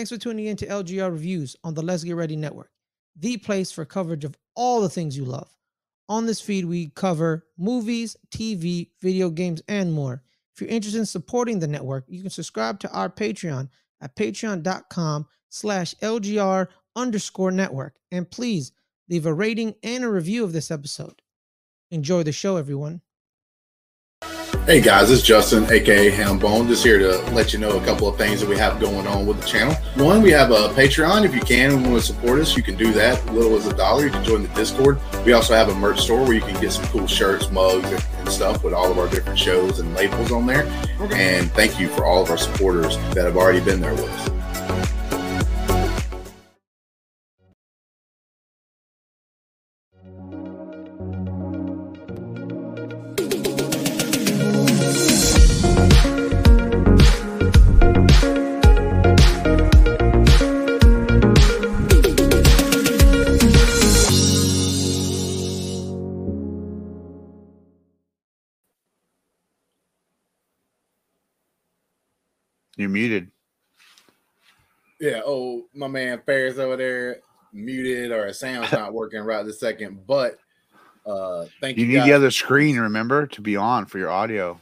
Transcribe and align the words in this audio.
Thanks 0.00 0.08
for 0.08 0.16
tuning 0.16 0.46
in 0.46 0.56
to 0.56 0.66
LGR 0.66 1.12
Reviews 1.12 1.56
on 1.62 1.74
the 1.74 1.82
Let's 1.82 2.04
Get 2.04 2.16
Ready 2.16 2.34
Network, 2.34 2.70
the 3.16 3.36
place 3.36 3.70
for 3.70 3.84
coverage 3.84 4.24
of 4.24 4.34
all 4.56 4.80
the 4.80 4.88
things 4.88 5.14
you 5.14 5.26
love. 5.26 5.50
On 6.08 6.24
this 6.24 6.40
feed, 6.40 6.64
we 6.64 6.88
cover 6.88 7.44
movies, 7.58 8.16
TV, 8.30 8.92
video 9.02 9.28
games, 9.28 9.60
and 9.68 9.92
more. 9.92 10.22
If 10.54 10.62
you're 10.62 10.70
interested 10.70 11.00
in 11.00 11.04
supporting 11.04 11.58
the 11.58 11.68
network, 11.68 12.06
you 12.08 12.22
can 12.22 12.30
subscribe 12.30 12.80
to 12.80 12.90
our 12.92 13.10
Patreon 13.10 13.68
at 14.00 14.16
patreon.com 14.16 15.26
slash 15.50 15.94
LGR 15.96 16.68
underscore 16.96 17.50
network. 17.50 17.96
And 18.10 18.30
please 18.30 18.72
leave 19.10 19.26
a 19.26 19.34
rating 19.34 19.74
and 19.82 20.02
a 20.02 20.08
review 20.08 20.44
of 20.44 20.54
this 20.54 20.70
episode. 20.70 21.20
Enjoy 21.90 22.22
the 22.22 22.32
show, 22.32 22.56
everyone. 22.56 23.02
Hey 24.70 24.80
guys, 24.80 25.10
it's 25.10 25.20
Justin, 25.20 25.64
aka 25.64 26.12
Hambone, 26.12 26.68
just 26.68 26.84
here 26.84 27.00
to 27.00 27.18
let 27.32 27.52
you 27.52 27.58
know 27.58 27.76
a 27.76 27.84
couple 27.84 28.06
of 28.06 28.16
things 28.16 28.40
that 28.40 28.48
we 28.48 28.56
have 28.56 28.78
going 28.78 29.04
on 29.04 29.26
with 29.26 29.40
the 29.40 29.44
channel. 29.48 29.74
One, 29.96 30.22
we 30.22 30.30
have 30.30 30.52
a 30.52 30.68
Patreon. 30.68 31.24
If 31.24 31.34
you 31.34 31.40
can 31.40 31.72
and 31.72 31.82
want 31.82 32.00
to 32.00 32.06
support 32.06 32.38
us, 32.38 32.56
you 32.56 32.62
can 32.62 32.76
do 32.76 32.92
that. 32.92 33.26
Little 33.34 33.56
as 33.56 33.66
a 33.66 33.74
dollar. 33.76 34.04
You 34.04 34.12
can 34.12 34.22
join 34.22 34.42
the 34.42 34.48
Discord. 34.50 35.00
We 35.26 35.32
also 35.32 35.54
have 35.54 35.70
a 35.70 35.74
merch 35.74 36.02
store 36.02 36.22
where 36.22 36.34
you 36.34 36.40
can 36.40 36.54
get 36.60 36.70
some 36.70 36.84
cool 36.84 37.08
shirts, 37.08 37.50
mugs, 37.50 37.90
and 37.90 38.28
stuff 38.28 38.62
with 38.62 38.72
all 38.72 38.88
of 38.88 38.96
our 38.96 39.08
different 39.08 39.40
shows 39.40 39.80
and 39.80 39.92
labels 39.96 40.30
on 40.30 40.46
there. 40.46 40.64
And 41.00 41.50
thank 41.50 41.80
you 41.80 41.88
for 41.88 42.04
all 42.04 42.22
of 42.22 42.30
our 42.30 42.38
supporters 42.38 42.96
that 43.14 43.24
have 43.24 43.36
already 43.36 43.58
been 43.58 43.80
there 43.80 43.94
with 43.94 44.08
us. 44.08 44.99
You're 72.80 72.88
muted. 72.88 73.30
Yeah. 75.00 75.20
Oh, 75.24 75.66
my 75.74 75.86
man 75.86 76.20
Fares 76.24 76.58
over 76.58 76.76
there 76.76 77.20
muted 77.52 78.10
or 78.10 78.26
a 78.26 78.34
sound's 78.34 78.72
not 78.72 78.92
working 78.94 79.20
right 79.20 79.44
this 79.44 79.60
second. 79.60 80.06
But 80.06 80.38
uh 81.06 81.44
thank 81.60 81.76
you. 81.78 81.84
You 81.84 81.88
need 81.92 81.98
guys. 81.98 82.06
the 82.06 82.12
other 82.14 82.30
screen, 82.30 82.78
remember, 82.78 83.26
to 83.28 83.40
be 83.40 83.56
on 83.56 83.86
for 83.86 83.98
your 83.98 84.10
audio. 84.10 84.60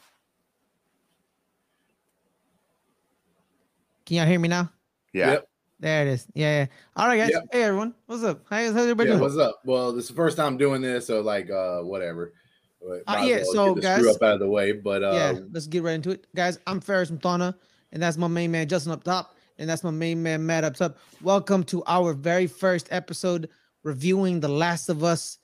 Can 4.07 4.17
y'all 4.17 4.27
hear 4.27 4.39
me 4.41 4.49
now? 4.49 4.71
Yeah. 5.13 5.33
Yep. 5.33 5.49
There 5.81 6.03
it 6.07 6.09
is. 6.09 6.27
Yeah, 6.35 6.61
yeah. 6.63 6.67
All 6.97 7.07
right, 7.07 7.19
guys. 7.19 7.31
Yep. 7.31 7.45
Hey, 7.53 7.63
everyone. 7.63 7.95
What's 8.07 8.25
up? 8.25 8.43
How- 8.51 8.57
How's 8.57 8.75
everybody 8.77 9.11
Yeah, 9.11 9.17
doing? 9.19 9.23
what's 9.23 9.37
up? 9.39 9.61
Well, 9.65 9.93
this 9.93 10.05
is 10.05 10.09
the 10.11 10.17
first 10.17 10.37
time 10.37 10.57
doing 10.57 10.81
this, 10.83 11.07
so 11.07 11.21
like 11.21 11.51
uh 11.51 11.81
whatever. 11.83 12.33
But 12.81 13.03
Uh, 13.07 13.23
yeah, 13.25 13.37
well 13.37 13.45
so, 13.53 13.75
get 13.75 13.83
the 13.83 13.93
screw 13.95 14.07
guys- 14.07 14.17
up 14.17 14.23
out 14.23 14.35
of 14.35 14.41
the 14.41 14.49
way. 14.49 14.73
But 14.73 15.03
uh 15.05 15.11
yeah, 15.13 15.39
let's 15.53 15.67
get 15.67 15.83
right 15.83 15.93
into 15.95 16.11
it. 16.11 16.27
Guys, 16.35 16.59
I'm 16.67 16.81
Fares 16.81 17.11
Muthana, 17.13 17.55
and 17.93 18.03
that's 18.03 18.17
my 18.17 18.29
main 18.29 18.51
man 18.51 18.69
Justin 18.69 18.93
up 18.93 19.05
top, 19.05 19.37
and 19.59 19.69
that's 19.69 19.85
my 19.85 19.91
main 19.91 20.23
man 20.23 20.45
Matt 20.45 20.65
up 20.65 20.75
top. 20.75 20.99
Welcome 21.23 21.65
to 21.65 21.83
our 21.87 22.13
very 22.13 22.47
first 22.47 22.89
episode 22.91 23.49
reviewing 23.83 24.41
The 24.41 24.49
Last 24.49 24.89
of 24.89 25.03
Us, 25.05 25.39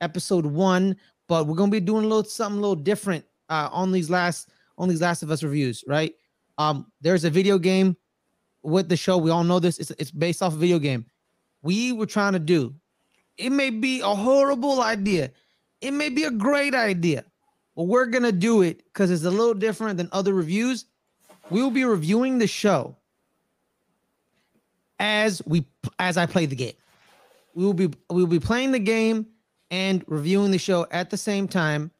episode 0.00 0.46
one. 0.46 0.96
But 1.28 1.46
we're 1.46 1.56
gonna 1.56 1.70
be 1.70 1.80
doing 1.80 2.04
a 2.04 2.08
little 2.08 2.24
something 2.24 2.58
a 2.58 2.60
little 2.60 2.76
different 2.76 3.24
uh, 3.48 3.68
on 3.72 3.92
these 3.92 4.10
last 4.10 4.50
on 4.78 4.88
these 4.88 5.00
Last 5.00 5.22
of 5.22 5.30
Us 5.30 5.42
reviews, 5.42 5.84
right? 5.86 6.14
Um, 6.58 6.90
there's 7.00 7.24
a 7.24 7.30
video 7.30 7.58
game 7.58 7.96
with 8.62 8.88
the 8.88 8.96
show. 8.96 9.18
We 9.18 9.30
all 9.30 9.44
know 9.44 9.58
this. 9.58 9.78
It's 9.78 9.90
it's 9.92 10.10
based 10.10 10.42
off 10.42 10.54
a 10.54 10.56
video 10.56 10.78
game. 10.78 11.06
We 11.62 11.92
were 11.92 12.06
trying 12.06 12.34
to 12.34 12.38
do. 12.38 12.74
It 13.38 13.50
may 13.50 13.70
be 13.70 14.00
a 14.00 14.14
horrible 14.14 14.80
idea. 14.82 15.30
It 15.80 15.92
may 15.92 16.08
be 16.08 16.24
a 16.24 16.30
great 16.30 16.74
idea. 16.74 17.24
But 17.74 17.84
we're 17.84 18.06
gonna 18.06 18.32
do 18.32 18.62
it 18.62 18.84
because 18.84 19.10
it's 19.10 19.24
a 19.24 19.30
little 19.30 19.54
different 19.54 19.96
than 19.96 20.08
other 20.12 20.32
reviews. 20.32 20.86
We 21.50 21.62
will 21.62 21.70
be 21.70 21.84
reviewing 21.84 22.38
the 22.38 22.46
show 22.46 22.96
as 24.98 25.42
we 25.46 25.64
as 25.98 26.16
I 26.16 26.26
play 26.26 26.46
the 26.46 26.56
game. 26.56 26.74
We 27.54 27.64
will 27.64 27.74
be 27.74 27.86
we 28.10 28.22
will 28.22 28.26
be 28.26 28.40
playing 28.40 28.72
the 28.72 28.78
game 28.78 29.26
and 29.70 30.04
reviewing 30.06 30.50
the 30.50 30.58
show 30.58 30.86
at 30.90 31.10
the 31.10 31.16
same 31.16 31.46
time. 31.46 31.90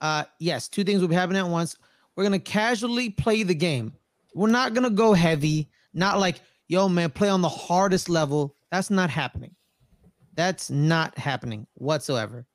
Uh 0.00 0.24
yes, 0.38 0.68
two 0.68 0.84
things 0.84 1.00
will 1.00 1.08
be 1.08 1.14
happening 1.14 1.40
at 1.40 1.48
once. 1.48 1.76
We're 2.14 2.24
gonna 2.24 2.38
casually 2.38 3.10
play 3.10 3.42
the 3.42 3.54
game. 3.54 3.92
We're 4.34 4.50
not 4.50 4.74
gonna 4.74 4.90
go 4.90 5.14
heavy, 5.14 5.70
not 5.94 6.18
like, 6.18 6.40
yo, 6.68 6.88
man, 6.88 7.10
play 7.10 7.28
on 7.28 7.40
the 7.40 7.48
hardest 7.48 8.08
level. 8.08 8.54
That's 8.70 8.90
not 8.90 9.08
happening. 9.08 9.54
That's 10.34 10.70
not 10.70 11.16
happening 11.16 11.66
whatsoever. 11.74 12.46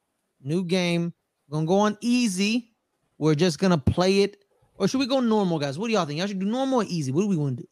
New 0.44 0.64
game. 0.64 1.14
We're 1.50 1.58
gonna 1.58 1.68
go 1.68 1.80
on 1.80 1.98
easy. 2.02 2.74
We're 3.18 3.36
just 3.36 3.58
gonna 3.60 3.78
play 3.78 4.22
it. 4.22 4.41
Or 4.82 4.88
should 4.88 5.00
we 5.00 5.06
go 5.06 5.20
normal, 5.20 5.60
guys? 5.60 5.78
What 5.78 5.90
do 5.90 5.94
y'all 5.94 6.08
think? 6.08 6.18
Y'all 6.18 6.28
should 6.28 6.40
do 6.40 6.46
normal 6.48 6.82
or 6.82 6.86
easy? 6.86 7.12
What 7.12 7.22
do 7.22 7.28
we 7.28 7.38
want 7.38 7.58
to 7.58 7.64
do? 7.64 7.70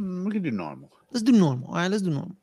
Mm, 0.00 0.24
we 0.24 0.32
can 0.32 0.42
do 0.42 0.50
normal. 0.50 0.90
Let's 1.10 1.22
do 1.22 1.30
normal. 1.30 1.68
All 1.68 1.74
right, 1.74 1.90
let's 1.90 2.02
do 2.02 2.08
normal. 2.08 2.34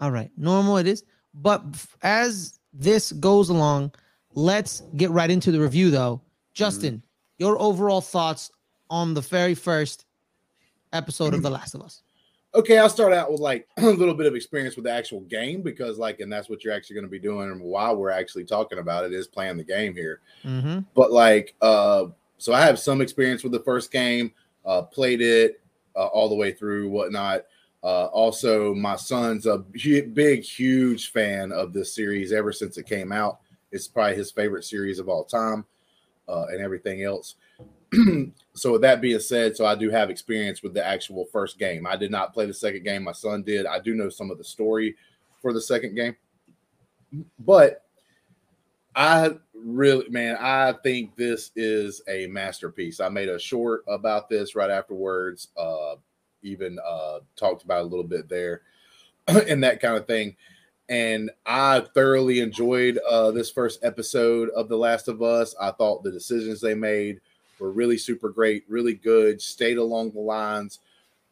All 0.00 0.10
right, 0.10 0.28
normal 0.36 0.76
it 0.76 0.88
is. 0.88 1.04
But 1.32 1.62
as 2.02 2.58
this 2.72 3.12
goes 3.12 3.48
along, 3.48 3.94
let's 4.34 4.82
get 4.96 5.10
right 5.10 5.30
into 5.30 5.52
the 5.52 5.60
review 5.60 5.92
though. 5.92 6.20
Justin, 6.52 7.00
your 7.38 7.60
overall 7.62 8.00
thoughts 8.00 8.50
on 8.90 9.14
the 9.14 9.20
very 9.20 9.54
first 9.54 10.04
episode 10.92 11.32
of 11.32 11.42
The 11.42 11.50
Last 11.50 11.76
of 11.76 11.82
Us. 11.82 12.02
Okay, 12.52 12.78
I'll 12.78 12.88
start 12.88 13.12
out 13.12 13.30
with 13.30 13.38
like 13.38 13.68
a 13.76 13.86
little 13.86 14.12
bit 14.12 14.26
of 14.26 14.34
experience 14.34 14.74
with 14.74 14.84
the 14.84 14.90
actual 14.90 15.20
game 15.20 15.62
because, 15.62 15.98
like, 15.98 16.18
and 16.18 16.32
that's 16.32 16.50
what 16.50 16.64
you're 16.64 16.74
actually 16.74 16.94
going 16.94 17.06
to 17.06 17.08
be 17.08 17.20
doing 17.20 17.62
while 17.62 17.94
we're 17.94 18.10
actually 18.10 18.44
talking 18.44 18.80
about 18.80 19.04
it 19.04 19.12
is 19.12 19.28
playing 19.28 19.56
the 19.56 19.62
game 19.62 19.94
here. 19.94 20.20
Mm-hmm. 20.44 20.80
But 20.96 21.12
like, 21.12 21.54
uh, 21.62 22.06
so 22.40 22.54
I 22.54 22.62
have 22.62 22.78
some 22.78 23.02
experience 23.02 23.42
with 23.42 23.52
the 23.52 23.60
first 23.60 23.92
game, 23.92 24.32
uh, 24.64 24.82
played 24.82 25.20
it 25.20 25.60
uh, 25.94 26.06
all 26.06 26.30
the 26.30 26.34
way 26.34 26.52
through, 26.52 26.88
whatnot. 26.88 27.42
Uh, 27.82 28.06
also, 28.06 28.74
my 28.74 28.96
son's 28.96 29.44
a 29.44 29.58
big, 29.58 30.42
huge 30.42 31.12
fan 31.12 31.52
of 31.52 31.74
this 31.74 31.94
series 31.94 32.32
ever 32.32 32.50
since 32.50 32.78
it 32.78 32.86
came 32.86 33.12
out. 33.12 33.40
It's 33.72 33.86
probably 33.86 34.16
his 34.16 34.30
favorite 34.30 34.64
series 34.64 34.98
of 34.98 35.08
all 35.08 35.24
time, 35.24 35.66
uh, 36.28 36.46
and 36.46 36.62
everything 36.62 37.02
else. 37.02 37.34
so 38.54 38.72
with 38.72 38.80
that 38.80 39.02
being 39.02 39.20
said, 39.20 39.54
so 39.54 39.66
I 39.66 39.74
do 39.74 39.90
have 39.90 40.08
experience 40.08 40.62
with 40.62 40.72
the 40.72 40.86
actual 40.86 41.26
first 41.26 41.58
game. 41.58 41.86
I 41.86 41.96
did 41.96 42.10
not 42.10 42.32
play 42.32 42.46
the 42.46 42.54
second 42.54 42.84
game. 42.84 43.04
My 43.04 43.12
son 43.12 43.42
did. 43.42 43.66
I 43.66 43.80
do 43.80 43.94
know 43.94 44.08
some 44.08 44.30
of 44.30 44.38
the 44.38 44.44
story 44.44 44.96
for 45.42 45.52
the 45.52 45.60
second 45.60 45.94
game, 45.94 46.16
but 47.38 47.84
I 48.94 49.30
really, 49.54 50.08
man, 50.08 50.36
I 50.40 50.72
think 50.82 51.16
this 51.16 51.50
is 51.54 52.02
a 52.08 52.26
masterpiece. 52.26 53.00
I 53.00 53.08
made 53.08 53.28
a 53.28 53.38
short 53.38 53.84
about 53.88 54.28
this 54.28 54.54
right 54.54 54.70
afterwards. 54.70 55.48
Uh, 55.56 55.96
even 56.42 56.78
uh, 56.84 57.20
talked 57.36 57.64
about 57.64 57.82
a 57.82 57.88
little 57.88 58.04
bit 58.04 58.28
there, 58.28 58.62
and 59.28 59.62
that 59.62 59.80
kind 59.80 59.96
of 59.96 60.06
thing. 60.06 60.36
And 60.88 61.30
I 61.46 61.84
thoroughly 61.94 62.40
enjoyed 62.40 62.98
uh, 63.08 63.30
this 63.30 63.50
first 63.50 63.84
episode 63.84 64.48
of 64.50 64.68
The 64.68 64.76
Last 64.76 65.06
of 65.06 65.22
Us. 65.22 65.54
I 65.60 65.70
thought 65.70 66.02
the 66.02 66.10
decisions 66.10 66.60
they 66.60 66.74
made 66.74 67.20
were 67.60 67.70
really 67.70 67.96
super 67.96 68.28
great, 68.28 68.64
really 68.68 68.94
good, 68.94 69.40
stayed 69.40 69.78
along 69.78 70.10
the 70.10 70.20
lines 70.20 70.80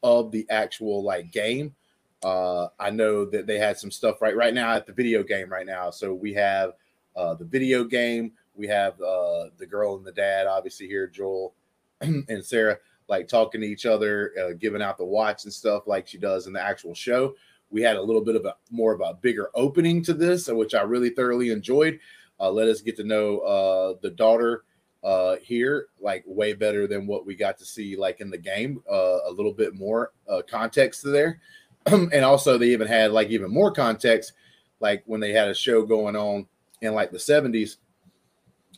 of 0.04 0.30
the 0.30 0.46
actual 0.48 1.02
like 1.02 1.32
game. 1.32 1.74
Uh, 2.22 2.68
I 2.78 2.90
know 2.90 3.24
that 3.24 3.46
they 3.46 3.58
had 3.58 3.78
some 3.78 3.90
stuff 3.90 4.22
right 4.22 4.36
right 4.36 4.54
now 4.54 4.72
at 4.74 4.86
the 4.86 4.92
video 4.92 5.24
game 5.24 5.50
right 5.50 5.66
now. 5.66 5.90
So 5.90 6.14
we 6.14 6.34
have 6.34 6.74
uh, 7.18 7.34
the 7.34 7.44
video 7.44 7.82
game, 7.82 8.30
we 8.54 8.68
have 8.68 8.94
uh, 9.00 9.46
the 9.58 9.66
girl 9.68 9.96
and 9.96 10.06
the 10.06 10.12
dad, 10.12 10.46
obviously 10.46 10.86
here, 10.86 11.08
Joel 11.08 11.52
and 12.00 12.44
Sarah, 12.44 12.78
like 13.08 13.26
talking 13.26 13.60
to 13.60 13.66
each 13.66 13.86
other, 13.86 14.32
uh, 14.40 14.52
giving 14.58 14.80
out 14.80 14.98
the 14.98 15.04
watch 15.04 15.42
and 15.44 15.52
stuff 15.52 15.88
like 15.88 16.06
she 16.06 16.16
does 16.16 16.46
in 16.46 16.52
the 16.52 16.62
actual 16.62 16.94
show. 16.94 17.34
We 17.70 17.82
had 17.82 17.96
a 17.96 18.02
little 18.02 18.24
bit 18.24 18.36
of 18.36 18.46
a 18.46 18.54
more 18.70 18.94
of 18.94 19.00
a 19.00 19.14
bigger 19.14 19.50
opening 19.54 20.02
to 20.04 20.14
this, 20.14 20.46
which 20.46 20.74
I 20.74 20.82
really 20.82 21.10
thoroughly 21.10 21.50
enjoyed. 21.50 21.98
Uh, 22.38 22.52
let 22.52 22.68
us 22.68 22.80
get 22.80 22.96
to 22.98 23.04
know 23.04 23.38
uh, 23.40 23.94
the 24.00 24.10
daughter 24.10 24.62
uh 25.04 25.36
here 25.36 25.86
like 26.00 26.24
way 26.26 26.52
better 26.52 26.88
than 26.88 27.06
what 27.06 27.24
we 27.24 27.36
got 27.36 27.56
to 27.56 27.64
see 27.64 27.96
like 27.96 28.20
in 28.20 28.30
the 28.30 28.36
game 28.36 28.82
uh 28.90 29.18
a 29.26 29.30
little 29.30 29.52
bit 29.52 29.72
more 29.76 30.10
uh 30.28 30.42
context 30.50 31.02
to 31.02 31.08
there 31.10 31.40
and 31.86 32.24
also 32.24 32.58
they 32.58 32.70
even 32.70 32.88
had 32.88 33.12
like 33.12 33.28
even 33.28 33.48
more 33.48 33.70
context 33.70 34.32
like 34.80 35.04
when 35.06 35.20
they 35.20 35.32
had 35.32 35.46
a 35.46 35.54
show 35.54 35.84
going 35.84 36.16
on 36.16 36.44
in 36.82 36.94
like 36.94 37.10
the 37.10 37.18
70s 37.18 37.76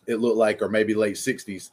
it 0.07 0.17
looked 0.17 0.37
like 0.37 0.63
or 0.63 0.69
maybe 0.69 0.95
late 0.95 1.17
60s 1.17 1.71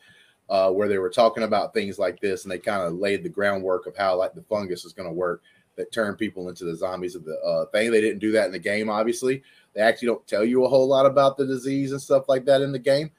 uh 0.50 0.70
where 0.72 0.88
they 0.88 0.98
were 0.98 1.10
talking 1.10 1.44
about 1.44 1.74
things 1.74 1.98
like 1.98 2.20
this 2.20 2.44
and 2.44 2.52
they 2.52 2.60
kind 2.60 2.82
of 2.82 2.94
laid 2.94 3.24
the 3.24 3.30
groundwork 3.30 3.88
of 3.88 3.96
how 3.96 4.16
like 4.16 4.34
the 4.34 4.44
fungus 4.44 4.86
is 4.86 4.94
going 4.94 5.08
to 5.08 5.14
work 5.14 5.42
that 5.76 5.92
turn 5.92 6.16
people 6.16 6.50
into 6.50 6.66
the 6.66 6.76
zombies 6.76 7.14
of 7.14 7.24
the 7.24 7.38
uh 7.42 7.66
thing. 7.68 7.92
They 7.92 8.02
didn't 8.02 8.20
do 8.20 8.32
that 8.32 8.48
in 8.48 8.52
the 8.52 8.60
game 8.60 8.90
obviously. 8.90 9.44
They 9.74 9.82
actually 9.82 10.08
don't 10.08 10.28
tell 10.28 10.44
you 10.44 10.66
a 10.66 10.70
whole 10.70 10.88
lot 10.88 11.06
about 11.06 11.38
the 11.38 11.46
disease 11.46 11.92
and 11.92 12.02
stuff 12.02 12.28
like 12.28 12.46
that 12.46 12.62
in 12.62 12.72
the 12.72 12.80
game. 12.80 13.12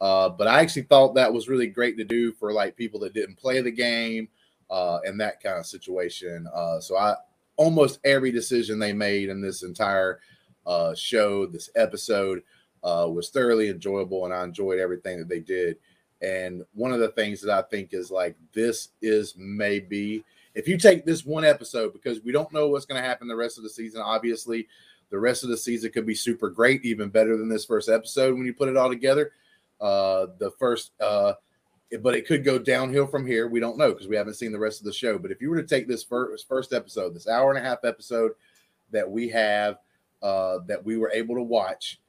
Uh, 0.00 0.28
but 0.28 0.46
I 0.46 0.60
actually 0.60 0.82
thought 0.82 1.14
that 1.14 1.32
was 1.32 1.48
really 1.48 1.66
great 1.66 1.96
to 1.96 2.04
do 2.04 2.32
for 2.32 2.52
like 2.52 2.76
people 2.76 3.00
that 3.00 3.14
didn't 3.14 3.36
play 3.36 3.60
the 3.62 3.70
game, 3.70 4.28
uh, 4.70 4.98
in 5.04 5.16
that 5.18 5.42
kind 5.42 5.58
of 5.58 5.66
situation. 5.66 6.46
Uh, 6.52 6.80
so 6.80 6.96
I 6.96 7.14
almost 7.56 8.00
every 8.04 8.32
decision 8.32 8.78
they 8.78 8.92
made 8.92 9.28
in 9.28 9.40
this 9.40 9.62
entire 9.62 10.20
uh, 10.66 10.94
show, 10.94 11.46
this 11.46 11.70
episode, 11.76 12.42
uh, 12.84 13.08
was 13.10 13.30
thoroughly 13.30 13.70
enjoyable, 13.70 14.24
and 14.24 14.34
I 14.34 14.44
enjoyed 14.44 14.78
everything 14.78 15.18
that 15.18 15.28
they 15.28 15.40
did. 15.40 15.78
And 16.22 16.62
one 16.74 16.92
of 16.92 17.00
the 17.00 17.08
things 17.08 17.40
that 17.40 17.52
I 17.52 17.62
think 17.62 17.92
is 17.92 18.10
like 18.10 18.36
this 18.52 18.90
is 19.02 19.34
maybe 19.36 20.24
if 20.54 20.68
you 20.68 20.78
take 20.78 21.04
this 21.04 21.24
one 21.24 21.44
episode 21.44 21.92
because 21.92 22.22
we 22.22 22.32
don't 22.32 22.52
know 22.52 22.68
what's 22.68 22.86
going 22.86 23.00
to 23.00 23.06
happen 23.06 23.26
the 23.26 23.36
rest 23.36 23.58
of 23.58 23.64
the 23.64 23.70
season. 23.70 24.00
Obviously, 24.00 24.68
the 25.10 25.18
rest 25.18 25.42
of 25.42 25.50
the 25.50 25.56
season 25.56 25.90
could 25.92 26.06
be 26.06 26.14
super 26.14 26.48
great, 26.48 26.84
even 26.84 27.08
better 27.08 27.36
than 27.36 27.48
this 27.48 27.64
first 27.64 27.88
episode 27.88 28.34
when 28.34 28.46
you 28.46 28.54
put 28.54 28.68
it 28.68 28.76
all 28.76 28.88
together. 28.88 29.32
Uh, 29.80 30.26
the 30.38 30.50
first, 30.52 30.92
uh, 31.00 31.34
but 32.00 32.14
it 32.14 32.26
could 32.26 32.44
go 32.44 32.58
downhill 32.58 33.06
from 33.06 33.26
here. 33.26 33.48
We 33.48 33.60
don't 33.60 33.78
know 33.78 33.92
because 33.92 34.08
we 34.08 34.16
haven't 34.16 34.34
seen 34.34 34.52
the 34.52 34.58
rest 34.58 34.80
of 34.80 34.86
the 34.86 34.92
show. 34.92 35.18
But 35.18 35.30
if 35.30 35.40
you 35.40 35.50
were 35.50 35.60
to 35.60 35.66
take 35.66 35.88
this 35.88 36.02
first 36.02 36.48
first 36.48 36.72
episode, 36.72 37.14
this 37.14 37.28
hour 37.28 37.50
and 37.52 37.58
a 37.64 37.68
half 37.68 37.84
episode 37.84 38.32
that 38.92 39.10
we 39.10 39.28
have, 39.28 39.78
uh, 40.22 40.58
that 40.66 40.84
we 40.84 40.96
were 40.96 41.10
able 41.10 41.34
to 41.34 41.42
watch, 41.42 42.00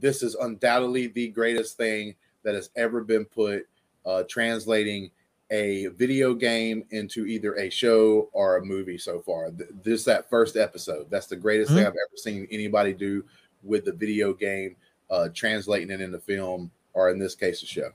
this 0.00 0.22
is 0.22 0.34
undoubtedly 0.34 1.08
the 1.08 1.28
greatest 1.28 1.76
thing 1.76 2.14
that 2.42 2.54
has 2.54 2.70
ever 2.76 3.02
been 3.02 3.24
put 3.24 3.66
uh, 4.06 4.22
translating 4.28 5.10
a 5.50 5.86
video 5.88 6.34
game 6.34 6.84
into 6.90 7.26
either 7.26 7.54
a 7.54 7.70
show 7.70 8.28
or 8.32 8.56
a 8.56 8.64
movie 8.64 8.98
so 8.98 9.20
far. 9.20 9.50
This 9.50 10.04
that 10.04 10.28
first 10.28 10.56
episode. 10.56 11.10
That's 11.10 11.26
the 11.26 11.36
greatest 11.36 11.70
mm-hmm. 11.70 11.78
thing 11.78 11.86
I've 11.86 11.92
ever 11.92 12.16
seen 12.16 12.46
anybody 12.50 12.92
do 12.92 13.24
with 13.62 13.84
the 13.84 13.92
video 13.92 14.34
game, 14.34 14.76
uh, 15.10 15.28
translating 15.34 15.90
it 15.90 16.00
into 16.00 16.18
film 16.18 16.70
or 16.92 17.10
in 17.10 17.18
this 17.18 17.34
case 17.34 17.62
a 17.62 17.66
show. 17.66 17.90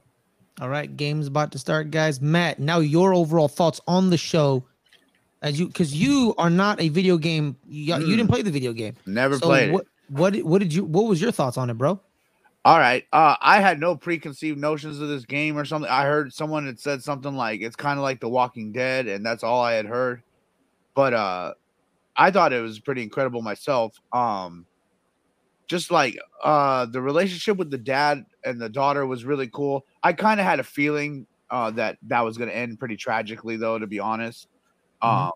All 0.61 0.69
right, 0.69 0.95
game's 0.95 1.27
about 1.27 1.51
to 1.53 1.59
start, 1.59 1.89
guys. 1.89 2.21
Matt, 2.21 2.59
now 2.59 2.79
your 2.79 3.13
overall 3.13 3.47
thoughts 3.47 3.81
on 3.87 4.11
the 4.11 4.17
show, 4.17 4.63
as 5.41 5.59
you 5.59 5.67
because 5.67 5.95
you 5.95 6.35
are 6.37 6.49
not 6.49 6.79
a 6.79 6.89
video 6.89 7.17
game. 7.17 7.55
You, 7.67 7.95
mm. 7.95 8.01
you, 8.01 8.15
didn't 8.15 8.27
mm. 8.27 8.33
play 8.33 8.41
the 8.43 8.51
video 8.51 8.71
game. 8.71 8.95
Never 9.07 9.37
so 9.37 9.47
played 9.47 9.71
what, 9.71 9.81
it. 9.81 9.87
What 10.13 10.35
what 10.43 10.59
did 10.59 10.73
you? 10.73 10.83
What 10.83 11.05
was 11.05 11.21
your 11.21 11.31
thoughts 11.31 11.57
on 11.57 11.69
it, 11.69 11.73
bro? 11.73 11.99
All 12.65 12.79
right. 12.79 13.03
Uh, 13.11 13.35
I 13.41 13.59
had 13.59 13.79
no 13.79 13.95
preconceived 13.95 14.57
notions 14.57 15.01
of 15.01 15.09
this 15.09 15.25
game 15.25 15.57
or 15.57 15.65
something. 15.65 15.89
I 15.91 16.05
heard 16.05 16.31
someone 16.31 16.65
had 16.65 16.79
said 16.79 17.03
something 17.03 17.35
like 17.35 17.61
it's 17.61 17.75
kind 17.75 17.99
of 17.99 18.03
like 18.03 18.21
The 18.21 18.29
Walking 18.29 18.71
Dead, 18.71 19.07
and 19.07 19.25
that's 19.25 19.43
all 19.43 19.61
I 19.61 19.73
had 19.73 19.85
heard. 19.85 20.23
But 20.93 21.13
uh, 21.13 21.53
I 22.15 22.31
thought 22.31 22.53
it 22.53 22.61
was 22.61 22.79
pretty 22.79 23.01
incredible 23.01 23.41
myself. 23.41 23.99
Um, 24.13 24.65
just 25.67 25.91
like 25.91 26.17
uh, 26.43 26.85
the 26.85 27.01
relationship 27.01 27.57
with 27.57 27.71
the 27.71 27.77
dad 27.77 28.25
and 28.45 28.61
the 28.61 28.69
daughter 28.69 29.05
was 29.05 29.25
really 29.25 29.47
cool. 29.47 29.85
I 30.03 30.13
kind 30.13 30.39
of 30.39 30.45
had 30.45 30.59
a 30.59 30.63
feeling 30.63 31.25
uh, 31.49 31.71
that 31.71 31.97
that 32.03 32.21
was 32.21 32.37
going 32.37 32.49
to 32.49 32.55
end 32.55 32.79
pretty 32.79 32.97
tragically, 32.97 33.57
though, 33.57 33.79
to 33.79 33.87
be 33.87 33.99
honest. 33.99 34.47
Mm-hmm. 35.01 35.25
Um, 35.25 35.31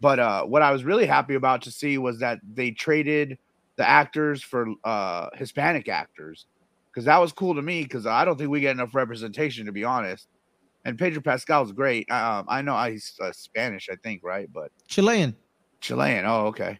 but 0.00 0.18
uh, 0.18 0.44
what 0.44 0.62
I 0.62 0.70
was 0.70 0.84
really 0.84 1.06
happy 1.06 1.34
about 1.34 1.62
to 1.62 1.70
see 1.70 1.98
was 1.98 2.20
that 2.20 2.38
they 2.54 2.70
traded 2.70 3.38
the 3.76 3.88
actors 3.88 4.42
for 4.42 4.66
uh 4.84 5.28
Hispanic 5.34 5.88
actors 5.88 6.46
because 6.90 7.04
that 7.06 7.18
was 7.18 7.32
cool 7.32 7.54
to 7.54 7.62
me 7.62 7.82
because 7.82 8.06
I 8.06 8.24
don't 8.24 8.38
think 8.38 8.50
we 8.50 8.60
get 8.60 8.72
enough 8.72 8.94
representation 8.94 9.66
to 9.66 9.72
be 9.72 9.84
honest. 9.84 10.28
And 10.84 10.98
Pedro 10.98 11.22
Pascal's 11.22 11.72
great. 11.72 12.10
Um, 12.10 12.44
I 12.46 12.60
know 12.60 12.76
he's 12.84 13.14
uh, 13.22 13.32
Spanish, 13.32 13.88
I 13.90 13.96
think, 13.96 14.22
right? 14.22 14.48
But 14.52 14.70
Chilean. 14.86 15.34
Chilean. 15.80 16.24
Oh, 16.26 16.46
okay. 16.46 16.78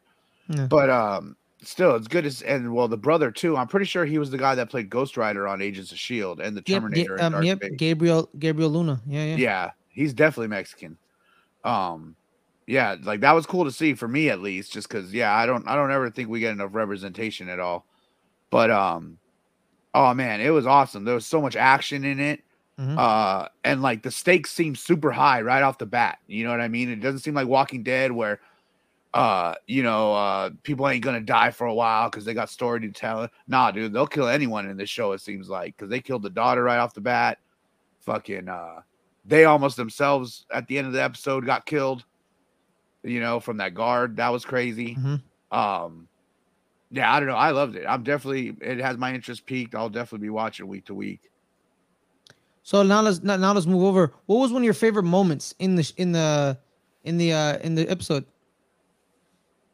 Yeah. 0.48 0.66
But 0.66 0.90
um, 0.90 1.36
still, 1.62 1.96
it's 1.96 2.06
good 2.06 2.26
as 2.26 2.42
and 2.42 2.72
well 2.72 2.86
the 2.86 2.98
brother 2.98 3.30
too. 3.30 3.56
I'm 3.56 3.66
pretty 3.66 3.86
sure 3.86 4.04
he 4.04 4.18
was 4.18 4.30
the 4.30 4.38
guy 4.38 4.54
that 4.54 4.70
played 4.70 4.90
Ghost 4.90 5.16
Rider 5.16 5.48
on 5.48 5.62
Agents 5.62 5.90
of 5.90 5.98
Shield 5.98 6.40
and 6.40 6.56
the 6.56 6.62
Terminator. 6.62 7.16
Yep, 7.18 7.32
um, 7.32 7.42
yep. 7.42 7.60
Gabriel 7.76 8.28
Gabriel 8.38 8.70
Luna. 8.70 9.00
Yeah, 9.06 9.24
yeah. 9.24 9.36
Yeah, 9.36 9.70
he's 9.88 10.12
definitely 10.12 10.48
Mexican. 10.48 10.98
Um, 11.64 12.14
yeah, 12.66 12.96
like 13.02 13.20
that 13.20 13.32
was 13.32 13.46
cool 13.46 13.64
to 13.64 13.72
see 13.72 13.94
for 13.94 14.08
me 14.08 14.30
at 14.30 14.40
least, 14.40 14.72
just 14.72 14.88
because 14.88 15.12
yeah, 15.12 15.34
I 15.34 15.46
don't 15.46 15.66
I 15.68 15.74
don't 15.74 15.90
ever 15.90 16.10
think 16.10 16.28
we 16.28 16.40
get 16.40 16.52
enough 16.52 16.74
representation 16.74 17.48
at 17.48 17.60
all. 17.60 17.86
But 18.50 18.70
um, 18.70 19.18
oh 19.94 20.14
man, 20.14 20.40
it 20.40 20.50
was 20.50 20.66
awesome. 20.66 21.04
There 21.04 21.14
was 21.14 21.26
so 21.26 21.40
much 21.40 21.56
action 21.56 22.04
in 22.04 22.20
it. 22.20 22.42
Mm-hmm. 22.78 22.98
Uh, 22.98 23.48
and 23.62 23.82
like 23.82 24.02
the 24.02 24.10
stakes 24.10 24.50
seem 24.50 24.74
super 24.74 25.12
high 25.12 25.42
right 25.42 25.62
off 25.62 25.78
the 25.78 25.86
bat. 25.86 26.18
You 26.26 26.44
know 26.44 26.50
what 26.50 26.60
I 26.60 26.68
mean? 26.68 26.90
It 26.90 27.00
doesn't 27.00 27.20
seem 27.20 27.34
like 27.34 27.46
Walking 27.46 27.82
Dead 27.82 28.10
where 28.10 28.40
uh, 29.12 29.54
you 29.68 29.84
know, 29.84 30.12
uh, 30.12 30.50
people 30.64 30.88
ain't 30.88 31.04
gonna 31.04 31.20
die 31.20 31.52
for 31.52 31.68
a 31.68 31.74
while 31.74 32.10
because 32.10 32.24
they 32.24 32.34
got 32.34 32.50
story 32.50 32.80
to 32.80 32.90
tell. 32.90 33.28
Nah, 33.46 33.70
dude, 33.70 33.92
they'll 33.92 34.08
kill 34.08 34.26
anyone 34.26 34.68
in 34.68 34.76
this 34.76 34.90
show. 34.90 35.12
It 35.12 35.20
seems 35.20 35.48
like 35.48 35.76
because 35.76 35.88
they 35.88 36.00
killed 36.00 36.22
the 36.22 36.30
daughter 36.30 36.64
right 36.64 36.78
off 36.78 36.94
the 36.94 37.00
bat. 37.00 37.38
Fucking, 38.00 38.48
uh, 38.48 38.80
they 39.24 39.44
almost 39.44 39.76
themselves 39.76 40.46
at 40.52 40.66
the 40.66 40.76
end 40.76 40.88
of 40.88 40.92
the 40.92 41.02
episode 41.02 41.46
got 41.46 41.64
killed 41.64 42.04
you 43.04 43.20
know, 43.20 43.38
from 43.38 43.58
that 43.58 43.74
guard. 43.74 44.16
That 44.16 44.30
was 44.30 44.44
crazy. 44.44 44.96
Mm-hmm. 44.96 45.56
Um, 45.56 46.08
yeah, 46.90 47.12
I 47.12 47.20
don't 47.20 47.28
know. 47.28 47.36
I 47.36 47.50
loved 47.50 47.76
it. 47.76 47.84
I'm 47.86 48.02
definitely 48.02 48.56
it 48.60 48.78
has 48.78 48.96
my 48.96 49.12
interest 49.14 49.46
peaked. 49.46 49.74
I'll 49.74 49.88
definitely 49.88 50.26
be 50.26 50.30
watching 50.30 50.66
week 50.66 50.86
to 50.86 50.94
week. 50.94 51.30
So 52.62 52.82
now 52.82 53.02
let's 53.02 53.22
now 53.22 53.52
let's 53.52 53.66
move 53.66 53.82
over. 53.82 54.12
What 54.26 54.36
was 54.36 54.52
one 54.52 54.62
of 54.62 54.64
your 54.64 54.74
favorite 54.74 55.02
moments 55.02 55.54
in 55.58 55.74
the 55.76 55.92
in 55.96 56.12
the 56.12 56.58
in 57.04 57.18
the 57.18 57.32
uh 57.32 57.58
in 57.58 57.74
the 57.74 57.88
episode? 57.88 58.24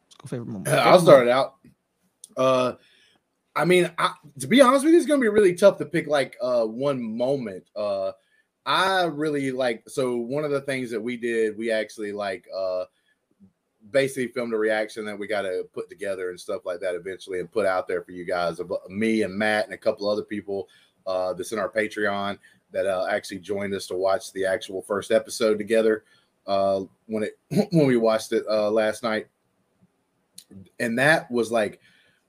Let's 0.03 0.15
go 0.15 0.27
favorite 0.27 0.47
moment. 0.47 0.67
I'll 0.67 0.99
start 0.99 1.27
it 1.27 1.31
out. 1.31 1.55
Uh 2.35 2.73
I 3.55 3.65
mean, 3.65 3.91
I, 3.97 4.13
to 4.39 4.47
be 4.47 4.61
honest 4.61 4.83
with 4.83 4.93
you, 4.93 4.99
it's 4.99 5.07
gonna 5.07 5.21
be 5.21 5.27
really 5.27 5.53
tough 5.53 5.77
to 5.77 5.85
pick 5.85 6.07
like 6.07 6.35
uh 6.41 6.65
one 6.65 7.01
moment. 7.01 7.63
Uh 7.75 8.11
I 8.65 9.03
really 9.03 9.51
like 9.51 9.83
so 9.87 10.17
one 10.17 10.43
of 10.43 10.51
the 10.51 10.61
things 10.61 10.91
that 10.91 11.01
we 11.01 11.17
did, 11.17 11.57
we 11.57 11.71
actually 11.71 12.11
like 12.11 12.45
uh 12.55 12.85
basically 13.89 14.27
filmed 14.27 14.53
a 14.53 14.57
reaction 14.57 15.05
that 15.05 15.17
we 15.17 15.27
got 15.27 15.41
to 15.41 15.67
put 15.73 15.89
together 15.89 16.29
and 16.29 16.39
stuff 16.39 16.65
like 16.65 16.79
that 16.79 16.95
eventually 16.95 17.39
and 17.39 17.51
put 17.51 17.65
out 17.65 17.87
there 17.87 18.03
for 18.03 18.11
you 18.11 18.23
guys 18.23 18.59
of 18.59 18.71
me 18.89 19.23
and 19.23 19.33
Matt 19.33 19.65
and 19.65 19.73
a 19.73 19.77
couple 19.77 20.07
other 20.07 20.23
people 20.23 20.69
uh, 21.07 21.33
that's 21.33 21.51
in 21.51 21.59
our 21.59 21.69
Patreon 21.69 22.37
that 22.71 22.85
uh, 22.85 23.07
actually 23.09 23.39
joined 23.39 23.73
us 23.73 23.87
to 23.87 23.95
watch 23.95 24.31
the 24.33 24.45
actual 24.45 24.81
first 24.81 25.11
episode 25.11 25.57
together 25.57 26.03
uh, 26.47 26.81
when 27.07 27.23
it 27.23 27.39
when 27.71 27.87
we 27.87 27.97
watched 27.97 28.31
it 28.33 28.45
uh, 28.49 28.69
last 28.69 29.03
night, 29.03 29.27
and 30.79 30.97
that 30.97 31.29
was 31.31 31.51
like 31.51 31.79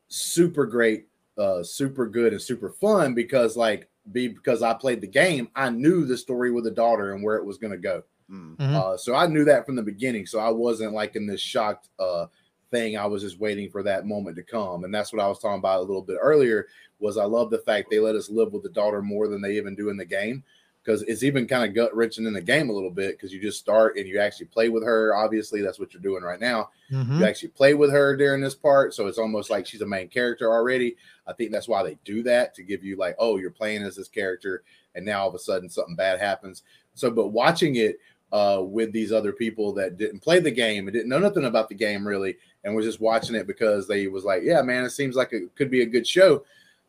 super 0.09 0.67
great, 0.67 1.07
uh, 1.39 1.63
super 1.63 2.07
good, 2.07 2.33
and 2.33 2.43
super 2.43 2.71
fun 2.71 3.15
because 3.15 3.57
like 3.57 3.89
be 4.11 4.29
because 4.29 4.63
I 4.63 4.75
played 4.75 5.01
the 5.01 5.07
game, 5.07 5.49
I 5.55 5.71
knew 5.71 6.05
the 6.05 6.17
story 6.17 6.51
with 6.51 6.65
the 6.65 6.71
daughter 6.71 7.13
and 7.13 7.23
where 7.23 7.37
it 7.37 7.45
was 7.45 7.59
going 7.59 7.73
to 7.73 7.79
go. 7.79 8.03
Mm. 8.33 8.57
Mm-hmm. 8.57 8.77
Uh, 8.77 8.97
so 8.97 9.15
I 9.15 9.27
knew 9.27 9.45
that 9.45 9.67
from 9.67 9.77
the 9.77 9.83
beginning. 9.83 10.27
So 10.27 10.39
I 10.39 10.51
wasn't 10.51 10.95
like 10.95 11.17
in 11.17 11.27
this 11.27 11.41
shocked 11.41 11.89
uh, 11.99 12.27
thing. 12.71 12.97
I 12.97 13.07
was 13.07 13.23
just 13.23 13.39
waiting 13.39 13.71
for 13.71 13.83
that 13.83 14.07
moment 14.07 14.37
to 14.37 14.43
come. 14.43 14.85
And 14.85 14.95
that's 14.95 15.13
what 15.13 15.23
I 15.23 15.29
was 15.29 15.39
talking 15.39 15.59
about 15.59 15.81
a 15.81 15.85
little 15.85 16.03
bit 16.03 16.19
earlier 16.21 16.69
was 16.99 17.19
I 17.19 17.25
love 17.25 17.51
the 17.51 17.59
fact 17.59 17.91
they 17.91 17.99
let 17.99 18.15
us 18.15 18.31
live 18.31 18.53
with 18.53 18.63
the 18.63 18.71
daughter 18.71 19.03
more 19.03 19.29
than 19.29 19.43
they 19.43 19.57
even 19.57 19.75
do 19.75 19.91
in 19.91 19.97
the 19.97 20.05
game 20.05 20.43
because 20.83 21.03
it's 21.03 21.23
even 21.23 21.47
kind 21.47 21.65
of 21.65 21.75
gut 21.75 21.95
wrenching 21.95 22.27
in 22.27 22.33
the 22.33 22.41
game 22.41 22.69
a 22.69 22.73
little 22.73 22.91
bit 22.91 23.17
because 23.17 23.33
you 23.33 23.41
just 23.41 23.59
start 23.59 23.97
and 23.97 24.09
you 24.09 24.19
actually 24.19 24.47
play 24.47 24.69
with 24.69 24.83
her. 24.83 25.15
Obviously, 25.15 25.63
that's 25.63 25.79
what 25.79 25.93
you're 25.93 26.03
doing 26.03 26.23
right 26.23 26.41
now. 26.41 26.71
Mm-hmm. 26.91 27.21
You 27.21 27.27
actually 27.27 27.51
play 27.51 27.75
with 27.75 27.93
her 27.93 28.17
during 28.17 28.41
this 28.41 28.55
part, 28.55 28.95
so 28.95 29.07
it's 29.07 29.19
almost 29.19 29.51
like 29.51 29.67
she's 29.67 29.81
a 29.81 29.87
main 29.87 30.09
character 30.09 30.51
already. 30.51 30.97
I 31.27 31.35
think 31.35 31.53
that's 31.53 31.69
why 31.69 31.83
they 31.85 31.99
do 32.05 32.23
that 32.25 32.55
to 32.55 32.65
give 32.65 32.83
you 32.83 32.97
like, 32.97 33.15
oh, 33.19 33.37
you're 33.37 33.51
playing 33.51 33.83
as 33.83 33.97
this 33.97 34.09
character, 34.09 34.65
and 34.95 35.05
now 35.05 35.23
all 35.23 35.29
of 35.29 35.35
a 35.35 35.39
sudden 35.39 35.69
something 35.69 35.95
bad 35.95 36.19
happens. 36.19 36.63
So, 36.95 37.11
but 37.11 37.29
watching 37.29 37.77
it 37.77 37.99
uh, 38.33 38.63
with 38.63 38.93
these 38.93 39.13
other 39.13 39.33
people 39.33 39.73
that 39.75 39.99
didn't 39.99 40.21
play 40.21 40.41
the 40.41 40.51
game 40.51 40.89
and 40.89 40.95
didn't 40.95 41.11
know 41.11 41.19
nothing 41.19 41.45
about 41.45 41.69
the 41.69 41.75
game 41.75 42.07
really, 42.07 42.37
and 42.65 42.75
was 42.75 42.87
just 42.87 43.01
watching 43.01 43.37
it 43.37 43.47
because 43.47 43.87
they 43.87 44.07
was 44.07 44.25
like, 44.25 44.43
yeah, 44.43 44.63
man, 44.63 44.85
it 44.85 44.91
seems 44.91 45.15
like 45.17 45.33
it 45.33 45.55
could 45.55 45.71
be 45.71 45.83
a 45.83 45.87
good 45.87 46.07
show. 46.07 46.45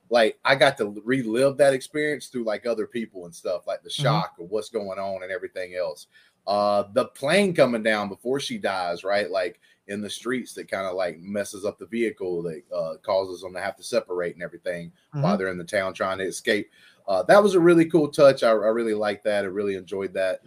Like 0.10 0.40
I 0.46 0.56
got 0.56 0.78
to 0.78 1.02
relive 1.04 1.58
that 1.58 1.74
experience 1.74 2.28
through 2.28 2.46
like 2.46 2.66
other 2.66 2.88
people 2.88 3.26
and 3.26 3.36
stuff, 3.36 3.68
like 3.68 3.84
the 3.84 3.90
mm-hmm. 3.90 4.04
shock 4.04 4.34
mm-hmm. 4.34 4.44
of 4.44 4.52
what's 4.52 4.70
going 4.70 5.00
on 5.00 5.24
and 5.24 5.32
everything 5.32 5.76
else. 5.76 6.08
Uh, 6.48 6.84
the 6.94 7.06
plane 7.06 7.54
coming 7.54 7.84
down 7.84 8.10
before 8.10 8.40
she 8.40 8.58
dies, 8.58 9.04
right? 9.04 9.30
Like 9.30 9.60
in 9.88 10.02
the 10.02 10.10
streets 10.10 10.54
that 10.54 10.72
kind 10.72 10.88
of 10.88 10.96
like 10.96 11.20
messes 11.20 11.66
up 11.66 11.78
the 11.78 11.86
vehicle 11.88 12.42
that 12.44 12.62
uh, 12.74 12.94
causes 13.02 13.42
them 13.42 13.54
to 13.54 13.60
have 13.60 13.76
to 13.76 13.84
separate 13.84 14.34
and 14.34 14.44
everything 14.44 14.90
mm-hmm. 14.90 15.22
while 15.22 15.38
they're 15.38 15.50
in 15.50 15.58
the 15.58 15.64
town 15.64 15.94
trying 15.94 16.20
to 16.20 16.26
escape. 16.26 16.70
Uh, 17.06 17.24
that 17.24 17.42
was 17.42 17.56
a 17.56 17.60
really 17.60 17.86
cool 17.86 18.08
touch. 18.08 18.44
I, 18.44 18.50
I 18.50 18.70
really 18.70 18.94
liked 18.94 19.26
that. 19.26 19.44
I 19.44 19.48
really 19.48 19.76
enjoyed 19.76 20.14
that 20.14 20.40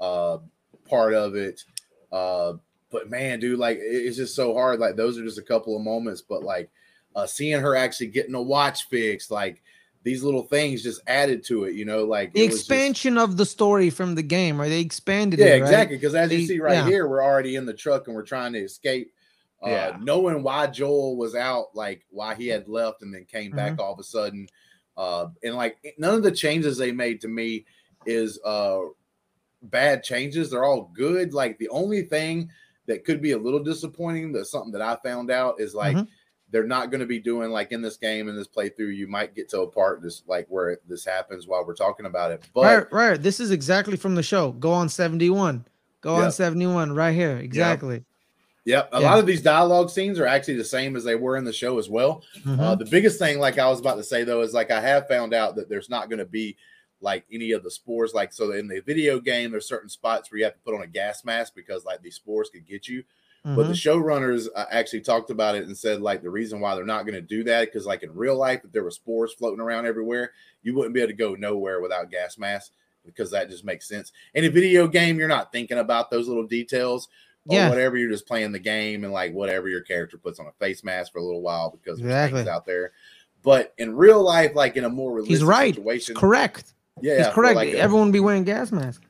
uh, 0.00 0.38
part 0.88 1.14
of 1.14 1.34
it. 1.34 1.62
Uh, 2.12 2.54
but 2.90 3.10
man, 3.10 3.40
dude, 3.40 3.58
like 3.58 3.78
it's 3.80 4.16
just 4.16 4.34
so 4.34 4.54
hard. 4.54 4.80
Like 4.80 4.96
those 4.96 5.18
are 5.18 5.24
just 5.24 5.38
a 5.38 5.42
couple 5.42 5.76
of 5.76 5.82
moments, 5.82 6.22
but 6.22 6.42
like 6.42 6.70
uh, 7.14 7.26
seeing 7.26 7.60
her 7.60 7.76
actually 7.76 8.08
getting 8.08 8.34
a 8.34 8.42
watch 8.42 8.88
fixed, 8.88 9.30
like 9.30 9.62
these 10.06 10.22
little 10.22 10.44
things 10.44 10.84
just 10.84 11.00
added 11.08 11.44
to 11.44 11.64
it, 11.64 11.74
you 11.74 11.84
know, 11.84 12.04
like 12.04 12.32
the 12.32 12.44
expansion 12.44 13.14
just, 13.14 13.24
of 13.24 13.36
the 13.36 13.44
story 13.44 13.90
from 13.90 14.14
the 14.14 14.22
game, 14.22 14.60
right? 14.60 14.68
They 14.68 14.80
expanded 14.80 15.40
yeah, 15.40 15.46
it. 15.46 15.56
exactly. 15.56 15.96
Because 15.96 16.14
as 16.14 16.28
they, 16.28 16.36
you 16.36 16.46
see 16.46 16.60
right 16.60 16.74
yeah. 16.74 16.86
here, 16.86 17.08
we're 17.08 17.24
already 17.24 17.56
in 17.56 17.66
the 17.66 17.74
truck 17.74 18.06
and 18.06 18.14
we're 18.14 18.22
trying 18.22 18.52
to 18.52 18.60
escape. 18.60 19.12
Uh, 19.64 19.70
yeah. 19.70 19.96
knowing 20.00 20.42
why 20.42 20.66
Joel 20.66 21.16
was 21.16 21.34
out, 21.34 21.74
like 21.74 22.04
why 22.10 22.34
he 22.34 22.46
had 22.46 22.68
left 22.68 23.02
and 23.02 23.12
then 23.12 23.24
came 23.24 23.50
back 23.50 23.72
mm-hmm. 23.72 23.80
all 23.80 23.94
of 23.94 23.98
a 23.98 24.04
sudden. 24.04 24.46
Uh, 24.96 25.28
and 25.42 25.54
like 25.54 25.76
none 25.98 26.14
of 26.14 26.22
the 26.22 26.30
changes 26.30 26.78
they 26.78 26.92
made 26.92 27.20
to 27.22 27.28
me 27.28 27.64
is 28.04 28.38
uh 28.44 28.78
bad 29.62 30.02
changes. 30.02 30.50
They're 30.50 30.64
all 30.64 30.90
good. 30.94 31.32
Like 31.34 31.58
the 31.58 31.68
only 31.70 32.02
thing 32.02 32.50
that 32.86 33.04
could 33.04 33.20
be 33.20 33.32
a 33.32 33.38
little 33.38 33.62
disappointing, 33.62 34.32
that's 34.32 34.50
something 34.50 34.72
that 34.72 34.82
I 34.82 34.96
found 35.02 35.30
out 35.30 35.60
is 35.60 35.74
like 35.74 35.96
Mhm. 35.96 36.06
they're 36.50 36.66
not 36.66 36.90
going 36.90 37.00
to 37.00 37.06
be 37.06 37.18
doing 37.18 37.50
like 37.50 37.72
in 37.72 37.82
this 37.82 37.96
game 37.96 38.28
in 38.28 38.36
this 38.36 38.46
playthrough. 38.46 38.94
You 38.94 39.08
might 39.08 39.34
get 39.34 39.48
to 39.50 39.62
a 39.62 39.66
part 39.66 40.02
this 40.02 40.22
like 40.28 40.46
where 40.48 40.78
this 40.88 41.04
happens 41.04 41.46
while 41.48 41.64
we're 41.66 41.74
talking 41.74 42.06
about 42.06 42.30
it, 42.30 42.42
but 42.54 42.62
right, 42.62 42.92
right. 42.92 43.22
This 43.22 43.40
is 43.40 43.50
exactly 43.50 43.96
from 43.96 44.14
the 44.14 44.22
show. 44.22 44.52
Go 44.52 44.70
on 44.72 44.88
71. 44.88 45.64
Go 46.00 46.14
on 46.14 46.30
71 46.30 46.92
right 46.92 47.12
here. 47.14 47.36
Exactly. 47.38 48.04
Yep. 48.64 48.88
A 48.92 49.00
Yeah. 49.00 49.10
lot 49.10 49.18
of 49.18 49.26
these 49.26 49.42
dialogue 49.42 49.90
scenes 49.90 50.18
are 50.20 50.26
actually 50.26 50.56
the 50.56 50.64
same 50.64 50.94
as 50.96 51.02
they 51.04 51.14
were 51.16 51.36
in 51.36 51.44
the 51.44 51.52
show 51.52 51.78
as 51.78 51.88
well. 51.88 52.22
Mhm. 52.44 52.58
Uh, 52.60 52.74
the 52.76 52.84
biggest 52.84 53.18
thing, 53.18 53.38
like 53.40 53.58
I 53.58 53.68
was 53.68 53.80
about 53.80 53.96
to 53.96 54.02
say 54.04 54.22
though, 54.22 54.42
is 54.42 54.54
like 54.54 54.70
I 54.70 54.80
have 54.80 55.08
found 55.08 55.34
out 55.34 55.56
that 55.56 55.68
there's 55.68 55.88
not 55.90 56.08
going 56.08 56.18
to 56.20 56.24
be 56.24 56.56
like 57.00 57.24
any 57.30 57.52
of 57.52 57.62
the 57.62 57.70
spores. 57.70 58.14
Like 58.14 58.32
so, 58.32 58.52
in 58.52 58.68
the 58.68 58.80
video 58.80 59.20
game, 59.20 59.50
there's 59.50 59.68
certain 59.68 59.88
spots 59.88 60.30
where 60.30 60.38
you 60.38 60.44
have 60.44 60.54
to 60.54 60.60
put 60.60 60.74
on 60.74 60.82
a 60.82 60.86
gas 60.86 61.24
mask 61.24 61.54
because 61.54 61.84
like 61.84 62.02
these 62.02 62.16
spores 62.16 62.50
could 62.50 62.66
get 62.66 62.88
you. 62.88 63.04
But 63.44 63.68
the 63.68 63.74
Mhm. 63.74 64.02
showrunners 64.02 64.48
uh, 64.56 64.64
actually 64.72 65.02
talked 65.02 65.30
about 65.30 65.54
it 65.54 65.66
and 65.66 65.78
said 65.78 66.00
like 66.00 66.20
the 66.22 66.30
reason 66.30 66.58
why 66.58 66.74
they're 66.74 66.84
not 66.84 67.04
going 67.06 67.14
to 67.14 67.20
do 67.20 67.44
that 67.44 67.66
because 67.66 67.86
like 67.86 68.02
in 68.02 68.12
real 68.12 68.36
life, 68.36 68.62
if 68.64 68.72
there 68.72 68.82
were 68.82 68.90
spores 68.90 69.32
floating 69.34 69.60
around 69.60 69.86
everywhere, 69.86 70.32
you 70.62 70.74
wouldn't 70.74 70.94
be 70.94 71.00
able 71.00 71.10
to 71.10 71.14
go 71.16 71.34
nowhere 71.36 71.80
without 71.80 72.10
gas 72.10 72.38
masks 72.38 72.72
because 73.04 73.30
that 73.30 73.48
just 73.48 73.64
makes 73.64 73.86
sense. 73.86 74.10
In 74.34 74.44
a 74.44 74.48
video 74.48 74.88
game, 74.88 75.16
you're 75.16 75.28
not 75.28 75.52
thinking 75.52 75.78
about 75.78 76.10
those 76.10 76.26
little 76.26 76.46
details 76.46 77.06
or 77.46 77.54
Yeah. 77.54 77.68
whatever. 77.68 77.96
You're 77.96 78.10
just 78.10 78.26
playing 78.26 78.50
the 78.50 78.58
game 78.58 79.04
and 79.04 79.12
like 79.12 79.32
whatever 79.32 79.68
your 79.68 79.82
character 79.82 80.18
puts 80.18 80.40
on 80.40 80.48
a 80.48 80.52
face 80.58 80.82
mask 80.82 81.12
for 81.12 81.18
a 81.18 81.24
little 81.24 81.42
while 81.42 81.70
because 81.70 82.00
there's 82.00 82.10
Exactly. 82.10 82.38
things 82.40 82.48
out 82.48 82.66
there. 82.66 82.92
But 83.42 83.74
in 83.78 83.94
real 83.94 84.22
life, 84.22 84.56
like 84.56 84.76
in 84.76 84.82
a 84.82 84.88
more 84.90 85.12
realistic 85.12 85.34
He's 85.36 85.44
right. 85.44 85.72
situation, 85.72 86.16
Correct. 86.16 86.72
Yeah, 87.00 87.18
He's 87.18 87.26
correct. 87.34 87.56
like 87.56 87.68
a- 87.70 87.78
Everyone 87.78 88.10
be 88.12 88.20
wearing 88.20 88.44
gas 88.44 88.72
masks. 88.72 89.04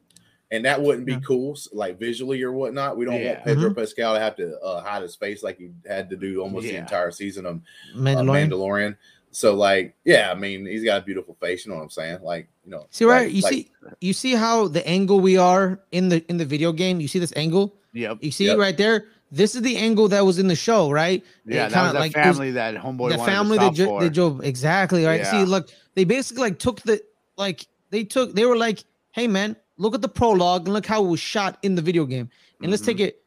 and 0.53 0.65
that 0.65 0.81
wouldn't 0.81 1.07
be 1.07 1.13
Yeah. 1.15 1.21
cool, 1.27 1.57
like 1.73 1.99
visually 1.99 2.43
or 2.43 2.53
whatnot. 2.53 2.97
We 2.97 3.05
don't 3.05 3.21
Yeah. 3.21 3.33
want 3.35 3.45
Pedro 3.45 3.71
Mm-hmm. 3.71 3.81
Pascal 3.81 4.15
to 4.15 4.21
have 4.21 4.37
to 4.37 4.57
uh, 4.61 4.81
hide 4.81 5.03
his 5.03 5.17
face 5.17 5.43
like 5.43 5.59
he 5.59 5.71
had 5.89 6.09
to 6.11 6.17
do 6.17 6.41
almost 6.41 6.67
the 6.67 6.77
entire 6.77 7.11
season 7.11 7.47
of 7.47 7.57
uh, 7.57 7.99
Mandalorian. 7.99 8.49
Mandalorian. 8.51 8.97
So, 9.33 9.55
like, 9.55 9.95
yeah, 10.05 10.31
I 10.31 10.35
mean, 10.35 10.65
he's 10.65 10.85
got 10.85 11.03
a 11.03 11.05
beautiful 11.05 11.37
face. 11.41 11.67
You 11.67 11.73
know 11.73 11.77
what 11.79 11.83
I'm 11.83 11.91
saying? 11.91 12.21
Like, 12.23 12.49
you 12.65 12.71
know, 12.71 12.87
See 12.91 13.05
right, 13.05 13.27
like- 13.27 13.35
you 13.35 13.43
like- 13.43 13.53
see 13.53 13.71
you 14.01 14.13
see 14.13 14.33
how 14.35 14.69
the 14.69 14.87
angle 14.89 15.21
we 15.21 15.37
are 15.37 15.81
in 15.93 16.09
the 16.09 16.25
in 16.29 16.37
the 16.39 16.45
video 16.45 16.73
game. 16.73 17.01
You 17.01 17.09
see 17.09 17.19
this 17.19 17.33
angle? 17.37 17.75
Yep. 17.93 18.19
You 18.23 18.31
see 18.31 18.47
Yep. 18.47 18.59
right 18.59 18.77
there? 18.77 19.07
This 19.33 19.57
is 19.57 19.63
the 19.63 19.77
angle 19.77 20.07
that 20.09 20.25
was 20.25 20.39
in 20.39 20.47
the 20.47 20.55
show, 20.55 20.91
right? 20.91 21.25
Yeah, 21.45 21.67
It 21.67 21.71
that 21.71 21.73
kinda 21.73 21.93
that 21.95 21.99
like- 21.99 22.13
family 22.13 22.53
that 22.53 22.77
homeboy 22.77 23.11
the 23.11 23.19
family 23.19 23.59
to 23.59 23.65
that 23.65 23.75
stop 23.75 23.75
jo- 23.75 23.87
for. 23.87 24.01
they 24.01 24.09
drove 24.11 24.45
exactly 24.45 25.05
right. 25.05 25.21
Yeah. 25.21 25.31
See, 25.33 25.45
look, 25.45 25.69
they 25.97 26.05
basically 26.05 26.43
like 26.43 26.59
took 26.61 26.81
the 26.83 27.03
like 27.37 27.67
they 27.91 28.05
took 28.05 28.35
they 28.35 28.47
were 28.47 28.57
like, 28.57 28.85
hey 29.13 29.27
man, 29.27 29.57
look 29.77 29.95
at 29.95 30.03
the 30.03 30.09
prologue 30.09 30.67
and 30.67 30.75
look 30.75 30.87
how 30.87 31.05
it 31.05 31.09
was 31.09 31.21
shot 31.21 31.59
in 31.63 31.75
the 31.75 31.83
video 31.83 32.05
game, 32.05 32.29
and 32.61 32.71
let's 32.71 32.83
Mhm. 32.83 32.87
take 32.87 33.01
it 33.01 33.25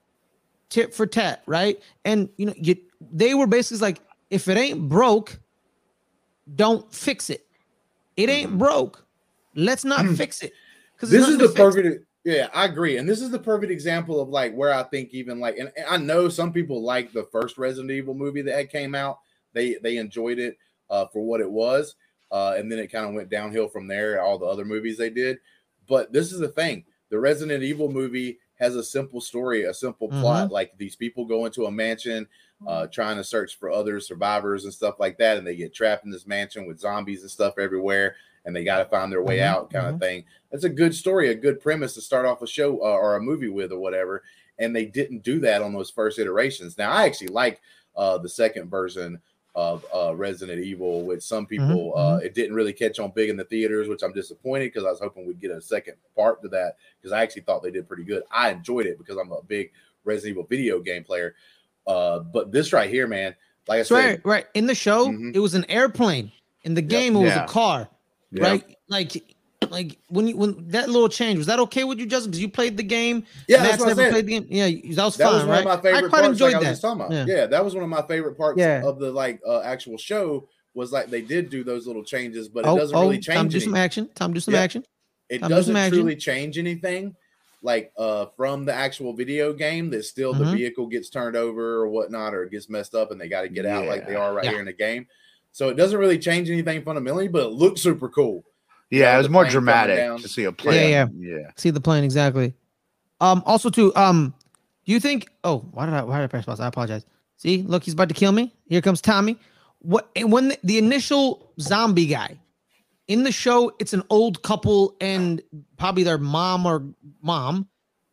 tit 0.69 0.93
for 0.93 1.05
tat, 1.05 1.43
right? 1.45 1.81
And 2.05 2.29
you 2.37 2.45
know, 2.45 2.53
you 2.57 2.75
they 3.11 3.33
were 3.33 3.47
basically 3.47 3.81
like, 3.81 3.99
if 4.29 4.47
it 4.47 4.57
ain't 4.57 4.89
broke, 4.89 5.39
don't 6.55 6.91
fix 6.93 7.29
it. 7.29 7.45
It 8.17 8.29
ain't 8.29 8.53
Mhm. 8.53 8.57
broke. 8.57 9.05
Let's 9.55 9.85
not 9.85 10.05
fix 10.07 10.43
it. 10.43 10.53
Because 10.95 11.09
this 11.11 11.27
is 11.27 11.37
the 11.37 11.49
perfect 11.49 12.05
yeah 12.25 12.49
i 12.53 12.65
agree 12.65 12.97
and 12.97 13.07
this 13.07 13.21
is 13.21 13.29
the 13.29 13.39
perfect 13.39 13.71
example 13.71 14.19
of 14.19 14.27
like 14.27 14.53
where 14.53 14.73
i 14.73 14.83
think 14.83 15.09
even 15.13 15.39
like 15.39 15.57
and, 15.57 15.71
and 15.77 15.85
i 15.89 15.95
know 15.97 16.27
some 16.27 16.51
people 16.51 16.83
like 16.83 17.13
the 17.13 17.23
first 17.31 17.57
resident 17.57 17.91
evil 17.91 18.13
movie 18.13 18.41
that 18.41 18.69
came 18.69 18.93
out 18.93 19.19
they 19.53 19.75
they 19.81 19.97
enjoyed 19.97 20.37
it 20.37 20.57
uh 20.89 21.05
for 21.07 21.23
what 21.23 21.39
it 21.39 21.49
was 21.49 21.95
uh 22.31 22.55
and 22.57 22.71
then 22.71 22.79
it 22.79 22.87
kind 22.91 23.05
of 23.07 23.13
went 23.13 23.29
downhill 23.29 23.67
from 23.67 23.87
there 23.87 24.21
all 24.21 24.37
the 24.37 24.45
other 24.45 24.65
movies 24.65 24.97
they 24.97 25.09
did. 25.09 25.39
But 25.87 26.11
this 26.13 26.31
is 26.31 26.39
the 26.39 26.49
thing 26.49 26.85
the 27.09 27.19
resident 27.19 27.63
evil 27.63 27.91
movie 27.91 28.39
has 28.55 28.75
a 28.75 28.83
simple 28.83 29.21
story 29.21 29.63
a 29.63 29.73
simple 29.73 30.09
plot 30.11 30.51
like 30.51 30.77
these 30.77 30.95
people 30.95 31.25
go 31.25 31.45
into 31.45 31.65
a 31.65 31.71
mansion 31.71 32.27
uh 32.65 32.85
trying 32.87 33.17
to 33.17 33.23
search 33.23 33.57
for 33.57 33.71
other 33.71 33.99
survivors 33.99 34.65
and 34.65 34.73
stuff 34.73 34.99
like 34.99 35.17
that 35.17 35.37
and 35.37 35.47
they 35.47 35.55
get 35.55 35.73
trapped 35.73 36.05
in 36.05 36.11
this 36.11 36.27
mansion 36.27 36.65
with 36.67 36.79
zombies 36.79 37.21
and 37.21 37.31
stuff 37.31 37.57
everywhere 37.57 38.15
and 38.45 38.55
they 38.55 38.63
got 38.63 38.79
to 38.79 38.85
find 38.89 39.11
their 39.11 39.23
way 39.23 39.37
Mhm, 39.37 39.43
out 39.43 39.69
kind 39.69 39.87
of 39.87 39.97
thing. 39.99 40.23
That's 40.49 40.63
a 40.63 40.69
good 40.69 40.95
story, 40.95 41.29
a 41.29 41.35
good 41.35 41.59
premise 41.59 41.93
to 41.95 42.01
start 42.01 42.25
off 42.25 42.41
a 42.41 42.47
show 42.47 42.77
uh, 42.81 42.95
or 42.95 43.15
a 43.15 43.21
movie 43.21 43.49
with 43.49 43.71
or 43.73 43.79
whatever. 43.79 44.23
And 44.57 44.73
they 44.73 44.85
didn't 44.85 45.23
do 45.23 45.39
that 45.41 45.61
on 45.61 45.73
those 45.73 45.89
first 45.89 46.17
iterations. 46.19 46.77
Now, 46.77 46.89
I 46.91 47.05
actually 47.05 47.27
like 47.27 47.61
uh, 47.97 48.17
the 48.17 48.29
second 48.29 48.69
version 48.69 49.21
of 49.55 49.85
uh, 49.93 50.15
Resident 50.15 50.63
Evil, 50.63 51.03
which 51.03 51.23
some 51.23 51.45
people 51.45 51.97
uh, 51.97 52.17
it 52.23 52.33
didn't 52.33 52.55
really 52.55 52.73
catch 52.73 52.99
on 52.99 53.11
big 53.15 53.29
in 53.29 53.37
the 53.37 53.43
theaters, 53.45 53.87
which 53.87 54.03
I'm 54.03 54.13
disappointed 54.13 54.65
because 54.65 54.85
I 54.85 54.91
was 54.91 54.99
hoping 54.99 55.25
we'd 55.25 55.39
get 55.41 55.51
a 55.51 55.61
second 55.61 55.95
part 56.15 56.41
to 56.43 56.47
that 56.49 56.77
because 56.99 57.11
I 57.11 57.21
actually 57.21 57.41
thought 57.41 57.63
they 57.63 57.71
did 57.71 57.87
pretty 57.87 58.03
good. 58.03 58.23
I 58.31 58.51
enjoyed 58.51 58.85
it 58.85 58.97
because 58.97 59.17
I'm 59.17 59.31
a 59.31 59.41
big 59.41 59.71
Resident 60.05 60.31
Evil 60.31 60.43
video 60.47 60.79
game 60.79 61.03
player. 61.03 61.35
Uh, 61.87 62.19
but 62.19 62.51
this 62.51 62.71
right 62.73 62.89
here, 62.89 63.07
man, 63.07 63.35
like 63.67 63.79
I 63.79 63.83
said, 63.83 63.95
right, 63.95 64.25
right. 64.25 64.45
In 64.53 64.65
the 64.67 64.75
show, 64.75 65.07
Mhm. 65.07 65.35
it 65.35 65.39
was 65.39 65.55
an 65.55 65.65
airplane. 65.69 66.31
In 66.63 66.73
the 66.73 66.81
game, 66.81 67.15
it 67.15 67.19
was 67.19 67.29
Yeah. 67.29 67.45
a 67.45 67.47
car. 67.47 67.89
Yeah. 68.31 68.43
Right? 68.43 68.77
Like 68.87 69.35
like 69.71 69.97
when 70.09 70.27
you 70.27 70.37
when 70.37 70.67
that 70.69 70.89
little 70.89 71.09
change 71.09 71.37
was 71.37 71.47
that 71.47 71.59
okay 71.59 71.83
with 71.83 71.99
you, 71.99 72.05
Justin? 72.05 72.31
Because 72.31 72.41
you 72.41 72.49
played 72.49 72.77
the 72.77 72.83
game. 72.83 73.23
yeah, 73.47 73.57
Matt's 73.57 73.69
that's 73.69 73.79
what 73.81 73.89
I 73.89 73.93
never 73.93 74.11
played 74.11 74.25
the 74.25 74.39
game. 74.39 74.47
Yeah, 74.49 74.69
that 74.95 75.05
was 75.05 75.17
that 75.17 75.23
fine, 75.25 75.33
was 75.33 75.41
one 75.43 75.49
right? 75.49 75.59
of 75.59 75.65
my 75.65 75.75
favorite 75.81 75.97
I 76.05 76.09
quite 76.09 76.19
parts. 76.21 76.27
enjoyed 76.27 76.45
like 76.53 76.55
I 76.55 76.57
was 76.59 76.65
that. 76.65 76.71
just 76.71 76.81
talking 76.81 77.01
about. 77.01 77.11
Yeah. 77.11 77.25
Yeah. 77.35 77.45
that 77.47 77.65
was 77.65 77.73
one 77.75 77.83
of 77.83 77.89
my 77.89 78.01
favorite 78.03 78.37
parts 78.37 78.59
Yeah. 78.59 78.81
of 78.83 78.99
the 78.99 79.11
like 79.11 79.39
uh, 79.47 79.61
actual 79.61 79.97
show. 79.97 80.47
Was 80.75 80.91
like 80.91 81.09
they 81.09 81.21
did 81.21 81.49
do 81.49 81.63
those 81.63 81.87
little 81.87 82.03
changes, 82.03 82.47
but 82.47 82.59
it 82.63 82.67
oh, 82.67 82.77
doesn't 82.77 82.95
oh, 82.95 83.01
really 83.01 83.17
time 83.17 83.49
change. 83.49 83.53
to 83.53 83.59
do 83.59 83.65
some 83.65 83.75
action. 83.75 84.07
Time 84.15 84.29
to 84.29 84.33
do 84.35 84.39
some 84.39 84.53
Yeah. 84.53 84.61
action. 84.61 84.85
It 85.27 85.39
time 85.39 85.49
doesn't 85.49 85.71
imagine. 85.75 85.97
truly 85.99 86.15
change 86.15 86.57
anything, 86.59 87.15
like 87.63 87.91
uh 87.97 88.27
from 88.37 88.65
the 88.65 88.73
actual 88.73 89.13
video 89.13 89.51
game. 89.51 89.89
That 89.89 90.05
still 90.05 90.33
the 90.33 90.45
Mhm. 90.45 90.53
vehicle 90.57 90.87
gets 90.87 91.09
turned 91.09 91.35
over 91.35 91.75
or 91.81 91.87
whatnot, 91.89 92.33
or 92.35 92.43
it 92.43 92.51
gets 92.51 92.69
messed 92.69 92.93
up, 92.95 93.11
and 93.11 93.19
they 93.19 93.27
got 93.27 93.41
to 93.41 93.49
get 93.49 93.65
out 93.65 93.87
like 93.87 94.07
they 94.07 94.15
are 94.15 94.33
right 94.33 94.45
here 94.47 94.59
in 94.59 94.65
the 94.67 94.73
game. 94.73 95.07
So 95.51 95.69
it 95.69 95.75
doesn't 95.75 95.97
really 95.97 96.19
change 96.19 96.49
anything 96.51 96.83
fundamentally, 96.83 97.27
but 97.27 97.43
it 97.47 97.51
looks 97.51 97.81
super 97.81 98.07
cool. 98.07 98.43
Yeah, 98.89 99.11
know, 99.11 99.15
it 99.15 99.17
was 99.19 99.29
more 99.29 99.45
dramatic 99.45 99.97
down. 99.97 100.19
to 100.19 100.27
see 100.27 100.43
a 100.45 100.51
plane. 100.51 100.89
yeah. 100.89 101.07
yeah. 101.17 101.51
See 101.55 101.69
the 101.69 101.81
plane 101.81 102.03
exactly. 102.03 102.53
Um. 103.21 103.43
Also, 103.45 103.69
too. 103.69 103.95
Um. 103.95 104.33
Do 104.85 104.91
you 104.93 104.99
think? 104.99 105.27
Oh, 105.43 105.59
why 105.71 105.85
did 105.85 105.93
I? 105.93 106.03
Why 106.03 106.17
did 106.17 106.23
I 106.25 106.27
press 106.27 106.45
pause? 106.45 106.59
I 106.59 106.67
apologize. 106.67 107.05
See, 107.37 107.61
look, 107.63 107.83
he's 107.83 107.93
about 107.93 108.09
to 108.09 108.15
kill 108.15 108.31
me. 108.31 108.53
Here 108.65 108.81
comes 108.81 109.01
Tommy. 109.01 109.37
What? 109.79 110.09
And 110.15 110.31
when 110.31 110.49
the, 110.49 110.57
the 110.63 110.77
initial 110.77 111.53
zombie 111.59 112.05
guy 112.07 112.37
in 113.07 113.23
the 113.23 113.31
show, 113.31 113.71
it's 113.79 113.93
an 113.93 114.03
old 114.09 114.41
couple 114.43 114.95
and 114.99 115.41
probably 115.77 116.03
their 116.03 116.17
mom 116.17 116.65
or 116.65 116.83
mom, 117.21 117.67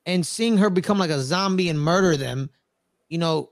and 0.07 0.25
seeing 0.27 0.57
her 0.59 0.71
become 0.71 0.99
like 0.99 1.11
a 1.11 1.21
zombie 1.21 1.69
and 1.69 1.81
murder 1.81 2.17
them, 2.17 2.51
you 3.09 3.19
know, 3.19 3.51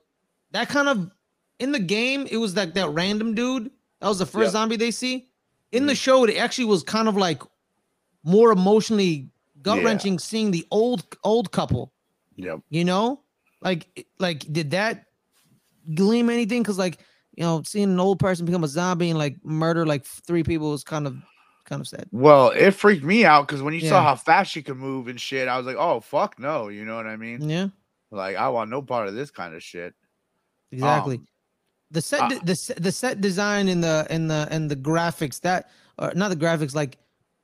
that 0.53 0.69
kind 0.69 0.89
of 0.89 1.11
in 1.59 1.73
the 1.73 1.79
game, 1.81 2.27
it 2.31 2.37
was 2.37 2.57
like 2.57 2.75
that 2.75 2.89
random 2.91 3.35
dude. 3.35 3.71
That 4.01 4.09
was 4.09 4.19
the 4.19 4.27
first 4.27 4.45
Yep. 4.47 4.53
zombie 4.53 4.77
they 4.77 4.91
see. 4.91 5.29
In 5.75 5.87
the 5.87 5.95
show, 5.95 6.25
it 6.25 6.37
actually 6.37 6.67
was 6.67 6.83
kind 6.83 7.09
of 7.09 7.17
like 7.17 7.43
more 8.23 8.53
emotionally 8.53 9.31
gut 9.63 9.83
wrenching 9.83 10.19
seeing 10.19 10.51
the 10.51 10.67
old 10.71 11.05
old 11.25 11.51
couple. 11.53 11.93
Yep. 12.37 12.61
You 12.69 12.85
know, 12.85 13.23
like 13.61 14.07
like 14.19 14.41
did 14.53 14.71
that 14.73 15.07
gleam 15.95 16.31
anything? 16.31 16.63
Because 16.63 16.79
like 16.79 16.99
you 17.37 17.43
know, 17.43 17.63
seeing 17.65 17.91
an 17.91 18.01
old 18.01 18.19
person 18.21 18.47
become 18.47 18.65
a 18.65 18.69
zombie 18.69 19.11
and 19.11 19.19
like 19.19 19.37
murder 19.45 19.85
like 19.85 20.05
three 20.05 20.43
people 20.45 20.71
was 20.71 20.85
kind 20.85 21.07
of 21.07 21.17
kind 21.65 21.81
of 21.81 21.89
sad. 21.89 22.07
Well, 22.13 22.51
it 22.51 22.73
freaked 22.73 23.05
me 23.05 23.25
out 23.25 23.47
because 23.47 23.63
when 23.63 23.75
you 23.75 23.81
saw 23.81 24.03
how 24.03 24.15
fast 24.15 24.53
she 24.53 24.63
could 24.63 24.77
move 24.77 25.09
and 25.09 25.21
shit, 25.21 25.49
I 25.49 25.57
was 25.57 25.67
like, 25.67 25.77
"Oh 25.77 26.01
fuck 26.01 26.39
no!" 26.39 26.69
You 26.69 26.85
know 26.85 26.95
what 26.97 27.07
I 27.07 27.17
mean? 27.17 27.49
Yeah, 27.49 27.69
Like, 28.11 28.37
I 28.37 28.49
want 28.51 28.71
no 28.71 28.83
part 28.83 29.09
of 29.09 29.15
this 29.15 29.31
kind 29.31 29.55
of 29.55 29.63
shit. 29.63 29.95
exactly. 30.71 31.17
Um, 31.17 31.27
the 31.91 32.01
set 32.01 32.21
uh, 32.21 32.29
the 32.45 32.75
the 32.79 32.93
set 32.93 33.21
design 33.21 33.69
and 33.69 33.83
the 33.83 34.07
and 34.11 34.31
the 34.31 34.49
and 34.51 34.71
the 34.71 34.77
graphics 34.77 35.41
that 35.41 35.71
or 35.99 36.13
not 36.15 36.29
the 36.29 36.37
graphics 36.37 36.75
like 36.75 36.99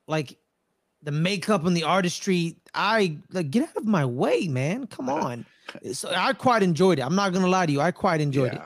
like 0.07 0.37
the 1.03 1.13
makeup 1.13 1.65
and 1.65 1.77
the 1.77 1.85
artistry 1.85 2.57
i 2.75 3.17
like 3.31 3.51
get 3.51 3.69
out 3.69 3.77
of 3.77 3.87
my 3.87 4.05
way 4.05 4.49
man 4.49 4.87
come 4.87 5.09
on 5.09 5.45
so 5.93 6.13
i 6.17 6.33
quite 6.33 6.63
enjoyed 6.63 6.99
it 6.99 7.03
i'm 7.03 7.15
not 7.15 7.33
gonna 7.33 7.47
lie 7.49 7.65
to 7.67 7.73
you 7.73 7.81
i 7.81 7.91
quite 7.91 8.21
enjoyed 8.21 8.53
it 8.55 8.63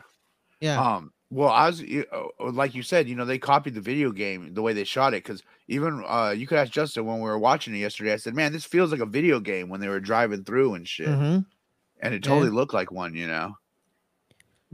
yeah 0.60 0.96
Um. 0.96 1.10
Well, 1.30 1.48
I 1.48 1.66
was 1.66 1.82
uh, 1.82 2.50
like 2.52 2.76
you 2.76 2.84
said, 2.84 3.08
you 3.08 3.16
know, 3.16 3.24
they 3.24 3.38
copied 3.38 3.74
the 3.74 3.80
video 3.80 4.12
game 4.12 4.54
the 4.54 4.62
way 4.62 4.72
they 4.72 4.84
shot 4.84 5.14
it 5.14 5.24
because 5.24 5.42
even 5.66 6.04
uh, 6.06 6.30
you 6.36 6.46
could 6.46 6.58
ask 6.58 6.70
Justin 6.70 7.06
when 7.06 7.16
we 7.16 7.22
were 7.28 7.38
watching 7.40 7.74
it 7.74 7.78
yesterday. 7.78 8.12
I 8.12 8.16
said, 8.16 8.34
"Man, 8.34 8.52
this 8.52 8.64
feels 8.64 8.92
like 8.92 9.00
a 9.00 9.06
video 9.06 9.40
game 9.40 9.68
when 9.68 9.80
they 9.80 9.88
were 9.88 9.98
driving 9.98 10.44
through 10.44 10.74
and 10.74 10.86
shit," 10.86 11.08
Mhm. 11.08 11.44
and 12.00 12.14
it 12.14 12.24
Yeah. 12.24 12.28
totally 12.28 12.50
looked 12.52 12.72
like 12.72 12.92
one. 12.92 13.14
You 13.14 13.26
know? 13.26 13.56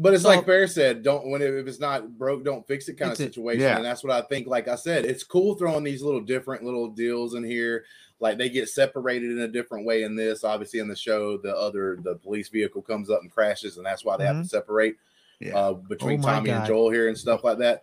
But 0.03 0.15
it's 0.15 0.23
So- 0.23 0.31
like 0.31 0.47
Fair 0.47 0.67
said, 0.67 1.03
don't 1.03 1.29
when 1.29 1.43
it, 1.43 1.53
if 1.53 1.67
it's 1.67 1.79
not 1.79 2.17
broke, 2.17 2.43
don't 2.43 2.67
fix 2.67 2.89
it 2.89 2.95
kind 2.95 3.13
of 3.13 3.21
it. 3.21 3.23
situation. 3.23 3.61
Yeah. 3.61 3.77
And 3.77 3.85
that's 3.85 4.03
what 4.03 4.13
I 4.13 4.23
think. 4.27 4.47
Like 4.47 4.67
I 4.67 4.77
said, 4.77 5.05
it's 5.05 5.23
cool 5.25 5.55
throwing 5.57 5.85
these 5.85 6.03
little 6.03 6.23
different 6.23 6.65
little 6.65 6.89
deals 6.89 7.35
in 7.35 7.45
here. 7.45 7.85
Like 8.19 8.39
they 8.39 8.49
get 8.49 8.69
separated 8.71 9.31
in 9.31 9.41
a 9.41 9.49
different 9.49 9.85
way 9.85 10.03
in 10.05 10.17
this. 10.17 10.43
Obviously, 10.43 10.81
in 10.81 10.89
the 10.89 10.97
show, 10.97 11.37
the 11.37 11.55
other 11.55 11.99
the 12.03 12.15
police 12.17 12.49
vehicle 12.49 12.81
comes 12.81 13.11
up 13.11 13.21
and 13.21 13.31
crashes, 13.31 13.77
and 13.77 13.85
that's 13.85 14.05
why 14.05 14.17
they 14.17 14.25
have 14.25 14.43
to 14.43 14.49
separate 14.49 14.97
Yeah. 15.39 15.57
uh, 15.57 15.73
between 15.75 16.21
Oh 16.21 16.23
my 16.23 16.33
Tommy 16.35 16.51
and 16.51 16.67
Joel 16.67 16.91
here 16.91 17.09
and 17.09 17.17
stuff 17.19 17.45
like 17.45 17.59
that. 17.59 17.83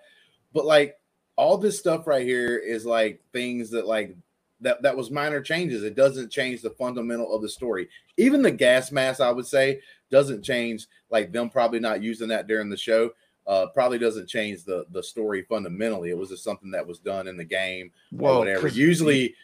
But 0.53 0.65
like 0.65 0.95
all 1.35 1.57
this 1.59 1.77
stuff 1.77 2.07
right 2.07 2.25
here 2.25 2.57
is 2.57 2.83
like 2.83 3.21
things 3.31 3.69
that 3.71 3.85
like 3.85 4.15
that 4.61 4.81
that 4.81 4.97
was 4.97 5.11
minor 5.11 5.39
changes. 5.41 5.83
It 5.83 5.95
doesn't 5.95 6.31
change 6.31 6.63
the 6.63 6.71
fundamental 6.71 7.31
of 7.35 7.43
the 7.43 7.49
story. 7.49 7.89
Even 8.17 8.41
the 8.41 8.49
gas 8.49 8.91
mask, 8.91 9.21
I 9.21 9.29
would 9.31 9.45
say, 9.45 9.81
doesn't 10.11 10.43
change. 10.43 10.87
Like 11.09 11.31
them 11.31 11.49
probably 11.49 11.79
not 11.79 12.01
using 12.03 12.27
that 12.29 12.47
during 12.47 12.69
the 12.69 12.77
show, 12.77 13.11
uh, 13.45 13.67
probably 13.73 13.97
doesn't 13.97 14.27
change 14.27 14.63
the 14.63 14.85
the 14.91 15.01
story 15.01 15.43
fundamentally. 15.43 16.09
It 16.09 16.17
was 16.17 16.29
just 16.29 16.43
something 16.43 16.71
that 16.71 16.85
was 16.85 16.99
done 16.99 17.27
in 17.27 17.37
the 17.37 17.45
game 17.45 17.91
or 18.13 18.45
Well, 18.45 18.45
Usually, 18.75 19.35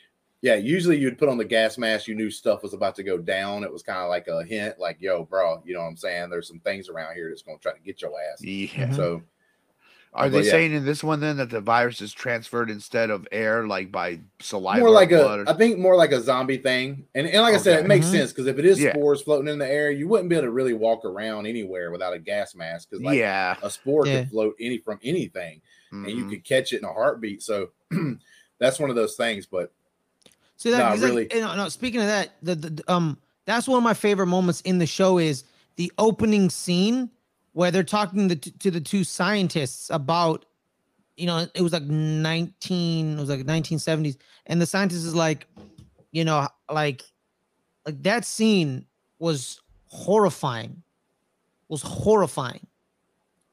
yeah, 0.41 0.55
usually 0.55 0.97
you'd 0.97 1.17
put 1.17 1.29
on 1.29 1.37
the 1.37 1.45
gas 1.45 1.77
mask. 1.77 2.07
You 2.07 2.15
knew 2.15 2.29
stuff 2.29 2.63
was 2.63 2.73
about 2.73 2.95
to 2.95 3.03
go 3.03 3.17
down. 3.17 3.63
It 3.63 3.71
was 3.71 3.81
kind 3.81 3.99
of 3.99 4.09
like 4.09 4.27
a 4.27 4.43
hint, 4.43 4.77
like, 4.77 4.97
"Yo, 4.99 5.23
bro, 5.23 5.63
you 5.65 5.73
know 5.73 5.81
what 5.81 5.87
I'm 5.87 5.97
saying? 5.97 6.29
There's 6.29 6.49
some 6.49 6.59
things 6.59 6.89
around 6.89 7.15
here 7.15 7.29
that's 7.29 7.43
going 7.43 7.57
to 7.57 7.61
try 7.61 7.73
to 7.73 7.79
get 7.79 8.01
your 8.01 8.11
ass." 8.31 8.43
Yeah. 8.43 8.91
So 8.91 9.21
Are 10.15 10.25
But 10.29 10.33
they 10.33 10.45
yeah. 10.45 10.51
saying 10.51 10.73
in 10.73 10.85
this 10.85 11.03
one 11.03 11.19
then 11.21 11.37
that 11.37 11.49
the 11.49 11.59
virus 11.59 11.99
is 11.99 12.13
transferred 12.13 12.69
instead 12.69 13.09
of 13.09 13.27
air, 13.31 13.65
like 13.65 13.91
by 13.91 14.19
saliva? 14.39 14.79
more 14.79 14.89
or 14.89 14.91
like 14.91 15.09
blood 15.09 15.39
a, 15.39 15.43
or- 15.43 15.49
I 15.49 15.53
think 15.57 15.79
more 15.79 15.95
like 15.95 16.11
a 16.11 16.21
zombie 16.21 16.57
thing. 16.57 17.05
And, 17.15 17.25
and 17.27 17.41
like 17.41 17.55
I 17.55 17.57
said, 17.57 17.79
it 17.83 17.87
makes 17.87 18.05
Mhm. 18.05 18.11
sense 18.11 18.31
because 18.31 18.45
if 18.45 18.59
it 18.59 18.65
is 18.65 18.79
Yeah. 18.79 18.91
spores 18.91 19.23
floating 19.23 19.51
in 19.51 19.57
the 19.57 19.67
air, 19.67 19.89
you 19.89 20.07
wouldn't 20.07 20.29
be 20.29 20.35
able 20.35 20.45
to 20.45 20.51
really 20.51 20.73
walk 20.73 21.03
around 21.03 21.47
anywhere 21.47 21.89
without 21.89 22.13
a 22.13 22.19
gas 22.19 22.53
mask 22.53 22.91
because 22.91 23.03
like 23.03 23.17
yeah. 23.17 23.55
a 23.63 23.71
spore 23.71 24.05
Yeah. 24.05 24.19
could 24.19 24.29
float 24.29 24.55
any 24.59 24.77
from 24.77 24.99
anything 25.03 25.61
and 25.91 26.07
you 26.09 26.25
Mhm. 26.25 26.29
could 26.29 26.43
catch 26.43 26.73
it 26.73 26.77
in 26.79 26.85
a 26.85 26.93
heartbeat. 26.93 27.41
So 27.41 27.69
that's 28.59 28.79
one 28.79 28.89
of 28.91 28.95
those 28.95 29.15
things. 29.15 29.45
But 29.47 29.71
So 30.57 30.69
that 30.71 30.77
Nah, 30.77 30.91
because, 30.95 31.01
like, 31.11 31.33
really. 31.33 31.41
no, 31.41 31.69
speaking 31.69 31.99
of 32.01 32.05
that, 32.07 32.29
the, 32.43 32.53
the 32.55 32.69
the, 32.69 32.91
um 32.91 33.17
that's 33.45 33.67
one 33.67 33.77
of 33.77 33.83
my 33.83 33.93
favorite 33.95 34.27
moments 34.27 34.61
in 34.61 34.77
the 34.77 34.85
show 34.85 35.17
is 35.17 35.43
the 35.75 35.91
opening 35.97 36.49
scene 36.51 37.09
where 37.53 37.71
they're 37.71 37.83
talking 37.83 38.29
to, 38.29 38.35
to 38.35 38.69
the 38.71 38.81
two 38.81 39.03
scientists 39.03 39.89
about 39.89 40.45
you 41.15 41.25
know 41.27 41.45
it 41.53 41.61
was 41.61 41.71
like 41.73 41.83
19 41.83 43.17
it 43.17 43.19
was 43.19 43.29
like 43.29 43.41
1970s 43.41 44.17
and 44.47 44.61
the 44.61 44.65
scientist 44.65 45.05
is 45.05 45.15
like 45.15 45.47
you 46.11 46.25
know 46.25 46.47
like 46.71 47.03
like 47.85 48.01
that 48.03 48.25
scene 48.25 48.85
was 49.19 49.61
horrifying 49.85 50.81
was 51.69 51.81
horrifying 51.83 52.65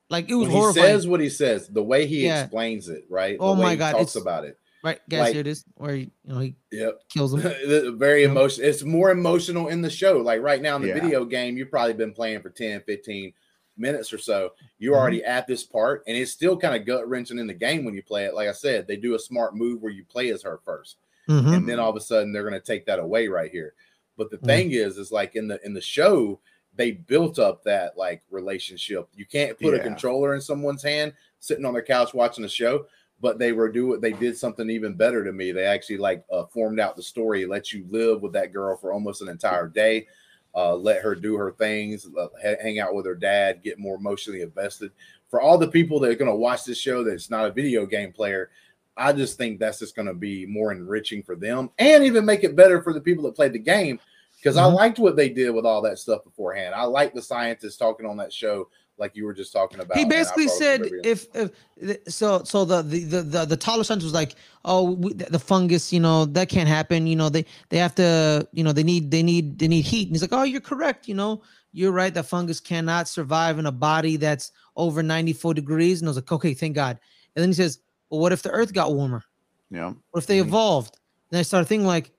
like 0.09 0.28
it 0.28 0.35
was 0.35 0.49
when 0.49 0.50
he 0.50 0.57
horrifying 0.61 0.87
says 0.87 1.07
what 1.07 1.21
he 1.21 1.28
says, 1.28 1.69
the 1.69 1.83
way 1.85 2.04
he 2.07 2.25
Yeah. 2.25 2.42
explains 2.42 2.88
it, 2.88 3.04
right? 3.09 3.37
Oh 3.38 3.54
the 3.54 3.61
way 3.61 3.66
my 3.66 3.71
he 3.73 3.76
God, 3.76 3.92
talks 3.92 4.16
it's- 4.16 4.23
about 4.23 4.45
it. 4.45 4.59
right 4.83 4.99
guys 5.09 5.21
like- 5.21 5.33
here 5.35 5.40
it 5.42 5.47
is 5.47 5.64
where 5.75 5.95
he, 5.95 6.00
you 6.25 6.33
know 6.35 6.40
he 6.40 6.57
Yep. 6.73 7.02
kills 7.11 7.33
him 7.35 7.40
very 7.99 8.25
emotional. 8.25 8.66
It's 8.69 8.83
more 8.83 9.11
emotional 9.12 9.69
in 9.69 9.83
the 9.83 9.90
show. 9.90 10.16
Like 10.19 10.40
right 10.42 10.61
now 10.61 10.75
in 10.76 10.83
the 10.83 10.88
Yeah. 10.88 10.95
video 11.00 11.25
game, 11.25 11.57
you've 11.57 11.71
probably 11.71 11.92
been 11.92 12.12
playing 12.12 12.40
for 12.42 12.50
10, 12.50 12.83
15 12.87 13.33
minutes 13.80 14.12
or 14.12 14.18
so. 14.18 14.52
You're 14.78 14.94
Mhm. 14.94 15.00
already 15.00 15.25
at 15.25 15.46
this 15.46 15.64
part, 15.64 16.04
and 16.06 16.16
it's 16.16 16.30
still 16.30 16.56
kind 16.56 16.76
of 16.76 16.87
gut 16.87 17.08
wrenching 17.08 17.38
in 17.38 17.46
the 17.46 17.54
game 17.54 17.84
when 17.84 17.94
you 17.94 18.02
play 18.02 18.25
it. 18.26 18.34
Like 18.34 18.49
I 18.49 18.52
said, 18.52 18.87
they 18.87 18.96
do 18.96 19.14
a 19.14 19.18
smart 19.18 19.56
move 19.56 19.82
where 19.82 19.92
you 19.92 20.04
play 20.04 20.30
as 20.30 20.42
her 20.42 20.58
1st 20.64 20.96
Mhm. 21.28 21.56
and 21.56 21.68
then 21.68 21.78
all 21.78 21.90
of 21.90 21.96
a 21.96 22.00
sudden 22.00 22.32
they're 22.32 22.49
going 22.49 22.54
to 22.54 22.60
take 22.60 22.87
that 22.87 22.99
away 22.99 23.28
right 23.28 23.50
here. 23.50 23.75
But 24.16 24.30
the 24.30 24.38
thing 24.38 24.72
is, 24.72 24.99
is 24.99 25.10
like 25.12 25.34
in 25.37 25.49
the 25.49 25.64
in 25.64 25.72
the 25.75 25.80
show, 25.80 26.40
they 26.76 26.92
built 26.92 27.38
up 27.38 27.62
that 27.64 27.96
like 27.96 28.22
relationship. 28.30 29.08
You 29.14 29.25
can't 29.26 29.58
put 29.58 29.75
a 29.75 29.78
controller 29.84 30.34
in 30.34 30.40
someone's 30.40 30.82
hand 30.82 31.14
sitting 31.38 31.64
on 31.64 31.72
their 31.72 31.82
couch 31.82 32.12
watching 32.14 32.44
a 32.44 32.49
show. 32.49 32.87
But 33.22 33.38
they 33.38 33.52
were 33.52 33.68
do 33.70 33.99
they 33.99 34.12
did 34.12 34.37
something 34.38 34.70
even 34.70 34.94
better 34.94 35.22
to 35.25 35.32
me. 35.32 35.52
They 35.52 35.64
actually 35.66 35.99
like 35.99 36.25
uh, 36.32 36.46
formed 36.46 36.80
out 36.80 36.96
the 36.96 37.02
story, 37.02 37.44
let 37.44 37.70
you 37.72 37.84
live 37.90 38.22
with 38.22 38.32
that 38.32 38.52
girl 38.52 38.76
for 38.76 38.92
almost 38.92 39.20
an 39.20 39.28
entire 39.28 39.68
day, 39.68 40.06
uh, 40.54 40.75
let 40.75 41.02
her 41.02 41.14
do 41.14 41.37
her 41.37 41.52
things, 41.52 42.07
uh, 42.19 42.28
hang 42.42 42.78
out 42.78 42.95
with 42.95 43.07
her 43.07 43.14
dad, 43.14 43.62
get 43.62 43.78
more 43.78 43.97
emotionally 43.97 44.42
invested. 44.42 44.90
For 45.28 45.40
all 45.40 45.59
the 45.59 45.69
people 45.69 46.00
that 46.00 46.11
are 46.11 46.16
going 46.16 46.30
to 46.30 46.37
watch 46.37 46.64
this 46.64 46.78
show 46.78 47.04
that's 47.04 47.30
not 47.30 47.47
a 47.47 47.52
video 47.52 47.87
game 47.87 48.12
player, 48.12 48.50
I 48.97 49.12
just 49.12 49.38
think 49.38 49.59
that's 49.59 49.78
just 49.78 49.95
going 49.95 50.09
to 50.09 50.14
be 50.14 50.45
more 50.47 50.73
enriching 50.73 51.23
for 51.23 51.37
them 51.37 51.71
and 51.78 52.04
even 52.04 52.25
make 52.25 52.45
it 52.45 52.57
better 52.57 52.83
for 52.83 52.92
the 52.92 53.00
people 53.00 53.25
that 53.25 53.37
played 53.37 53.52
the 53.52 53.59
game. 53.59 54.00
Because 54.37 54.57
I 54.57 54.64
Mhm. 54.64 54.75
liked 54.75 54.99
what 54.99 55.16
they 55.16 55.28
did 55.28 55.50
with 55.50 55.66
all 55.66 55.83
that 55.83 55.99
stuff 55.99 56.25
beforehand. 56.25 56.75
I 56.75 56.85
liked 56.85 57.14
the 57.14 57.23
scientists 57.23 57.76
talking 57.76 58.07
on 58.07 58.16
that 58.16 58.33
show, 58.33 58.69
like 59.00 59.17
you 59.17 59.25
were 59.25 59.32
just 59.32 59.52
talking 59.52 59.80
about. 59.80 59.97
he 59.97 60.04
basically 60.04 60.47
thought 60.47 60.60
it 60.63 60.80
was 60.82 60.91
said 60.91 61.04
if, 61.04 61.26
if 61.34 61.99
so 62.13 62.43
so 62.45 62.65
the 62.65 62.82
the 62.82 63.00
the 63.04 63.23
the, 63.23 63.45
the 63.47 63.56
taller 63.56 63.82
scientist 63.82 64.04
was 64.04 64.13
like 64.15 64.34
oh 64.65 64.93
we, 64.93 65.13
the 65.15 65.39
fungus 65.39 65.93
you 65.93 65.99
know 65.99 66.26
that 66.26 66.49
can't 66.49 66.69
happen 66.69 67.06
you 67.06 67.17
know 67.17 67.28
they 67.28 67.45
they 67.71 67.78
have 67.78 67.95
to 67.95 68.47
you 68.52 68.63
know 68.63 68.73
they 68.73 68.82
need 68.84 69.10
they 69.10 69.23
need 69.23 69.58
they 69.58 69.67
need 69.67 69.82
heat 69.84 70.06
and 70.08 70.15
he's 70.15 70.23
like 70.23 70.32
oh 70.32 70.43
you're 70.45 70.60
correct 70.60 71.08
you 71.08 71.15
know 71.15 71.43
you're 71.73 71.93
right 71.93 72.15
that 72.15 72.25
fungus 72.26 72.60
cannot 72.60 73.08
survive 73.08 73.58
in 73.58 73.67
a 73.67 73.73
body 73.73 74.17
that's 74.17 74.52
over 74.76 75.02
94 75.02 75.54
degrees 75.54 76.00
and 76.00 76.08
I 76.08 76.10
was 76.10 76.17
like 76.17 76.30
okay 76.30 76.54
thank 76.54 76.75
God 76.75 76.99
and 77.34 77.43
then 77.43 77.49
he 77.49 77.54
says 77.54 77.80
well 78.10 78.21
what 78.21 78.32
if 78.32 78.43
the 78.43 78.50
earth 78.50 78.73
got 78.73 78.93
warmer 78.95 79.25
Yeah. 79.71 79.95
what 80.10 80.23
if 80.23 80.26
they 80.26 80.39
Mhm. 80.39 80.47
evolved 80.47 80.99
and 81.32 81.39
I 81.39 81.43
started 81.43 81.67
thinking 81.67 81.86
like 81.86 82.13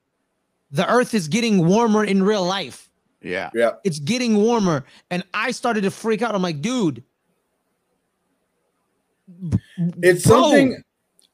the 0.72 0.90
earth 0.92 1.14
is 1.14 1.28
getting 1.28 1.68
warmer 1.68 2.04
in 2.04 2.24
real 2.24 2.46
life 2.46 2.90
Yeah. 3.22 3.50
yeah, 3.54 3.72
it's 3.84 4.00
getting 4.00 4.38
warmer 4.38 4.86
and 5.10 5.24
I 5.34 5.52
started 5.52 5.82
to 5.82 5.92
freak 5.92 6.22
out 6.22 6.34
I'm 6.34 6.42
like 6.42 6.62
dude 6.62 7.04
it's 10.02 10.26
Bro. 10.26 10.42
something 10.42 10.84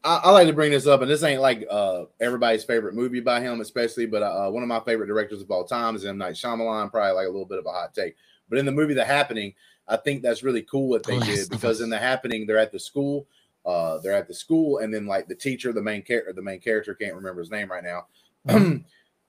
I, 0.03 0.21
I 0.23 0.31
like 0.31 0.47
to 0.47 0.53
bring 0.53 0.71
this 0.71 0.87
up, 0.87 1.01
and 1.01 1.11
this 1.11 1.23
ain't 1.23 1.41
like 1.41 1.65
uh 1.69 2.05
everybody's 2.21 2.63
favorite 2.63 2.95
movie 2.95 3.19
by 3.19 3.41
him, 3.41 3.59
especially, 3.61 4.05
but 4.05 4.23
uh, 4.23 4.49
one 4.49 4.63
of 4.63 4.69
my 4.69 4.79
favorite 4.79 5.07
directors 5.07 5.41
of 5.41 5.51
all 5.51 5.65
time 5.65 5.95
is 5.95 6.05
M 6.05 6.17
Night 6.17 6.35
Shyamalan. 6.35 6.91
Probably 6.91 7.11
like 7.11 7.27
a 7.27 7.31
little 7.31 7.45
bit 7.45 7.59
of 7.59 7.65
a 7.65 7.71
hot 7.71 7.93
take, 7.93 8.15
but 8.49 8.57
in 8.57 8.65
the 8.65 8.71
movie 8.71 8.93
The 8.93 9.03
Happening, 9.03 9.53
I 9.87 9.97
think 9.97 10.21
that's 10.21 10.43
really 10.43 10.61
cool 10.63 10.89
what 10.89 11.03
they 11.03 11.17
Last 11.17 11.27
did 11.27 11.49
because 11.49 11.81
in 11.81 11.89
The 11.89 11.97
Happening 11.97 12.47
they're 12.47 12.57
at 12.57 12.71
the 12.71 12.79
school, 12.79 13.27
uh, 13.65 13.97
they're 13.99 14.13
at 14.13 14.27
the 14.27 14.33
school, 14.33 14.77
and 14.79 14.93
then 14.93 15.07
like 15.07 15.27
the 15.27 15.35
teacher, 15.35 15.73
the 15.73 15.81
main 15.81 16.01
character, 16.03 16.31
the 16.31 16.41
main 16.41 16.59
character 16.59 16.95
can't 16.95 17.15
remember 17.15 17.41
his 17.41 17.51
name 17.51 17.69
right 17.69 17.83
now. 17.83 18.05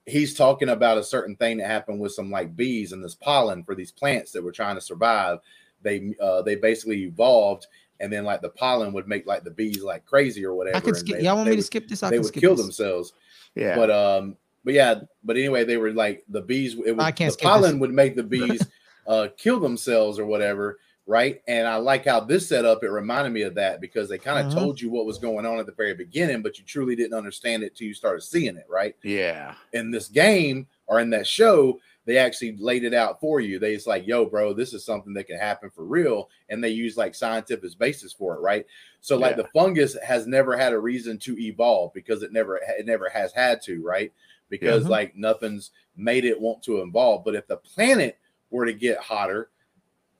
He's 0.09 0.33
talking 0.35 0.69
about 0.69 0.97
a 0.97 1.03
certain 1.03 1.35
thing 1.35 1.57
that 1.57 1.67
happened 1.67 1.99
with 1.99 2.11
some 2.13 2.29
like 2.31 2.55
bees 2.55 2.91
and 2.91 3.03
this 3.03 3.15
pollen 3.15 3.63
for 3.63 3.75
these 3.75 3.91
plants 3.91 4.31
that 4.31 4.43
were 4.43 4.51
trying 4.51 4.75
to 4.75 4.81
survive. 4.81 5.39
They 5.81 6.13
uh, 6.21 6.41
they 6.41 6.55
basically 6.55 7.03
evolved, 7.03 7.67
and 7.99 8.11
then 8.11 8.23
like 8.25 8.41
the 8.41 8.49
pollen 8.49 8.91
would 8.93 9.07
make 9.07 9.25
like 9.25 9.43
the 9.43 9.51
bees 9.51 9.83
like 9.83 10.05
crazy 10.05 10.43
or 10.45 10.53
whatever. 10.53 10.77
I 10.77 10.81
could 10.81 10.97
skip 10.97 11.17
they- 11.17 11.23
y'all 11.23 11.35
want 11.35 11.45
they 11.45 11.51
me 11.51 11.55
to 11.55 11.59
would- 11.59 11.65
skip 11.65 11.87
this 11.87 12.03
I 12.03 12.09
they 12.09 12.15
can 12.17 12.23
would 12.23 12.27
skip 12.29 12.41
kill 12.41 12.55
this. 12.55 12.65
themselves. 12.65 13.13
Yeah. 13.55 13.75
But 13.75 13.89
um, 13.91 14.35
but 14.65 14.73
yeah, 14.73 15.01
but 15.23 15.37
anyway, 15.37 15.63
they 15.63 15.77
were 15.77 15.91
like 15.93 16.23
the 16.29 16.41
bees. 16.41 16.73
It 16.85 16.91
would, 16.91 16.99
I 16.99 17.11
can't 17.11 17.29
the 17.29 17.33
skip 17.33 17.47
pollen 17.47 17.71
this. 17.73 17.79
would 17.81 17.93
make 17.93 18.15
the 18.15 18.23
bees 18.35 18.61
uh 19.07 19.27
kill 19.37 19.59
themselves 19.59 20.19
or 20.19 20.25
whatever, 20.25 20.79
right? 21.09 21.41
And 21.47 21.67
I 21.67 21.77
like 21.77 22.05
how 22.05 22.19
this 22.19 22.47
set 22.47 22.65
up. 22.65 22.83
It 22.83 22.91
reminded 22.91 23.33
me 23.33 23.41
of 23.41 23.55
that 23.55 23.81
because 23.81 24.07
they 24.07 24.19
kind 24.19 24.45
of 24.45 24.51
Mhm. 24.53 24.55
told 24.55 24.79
you 24.79 24.91
what 24.91 25.07
was 25.07 25.17
going 25.17 25.43
on 25.43 25.57
at 25.57 25.65
the 25.65 25.71
very 25.71 25.95
beginning, 25.95 26.43
but 26.43 26.59
you 26.59 26.63
truly 26.65 26.95
didn't 26.95 27.17
understand 27.17 27.63
it 27.63 27.75
till 27.75 27.87
you 27.87 27.95
started 27.95 28.21
seeing 28.21 28.55
it, 28.55 28.65
right? 28.69 28.95
yeah. 29.03 29.55
in 29.73 29.89
this 29.91 30.07
game 30.07 30.67
or 30.87 30.99
in 30.99 31.09
that 31.11 31.25
show, 31.27 31.79
they 32.05 32.17
actually 32.17 32.55
laid 32.57 32.83
it 32.83 32.93
out 32.93 33.19
for 33.19 33.39
you. 33.39 33.57
They 33.59 33.73
it's 33.73 33.85
like, 33.87 34.05
yo, 34.07 34.25
bro, 34.25 34.53
this 34.53 34.73
is 34.73 34.83
something 34.85 35.13
that 35.13 35.25
can 35.27 35.37
happen 35.39 35.69
for 35.71 35.83
real, 35.85 36.29
and 36.49 36.63
they 36.63 36.69
use 36.69 36.95
like 36.97 37.13
scientific 37.15 37.77
basis 37.79 38.13
for 38.13 38.35
it, 38.35 38.39
right? 38.41 38.65
So 39.01 39.15
like 39.17 39.35
Yeah. 39.35 39.43
the 39.43 39.47
fungus 39.49 39.95
has 40.03 40.27
never 40.27 40.55
had 40.57 40.73
a 40.73 40.79
reason 40.79 41.17
to 41.19 41.37
evolve 41.39 41.93
because 41.93 42.21
it 42.23 42.31
never 42.31 42.57
it 42.57 42.85
never 42.85 43.09
has 43.09 43.31
had 43.33 43.61
to, 43.63 43.81
right? 43.83 44.11
Because 44.49 44.85
Mhm. 44.85 44.89
like 44.89 45.15
nothing's 45.15 45.71
made 45.95 46.25
it 46.25 46.39
want 46.39 46.61
to 46.63 46.81
evolve. 46.81 47.23
But 47.25 47.35
if 47.35 47.47
the 47.47 47.57
planet 47.57 48.17
were 48.51 48.65
to 48.65 48.73
get 48.73 48.97
hotter, 48.99 49.49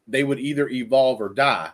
they 0.09 0.23
would 0.23 0.39
either 0.39 0.67
evolve 0.69 1.21
or 1.21 1.29
die. 1.29 1.71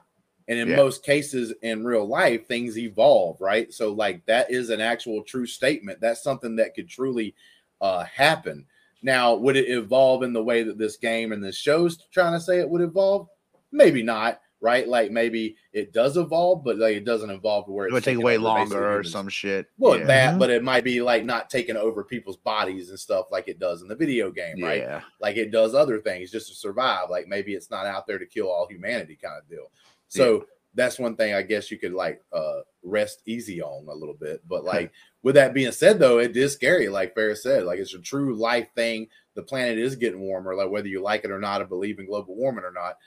And 0.47 0.59
in 0.59 0.69
Yeah. 0.69 0.75
most 0.75 1.03
cases 1.03 1.53
in 1.63 1.83
real 1.83 2.05
life, 2.05 2.47
things 2.47 2.77
evolve, 2.77 3.41
right? 3.41 3.73
So, 3.73 3.91
like, 3.91 4.25
that 4.27 4.51
is 4.51 4.69
an 4.69 4.79
actual 4.79 5.23
true 5.23 5.47
statement. 5.47 5.99
That's 5.99 6.21
something 6.21 6.55
that 6.57 6.75
could 6.75 6.87
truly 6.87 7.33
uh, 7.81 8.03
happen. 8.03 8.65
Now, 9.01 9.35
would 9.35 9.55
it 9.55 9.69
evolve 9.69 10.23
in 10.23 10.33
the 10.33 10.43
way 10.43 10.63
that 10.63 10.77
this 10.77 10.97
game 10.97 11.31
and 11.31 11.43
this 11.43 11.57
show's 11.57 11.97
trying 12.11 12.33
to 12.33 12.39
say 12.39 12.59
it 12.59 12.69
would 12.69 12.81
evolve? 12.81 13.27
Maybe 13.71 14.01
not, 14.01 14.39
right? 14.65 14.87
Like, 14.87 15.11
maybe 15.11 15.55
it 15.73 15.93
does 15.93 16.17
evolve, 16.17 16.63
but 16.63 16.77
like 16.77 16.95
it 16.97 17.05
doesn't 17.05 17.29
evolve 17.29 17.65
to 17.67 17.71
where 17.71 17.87
It 17.87 17.93
would 17.93 18.03
take 18.03 18.13
taking 18.15 18.25
way 18.25 18.37
longer 18.37 18.97
or 18.97 19.03
some 19.03 19.29
shit. 19.29 19.67
Well, 19.77 19.99
yeah. 19.99 20.05
that, 20.05 20.35
Mhm. 20.35 20.39
but 20.39 20.49
it 20.49 20.63
might 20.63 20.83
be 20.83 21.01
like 21.03 21.23
not 21.23 21.49
taking 21.51 21.77
over 21.77 22.03
people's 22.03 22.37
bodies 22.37 22.89
and 22.89 22.99
stuff 22.99 23.27
like 23.31 23.47
it 23.47 23.59
does 23.59 23.83
in 23.83 23.87
the 23.87 23.95
video 23.95 24.31
game, 24.31 24.61
right? 24.63 24.81
Yeah. 24.81 25.01
like 25.21 25.37
it 25.37 25.51
does 25.51 25.75
other 25.75 25.99
things 26.01 26.31
just 26.31 26.47
to 26.49 26.55
survive. 26.55 27.09
Like 27.11 27.27
maybe 27.27 27.53
it's 27.53 27.69
not 27.69 27.85
out 27.85 28.07
there 28.07 28.17
to 28.19 28.25
kill 28.25 28.49
all 28.49 28.67
humanity 28.67 29.17
kind 29.21 29.37
of 29.37 29.47
deal. 29.47 29.71
So 30.07 30.45
that's 30.73 30.99
one 30.99 31.15
thing 31.15 31.33
I 31.33 31.41
guess 31.41 31.71
you 31.71 31.77
could 31.77 31.93
like 31.93 32.21
uh 32.33 32.59
rest 32.83 33.21
easy 33.25 33.61
on 33.61 33.87
a 33.87 33.93
little 33.95 34.13
bit. 34.15 34.41
But 34.47 34.63
like 34.73 34.91
with 35.23 35.35
that 35.35 35.53
being 35.53 35.71
said 35.71 35.99
though, 35.99 36.17
it 36.19 36.35
is 36.35 36.53
scary, 36.53 36.89
like 36.89 37.13
Fares 37.15 37.43
said. 37.43 37.63
Like 37.63 37.79
it's 37.79 37.93
a 37.93 37.99
true 37.99 38.35
life 38.35 38.67
thing. 38.75 39.07
The 39.35 39.43
planet 39.43 39.77
is 39.77 39.95
getting 39.95 40.19
warmer, 40.21 40.55
like 40.55 40.69
whether 40.69 40.87
you 40.87 41.01
like 41.01 41.23
it 41.25 41.31
or 41.31 41.39
not, 41.39 41.61
or 41.61 41.65
believe 41.65 41.99
in 41.99 42.05
global 42.07 42.35
warming 42.35 42.63
or 42.65 42.71
not. 42.71 42.97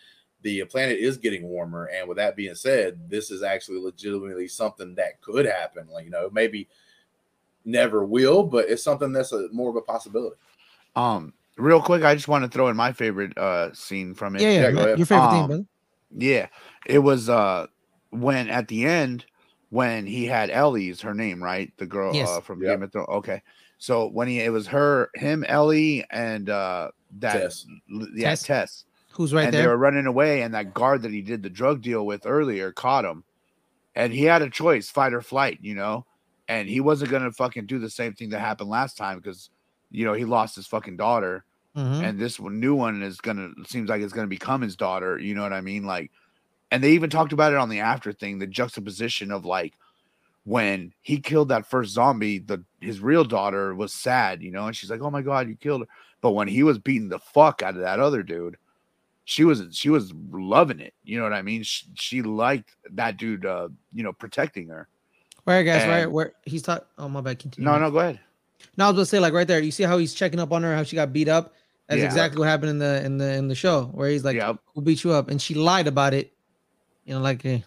The 0.43 0.65
planet 0.65 0.99
is 0.99 1.17
getting 1.17 1.43
warmer, 1.45 1.87
and 1.87 2.09
with 2.09 2.17
that 2.19 2.37
being 2.37 2.55
said, 2.55 3.11
this 3.11 3.31
is 3.31 3.43
actually 3.43 3.81
legitimately 3.81 4.49
something 4.49 4.95
that 4.95 5.21
could 5.21 5.47
happen. 5.47 5.89
Like 5.91 6.05
you 6.05 6.11
know, 6.11 6.31
maybe 6.33 6.69
never 7.65 8.05
will, 8.05 8.45
but 8.45 8.69
it's 8.69 8.83
something 8.83 9.13
that's 9.13 9.33
a 9.33 9.49
more 9.53 9.71
of 9.71 9.77
a 9.77 9.81
possibility. 9.83 10.37
Um, 10.97 11.33
real 11.57 11.83
quick, 11.83 12.03
I 12.05 12.15
just 12.15 12.29
want 12.29 12.45
to 12.45 12.51
throw 12.51 12.69
in 12.69 12.77
my 12.77 12.93
favorite 12.93 13.37
uh 13.37 13.73
scene 13.75 14.15
from 14.15 14.37
it. 14.37 14.43
Yeah, 14.43 14.51
yeah. 14.51 14.61
Yeah, 14.63 14.71
go 14.73 14.79
ahead. 14.85 14.99
Your 14.99 15.07
favorite 15.07 15.31
thing, 15.31 15.41
Um, 15.43 15.47
brother. 15.49 15.65
Yeah, 16.17 16.47
it 16.87 16.99
was 17.01 17.29
uh 17.29 17.67
when 18.11 18.49
at 18.49 18.69
the 18.69 18.85
end 18.87 19.27
when 19.71 20.07
he 20.07 20.25
had 20.25 20.51
Ellie's 20.51 21.01
her 21.03 21.13
name 21.15 21.43
right, 21.43 21.71
the 21.77 21.87
girl 21.87 22.15
Yes. 22.15 22.29
uh, 22.29 22.41
from 22.41 22.61
Yep. 22.63 22.71
Game 22.71 22.83
of 22.85 22.93
Thrones. 22.93 23.09
Okay, 23.11 23.43
So 23.79 24.09
when 24.09 24.29
he 24.29 24.41
it 24.41 24.51
was 24.51 24.67
her, 24.69 25.11
him, 25.15 25.45
Ellie, 25.47 26.05
and 26.11 26.49
uh 26.49 26.91
that 27.19 27.41
Tess. 27.41 27.67
yeah, 28.15 28.31
Tess? 28.31 28.43
Tess. 28.45 28.85
Who's 29.19 29.35
right 29.35 29.47
and 29.47 29.53
they 29.53 29.67
were 29.67 29.77
running 29.77 30.07
away, 30.07 30.43
and 30.43 30.55
that 30.55 30.73
guard 30.73 31.03
that 31.03 31.13
he 31.13 31.23
did 31.23 31.43
the 31.43 31.51
drug 31.51 31.83
deal 31.83 32.07
with 32.07 32.25
earlier 32.25 32.73
caught 32.73 33.05
him, 33.05 33.25
and 33.95 34.13
he 34.13 34.25
had 34.25 34.43
a 34.43 34.51
choice, 34.51 34.91
fight 34.91 35.13
or 35.15 35.23
flight, 35.23 35.59
you 35.61 35.75
know, 35.75 36.07
and 36.49 36.69
he 36.69 36.81
wasn't 36.81 37.11
gonna 37.11 37.33
fucking 37.33 37.67
do 37.67 37.79
the 37.79 37.91
same 37.91 38.15
thing 38.15 38.31
that 38.31 38.41
happened 38.41 38.71
last 38.71 38.97
time 38.97 39.19
because, 39.19 39.51
you 39.91 40.05
know, 40.05 40.15
he 40.15 40.25
lost 40.25 40.57
his 40.57 40.67
fucking 40.69 40.97
daughter, 40.97 41.45
Mhm. 41.77 42.03
and 42.03 42.19
this 42.19 42.41
one, 42.41 42.61
new 42.61 42.75
one 42.77 43.03
is 43.03 43.21
gonna 43.21 43.51
seems 43.67 43.91
like 43.91 44.03
it's 44.03 44.13
gonna 44.13 44.29
become 44.29 44.63
his 44.63 44.77
daughter. 44.77 45.19
You 45.19 45.35
know 45.35 45.43
what 45.43 45.53
I 45.53 45.61
mean? 45.63 45.85
Like, 45.85 46.13
and 46.71 46.85
they 46.85 46.93
even 46.93 47.11
talked 47.11 47.33
about 47.35 47.53
it 47.53 47.59
on 47.59 47.71
the 47.71 47.81
after 47.81 48.13
thing, 48.13 48.39
the 48.41 48.47
juxtaposition 48.47 49.33
of 49.33 49.45
like 49.45 49.75
when 50.45 50.93
he 51.03 51.21
killed 51.21 51.49
that 51.51 51.67
first 51.67 51.93
zombie, 51.93 52.39
the 52.39 52.65
his 52.81 53.01
real 53.01 53.25
daughter 53.25 53.75
was 53.75 53.93
sad, 53.93 54.43
you 54.43 54.51
know, 54.51 54.67
and 54.67 54.77
she's 54.77 54.91
like, 54.91 55.01
"Oh 55.03 55.11
my 55.11 55.23
god, 55.23 55.49
you 55.49 55.57
killed 55.57 55.83
her." 55.83 55.89
But 56.21 56.33
when 56.33 56.49
he 56.49 56.63
was 56.63 56.79
beating 56.79 57.09
the 57.11 57.19
fuck 57.19 57.63
out 57.63 57.75
of 57.77 57.81
that 57.83 58.01
other 58.01 58.23
dude, 58.23 58.57
she 59.29 59.45
was 59.45 59.63
she 59.73 59.91
was 59.91 60.11
loving 60.33 60.81
it. 60.81 60.95
You 61.05 61.19
know 61.19 61.25
what 61.25 61.35
I 61.35 61.43
mean? 61.43 61.63
She, 61.63 61.85
she 61.95 62.23
liked 62.23 62.71
that 62.93 63.19
dude, 63.19 63.45
uh, 63.45 63.69
you 63.93 64.03
know, 64.03 64.11
protecting 64.11 64.69
her. 64.69 64.89
Right, 65.45 65.65
guys. 65.65 65.87
Right, 65.87 66.07
where 66.11 66.33
he's 66.47 66.63
talking. 66.63 66.87
Oh 66.97 67.11
my 67.11 67.21
bad. 67.21 67.39
Continue. 67.39 67.69
No, 67.71 67.79
no, 67.79 67.91
go 67.91 67.99
ahead. 67.99 68.21
No, 68.79 68.87
I 68.87 68.89
was 68.89 68.95
gonna 68.97 69.05
say 69.05 69.19
like 69.21 69.35
right 69.35 69.47
there. 69.47 69.61
You 69.61 69.71
see 69.71 69.83
how 69.83 69.99
he's 69.99 70.15
checking 70.15 70.41
up 70.41 70.51
on 70.51 70.63
her, 70.63 70.75
how 70.75 70.83
she 70.83 70.97
got 70.97 71.13
beat 71.13 71.29
up. 71.29 71.53
That's 71.89 71.99
Yeah. 71.99 72.07
exactly 72.07 72.39
what 72.39 72.49
happened 72.49 72.71
in 72.71 72.79
the 72.79 73.05
in 73.05 73.19
the 73.19 73.35
in 73.35 73.49
the 73.49 73.55
show 73.55 73.85
where 73.93 74.09
he's 74.09 74.25
like, 74.25 74.37
Yep. 74.37 74.61
"Who 74.75 74.81
beat 74.81 75.05
you 75.05 75.13
up?" 75.13 75.29
And 75.29 75.41
she 75.43 75.53
lied 75.53 75.87
about 75.89 76.15
it. 76.15 76.33
You 77.05 77.15
know, 77.15 77.21
like, 77.21 77.45
eh. 77.45 77.61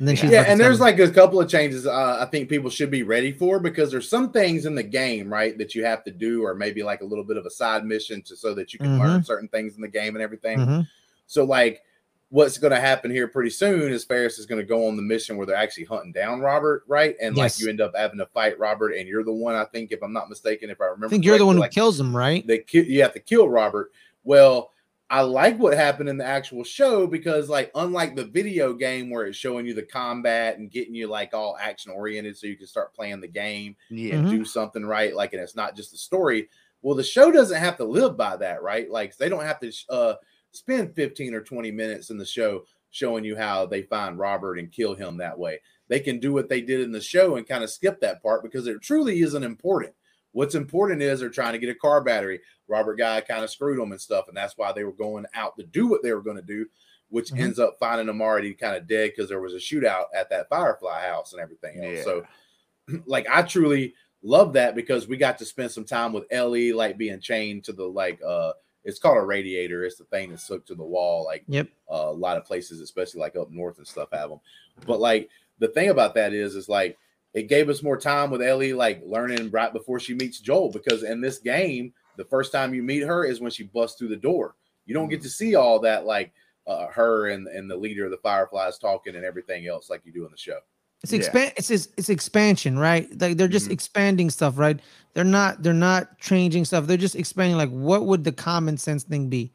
And 0.00 0.08
then 0.08 0.16
she's 0.16 0.30
yeah, 0.30 0.44
and 0.48 0.58
there's 0.58 0.80
like 0.80 0.98
a 0.98 1.08
couple 1.10 1.40
of 1.40 1.48
changes 1.48 1.86
uh, 1.86 2.18
I 2.20 2.24
think 2.26 2.48
people 2.48 2.68
should 2.68 2.90
be 2.90 3.04
ready 3.04 3.30
for 3.30 3.60
because 3.60 3.92
there's 3.92 4.08
some 4.08 4.32
things 4.32 4.66
in 4.66 4.74
the 4.74 4.82
game, 4.82 5.32
right, 5.32 5.56
that 5.58 5.74
you 5.76 5.84
have 5.84 6.02
to 6.04 6.10
do, 6.10 6.44
or 6.44 6.54
maybe 6.54 6.82
like 6.82 7.00
a 7.00 7.04
little 7.04 7.22
bit 7.22 7.36
of 7.36 7.46
a 7.46 7.50
side 7.50 7.84
mission 7.84 8.20
to 8.22 8.36
so 8.36 8.54
that 8.54 8.72
you 8.72 8.80
can 8.80 8.98
learn 8.98 9.22
certain 9.22 9.46
things 9.48 9.76
in 9.76 9.80
the 9.80 9.88
game 9.88 10.16
and 10.16 10.22
everything. 10.22 10.58
Mhm. 10.58 10.88
So, 11.26 11.44
like, 11.44 11.82
what's 12.30 12.58
going 12.58 12.72
to 12.72 12.80
happen 12.80 13.08
here 13.12 13.28
pretty 13.28 13.50
soon 13.50 13.92
is 13.92 14.04
Fares 14.04 14.40
is 14.40 14.46
going 14.46 14.60
to 14.60 14.66
go 14.66 14.88
on 14.88 14.96
the 14.96 15.02
mission 15.02 15.36
where 15.36 15.46
they're 15.46 15.54
actually 15.54 15.84
hunting 15.84 16.10
down 16.10 16.40
Robert, 16.40 16.82
right? 16.88 17.14
And 17.22 17.36
Yes. 17.36 17.56
like 17.56 17.62
you 17.64 17.70
end 17.70 17.80
up 17.80 17.94
having 17.96 18.18
to 18.18 18.26
fight 18.26 18.58
Robert, 18.58 18.90
and 18.94 19.06
you're 19.06 19.22
the 19.22 19.32
one, 19.32 19.54
I 19.54 19.64
think, 19.66 19.92
if 19.92 20.02
I'm 20.02 20.12
not 20.12 20.28
mistaken, 20.28 20.70
if 20.70 20.80
I 20.80 20.86
remember, 20.86 21.06
I 21.06 21.10
think 21.10 21.24
you're 21.24 21.38
the 21.38 21.46
one 21.46 21.54
who 21.54 21.60
like, 21.60 21.70
kills 21.70 22.00
him, 22.00 22.14
right? 22.16 22.44
they 22.44 22.58
ki- 22.58 22.82
you 22.92 23.00
have 23.02 23.12
to 23.12 23.20
kill 23.20 23.48
Robert. 23.48 23.92
Well, 24.24 24.72
I 25.14 25.20
like 25.20 25.60
what 25.60 25.76
happened 25.76 26.08
in 26.08 26.16
the 26.16 26.24
actual 26.24 26.64
show 26.64 27.06
because, 27.06 27.48
like, 27.48 27.70
unlike 27.76 28.16
the 28.16 28.24
video 28.24 28.72
game 28.72 29.10
where 29.10 29.26
it's 29.26 29.38
showing 29.38 29.64
you 29.64 29.72
the 29.72 29.84
combat 29.84 30.58
and 30.58 30.68
getting 30.68 30.96
you 30.96 31.06
like 31.06 31.32
all 31.32 31.56
action 31.56 31.92
oriented, 31.92 32.36
so 32.36 32.48
you 32.48 32.56
can 32.56 32.66
start 32.66 32.96
playing 32.96 33.20
the 33.20 33.28
game 33.28 33.76
Yeah, 33.90 34.16
and 34.16 34.28
do 34.28 34.44
something 34.44 34.84
right, 34.84 35.14
like, 35.14 35.32
and 35.32 35.40
it's 35.40 35.54
not 35.54 35.76
just 35.76 35.92
the 35.92 35.98
story. 35.98 36.48
Well, 36.82 36.96
the 36.96 37.04
show 37.04 37.30
doesn't 37.30 37.60
have 37.60 37.76
to 37.76 37.84
live 37.84 38.16
by 38.16 38.38
that, 38.38 38.60
right? 38.64 38.90
Like, 38.90 39.16
they 39.16 39.28
don't 39.28 39.44
have 39.44 39.60
to 39.60 39.72
uh, 39.88 40.14
spend 40.50 40.96
15 40.96 41.32
or 41.32 41.42
20 41.42 41.70
minutes 41.70 42.10
in 42.10 42.18
the 42.18 42.26
show 42.26 42.64
showing 42.90 43.22
you 43.22 43.36
how 43.36 43.66
they 43.66 43.82
find 43.82 44.18
Robert 44.18 44.58
and 44.58 44.72
kill 44.72 44.96
him 44.96 45.18
that 45.18 45.38
way. 45.38 45.60
They 45.86 46.00
can 46.00 46.18
do 46.18 46.32
what 46.32 46.48
they 46.48 46.60
did 46.60 46.80
in 46.80 46.90
the 46.90 47.00
show 47.00 47.36
and 47.36 47.46
kind 47.46 47.62
of 47.62 47.70
skip 47.70 48.00
that 48.00 48.20
part 48.20 48.42
because 48.42 48.66
it 48.66 48.82
truly 48.82 49.20
isn't 49.20 49.44
important. 49.44 49.94
What's 50.34 50.56
important 50.56 51.00
is 51.00 51.20
they're 51.20 51.30
trying 51.30 51.52
to 51.52 51.60
get 51.60 51.70
a 51.70 51.74
car 51.76 52.02
battery. 52.02 52.40
Robert 52.66 52.96
guy 52.96 53.20
kind 53.20 53.44
of 53.44 53.50
screwed 53.50 53.80
them 53.80 53.92
and 53.92 54.00
stuff, 54.00 54.26
and 54.26 54.36
that's 54.36 54.58
why 54.58 54.72
they 54.72 54.82
were 54.82 54.92
going 54.92 55.24
out 55.32 55.56
to 55.56 55.64
do 55.64 55.86
what 55.86 56.02
they 56.02 56.12
were 56.12 56.22
going 56.22 56.36
to 56.36 56.42
do, 56.42 56.66
which 57.08 57.30
Mhm. 57.30 57.38
ends 57.38 57.58
up 57.60 57.76
finding 57.78 58.08
them 58.08 58.20
already 58.20 58.52
kind 58.52 58.76
of 58.76 58.88
dead 58.88 59.12
because 59.14 59.28
there 59.28 59.40
was 59.40 59.54
a 59.54 59.58
shootout 59.58 60.06
at 60.12 60.28
that 60.30 60.48
Firefly 60.48 61.06
house 61.06 61.32
and 61.32 61.40
everything 61.40 61.84
else. 61.84 62.04
So, 62.04 62.26
like, 63.06 63.28
I 63.30 63.42
truly 63.42 63.94
love 64.22 64.54
that 64.54 64.74
because 64.74 65.06
we 65.06 65.16
got 65.16 65.38
to 65.38 65.44
spend 65.44 65.70
some 65.70 65.84
time 65.84 66.12
with 66.12 66.24
Ellie, 66.32 66.72
like 66.72 66.98
being 66.98 67.20
chained 67.20 67.62
to 67.64 67.72
the 67.72 67.84
like 67.84 68.20
uh, 68.26 68.54
it's 68.82 68.98
called 68.98 69.18
a 69.18 69.22
radiator. 69.22 69.84
It's 69.84 69.96
the 69.96 70.04
thing 70.04 70.30
that's 70.30 70.48
hooked 70.48 70.68
to 70.68 70.74
the 70.74 70.84
wall, 70.84 71.24
like 71.24 71.44
Yep. 71.46 71.68
uh, 71.90 72.08
a 72.08 72.12
lot 72.12 72.36
of 72.36 72.44
places, 72.44 72.80
especially 72.80 73.20
like 73.20 73.36
up 73.36 73.50
north 73.52 73.78
and 73.78 73.86
stuff, 73.86 74.08
have 74.12 74.30
them. 74.30 74.40
But 74.84 74.98
like 74.98 75.30
the 75.60 75.68
thing 75.68 75.90
about 75.90 76.14
that 76.16 76.32
is, 76.34 76.56
is 76.56 76.68
like 76.68 76.98
it 77.34 77.48
gave 77.48 77.68
us 77.68 77.82
more 77.82 77.98
time 77.98 78.30
with 78.30 78.40
Ellie, 78.40 78.72
like 78.72 79.02
learning 79.04 79.50
right 79.50 79.72
before 79.72 79.98
she 80.00 80.14
meets 80.14 80.40
Joel. 80.40 80.70
Because 80.70 81.02
in 81.02 81.20
this 81.20 81.38
game, 81.38 81.92
the 82.16 82.24
first 82.24 82.52
time 82.52 82.72
you 82.72 82.82
meet 82.82 83.02
her 83.02 83.24
is 83.24 83.40
when 83.40 83.50
she 83.50 83.64
busts 83.64 83.98
through 83.98 84.08
the 84.08 84.16
door. 84.16 84.54
You 84.86 84.94
don't 84.94 85.08
get 85.08 85.22
to 85.22 85.28
see 85.28 85.54
all 85.56 85.80
that, 85.80 86.06
like 86.06 86.32
uh, 86.66 86.86
her 86.88 87.28
and 87.30 87.46
and 87.48 87.70
the 87.70 87.76
leader 87.76 88.04
of 88.04 88.10
the 88.10 88.16
Fireflies 88.18 88.78
talking 88.78 89.16
and 89.16 89.24
everything 89.24 89.66
else, 89.66 89.90
like 89.90 90.02
you 90.04 90.12
do 90.12 90.24
in 90.24 90.30
the 90.30 90.36
show. 90.36 90.58
It's 91.02 91.12
Yeah. 91.12 91.18
expand. 91.18 91.52
It's 91.56 91.70
it's 91.70 91.88
it's 91.98 92.08
expansion, 92.08 92.78
right? 92.78 93.08
Like 93.20 93.36
they're 93.36 93.48
just 93.48 93.68
Mhm. 93.68 93.72
expanding 93.72 94.30
stuff, 94.30 94.56
right? 94.56 94.80
They're 95.12 95.24
not 95.24 95.62
they're 95.62 95.74
not 95.74 96.18
changing 96.18 96.64
stuff. 96.64 96.86
They're 96.86 96.96
just 96.96 97.16
expanding. 97.16 97.56
Like, 97.58 97.70
what 97.70 98.06
would 98.06 98.24
the 98.24 98.32
common 98.32 98.76
sense 98.78 99.02
thing 99.04 99.28
be? 99.28 99.52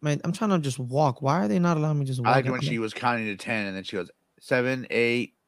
Man, 0.00 0.20
I'm 0.24 0.32
trying 0.32 0.50
to 0.50 0.58
just 0.58 0.80
walk. 0.80 1.22
Why 1.22 1.44
are 1.44 1.48
they 1.48 1.60
not 1.60 1.76
allowing 1.76 1.98
me 2.00 2.04
to 2.06 2.10
just 2.10 2.20
walk? 2.20 2.28
I 2.28 2.40
like 2.40 2.50
when 2.50 2.60
she 2.60 2.78
was 2.80 2.92
counting 2.92 3.26
to 3.26 3.36
ten, 3.36 3.66
and 3.66 3.76
then 3.76 3.84
she 3.84 3.96
goes 3.96 4.10
seven, 4.40 4.84
eight, 4.90 5.34
n- 5.36 5.41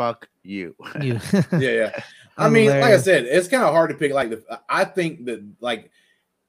fuck 0.00 0.28
you. 0.42 0.74
you. 1.00 1.20
yeah, 1.52 1.58
yeah. 1.58 2.00
I 2.38 2.48
mean, 2.48 2.70
like 2.70 2.84
I 2.84 2.96
said, 2.96 3.24
it's 3.26 3.48
kind 3.48 3.62
of 3.62 3.72
hard 3.72 3.90
to 3.90 3.96
pick. 3.96 4.12
Like, 4.12 4.30
the, 4.30 4.60
I 4.68 4.84
think 4.84 5.26
that, 5.26 5.44
like, 5.60 5.90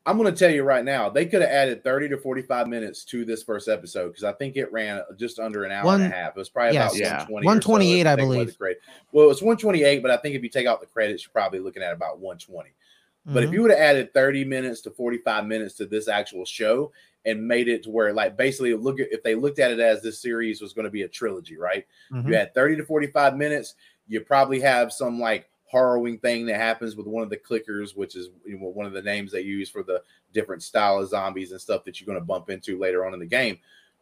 I'm 0.05 0.17
going 0.17 0.33
to 0.33 0.37
tell 0.39 0.49
you 0.49 0.63
right 0.63 0.85
now, 0.85 1.09
they 1.09 1.25
could 1.25 1.41
have 1.41 1.51
added 1.51 1.83
30 1.83 2.09
to 2.09 2.17
45 2.17 2.67
minutes 2.67 3.03
to 3.05 3.25
this 3.25 3.43
first 3.43 3.67
episode 3.67 4.07
because 4.09 4.23
I 4.23 4.31
think 4.31 4.55
it 4.55 4.71
ran 4.71 5.01
just 5.17 5.37
under 5.37 5.65
an 5.65 5.71
hour 5.71 5.83
One- 5.85 6.01
and 6.01 6.13
a 6.13 6.15
half. 6.15 6.29
It 6.29 6.37
was 6.37 6.49
probably 6.49 6.75
yes. 6.75 6.95
about 6.97 6.99
Yeah. 6.99 7.25
120. 7.29 7.45
128, 7.45 8.07
I 8.07 8.13
I 8.13 8.15
believe. 8.15 8.57
Well, 9.11 9.29
it's 9.29 9.41
128, 9.41 10.01
but 10.01 10.11
I 10.11 10.17
think 10.17 10.35
if 10.35 10.43
you 10.43 10.49
take 10.49 10.65
out 10.65 10.79
the 10.79 10.87
credits, 10.87 11.23
you're 11.23 11.31
probably 11.33 11.59
looking 11.59 11.83
at 11.83 11.91
about 11.91 12.19
120. 12.19 12.69
But 13.25 13.43
if 13.43 13.49
Mhm. 13.49 13.53
you 13.53 13.61
would 13.63 13.71
have 13.71 13.79
added 13.79 14.13
30 14.13 14.45
minutes 14.45 14.81
to 14.81 14.91
45 14.91 15.45
minutes 15.45 15.75
to 15.75 15.85
this 15.85 16.07
actual 16.07 16.45
show 16.45 16.91
and 17.25 17.47
made 17.47 17.67
it 17.67 17.84
to 17.84 17.89
where, 17.89 18.13
like, 18.13 18.36
basically, 18.38 18.73
look 18.73 18.99
at 18.99 19.12
if 19.12 19.23
they 19.23 19.36
looked 19.36 19.60
at 19.60 19.71
it 19.71 19.79
as 19.79 20.01
this 20.01 20.19
series 20.21 20.62
was 20.62 20.73
going 20.73 20.86
to 20.86 20.91
be 20.91 21.03
a 21.03 21.07
trilogy, 21.07 21.57
right? 21.57 21.86
Mhm. 22.12 22.27
You 22.27 22.36
had 22.36 22.53
30 22.53 22.77
to 22.77 22.86
45 22.86 23.36
minutes. 23.38 23.75
You 24.07 24.21
probably 24.21 24.60
have 24.62 24.91
some 24.91 25.19
like 25.19 25.49
harrowing 25.71 26.17
thing 26.19 26.45
that 26.45 26.57
happens 26.57 26.95
with 26.97 27.07
one 27.07 27.23
of 27.23 27.29
the 27.29 27.38
clickers, 27.38 27.95
which 27.95 28.15
is 28.15 28.29
you 28.45 28.60
know, 28.60 28.67
one 28.67 28.86
of 28.86 28.91
the 28.93 29.01
names 29.01 29.31
they 29.31 29.41
use 29.41 29.69
for 29.69 29.84
the 29.84 30.03
different 30.34 30.62
style 30.63 30.99
of 30.99 31.07
zombies 31.07 31.51
and 31.51 31.62
stuff 31.62 31.84
that 31.86 31.99
you're 31.99 32.05
going 32.05 32.19
to 32.19 32.25
bump 32.25 32.49
into 32.49 32.77
later 32.77 33.05
on 33.05 33.13
in 33.13 33.19
the 33.19 33.25
game. 33.25 33.57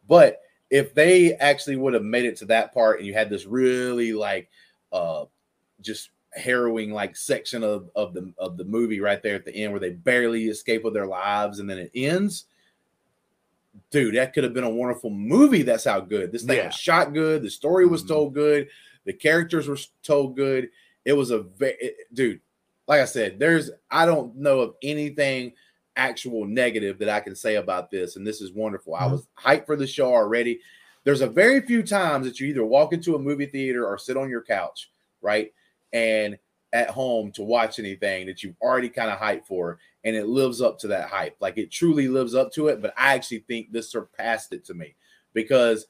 But 0.08 0.40
if 0.70 0.94
they 0.94 1.34
actually 1.34 1.76
would 1.76 1.94
have 1.94 2.02
made 2.02 2.24
it 2.24 2.36
to 2.38 2.44
that 2.46 2.72
part 2.72 2.98
and 2.98 3.06
you 3.06 3.12
had 3.12 3.28
this 3.28 3.44
really 3.44 4.12
like 4.12 4.48
uh 4.92 5.24
just 5.80 6.10
harrowing 6.32 6.92
like 6.92 7.16
section 7.16 7.64
of, 7.64 7.90
of 7.96 8.14
the 8.14 8.32
of 8.38 8.56
the 8.56 8.64
movie 8.64 9.00
right 9.00 9.22
there 9.22 9.34
at 9.34 9.44
the 9.44 9.54
end 9.54 9.72
where 9.72 9.80
they 9.80 9.90
barely 9.90 10.46
escape 10.46 10.84
with 10.84 10.94
their 10.94 11.06
lives 11.06 11.58
and 11.58 11.68
then 11.68 11.78
it 11.78 11.90
ends 11.94 12.44
dude 13.90 14.14
that 14.16 14.32
could 14.32 14.44
have 14.44 14.54
been 14.54 14.64
a 14.64 14.70
wonderful 14.70 15.10
movie 15.10 15.62
that's 15.62 15.84
how 15.84 16.00
good. 16.00 16.32
This 16.32 16.42
thing 16.44 16.56
Yeah. 16.56 16.66
was 16.66 16.74
shot 16.74 17.12
good. 17.12 17.42
The 17.42 17.50
story 17.50 17.86
was 17.86 18.02
Mhm. 18.04 18.08
told 18.08 18.34
good. 18.34 18.68
The 19.04 19.12
characters 19.12 19.68
were 19.68 19.78
told 20.02 20.36
good. 20.36 20.70
It 21.04 21.12
was 21.14 21.30
a 21.30 21.40
very 21.40 21.92
dude 22.12 22.40
like 22.88 23.00
i 23.00 23.04
said 23.04 23.38
there's 23.38 23.70
i 23.90 24.04
don't 24.04 24.34
know 24.36 24.58
of 24.60 24.74
anything 24.82 25.52
actual 25.96 26.44
negative 26.44 26.98
that 26.98 27.08
i 27.08 27.20
can 27.20 27.36
say 27.36 27.54
about 27.56 27.90
this 27.90 28.16
and 28.16 28.26
this 28.26 28.40
is 28.40 28.52
wonderful. 28.52 28.94
I 28.96 29.02
Mhm. 29.04 29.12
was 29.12 29.26
hyped 29.38 29.66
for 29.66 29.76
the 29.76 29.86
show 29.86 30.12
already. 30.12 30.60
There's 31.04 31.20
a 31.20 31.26
very 31.28 31.60
few 31.62 31.82
times 31.82 32.26
that 32.26 32.40
you 32.40 32.48
either 32.48 32.64
walk 32.64 32.92
into 32.92 33.14
a 33.14 33.18
movie 33.18 33.46
theater 33.46 33.86
or 33.86 33.96
sit 33.98 34.16
on 34.16 34.28
your 34.28 34.42
couch 34.42 34.90
right? 35.22 35.52
And 35.92 36.38
at 36.72 36.90
home 36.90 37.32
to 37.32 37.42
watch 37.42 37.78
anything 37.78 38.26
that 38.26 38.42
you've 38.42 38.56
already 38.60 38.88
kind 38.88 39.10
of 39.10 39.18
hyped 39.18 39.46
for 39.46 39.78
and 40.04 40.14
it 40.14 40.26
lives 40.26 40.60
up 40.60 40.78
to 40.78 40.88
that 40.88 41.08
hype. 41.08 41.36
Like 41.40 41.58
it 41.58 41.70
truly 41.70 42.08
lives 42.08 42.34
up 42.34 42.52
to 42.52 42.68
it 42.68 42.80
but 42.80 42.94
i 42.96 43.14
actually 43.14 43.44
think 43.48 43.72
this 43.72 43.90
surpassed 43.90 44.52
it 44.52 44.64
to 44.66 44.74
me 44.74 44.94
because 45.32 45.86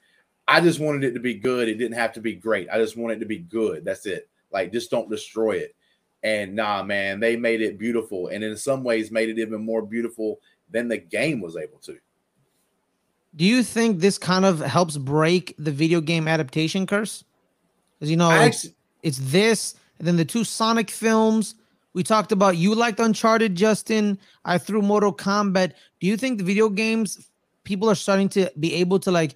i 0.47 0.59
just 0.59 0.79
wanted 0.79 1.03
it 1.03 1.13
to 1.13 1.19
be 1.19 1.35
good. 1.35 1.69
It 1.69 1.75
didn't 1.75 1.97
have 1.97 2.13
to 2.13 2.21
be 2.21 2.35
great. 2.35 2.69
I 2.71 2.77
just 2.77 2.97
wanted 2.97 3.17
it 3.17 3.19
to 3.21 3.25
be 3.25 3.39
good. 3.39 3.85
That's 3.85 4.05
it. 4.05 4.29
Like 4.51 4.71
just 4.71 4.91
don't 4.91 5.09
destroy 5.09 5.53
it. 5.53 5.75
And 6.23 6.55
nah 6.55 6.83
man 6.83 7.19
they 7.19 7.35
made 7.35 7.61
it 7.61 7.77
beautiful 7.77 8.27
and 8.27 8.43
in 8.43 8.57
some 8.57 8.83
ways 8.83 9.11
made 9.11 9.29
it 9.29 9.39
even 9.39 9.63
more 9.63 9.81
beautiful 9.81 10.39
than 10.69 10.87
the 10.87 10.97
game 10.97 11.41
was 11.41 11.57
able 11.57 11.77
to. 11.79 11.97
Do 13.35 13.45
you 13.45 13.63
think 13.63 13.99
this 13.99 14.17
kind 14.17 14.45
of 14.45 14.59
helps 14.59 14.97
break 14.97 15.55
the 15.57 15.71
video 15.71 16.01
game 16.01 16.27
adaptation 16.27 16.85
curse? 16.85 17.23
Because 17.97 18.11
you 18.11 18.17
know, 18.17 18.31
actually, 18.31 18.73
it's 19.03 19.19
this, 19.19 19.75
and 20.01 20.07
then 20.07 20.17
the 20.17 20.25
two 20.25 20.43
Sonic 20.43 20.89
films. 20.89 21.53
We 21.93 22.01
talked 22.01 22.31
about 22.31 22.57
you 22.57 22.73
liked 22.73 22.99
Uncharted, 22.99 23.53
Justin. 23.53 24.17
I 24.45 24.57
threw 24.57 24.81
Mortal 24.81 25.13
Kombat. 25.13 25.73
Do 25.99 26.07
you 26.07 26.17
think 26.17 26.39
the 26.39 26.43
video 26.43 26.69
games 26.69 27.29
people 27.65 27.87
are 27.87 27.93
starting 27.93 28.27
to 28.29 28.51
be 28.59 28.73
able 28.73 28.97
to 28.97 29.11
like, 29.11 29.35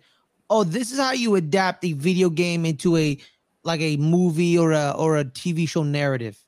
oh, 0.49 0.63
this 0.63 0.91
is 0.91 0.97
how 0.97 1.11
you 1.11 1.35
adapt 1.35 1.85
a 1.85 1.93
video 1.93 2.31
game 2.31 2.65
into 2.65 2.97
a 2.97 3.15
like 3.63 3.79
a 3.79 3.97
movie 3.97 4.57
or 4.57 4.71
a 4.71 4.95
or 4.97 5.17
a 5.17 5.25
TV 5.25 5.69
show 5.69 5.83
narrative? 5.83 6.43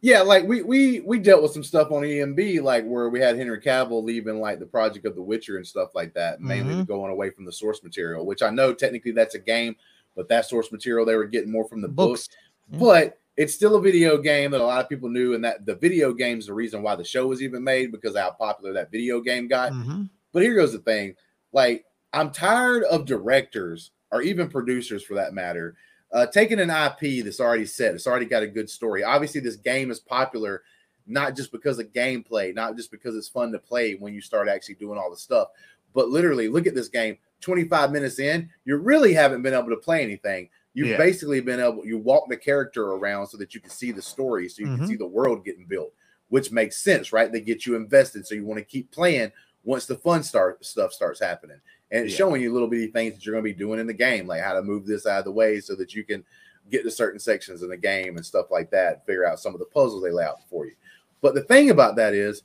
Yeah, 0.00 0.20
like 0.20 0.46
we 0.46 0.62
we 0.62 1.00
we 1.00 1.18
dealt 1.18 1.42
with 1.42 1.50
some 1.50 1.64
stuff 1.64 1.90
on 1.90 2.02
EMB, 2.02 2.62
like 2.62 2.84
where 2.86 3.08
we 3.08 3.18
had 3.18 3.36
Henry 3.36 3.60
Cavill 3.60 4.04
leaving 4.04 4.40
like 4.40 4.60
the 4.60 4.66
project 4.66 5.06
of 5.06 5.16
The 5.16 5.22
Witcher 5.22 5.56
and 5.56 5.66
stuff 5.66 5.96
like 5.96 6.14
that, 6.14 6.40
mainly 6.40 6.74
Mhm. 6.74 6.86
going 6.86 7.10
away 7.10 7.30
from 7.30 7.46
the 7.46 7.52
source 7.52 7.82
material, 7.82 8.24
which 8.24 8.42
I 8.42 8.50
know 8.50 8.72
technically 8.72 9.10
that's 9.10 9.34
a 9.34 9.40
game, 9.40 9.74
but 10.14 10.28
that 10.28 10.46
source 10.46 10.70
material 10.70 11.04
they 11.04 11.16
were 11.16 11.26
getting 11.26 11.50
more 11.50 11.64
from 11.68 11.80
the 11.82 11.88
books. 11.88 12.28
Books. 12.28 12.36
Yeah. 12.70 12.78
But 12.78 13.19
it's 13.40 13.54
still 13.54 13.76
a 13.76 13.80
video 13.80 14.18
game 14.18 14.50
that 14.50 14.60
a 14.60 14.64
lot 14.64 14.82
of 14.82 14.88
people 14.90 15.08
knew, 15.08 15.32
and 15.32 15.42
that 15.42 15.64
the 15.64 15.74
video 15.74 16.12
game's 16.12 16.44
the 16.44 16.52
reason 16.52 16.82
why 16.82 16.94
the 16.94 17.02
show 17.02 17.26
was 17.26 17.40
even 17.40 17.64
made 17.64 17.90
because 17.90 18.14
of 18.14 18.20
how 18.20 18.30
popular 18.32 18.74
that 18.74 18.90
video 18.90 19.18
game 19.18 19.48
got. 19.48 19.72
Mhm. 19.72 20.10
But 20.30 20.42
here 20.42 20.54
goes 20.54 20.72
the 20.74 20.78
thing: 20.80 21.16
like, 21.50 21.86
I'm 22.12 22.32
tired 22.32 22.84
of 22.84 23.06
directors 23.06 23.92
or 24.12 24.20
even 24.20 24.50
producers, 24.50 25.02
for 25.02 25.14
that 25.14 25.32
matter, 25.32 25.74
uh, 26.12 26.26
taking 26.26 26.60
an 26.60 26.68
IP 26.68 27.22
that's 27.22 27.40
already 27.40 27.64
set. 27.64 27.94
It's 27.94 28.06
already 28.06 28.26
got 28.26 28.42
a 28.42 28.46
good 28.46 28.68
story. 28.68 29.02
Obviously, 29.02 29.40
this 29.40 29.56
game 29.56 29.90
is 29.90 30.00
popular 30.00 30.62
not 31.06 31.34
just 31.34 31.50
because 31.50 31.78
of 31.78 31.94
gameplay, 31.94 32.54
not 32.54 32.76
just 32.76 32.90
because 32.90 33.16
it's 33.16 33.28
fun 33.28 33.52
to 33.52 33.58
play 33.58 33.94
when 33.94 34.12
you 34.12 34.20
start 34.20 34.48
actually 34.48 34.74
doing 34.74 34.98
all 34.98 35.10
the 35.10 35.16
stuff, 35.16 35.48
but 35.94 36.10
literally, 36.10 36.48
look 36.48 36.66
at 36.66 36.74
this 36.74 36.88
game. 36.88 37.16
25 37.40 37.90
minutes 37.90 38.18
in, 38.18 38.50
you 38.66 38.76
really 38.76 39.14
haven't 39.14 39.40
been 39.40 39.54
able 39.54 39.70
to 39.70 39.76
play 39.76 40.02
anything. 40.02 40.50
You've 40.72 40.88
Yeah. 40.88 40.96
basically 40.98 41.40
been 41.40 41.60
able 41.60 41.84
you 41.84 41.98
walk 41.98 42.28
the 42.28 42.36
character 42.36 42.92
around 42.92 43.26
so 43.26 43.36
that 43.38 43.54
you 43.54 43.60
can 43.60 43.70
see 43.70 43.90
the 43.92 44.02
story, 44.02 44.48
so 44.48 44.62
you 44.62 44.68
Mhm. 44.68 44.78
can 44.78 44.86
see 44.86 44.96
the 44.96 45.06
world 45.06 45.44
getting 45.44 45.64
built, 45.66 45.92
which 46.28 46.52
makes 46.52 46.76
sense, 46.76 47.12
right? 47.12 47.30
They 47.32 47.40
get 47.40 47.66
you 47.66 47.74
invested, 47.76 48.26
so 48.26 48.34
you 48.34 48.44
want 48.44 48.58
to 48.58 48.64
keep 48.64 48.90
playing 48.92 49.32
once 49.64 49.86
the 49.86 49.96
fun 49.96 50.22
start 50.22 50.64
stuff 50.64 50.92
starts 50.92 51.20
happening. 51.20 51.60
And 51.90 52.04
it's 52.04 52.12
Yeah. 52.12 52.18
showing 52.18 52.40
you 52.40 52.52
little 52.52 52.68
bitty 52.68 52.86
things 52.88 53.14
that 53.14 53.26
you're 53.26 53.34
going 53.34 53.44
to 53.44 53.52
be 53.52 53.58
doing 53.58 53.80
in 53.80 53.86
the 53.88 53.92
game, 53.92 54.26
like 54.26 54.42
how 54.42 54.54
to 54.54 54.62
move 54.62 54.86
this 54.86 55.06
out 55.06 55.18
of 55.18 55.24
the 55.24 55.32
way 55.32 55.58
so 55.60 55.74
that 55.74 55.92
you 55.94 56.04
can 56.04 56.24
get 56.70 56.84
to 56.84 56.90
certain 56.90 57.18
sections 57.18 57.62
in 57.62 57.68
the 57.68 57.76
game 57.76 58.16
and 58.16 58.24
stuff 58.24 58.50
like 58.50 58.70
that. 58.70 59.04
Figure 59.06 59.26
out 59.26 59.40
some 59.40 59.54
of 59.54 59.58
the 59.58 59.66
puzzles 59.66 60.02
they 60.02 60.12
lay 60.12 60.24
out 60.24 60.48
for 60.48 60.66
you. 60.66 60.74
But 61.20 61.34
the 61.34 61.42
thing 61.42 61.70
about 61.70 61.96
that 61.96 62.14
is, 62.14 62.42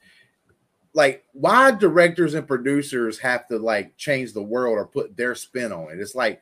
like, 0.94 1.26
why 1.34 1.72
directors 1.72 2.34
and 2.34 2.48
producers 2.48 3.20
have 3.20 3.48
to 3.50 3.60
like 3.60 3.96
change 3.98 4.34
the 4.34 4.42
world 4.42 4.78
or 4.78 4.88
put 4.88 5.16
their 5.16 5.36
spin 5.36 5.72
on 5.72 5.92
it? 5.92 6.00
It's 6.00 6.16
like, 6.16 6.42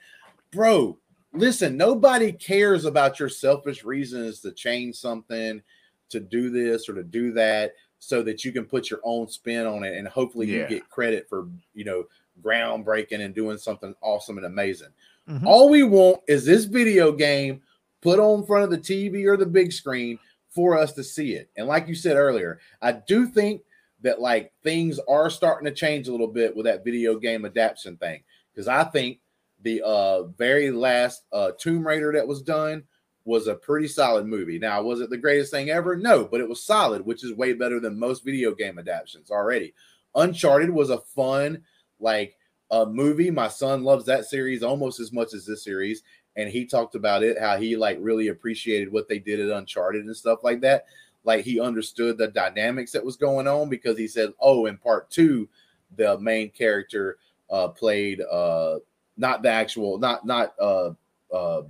bro, 0.51 0.97
listen, 1.33 1.75
nobody 1.77 2.31
cares 2.31 2.85
about 2.85 3.19
your 3.19 3.29
selfish 3.29 3.83
reasons 3.83 4.39
to 4.41 4.51
change 4.51 4.95
something, 4.95 5.61
to 6.09 6.19
do 6.19 6.49
this 6.49 6.87
or 6.87 6.93
to 6.93 7.03
do 7.03 7.31
that, 7.33 7.73
so 7.99 8.21
that 8.21 8.43
you 8.43 8.51
can 8.51 8.65
put 8.65 8.89
your 8.89 8.99
own 9.03 9.27
spin 9.27 9.65
on 9.65 9.83
it 9.83 9.97
and 9.97 10.07
hopefully 10.07 10.47
Yeah. 10.47 10.63
you 10.63 10.67
get 10.67 10.89
credit 10.89 11.27
for 11.29 11.47
you 11.73 11.85
know 11.85 12.05
groundbreaking 12.41 13.21
and 13.21 13.33
doing 13.33 13.57
something 13.57 13.95
awesome 14.01 14.37
and 14.37 14.45
amazing. 14.45 14.89
Mhm. 15.29 15.45
All 15.45 15.69
we 15.69 15.83
want 15.83 16.21
is 16.27 16.45
this 16.45 16.65
video 16.65 17.11
game 17.11 17.61
put 18.01 18.19
on 18.19 18.45
front 18.45 18.65
of 18.65 18.71
the 18.71 18.77
TV 18.77 19.25
or 19.25 19.37
the 19.37 19.45
big 19.45 19.71
screen 19.71 20.19
for 20.49 20.77
us 20.77 20.93
to 20.93 21.03
see 21.03 21.35
it. 21.35 21.49
And 21.55 21.67
like 21.67 21.87
you 21.87 21.95
said 21.95 22.17
earlier, 22.17 22.59
I 22.81 22.91
do 22.91 23.25
think 23.27 23.61
that 24.01 24.19
like 24.19 24.51
things 24.63 24.99
are 25.07 25.29
starting 25.29 25.65
to 25.65 25.71
change 25.71 26.07
a 26.07 26.11
little 26.11 26.27
bit 26.27 26.53
with 26.55 26.65
that 26.65 26.83
video 26.83 27.17
game 27.17 27.45
adaptation 27.45 27.95
thing 27.97 28.21
because 28.51 28.67
I 28.67 28.83
think 28.83 29.19
the 29.63 29.81
uh 29.83 30.23
very 30.23 30.71
last 30.71 31.23
uh 31.31 31.51
Tomb 31.57 31.85
Raider 31.85 32.13
that 32.13 32.27
was 32.27 32.41
done 32.41 32.83
was 33.25 33.47
a 33.47 33.55
pretty 33.55 33.87
solid 33.87 34.25
movie. 34.25 34.59
Now, 34.59 34.83
was 34.83 34.99
it 34.99 35.09
the 35.09 35.17
greatest 35.17 35.51
thing 35.51 35.69
ever? 35.69 35.95
No, 35.95 36.25
but 36.25 36.41
it 36.41 36.49
was 36.49 36.63
solid, 36.63 37.05
which 37.05 37.23
is 37.23 37.33
way 37.33 37.53
better 37.53 37.79
than 37.79 37.97
most 37.97 38.25
video 38.25 38.53
game 38.53 38.77
adaptations 38.77 39.31
already. 39.31 39.73
Uncharted 40.15 40.69
was 40.69 40.89
a 40.89 40.99
fun 40.99 41.63
like 41.99 42.37
uh 42.69 42.85
movie. 42.85 43.31
My 43.31 43.47
son 43.47 43.83
loves 43.83 44.05
that 44.05 44.25
series 44.25 44.63
almost 44.63 44.99
as 44.99 45.11
much 45.11 45.33
as 45.33 45.45
this 45.45 45.63
series 45.63 46.03
and 46.35 46.49
he 46.49 46.65
talked 46.65 46.95
about 46.95 47.23
it 47.23 47.39
how 47.39 47.57
he 47.57 47.75
like 47.75 47.97
really 48.01 48.29
appreciated 48.29 48.91
what 48.91 49.07
they 49.07 49.19
did 49.19 49.39
at 49.39 49.55
Uncharted 49.55 50.05
and 50.05 50.15
stuff 50.15 50.39
like 50.43 50.61
that. 50.61 50.85
Like 51.23 51.45
he 51.45 51.59
understood 51.59 52.17
the 52.17 52.27
dynamics 52.27 52.91
that 52.91 53.05
was 53.05 53.15
going 53.15 53.47
on 53.47 53.69
because 53.69 53.97
he 53.97 54.07
said, 54.07 54.33
"Oh, 54.39 54.65
in 54.65 54.77
part 54.77 55.09
2, 55.09 55.47
the 55.95 56.19
main 56.19 56.49
character 56.49 57.17
uh 57.49 57.69
played 57.69 58.21
uh 58.21 58.79
not 59.17 59.43
the 59.43 59.49
actual 59.49 59.97
not 59.97 60.25
not 60.25 60.53
uh 60.59 60.91
uh 61.33 61.63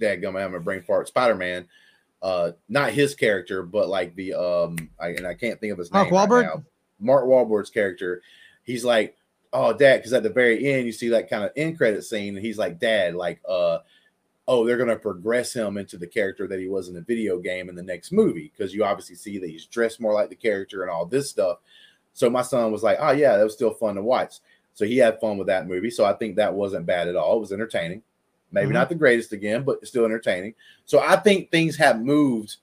dadgum, 0.00 0.28
I'm 0.28 0.52
gonna 0.52 0.60
brain 0.60 0.82
fart 0.82 1.08
Spider-Man 1.08 1.66
uh 2.22 2.52
not 2.68 2.90
his 2.90 3.14
character 3.14 3.62
but 3.62 3.88
like 3.88 4.14
the 4.14 4.34
um 4.34 4.76
I, 5.00 5.08
and 5.08 5.26
I 5.26 5.34
can't 5.34 5.60
think 5.60 5.72
of 5.72 5.78
his 5.78 5.90
Mark 5.92 6.06
name 6.10 6.14
right 6.14 6.28
Wahlberg? 6.28 6.42
now. 6.44 6.62
Mark 7.00 7.24
Wahlberg's 7.24 7.70
character 7.70 8.22
he's 8.62 8.84
like 8.84 9.16
oh 9.52 9.72
dad 9.72 9.98
because 9.98 10.12
at 10.12 10.22
the 10.22 10.30
very 10.30 10.72
end 10.72 10.86
you 10.86 10.92
see 10.92 11.08
that 11.08 11.28
kind 11.28 11.44
of 11.44 11.50
end 11.56 11.76
credit 11.76 12.04
scene 12.04 12.36
and 12.36 12.44
he's 12.44 12.58
like 12.58 12.78
dad 12.78 13.14
like 13.14 13.40
uh 13.48 13.78
oh 14.48 14.64
they're 14.64 14.76
going 14.76 14.88
to 14.88 14.96
progress 14.96 15.52
him 15.52 15.76
into 15.76 15.96
the 15.96 16.06
character 16.06 16.46
that 16.46 16.58
he 16.58 16.68
was 16.68 16.88
in 16.88 16.94
the 16.94 17.00
video 17.00 17.38
game 17.38 17.68
in 17.68 17.74
the 17.74 17.82
next 17.82 18.12
movie 18.12 18.52
because 18.56 18.74
you 18.74 18.84
obviously 18.84 19.16
see 19.16 19.38
that 19.38 19.50
he's 19.50 19.66
dressed 19.66 20.00
more 20.00 20.14
like 20.14 20.28
the 20.28 20.34
character 20.34 20.82
and 20.82 20.90
all 20.90 21.06
this 21.06 21.30
stuff 21.30 21.58
so 22.12 22.28
my 22.30 22.42
son 22.42 22.70
was 22.72 22.82
like 22.82 22.98
oh 23.00 23.12
yeah 23.12 23.36
that 23.36 23.44
was 23.44 23.54
still 23.54 23.74
fun 23.74 23.94
to 23.94 24.02
watch 24.02 24.36
so 24.74 24.84
he 24.84 24.96
had 24.98 25.20
fun 25.20 25.36
with 25.38 25.46
that 25.48 25.66
movie. 25.66 25.90
So 25.90 26.04
i 26.04 26.12
think 26.14 26.36
that 26.36 26.52
wasn't 26.54 26.86
bad 26.86 27.08
at 27.08 27.16
all. 27.16 27.36
It 27.36 27.40
was 27.40 27.52
entertaining. 27.52 28.02
Maybe 28.50 28.68
Mhm. 28.70 28.74
not 28.74 28.88
the 28.88 28.94
greatest 28.94 29.32
again 29.32 29.62
but 29.64 29.86
still 29.86 30.04
entertaining. 30.04 30.54
So 30.84 31.00
i 31.00 31.16
think 31.16 31.50
things 31.50 31.76
have 31.76 32.00
moved 32.02 32.56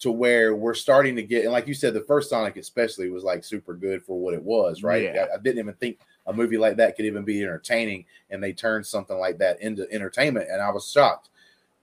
to 0.00 0.10
where 0.10 0.56
we're 0.56 0.74
starting 0.74 1.14
to 1.14 1.22
get 1.22 1.44
and 1.44 1.52
like 1.52 1.68
you 1.68 1.74
said 1.74 1.94
the 1.94 2.00
first 2.02 2.28
sonic 2.28 2.56
especially 2.56 3.08
was 3.10 3.22
like 3.22 3.44
super 3.44 3.72
good 3.74 4.02
for 4.04 4.18
what 4.18 4.34
it 4.34 4.42
was 4.42 4.82
right? 4.82 5.04
Yeah. 5.04 5.26
I, 5.32 5.34
I 5.36 5.38
didn't 5.38 5.60
even 5.60 5.74
think 5.74 5.98
a 6.26 6.32
movie 6.32 6.58
like 6.58 6.76
that 6.76 6.96
could 6.96 7.04
even 7.04 7.24
be 7.24 7.40
entertaining 7.42 8.04
and 8.30 8.42
they 8.42 8.52
turned 8.52 8.84
something 8.86 9.16
like 9.18 9.38
that 9.38 9.60
into 9.60 9.90
entertainment 9.92 10.48
and 10.50 10.60
i 10.60 10.70
was 10.70 10.90
shocked. 10.90 11.28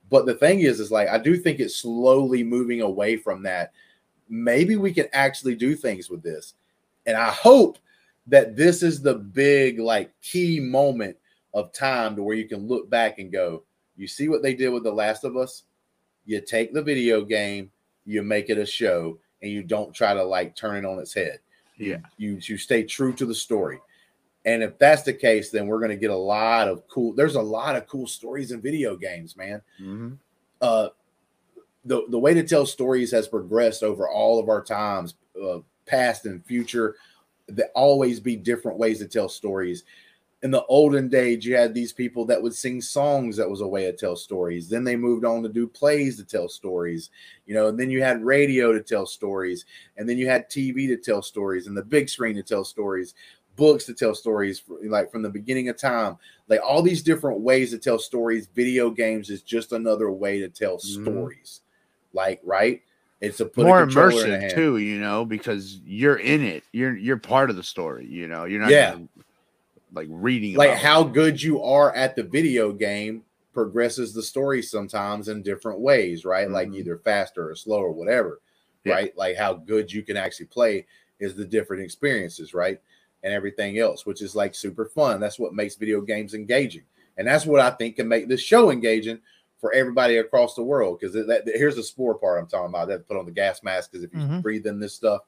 But 0.09 0.25
the 0.25 0.33
thing 0.33 0.59
is 0.61 0.79
is 0.81 0.91
like 0.91 1.07
i 1.07 1.17
do 1.17 1.37
think 1.37 1.59
it's 1.59 1.75
slowly 1.77 2.43
moving 2.43 2.81
away 2.81 3.15
from 3.15 3.43
that. 3.43 3.71
Maybe 4.27 4.75
we 4.75 4.93
can 4.93 5.07
actually 5.13 5.55
do 5.55 5.75
things 5.75 6.09
with 6.09 6.21
this 6.21 6.55
and 7.05 7.15
i 7.17 7.29
hope 7.31 7.77
that 8.29 8.55
this 8.55 8.83
is 8.83 9.01
the 9.01 9.15
big 9.15 9.79
like 9.79 10.11
key 10.21 10.59
moment 10.59 11.15
of 11.53 11.73
time 11.73 12.15
to 12.15 12.23
where 12.23 12.35
you 12.35 12.47
can 12.47 12.67
look 12.67 12.89
back 12.89 13.19
and 13.19 13.31
go 13.31 13.63
you 13.97 14.07
see 14.07 14.29
what 14.29 14.41
they 14.41 14.53
did 14.53 14.69
with 14.69 14.83
the 14.83 14.91
last 14.91 15.25
of 15.25 15.35
us? 15.35 15.63
You 16.25 16.39
take 16.39 16.73
the 16.73 16.81
video 16.81 17.23
game 17.25 17.69
you 18.05 18.23
make 18.23 18.49
it 18.49 18.57
a 18.57 18.65
show 18.65 19.19
and 19.41 19.51
you 19.51 19.61
don't 19.61 19.93
try 19.93 20.13
to 20.13 20.23
like 20.23 20.55
turn 20.55 20.77
it 20.77 20.85
on 20.87 20.99
its 20.99 21.13
head. 21.13 21.39
Yeah. 21.77 21.97
you 22.17 22.39
you 22.41 22.57
stay 22.57 22.83
true 22.83 23.13
to 23.13 23.25
the 23.25 23.35
story. 23.35 23.79
And 24.45 24.63
if 24.63 24.77
that's 24.79 25.03
the 25.03 25.13
case 25.13 25.49
then 25.51 25.67
we're 25.67 25.79
going 25.79 25.91
to 25.91 25.97
get 25.97 26.11
a 26.11 26.15
lot 26.15 26.67
of 26.67 26.87
cool 26.87 27.13
there's 27.13 27.35
a 27.35 27.41
lot 27.41 27.75
of 27.75 27.87
cool 27.87 28.07
stories 28.07 28.51
in 28.51 28.61
video 28.61 28.95
games 28.95 29.35
man. 29.35 29.61
Mhm. 29.81 30.17
uh 30.61 30.89
the 31.85 32.03
the 32.09 32.19
way 32.19 32.33
to 32.33 32.43
tell 32.43 32.65
stories 32.65 33.11
has 33.11 33.27
progressed 33.27 33.83
over 33.83 34.07
all 34.09 34.39
of 34.39 34.49
our 34.49 34.61
times 34.63 35.15
uh, 35.41 35.59
past 35.85 36.25
and 36.25 36.45
future 36.45 36.95
there 37.51 37.69
always 37.75 38.19
be 38.19 38.35
different 38.35 38.77
ways 38.77 38.99
to 38.99 39.07
tell 39.07 39.29
stories. 39.29 39.83
In 40.41 40.51
the 40.51 40.63
olden 40.65 41.09
days 41.09 41.45
you 41.45 41.55
had 41.55 41.73
these 41.73 41.91
people 41.91 42.25
that 42.25 42.41
would 42.41 42.55
sing 42.55 42.81
songs 42.81 43.35
that 43.35 43.49
was 43.49 43.59
a 43.61 43.67
way 43.67 43.83
to 43.85 43.93
tell 43.93 44.15
stories. 44.15 44.69
Then 44.69 44.85
they 44.85 44.95
moved 44.95 45.25
on 45.25 45.43
to 45.43 45.49
do 45.49 45.67
plays 45.67 46.15
to 46.17 46.23
tell 46.23 46.47
stories 46.47 47.09
you 47.45 47.53
know 47.53 47.67
and 47.67 47.79
then 47.79 47.89
you 47.89 48.01
had 48.01 48.23
radio 48.23 48.71
to 48.71 48.81
tell 48.81 49.05
stories 49.05 49.65
and 49.97 50.07
then 50.07 50.17
you 50.17 50.27
had 50.29 50.49
tv 50.49 50.87
to 50.87 50.95
tell 50.97 51.21
stories 51.21 51.67
and 51.67 51.75
the 51.75 51.83
big 51.83 52.07
screen 52.07 52.35
to 52.35 52.43
tell 52.43 52.63
stories 52.63 53.15
books 53.59 53.83
to 53.85 53.93
tell 53.93 54.15
stories 54.15 54.63
like 54.85 55.11
from 55.11 55.21
the 55.21 55.29
beginning 55.29 55.67
of 55.67 55.77
time. 55.77 56.17
Like 56.47 56.61
all 56.65 56.81
these 56.81 57.03
different 57.03 57.41
ways 57.41 57.71
to 57.71 57.77
tell 57.77 57.99
stories. 57.99 58.47
Video 58.47 58.89
games 58.89 59.29
is 59.29 59.43
just 59.43 59.73
another 59.73 60.09
way 60.09 60.39
to 60.39 60.47
tell 60.47 60.77
Mhm. 60.77 61.03
stories. 61.03 61.61
Like 62.13 62.39
right 62.43 62.81
it's 63.21 63.39
a 63.39 63.45
put 63.45 63.65
More 63.65 63.81
a 63.81 63.85
controller 63.85 64.25
in 64.25 64.33
a 64.33 64.45
immersive 64.45 64.55
too, 64.55 64.77
you 64.77 64.99
know, 64.99 65.25
because 65.25 65.79
you're 65.85 66.17
in 66.17 66.43
it. 66.43 66.63
You're 66.71 66.95
you're 66.95 67.17
part 67.17 67.49
of 67.49 67.55
the 67.55 67.63
story. 67.63 68.05
You 68.07 68.27
know, 68.27 68.45
you're 68.45 68.61
not 68.61 68.71
Yeah. 68.71 68.91
just, 68.91 69.03
like 69.93 70.07
reading 70.09 70.55
like 70.55 70.69
about 70.69 70.77
it. 70.77 70.85
how 70.85 71.03
good 71.03 71.41
you 71.41 71.61
are 71.63 71.93
at 71.95 72.15
the 72.15 72.23
video 72.23 72.71
game 72.71 73.23
progresses 73.53 74.13
the 74.13 74.21
story 74.21 74.61
sometimes 74.61 75.27
in 75.27 75.41
different 75.41 75.79
ways 75.79 76.25
right 76.25 76.49
like 76.49 76.69
Mhm. 76.69 76.75
either 76.75 76.97
faster 76.99 77.49
or 77.49 77.55
slower 77.55 77.87
or 77.87 77.91
whatever 77.91 78.39
Yeah. 78.83 78.93
right 78.93 79.17
like 79.17 79.35
how 79.35 79.53
good 79.55 79.91
you 79.91 80.03
can 80.03 80.15
actually 80.15 80.45
play 80.45 80.85
is 81.19 81.33
the 81.35 81.43
different 81.43 81.81
experiences 81.81 82.53
right 82.53 82.79
and 83.23 83.33
everything 83.33 83.79
else 83.79 84.05
which 84.05 84.21
is 84.21 84.35
like 84.35 84.53
super 84.53 84.85
fun 84.85 85.19
that's 85.19 85.39
what 85.39 85.55
makes 85.55 85.75
video 85.75 86.01
games 86.01 86.35
engaging 86.35 86.83
and 87.17 87.27
that's 87.27 87.47
what 87.47 87.59
i 87.59 87.71
think 87.71 87.95
can 87.95 88.07
make 88.07 88.27
this 88.27 88.41
show 88.41 88.69
engaging 88.69 89.19
for 89.59 89.73
everybody 89.73 90.17
across 90.17 90.55
the 90.55 90.63
world 90.63 90.99
because 90.99 91.15
here's 91.45 91.75
the 91.75 91.83
spore 91.83 92.15
part 92.15 92.39
i'm 92.39 92.47
talking 92.47 92.69
about 92.69 92.87
that 92.87 93.07
put 93.07 93.17
on 93.17 93.25
the 93.25 93.31
gas 93.31 93.61
mask 93.63 93.91
because 93.91 94.03
if 94.03 94.13
you 94.13 94.19
Mhm. 94.19 94.41
breathe 94.41 94.65
in 94.65 94.79
this 94.79 94.93
stuff 94.93 95.21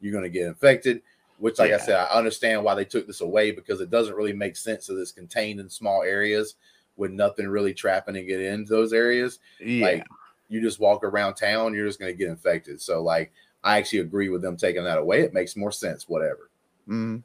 you're 0.00 0.12
going 0.12 0.24
to 0.24 0.30
get 0.30 0.46
infected 0.46 1.02
which 1.38 1.58
like 1.58 1.72
i 1.72 1.78
said 1.78 1.96
i 1.96 2.04
understand 2.16 2.62
why 2.62 2.74
they 2.74 2.84
took 2.84 3.06
this 3.06 3.20
away 3.20 3.50
because 3.50 3.80
it 3.80 3.90
doesn't 3.90 4.14
really 4.14 4.32
make 4.32 4.56
sense 4.56 4.86
that 4.86 4.98
it's 5.00 5.12
contained 5.12 5.60
in 5.60 5.68
small 5.68 6.02
areas 6.02 6.56
with 6.96 7.10
nothing 7.10 7.48
really 7.48 7.72
trapping 7.72 8.14
to 8.14 8.22
get 8.22 8.40
into 8.40 8.72
those 8.72 8.92
areas 8.92 9.38
yeah. 9.60 9.86
like 9.86 10.06
you 10.48 10.60
just 10.60 10.80
walk 10.80 11.02
around 11.04 11.34
town 11.34 11.74
you're 11.74 11.86
just 11.86 11.98
going 11.98 12.12
to 12.12 12.18
get 12.18 12.28
infected 12.28 12.80
so 12.80 13.02
like 13.02 13.32
i 13.64 13.78
actually 13.78 14.00
agree 14.00 14.28
with 14.28 14.42
them 14.42 14.56
taking 14.56 14.84
that 14.84 14.98
away 14.98 15.20
it 15.20 15.32
makes 15.32 15.56
more 15.56 15.72
sense 15.72 16.08
whatever 16.08 16.50
Mhm. 16.88 17.22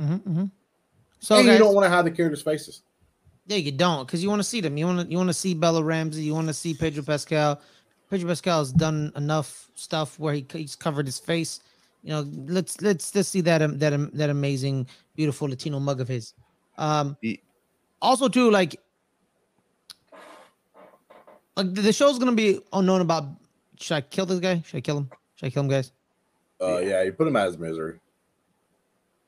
Mhm, 0.00 0.20
mhm. 0.20 0.50
So 1.20 1.36
and 1.36 1.46
guys, 1.46 1.54
you 1.54 1.58
don't 1.58 1.74
want 1.74 1.84
to 1.84 1.90
hide 1.90 2.04
the 2.04 2.10
characters 2.10 2.42
faces 2.42 2.82
Yeah, 3.48 3.56
you 3.56 3.72
don't, 3.72 4.06
because 4.06 4.22
you 4.22 4.28
want 4.28 4.40
to 4.40 4.44
see 4.44 4.60
them. 4.60 4.76
You 4.76 4.86
want 4.86 5.00
to 5.00 5.10
you 5.10 5.16
want 5.16 5.30
to 5.30 5.34
see 5.34 5.54
Bella 5.54 5.82
Ramsey. 5.82 6.22
You 6.22 6.34
want 6.34 6.46
to 6.48 6.54
see 6.54 6.74
Pedro 6.74 7.02
Pascal. 7.02 7.60
Pedro 8.10 8.28
Pascal's 8.28 8.72
done 8.72 9.10
enough 9.16 9.70
stuff 9.74 10.18
where 10.18 10.34
he 10.34 10.46
he's 10.52 10.76
covered 10.76 11.06
his 11.06 11.18
face. 11.18 11.60
You 12.02 12.10
know, 12.10 12.26
let's 12.46 12.80
let's 12.80 13.14
let's 13.14 13.28
see 13.28 13.40
that 13.40 13.62
um, 13.62 13.78
that 13.78 13.92
um, 13.92 14.10
that 14.14 14.30
amazing, 14.30 14.86
beautiful 15.16 15.48
Latino 15.48 15.80
mug 15.80 16.00
of 16.00 16.08
his. 16.08 16.34
Um, 16.76 17.16
also 18.00 18.28
too 18.28 18.50
like 18.50 18.76
Like 21.58 21.74
the 21.74 21.82
the 21.82 21.92
show's 21.92 22.20
gonna 22.20 22.32
be 22.32 22.60
unknown 22.72 23.00
about. 23.00 23.24
Should 23.80 23.94
I 23.94 24.00
kill 24.02 24.26
this 24.26 24.38
guy? 24.38 24.62
Should 24.64 24.76
I 24.76 24.80
kill 24.80 24.98
him? 24.98 25.10
Should 25.34 25.46
I 25.46 25.50
kill 25.50 25.64
him, 25.64 25.68
guys? 25.68 25.90
Uh, 26.60 26.78
yeah, 26.78 27.02
you 27.02 27.12
put 27.12 27.26
him 27.26 27.34
out 27.34 27.48
of 27.48 27.54
his 27.54 27.58
misery. 27.58 27.98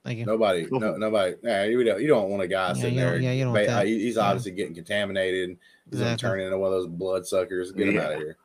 Thank 0.04 0.18
you. 0.18 0.24
Nobody, 0.26 0.66
no, 0.70 0.96
nobody. 0.96 1.34
Yeah, 1.42 1.64
you 1.64 1.84
don't. 1.84 2.00
You 2.00 2.08
don't 2.08 2.30
want 2.30 2.42
a 2.42 2.48
guy 2.48 2.68
Yeah, 2.68 2.72
sitting 2.74 2.94
you 2.94 3.00
there. 3.00 3.18
yeah, 3.18 3.32
you 3.32 3.44
don't 3.44 3.52
ba- 3.52 3.58
want 3.58 3.66
that. 3.68 3.80
uh, 3.80 3.84
he- 3.84 4.00
He's 4.00 4.16
Yeah. 4.16 4.22
obviously 4.22 4.52
getting 4.52 4.74
contaminated. 4.74 5.58
He's 5.90 6.00
gonna 6.00 6.16
turn 6.16 6.40
into 6.40 6.56
one 6.56 6.68
of 6.72 6.78
those 6.78 6.86
blood 6.86 7.26
suckers. 7.26 7.70
Get 7.72 7.88
him 7.88 7.96
Yeah. 7.96 8.04
out 8.06 8.12
of 8.12 8.18
here. 8.18 8.36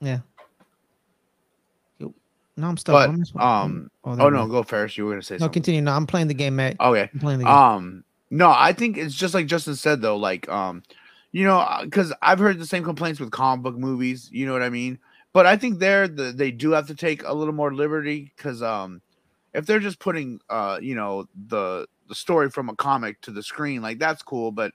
Yeah. 0.00 0.18
No, 2.54 2.68
I'm 2.68 2.76
stuck. 2.76 2.92
But, 2.92 3.08
I'm 3.08 3.18
just- 3.18 3.34
um, 3.36 3.90
there 4.04 4.26
Oh 4.26 4.28
no, 4.28 4.46
go. 4.46 4.52
go 4.52 4.62
Fares. 4.62 4.96
You 4.98 5.06
were 5.06 5.12
gonna 5.12 5.22
say 5.22 5.34
No, 5.36 5.38
something. 5.40 5.52
continue. 5.54 5.80
No, 5.80 5.92
I'm 5.92 6.06
playing 6.06 6.28
the 6.28 6.34
game, 6.34 6.56
Matt. 6.56 6.76
Okay. 6.80 7.08
I'm 7.12 7.20
playing 7.20 7.38
the 7.38 7.44
game. 7.46 7.52
Um, 7.54 8.04
no, 8.30 8.50
I 8.54 8.72
think 8.74 8.98
it's 8.98 9.14
just 9.14 9.32
like 9.32 9.46
Justin 9.46 9.74
said 9.74 10.02
though. 10.02 10.16
Like, 10.16 10.48
um, 10.50 10.82
you 11.32 11.44
know, 11.44 11.66
because 11.82 12.12
I've 12.20 12.38
heard 12.38 12.58
the 12.58 12.66
same 12.66 12.84
complaints 12.84 13.20
with 13.20 13.30
comic 13.30 13.62
book 13.62 13.76
movies. 13.78 14.28
You 14.30 14.44
know 14.46 14.52
what 14.52 14.62
I 14.62 14.68
mean? 14.68 14.98
But 15.32 15.46
I 15.46 15.56
think 15.56 15.78
there 15.78 16.06
the, 16.08 16.24
they 16.24 16.50
do 16.50 16.72
have 16.72 16.86
to 16.88 16.94
take 16.94 17.22
a 17.26 17.32
little 17.32 17.54
more 17.54 17.72
liberty 17.74 18.30
because 18.36 18.62
um, 18.62 19.00
if 19.54 19.66
they're 19.66 19.80
just 19.80 19.98
putting 19.98 20.40
uh, 20.48 20.78
you 20.80 20.94
know, 20.94 21.26
the 21.48 21.86
the 22.08 22.14
story 22.14 22.50
from 22.50 22.68
a 22.68 22.76
comic 22.76 23.20
to 23.22 23.30
the 23.30 23.42
screen, 23.42 23.82
like 23.82 23.98
that's 23.98 24.22
cool, 24.22 24.52
but 24.52 24.72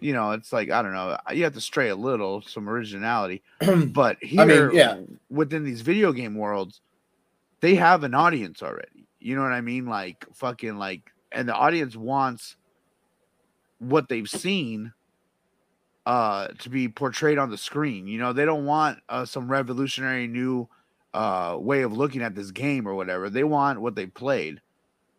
you 0.00 0.12
know, 0.12 0.32
it's 0.32 0.52
like 0.52 0.70
I 0.70 0.82
don't 0.82 0.92
know, 0.92 1.16
you 1.32 1.44
have 1.44 1.54
to 1.54 1.60
stray 1.60 1.88
a 1.88 1.96
little, 1.96 2.42
some 2.42 2.68
originality. 2.68 3.42
But 3.86 4.18
here, 4.22 4.40
I 4.40 4.44
mean, 4.44 4.70
yeah. 4.72 5.00
within 5.30 5.64
these 5.64 5.80
video 5.82 6.12
game 6.12 6.34
worlds, 6.34 6.80
they 7.60 7.74
have 7.74 8.04
an 8.04 8.14
audience 8.14 8.62
already. 8.62 9.06
You 9.20 9.36
know 9.36 9.42
what 9.42 9.52
I 9.52 9.60
mean? 9.60 9.86
Like 9.86 10.26
fucking 10.34 10.76
like, 10.78 11.02
and 11.30 11.48
the 11.48 11.54
audience 11.54 11.96
wants 11.96 12.56
what 13.78 14.08
they've 14.08 14.28
seen 14.28 14.92
uh 16.04 16.48
to 16.58 16.68
be 16.68 16.88
portrayed 16.88 17.38
on 17.38 17.50
the 17.50 17.58
screen. 17.58 18.06
You 18.06 18.18
know, 18.18 18.32
they 18.32 18.44
don't 18.44 18.64
want 18.64 18.98
uh, 19.08 19.24
some 19.24 19.50
revolutionary 19.50 20.26
new 20.26 20.68
uh 21.14 21.56
way 21.60 21.82
of 21.82 21.92
looking 21.92 22.22
at 22.22 22.34
this 22.34 22.50
game 22.50 22.86
or 22.88 22.94
whatever. 22.94 23.28
They 23.30 23.44
want 23.44 23.80
what 23.80 23.94
they 23.94 24.06
played. 24.06 24.60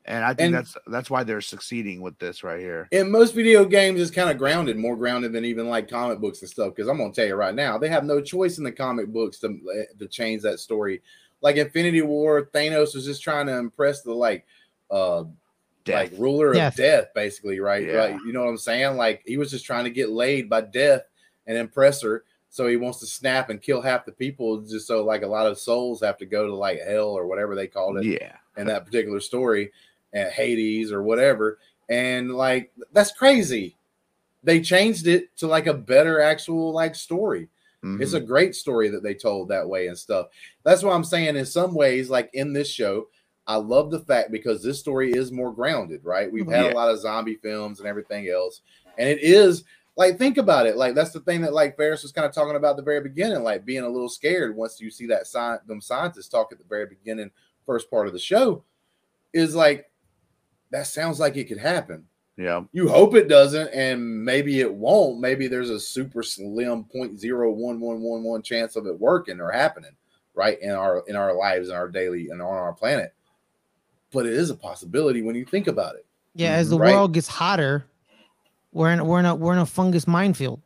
And 0.06 0.26
I 0.26 0.34
think 0.34 0.48
And- 0.48 0.56
that's 0.56 0.76
that's 0.88 1.10
why 1.10 1.24
they're 1.24 1.40
succeeding 1.40 2.02
with 2.02 2.18
this 2.20 2.44
right 2.44 2.60
here. 2.60 2.88
in 2.92 3.10
most 3.12 3.34
video 3.34 3.64
games 3.64 4.00
is 4.02 4.12
kind 4.12 4.30
of 4.30 4.38
grounded, 4.38 4.76
more 4.78 4.98
grounded 4.98 5.32
than 5.34 5.46
even 5.46 5.70
like 5.70 5.88
comic 5.90 6.20
books 6.20 6.42
and 6.42 6.50
stuff. 6.50 6.76
Because 6.76 6.90
I'm 6.90 6.98
gonna 6.98 7.14
tell 7.14 7.26
you 7.28 7.36
right 7.36 7.56
now, 7.56 7.78
they 7.78 7.88
have 7.90 8.04
no 8.04 8.20
choice 8.22 8.58
in 8.58 8.64
the 8.64 8.72
comic 8.72 9.08
books 9.08 9.40
to 9.40 9.58
to 10.00 10.08
change 10.08 10.42
that 10.44 10.60
story. 10.60 11.02
Like 11.42 11.56
Infinity 11.58 12.02
War, 12.02 12.50
Thanos 12.54 12.96
was 12.96 13.06
just 13.06 13.22
trying 13.24 13.46
to 13.48 13.58
impress 13.58 14.02
the 14.02 14.14
like 14.14 14.46
uh 14.92 15.24
Death. 15.86 16.12
like 16.12 16.20
ruler 16.20 16.54
Death. 16.54 16.74
of 16.74 16.78
death, 16.78 17.08
basically, 17.14 17.60
right? 17.60 17.86
Yeah. 17.86 18.02
Like, 18.06 18.14
you 18.26 18.32
know 18.32 18.42
what 18.44 18.50
I'm 18.50 18.58
saying? 18.58 18.96
Like 18.98 19.22
he 19.26 19.38
was 19.38 19.52
just 19.52 19.66
trying 19.66 19.84
to 19.84 19.90
get 19.90 20.10
laid 20.10 20.50
by 20.50 20.62
death 20.62 21.02
and 21.46 21.58
impress 21.58 22.02
her. 22.04 22.24
So 22.54 22.68
he 22.68 22.76
wants 22.76 23.00
to 23.00 23.08
snap 23.08 23.50
and 23.50 23.60
kill 23.60 23.82
half 23.82 24.06
the 24.06 24.12
people 24.12 24.62
just 24.62 24.86
so 24.86 25.04
like 25.04 25.24
a 25.24 25.28
lot 25.28 25.48
of 25.48 25.58
souls 25.58 26.02
have 26.02 26.20
to 26.20 26.26
go 26.28 26.46
to 26.46 26.54
like 26.54 26.80
hell 26.82 27.08
or 27.10 27.26
whatever 27.26 27.56
they 27.56 27.66
called 27.66 27.98
it 27.98 28.06
yeah. 28.06 28.36
in 28.58 28.68
that 28.68 28.86
particular 28.86 29.20
story 29.20 29.72
at 30.13 30.34
Hades 30.34 30.92
or 30.92 31.02
whatever. 31.02 31.58
And 31.89 32.36
like 32.36 32.72
that's 32.92 33.12
crazy. 33.12 33.76
They 34.44 34.62
changed 34.62 35.08
it 35.08 35.36
to 35.38 35.48
like 35.48 35.66
a 35.66 35.74
better 35.74 36.22
actual 36.22 36.72
like 36.72 36.94
story. 36.94 37.50
It's 38.00 38.13
a 38.13 38.22
Mhm. 38.22 38.28
great 38.28 38.56
story 38.56 38.88
that 38.89 39.02
they 39.02 39.16
told 39.16 39.50
that 39.50 39.68
way 39.68 39.88
and 39.88 39.98
stuff. 39.98 40.28
That's 40.63 40.84
what 40.84 40.94
I'm 40.94 41.04
saying. 41.04 41.36
In 41.36 41.48
some 41.48 41.74
ways, 41.74 42.08
like 42.08 42.30
in 42.34 42.54
this 42.54 42.70
show, 42.70 43.08
I 43.48 43.56
love 43.56 43.89
the 43.89 44.00
fact 44.02 44.30
because 44.32 44.62
this 44.62 44.80
story 44.80 45.12
is 45.12 45.32
more 45.32 45.52
grounded, 45.52 46.06
right? 46.06 46.32
We've 46.32 46.48
had 46.48 46.66
Yeah. 46.66 46.74
a 46.74 46.76
lot 46.76 46.92
of 46.92 47.00
zombie 47.00 47.39
films 47.42 47.80
and 47.80 47.88
everything 47.89 48.30
else, 48.30 48.62
and 49.00 49.10
it 49.10 49.24
is 49.24 49.63
like 49.96 50.18
think 50.18 50.38
about 50.38 50.66
it. 50.66 50.78
Like 50.78 50.96
that's 50.96 51.12
the 51.12 51.20
thing 51.20 51.42
that 51.42 51.54
like 51.54 51.78
Fares 51.78 52.04
was 52.04 52.12
kind 52.12 52.26
of 52.26 52.34
talking 52.34 52.56
about 52.56 52.72
at 52.72 52.78
the 52.78 52.84
very 52.84 53.02
beginning, 53.02 53.44
like 53.44 53.66
being 53.66 53.84
a 53.84 53.90
little 53.90 54.10
scared 54.10 54.56
once 54.56 54.82
you 54.82 54.90
see 54.90 55.06
that 55.08 55.28
sign 55.28 55.60
them 55.68 55.82
scientists 55.82 56.28
talk 56.30 56.52
at 56.52 56.58
the 56.58 56.64
very 56.68 56.86
beginning, 56.86 57.32
first 57.66 57.90
part 57.90 58.08
of 58.08 58.14
the 58.14 58.20
show, 58.20 58.64
is 59.34 59.56
like 59.56 59.90
that 60.72 60.88
sounds 60.88 61.20
like 61.20 61.38
it 61.38 61.46
could 61.46 61.60
happen 61.60 62.04
yeah. 62.36 62.64
you 62.72 62.90
hope 62.90 63.14
it 63.14 63.28
doesn't 63.28 63.68
and 63.76 64.26
maybe 64.26 64.60
it 64.60 64.74
won't 64.74 65.20
maybe 65.20 65.48
there's 65.48 65.70
a 65.70 65.80
super 65.80 66.24
slim 66.24 66.84
0.01111 66.86 68.44
chance 68.44 68.76
of 68.76 68.88
it 68.88 69.00
working 69.00 69.40
or 69.40 69.52
happening 69.52 69.92
right 70.34 70.60
in 70.62 70.72
our 70.72 71.04
in 71.08 71.16
our 71.16 71.36
lives 71.36 71.70
in 71.70 71.76
our 71.76 71.88
daily 71.88 72.30
and 72.30 72.42
on 72.42 72.56
our 72.56 72.74
planet 72.74 73.14
but 74.12 74.26
it 74.26 74.34
is 74.34 74.50
a 74.50 74.56
possibility 74.56 75.22
when 75.22 75.36
you 75.36 75.46
think 75.46 75.68
about 75.68 75.96
it 75.96 76.06
Yeah, 76.34 76.54
as 76.54 76.72
the 76.72 76.80
Right. 76.80 76.96
world 76.96 77.14
gets 77.14 77.28
hotter, 77.28 77.86
we're 78.74 78.92
in 78.92 79.06
we're 79.06 79.20
in 79.20 79.26
a 79.26 79.36
we're 79.36 79.54
in 79.54 79.60
a 79.60 79.66
fungus 79.66 80.08
minefield. 80.08 80.62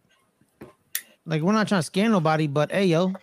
Like 1.26 1.42
we're 1.42 1.52
not 1.54 1.68
trying 1.68 1.80
to 1.80 1.86
scare 1.86 2.10
nobody, 2.10 2.48
but 2.48 2.72
hey 2.72 2.86
yo, 2.86 3.14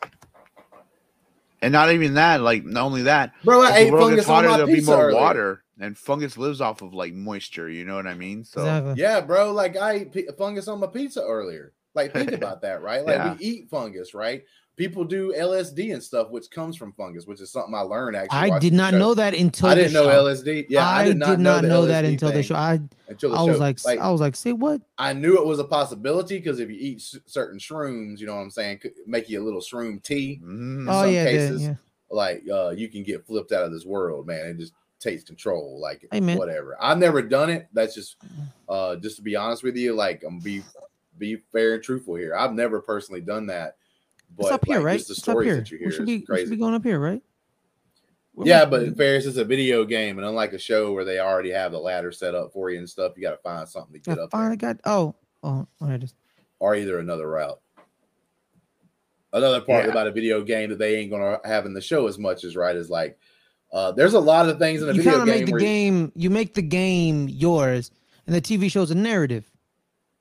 And 1.62 1.72
not 1.72 1.90
even 1.90 2.14
that, 2.14 2.40
like 2.42 2.64
not 2.64 2.84
only 2.84 3.02
that, 3.02 3.32
bro 3.44 3.62
i 3.62 3.76
ate 3.76 3.86
the 3.86 3.92
world 3.92 4.08
fungus 4.10 4.28
on 4.28 4.34
hotter, 4.34 4.48
my 4.48 4.56
there'll 4.58 4.72
be 4.72 4.80
more 4.82 5.06
earlier. 5.06 5.20
water, 5.20 5.64
and 5.80 5.96
fungus 5.96 6.36
lives 6.36 6.60
off 6.60 6.82
of 6.82 6.92
like 6.92 7.14
moisture. 7.14 7.68
You 7.70 7.84
know 7.86 7.94
what 7.96 8.06
I 8.06 8.14
mean? 8.14 8.44
So 8.44 8.60
exactly. 8.60 8.94
yeah 9.02 9.20
bro 9.22 9.52
like 9.52 9.76
i 9.76 9.92
ate 9.92 10.12
pi- 10.12 10.32
fungus 10.36 10.68
on 10.68 10.80
my 10.80 10.86
pizza 10.86 11.22
earlier 11.22 11.72
like 11.94 12.12
think 12.12 12.32
about 12.40 12.60
that 12.62 12.82
right 12.82 13.04
like 13.04 13.16
Yeah. 13.16 13.34
we 13.34 13.44
eat 13.44 13.70
fungus 13.70 14.12
right 14.14 14.44
people 14.76 15.04
do 15.04 15.32
lsd 15.36 15.92
and 15.92 16.02
stuff 16.02 16.30
which 16.30 16.50
comes 16.50 16.76
from 16.76 16.92
fungus 16.92 17.26
which 17.26 17.40
is 17.40 17.50
something 17.50 17.74
i 17.74 17.80
learned 17.80 18.16
actually 18.16 18.50
I 18.50 18.58
did 18.58 18.72
not 18.72 18.92
know 18.92 19.14
that 19.14 19.34
until 19.34 19.68
i 19.68 19.74
didn't 19.74 19.92
know 19.92 20.06
lsd 20.06 20.66
yeah 20.68 20.88
I, 20.88 21.02
i 21.02 21.04
did 21.04 21.16
not, 21.16 21.38
know, 21.38 21.60
know, 21.60 21.86
that 21.86 22.04
until 22.04 22.32
the 22.32 22.42
show. 22.42 22.56
I 22.56 22.80
until 23.08 23.30
the 23.30 23.36
I 23.36 23.42
was 23.42 23.56
show. 23.56 23.60
like, 23.60 23.98
I 24.00 24.10
was 24.10 24.20
like, 24.20 24.34
say 24.36 24.52
what? 24.52 24.80
I 24.98 25.12
knew 25.12 25.36
it 25.36 25.46
was 25.46 25.58
a 25.58 25.64
possibility 25.64 26.38
because 26.38 26.58
if 26.60 26.70
you 26.70 26.76
eat 26.78 27.02
certain 27.26 27.58
shrooms, 27.58 28.18
you 28.18 28.26
know 28.26 28.34
what 28.34 28.42
I'm 28.42 28.50
saying, 28.50 28.78
could 28.78 28.92
make 29.06 29.28
you 29.28 29.42
a 29.42 29.44
little 29.44 29.60
shroom 29.60 30.02
tea. 30.02 30.40
Mm, 30.42 30.86
Oh 30.88 31.02
some 31.04 31.12
yeah, 31.12 31.24
cases, 31.24 31.62
yeah. 31.62 31.74
Like 32.10 32.42
uh, 32.50 32.70
you 32.70 32.88
can 32.88 33.02
get 33.02 33.26
flipped 33.26 33.52
out 33.52 33.64
of 33.64 33.72
this 33.72 33.84
world, 33.84 34.26
man. 34.26 34.46
It 34.46 34.58
just 34.58 34.72
takes 35.00 35.22
control, 35.24 35.78
like 35.80 36.06
Hey, 36.10 36.36
whatever. 36.36 36.76
I've 36.80 36.98
never 36.98 37.22
done 37.22 37.50
it. 37.50 37.68
That's 37.72 37.94
just 37.94 38.16
uh, 38.68 38.96
just 38.96 39.16
to 39.16 39.22
be 39.22 39.36
honest 39.36 39.62
with 39.62 39.76
you, 39.76 39.94
like 39.94 40.22
I'm 40.26 40.38
be 40.38 40.62
be 41.18 41.36
fair 41.52 41.74
and 41.74 41.82
truthful 41.82 42.14
here. 42.14 42.34
I've 42.34 42.52
never 42.54 42.80
personally 42.80 43.20
done 43.20 43.46
that, 43.48 43.76
but 44.36 44.44
It's 44.46 44.52
up 44.52 44.64
here, 44.66 44.76
like, 44.76 44.84
right? 44.84 44.98
just 44.98 45.08
the 45.08 45.12
It's 45.14 45.28
up 45.28 45.42
here. 45.42 45.56
that 45.56 45.70
you 45.70 45.78
hear 45.78 45.88
We 45.88 45.94
should 45.94 46.06
be, 46.06 46.24
we 46.28 46.38
should 46.40 46.50
be 46.50 46.56
going 46.56 46.74
up 46.74 46.84
here, 46.84 46.98
right? 46.98 47.22
We're 48.34 48.46
yeah, 48.46 48.64
but 48.64 48.96
Fares 48.96 49.26
is 49.26 49.36
a 49.36 49.44
video 49.44 49.84
game, 49.84 50.18
and 50.18 50.26
unlike 50.26 50.52
a 50.54 50.58
show 50.58 50.92
where 50.92 51.04
they 51.04 51.20
already 51.20 51.50
have 51.50 51.70
the 51.70 51.78
ladder 51.78 52.10
set 52.10 52.34
up 52.34 52.52
for 52.52 52.68
you 52.70 52.78
and 52.78 52.90
stuff, 52.90 53.12
you 53.16 53.22
got 53.22 53.30
to 53.30 53.36
find 53.38 53.68
something 53.68 54.00
to 54.00 54.10
I 54.10 54.14
get 54.14 54.22
up 54.24 54.30
finally 54.32 54.56
there, 54.56 54.74
got. 54.74 54.80
Oh, 54.84 55.14
oh, 55.44 55.66
it 55.82 56.02
is. 56.02 56.14
or 56.58 56.74
either 56.74 56.98
another 56.98 57.28
route. 57.28 57.60
Another 59.32 59.60
part 59.60 59.84
Yeah. 59.84 59.90
about 59.90 60.06
a 60.06 60.12
video 60.12 60.42
game 60.42 60.70
that 60.70 60.78
they 60.78 60.96
ain't 60.96 61.10
gonna 61.10 61.40
have 61.44 61.66
in 61.66 61.74
the 61.74 61.80
show 61.80 62.06
as 62.06 62.18
much 62.18 62.44
as 62.44 62.56
right 62.56 62.74
is 62.76 62.88
like, 62.90 63.18
uh, 63.72 63.90
there's 63.92 64.14
a 64.14 64.20
lot 64.20 64.48
of 64.48 64.58
things 64.58 64.82
in 64.82 64.88
a 64.88 64.92
You 64.92 65.02
video 65.02 65.24
game 65.24 65.26
make 65.26 65.46
the 65.46 65.52
where, 65.52 65.60
you- 65.60 65.66
game. 65.66 66.12
You 66.14 66.30
make 66.30 66.54
the 66.54 66.62
game 66.62 67.28
yours, 67.28 67.90
and 68.26 68.34
the 68.34 68.40
TV 68.40 68.68
show's 68.70 68.90
a 68.90 68.94
narrative. 68.94 69.50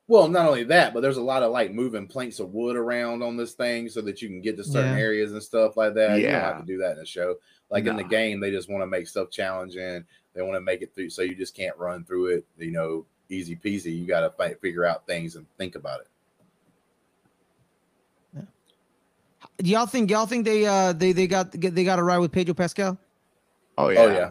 Well, 0.08 0.28
not 0.28 0.48
only 0.48 0.64
that, 0.66 0.94
but 0.94 1.02
there's 1.02 1.18
a 1.18 1.22
lot 1.22 1.44
of 1.44 1.52
like 1.52 1.72
moving 1.72 2.08
planks 2.08 2.40
of 2.40 2.54
wood 2.54 2.76
around 2.76 3.24
on 3.24 3.38
this 3.38 3.54
thing 3.54 3.88
so 3.90 4.02
that 4.02 4.22
you 4.22 4.28
can 4.28 4.42
get 4.42 4.58
to 4.58 4.64
certain 4.64 4.98
Yeah. 4.98 5.04
areas 5.04 5.32
and 5.32 5.42
stuff 5.42 5.78
like 5.78 5.94
that. 5.96 6.18
You 6.20 6.24
don't 6.28 6.34
have 6.42 6.60
to 6.60 6.66
do 6.66 6.78
that 6.80 6.94
in 6.98 7.00
a 7.00 7.06
show. 7.06 7.36
Like 7.70 7.86
in 7.86 7.96
the 7.96 8.04
game, 8.04 8.40
they 8.40 8.52
just 8.52 8.70
want 8.70 8.82
to 8.84 8.88
make 8.88 9.08
stuff 9.08 9.32
challenging. 9.32 10.04
They 10.34 10.42
want 10.42 10.56
to 10.56 10.62
make 10.62 10.82
it 10.82 10.94
through, 10.94 11.10
so 11.10 11.22
you 11.22 11.36
just 11.36 11.56
can't 11.56 11.78
run 11.78 12.04
through 12.04 12.28
it. 12.36 12.46
You 12.58 12.72
know, 12.72 13.06
easy 13.30 13.56
peasy. 13.56 13.98
You 13.98 14.06
got 14.06 14.22
to 14.22 14.30
fi- 14.32 14.56
figure 14.56 14.86
out 14.86 15.08
things 15.08 15.36
and 15.36 15.46
think 15.58 15.76
about 15.76 16.02
it. 16.02 16.08
Do 19.60 19.70
y'all 19.70 19.86
think 19.86 20.10
y'all 20.10 20.26
think 20.26 20.46
they 20.46 20.66
uh 20.66 20.94
they 20.94 21.12
they 21.12 21.28
got 21.28 21.52
they 21.52 21.84
got 21.84 22.00
a 22.00 22.04
ride 22.04 22.18
with 22.18 22.32
Pedro 22.32 22.54
Pascal? 22.56 22.98
oh 23.78 23.90
yeah, 23.90 24.00
Oh 24.00 24.08
yeah. 24.08 24.30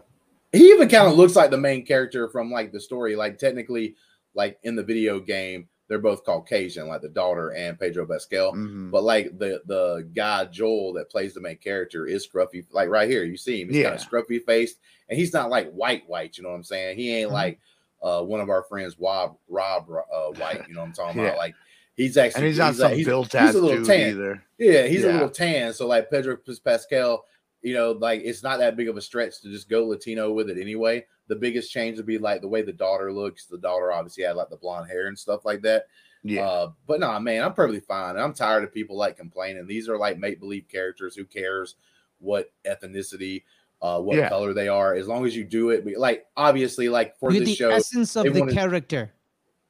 He 0.53 0.69
even 0.71 0.89
kind 0.89 1.09
of 1.09 1.15
looks 1.17 1.35
like 1.37 1.51
the 1.51 1.57
main 1.57 1.87
character 1.87 2.29
from 2.29 2.51
like 2.51 2.73
the 2.73 2.81
story. 2.81 3.17
Like 3.17 3.39
technically, 3.39 3.95
like 4.35 4.59
in 4.63 4.77
the 4.77 4.83
video 4.83 5.21
game, 5.21 5.69
they're 5.89 5.99
both 5.99 6.25
Caucasian, 6.25 6.89
like 6.89 7.03
the 7.03 7.09
daughter 7.09 7.51
and 7.51 7.79
Pedro 7.79 8.07
Pascal. 8.07 8.53
Mhm. 8.55 8.91
But 8.91 9.03
like 9.03 9.39
the 9.39 9.61
the 9.67 10.09
guy 10.15 10.45
Joel 10.47 10.95
that 10.95 11.11
plays 11.11 11.35
the 11.35 11.41
main 11.41 11.59
character 11.59 12.07
is 12.07 12.27
scruffy. 12.27 12.65
Like 12.71 12.89
right 12.89 13.09
here, 13.11 13.25
you 13.25 13.37
see 13.37 13.61
him. 13.61 13.69
He's 13.71 13.83
kind 13.85 13.95
of 13.97 14.01
Yeah. 14.01 14.07
scruffy 14.09 14.43
faced, 14.45 14.79
and 15.09 15.19
he's 15.19 15.33
not 15.35 15.51
like 15.51 15.71
white 15.73 16.09
white. 16.09 16.39
You 16.39 16.45
know 16.45 16.51
what 16.51 16.57
I'm 16.57 16.65
saying? 16.65 16.97
He 16.97 17.15
ain't 17.15 17.31
Mhm. 17.31 17.35
like 17.35 17.59
uh 18.03 18.23
one 18.23 18.41
of 18.41 18.49
our 18.49 18.63
friends, 18.65 18.97
Rob 18.99 19.37
Rob 19.49 19.89
uh, 19.91 20.31
White. 20.41 20.63
You 20.69 20.75
know 20.75 20.81
what 20.81 20.87
I'm 20.89 20.93
talking 20.95 21.21
Yeah. 21.23 21.29
about? 21.29 21.39
Like 21.39 21.55
he's 21.95 22.17
actually 22.17 22.39
and 22.41 22.47
he's 22.49 22.59
not 22.59 22.67
like- 22.69 22.77
some 22.77 22.93
he's- 22.93 23.07
built 23.07 23.27
he's 23.27 23.35
ass 23.35 23.55
a 23.55 23.61
little 23.61 23.85
tan. 23.85 24.11
either. 24.11 24.43
Yeah, 24.59 24.87
he's 24.87 25.05
a 25.05 25.13
little 25.13 25.29
tan. 25.31 25.75
So 25.75 25.87
like 25.87 26.11
Pedro 26.11 26.39
Pascal, 26.65 27.25
you 27.63 27.75
know, 27.75 27.93
like 27.93 28.23
it's 28.25 28.43
not 28.43 28.59
that 28.59 28.77
big 28.77 28.89
of 28.89 28.97
a 28.97 29.01
stretch 29.01 29.41
to 29.41 29.49
just 29.51 29.69
go 29.69 29.87
Latino 29.87 30.33
with 30.33 30.51
it 30.51 30.59
anyway. 30.61 31.05
The 31.29 31.37
biggest 31.37 31.71
change 31.73 31.97
would 31.97 32.07
be 32.07 32.19
like 32.19 32.41
the 32.41 32.49
way 32.49 32.63
the 32.63 32.73
daughter 32.73 33.13
looks. 33.13 33.47
The 33.47 33.59
daughter 33.59 33.93
obviously 33.93 34.25
had 34.25 34.37
like 34.37 34.51
the 34.51 34.57
blonde 34.57 34.91
hair 34.91 35.07
and 35.07 35.19
stuff 35.19 35.45
like 35.45 35.63
that. 35.63 35.87
Yeah, 36.25 36.47
Uh, 36.47 36.73
but 36.87 37.01
nah, 37.01 37.19
man, 37.19 37.43
I'm 37.43 37.53
perfectly 37.55 37.81
fine. 37.81 38.17
I'm 38.17 38.33
tired 38.35 38.63
of 38.65 38.73
people 38.73 38.97
like 38.97 39.17
complaining. 39.17 39.67
These 39.67 39.89
are 39.89 39.99
like 39.99 40.19
make 40.19 40.39
believe 40.41 40.67
characters. 40.69 41.17
Who 41.17 41.25
cares 41.25 41.77
what 42.19 42.53
ethnicity, 42.65 43.43
uh, 43.81 44.01
what 44.01 44.17
Yeah. 44.17 44.29
color 44.29 44.53
they 44.53 44.69
are? 44.69 44.95
As 44.95 45.09
long 45.09 45.27
as 45.27 45.35
you 45.35 45.43
do 45.45 45.71
it, 45.71 45.85
but, 45.85 45.95
like 45.97 46.27
obviously, 46.37 46.89
like 46.89 47.17
for 47.19 47.33
You 47.33 47.41
get 47.41 47.47
this 47.47 47.59
the 47.59 47.65
show, 47.65 47.71
essence 47.71 48.15
of 48.17 48.33
the 48.33 48.39
wanted- 48.41 48.55
character. 48.55 49.13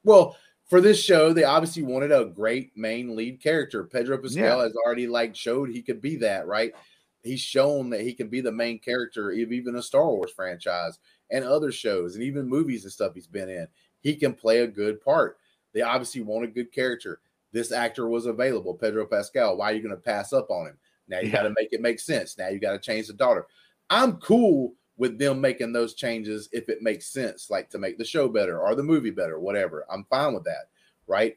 well, 0.04 0.36
for 0.68 0.80
this 0.80 0.98
show, 1.02 1.32
they 1.32 1.44
obviously 1.44 1.82
wanted 1.82 2.12
a 2.12 2.24
great 2.26 2.76
main 2.76 3.14
lead 3.16 3.42
character. 3.42 3.84
Pedro 3.84 4.18
Pascal 4.18 4.58
Yeah. 4.58 4.62
has 4.64 4.74
already 4.76 5.06
like 5.06 5.34
showed 5.36 5.70
he 5.70 5.82
could 5.82 6.00
be 6.02 6.16
that, 6.16 6.46
right? 6.46 6.74
He's 7.22 7.40
shown 7.40 7.90
that 7.90 8.00
he 8.02 8.14
can 8.14 8.28
be 8.28 8.40
the 8.40 8.52
main 8.52 8.78
character 8.78 9.30
of 9.30 9.52
even 9.52 9.76
a 9.76 9.82
Star 9.82 10.06
Wars 10.06 10.32
franchise 10.32 10.98
and 11.30 11.44
other 11.44 11.72
shows 11.72 12.14
and 12.14 12.24
even 12.24 12.48
movies 12.48 12.84
and 12.84 12.92
stuff 12.92 13.14
he's 13.14 13.26
been 13.26 13.48
in. 13.48 13.68
He 14.00 14.16
can 14.16 14.34
play 14.34 14.60
a 14.60 14.66
good 14.66 15.00
part. 15.00 15.38
They 15.72 15.82
obviously 15.82 16.20
want 16.22 16.44
a 16.44 16.48
good 16.48 16.72
character. 16.72 17.20
This 17.52 17.70
actor 17.72 18.08
was 18.08 18.26
available, 18.26 18.74
Pedro 18.74 19.06
Pascal. 19.06 19.56
Why 19.56 19.70
are 19.70 19.74
you 19.74 19.82
going 19.82 19.94
to 19.94 20.00
pass 20.00 20.32
up 20.32 20.50
on 20.50 20.66
him? 20.66 20.78
Now 21.08 21.20
you 21.20 21.30
Yeah. 21.30 21.32
got 21.32 21.42
to 21.42 21.54
make 21.56 21.72
it 21.72 21.80
make 21.80 22.00
sense. 22.00 22.36
Now 22.38 22.48
you 22.48 22.58
got 22.58 22.72
to 22.72 22.78
change 22.78 23.06
the 23.06 23.12
daughter. 23.12 23.46
I'm 23.90 24.16
cool 24.18 24.74
with 24.96 25.18
them 25.18 25.40
making 25.40 25.72
those 25.72 25.94
changes 25.94 26.48
if 26.52 26.68
it 26.68 26.82
makes 26.82 27.06
sense, 27.06 27.50
like 27.50 27.70
to 27.70 27.78
make 27.78 27.98
the 27.98 28.04
show 28.04 28.28
better 28.28 28.60
or 28.60 28.74
the 28.74 28.82
movie 28.82 29.10
better, 29.10 29.38
whatever. 29.38 29.84
I'm 29.90 30.04
fine 30.04 30.34
with 30.34 30.44
that, 30.44 30.70
right? 31.06 31.36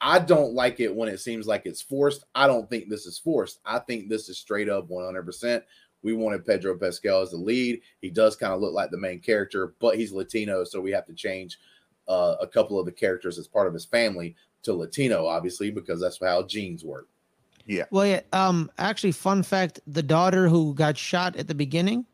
I 0.00 0.18
don't 0.18 0.54
like 0.54 0.80
it 0.80 0.94
when 0.94 1.08
it 1.08 1.20
seems 1.20 1.46
like 1.46 1.64
it's 1.64 1.80
forced. 1.80 2.24
I 2.34 2.46
don't 2.46 2.68
think 2.68 2.88
this 2.88 3.06
is 3.06 3.18
forced. 3.18 3.60
I 3.64 3.78
think 3.78 4.08
this 4.08 4.28
is 4.28 4.38
straight 4.38 4.68
up 4.68 4.88
100%. 4.88 5.62
We 6.02 6.12
wanted 6.12 6.44
Pedro 6.44 6.76
Pascal 6.78 7.22
as 7.22 7.30
the 7.30 7.38
lead. 7.38 7.80
He 8.00 8.10
does 8.10 8.36
kind 8.36 8.52
of 8.52 8.60
look 8.60 8.74
like 8.74 8.90
the 8.90 8.98
main 8.98 9.20
character, 9.20 9.74
but 9.80 9.96
he's 9.96 10.12
Latino, 10.12 10.64
so 10.64 10.80
we 10.80 10.92
have 10.92 11.06
to 11.06 11.14
change 11.14 11.58
uh, 12.08 12.36
a 12.40 12.46
couple 12.46 12.78
of 12.78 12.86
the 12.86 12.92
characters 12.92 13.38
as 13.38 13.48
part 13.48 13.66
of 13.66 13.74
his 13.74 13.84
family 13.84 14.36
to 14.62 14.74
Latino, 14.74 15.26
obviously, 15.26 15.70
because 15.70 16.00
that's 16.00 16.20
how 16.22 16.42
genes 16.42 16.84
work. 16.84 17.08
Yeah. 17.64 17.84
Well, 17.90 18.06
yeah. 18.06 18.20
Um, 18.32 18.70
actually, 18.78 19.12
fun 19.12 19.42
fact: 19.42 19.80
the 19.86 20.02
daughter 20.02 20.48
who 20.48 20.74
got 20.74 20.96
shot 20.96 21.36
at 21.36 21.48
the 21.48 21.54
beginning 21.54 22.06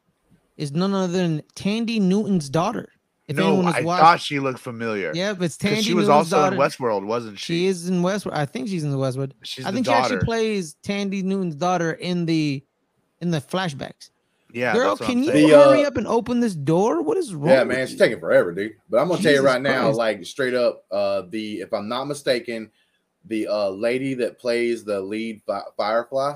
is 0.56 0.72
none 0.72 0.94
other 0.94 1.12
than 1.12 1.42
Thandie 1.54 2.00
Newton's 2.00 2.48
daughter. 2.48 2.90
If 3.28 3.36
no, 3.36 3.48
anyone 3.48 3.66
has 3.66 3.76
I 3.76 3.80
watched, 3.82 4.00
thought 4.02 4.20
she 4.20 4.38
looked 4.40 4.58
familiar. 4.58 5.12
yeah, 5.14 5.32
but 5.32 5.44
it's 5.44 5.56
'Cause 5.56 5.70
Thandie. 5.70 5.82
she 5.84 5.94
was 5.94 6.08
Newton's 6.08 6.32
also 6.32 6.36
daughter. 6.36 6.54
in 6.56 6.60
Westworld, 6.60 7.04
wasn't 7.06 7.38
she? 7.38 7.54
She 7.54 7.66
is 7.66 7.88
in 7.88 8.02
Westworld. 8.02 8.34
I 8.34 8.46
think 8.46 8.68
she's 8.68 8.82
in 8.84 8.90
the 8.90 8.96
Westworld. 8.98 9.32
She's 9.42 9.64
I 9.64 9.70
think 9.72 9.86
daughter. 9.86 10.08
she 10.08 10.14
actually 10.14 10.24
plays 10.24 10.76
Thandie 10.84 11.22
Newton's 11.22 11.54
daughter 11.54 11.92
in 11.92 12.26
the 12.26 12.62
in 13.20 13.30
the 13.30 13.40
flashbacks. 13.40 14.10
yeah, 14.52 14.72
Girl, 14.74 14.96
can 14.96 15.22
you 15.22 15.30
saying. 15.30 15.48
The, 15.48 15.54
uh, 15.54 15.70
hurry 15.70 15.84
up 15.84 15.96
and 15.96 16.06
open 16.08 16.40
this 16.40 16.54
door? 16.56 17.00
What 17.02 17.16
is 17.16 17.32
wrong? 17.32 17.48
Yeah, 17.50 17.60
with 17.60 17.68
man, 17.68 17.78
it's 17.80 17.92
you? 17.92 17.98
taking 17.98 18.18
forever, 18.18 18.52
dude. 18.52 18.72
But 18.90 18.98
I'm 18.98 19.08
gonna 19.08 19.22
tell 19.22 19.30
you 19.32 19.38
Jesus 19.38 19.44
right 19.52 19.62
now, 19.62 19.90
like 19.92 20.26
straight 20.26 20.54
up, 20.54 20.84
uh, 20.90 21.22
the 21.30 21.60
if 21.60 21.72
I'm 21.72 21.88
not 21.88 22.06
mistaken, 22.08 22.70
the 23.26 23.46
uh 23.46 23.68
lady 23.70 24.14
that 24.14 24.40
plays 24.40 24.82
the 24.84 25.00
lead 25.00 25.40
fi- 25.46 25.62
Firefly 25.76 26.34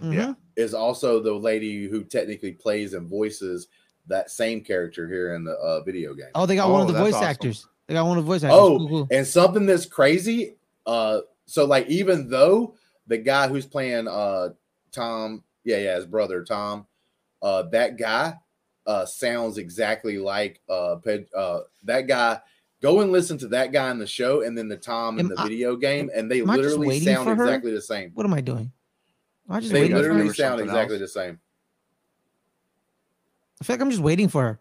Mhm. 0.00 0.14
Yeah. 0.14 0.34
is 0.56 0.74
also 0.74 1.20
the 1.20 1.32
lady 1.32 1.86
who 1.86 2.02
technically 2.02 2.52
plays 2.52 2.92
and 2.94 3.08
voices 3.08 3.68
that 4.08 4.30
same 4.30 4.62
character 4.62 5.08
here 5.08 5.34
in 5.34 5.44
the 5.44 5.52
uh, 5.52 5.82
video 5.82 6.14
game. 6.14 6.30
Oh, 6.34 6.46
they 6.46 6.56
got 6.56 6.70
one 6.70 6.80
Oh, 6.80 6.88
of 6.88 6.92
the 6.92 6.98
voice 6.98 7.14
awesome. 7.14 7.28
actors. 7.28 7.66
They 7.86 7.94
got 7.94 8.06
one 8.06 8.18
of 8.18 8.24
the 8.24 8.28
voice 8.30 8.42
actors. 8.42 8.58
Oh, 8.60 8.78
Cool, 8.78 8.88
cool. 8.88 9.08
And 9.10 9.26
something 9.26 9.66
that's 9.66 9.86
crazy, 9.86 10.56
uh, 10.86 11.20
so 11.46 11.64
like 11.64 11.86
even 11.88 12.28
though 12.28 12.74
the 13.06 13.18
guy 13.18 13.48
who's 13.48 13.66
playing 13.66 14.06
uh 14.08 14.50
Tom, 14.92 15.42
yeah, 15.64 15.78
yeah, 15.78 15.96
his 15.96 16.06
brother 16.06 16.44
Tom, 16.44 16.86
uh, 17.42 17.62
that 17.72 17.96
guy 17.96 18.34
uh 18.86 19.04
sounds 19.06 19.58
exactly 19.58 20.18
like 20.18 20.60
uh, 20.68 20.96
Ped, 20.96 21.32
uh 21.34 21.60
that 21.84 22.06
guy. 22.06 22.40
Go 22.80 23.00
and 23.00 23.10
listen 23.10 23.36
to 23.38 23.48
that 23.48 23.72
guy 23.72 23.90
in 23.90 23.98
the 23.98 24.06
show, 24.06 24.42
and 24.42 24.56
then 24.56 24.68
the 24.68 24.76
Tom 24.76 25.18
in 25.18 25.26
Am 25.26 25.34
the 25.34 25.40
I- 25.40 25.48
video 25.48 25.74
game, 25.74 26.10
and 26.14 26.30
they 26.30 26.40
am 26.42 26.50
I 26.50 26.56
just 26.56 26.76
literally 26.78 27.00
sound 27.00 27.28
exactly 27.28 27.72
the 27.72 27.82
same. 27.82 28.12
What 28.14 28.24
am 28.24 28.32
I 28.34 28.40
doing? 28.40 28.70
Am 29.48 29.56
I 29.56 29.60
just 29.60 29.72
They 29.72 29.80
waiting 29.82 29.96
for 29.96 30.02
literally 30.02 30.32
sound 30.32 30.60
exactly 30.60 30.94
else? 30.96 31.00
the 31.00 31.08
same. 31.08 31.40
I 33.60 33.64
feel 33.64 33.74
like 33.74 33.80
I'm 33.82 33.90
just 33.90 34.02
waiting 34.02 34.28
for 34.28 34.42
her. 34.42 34.58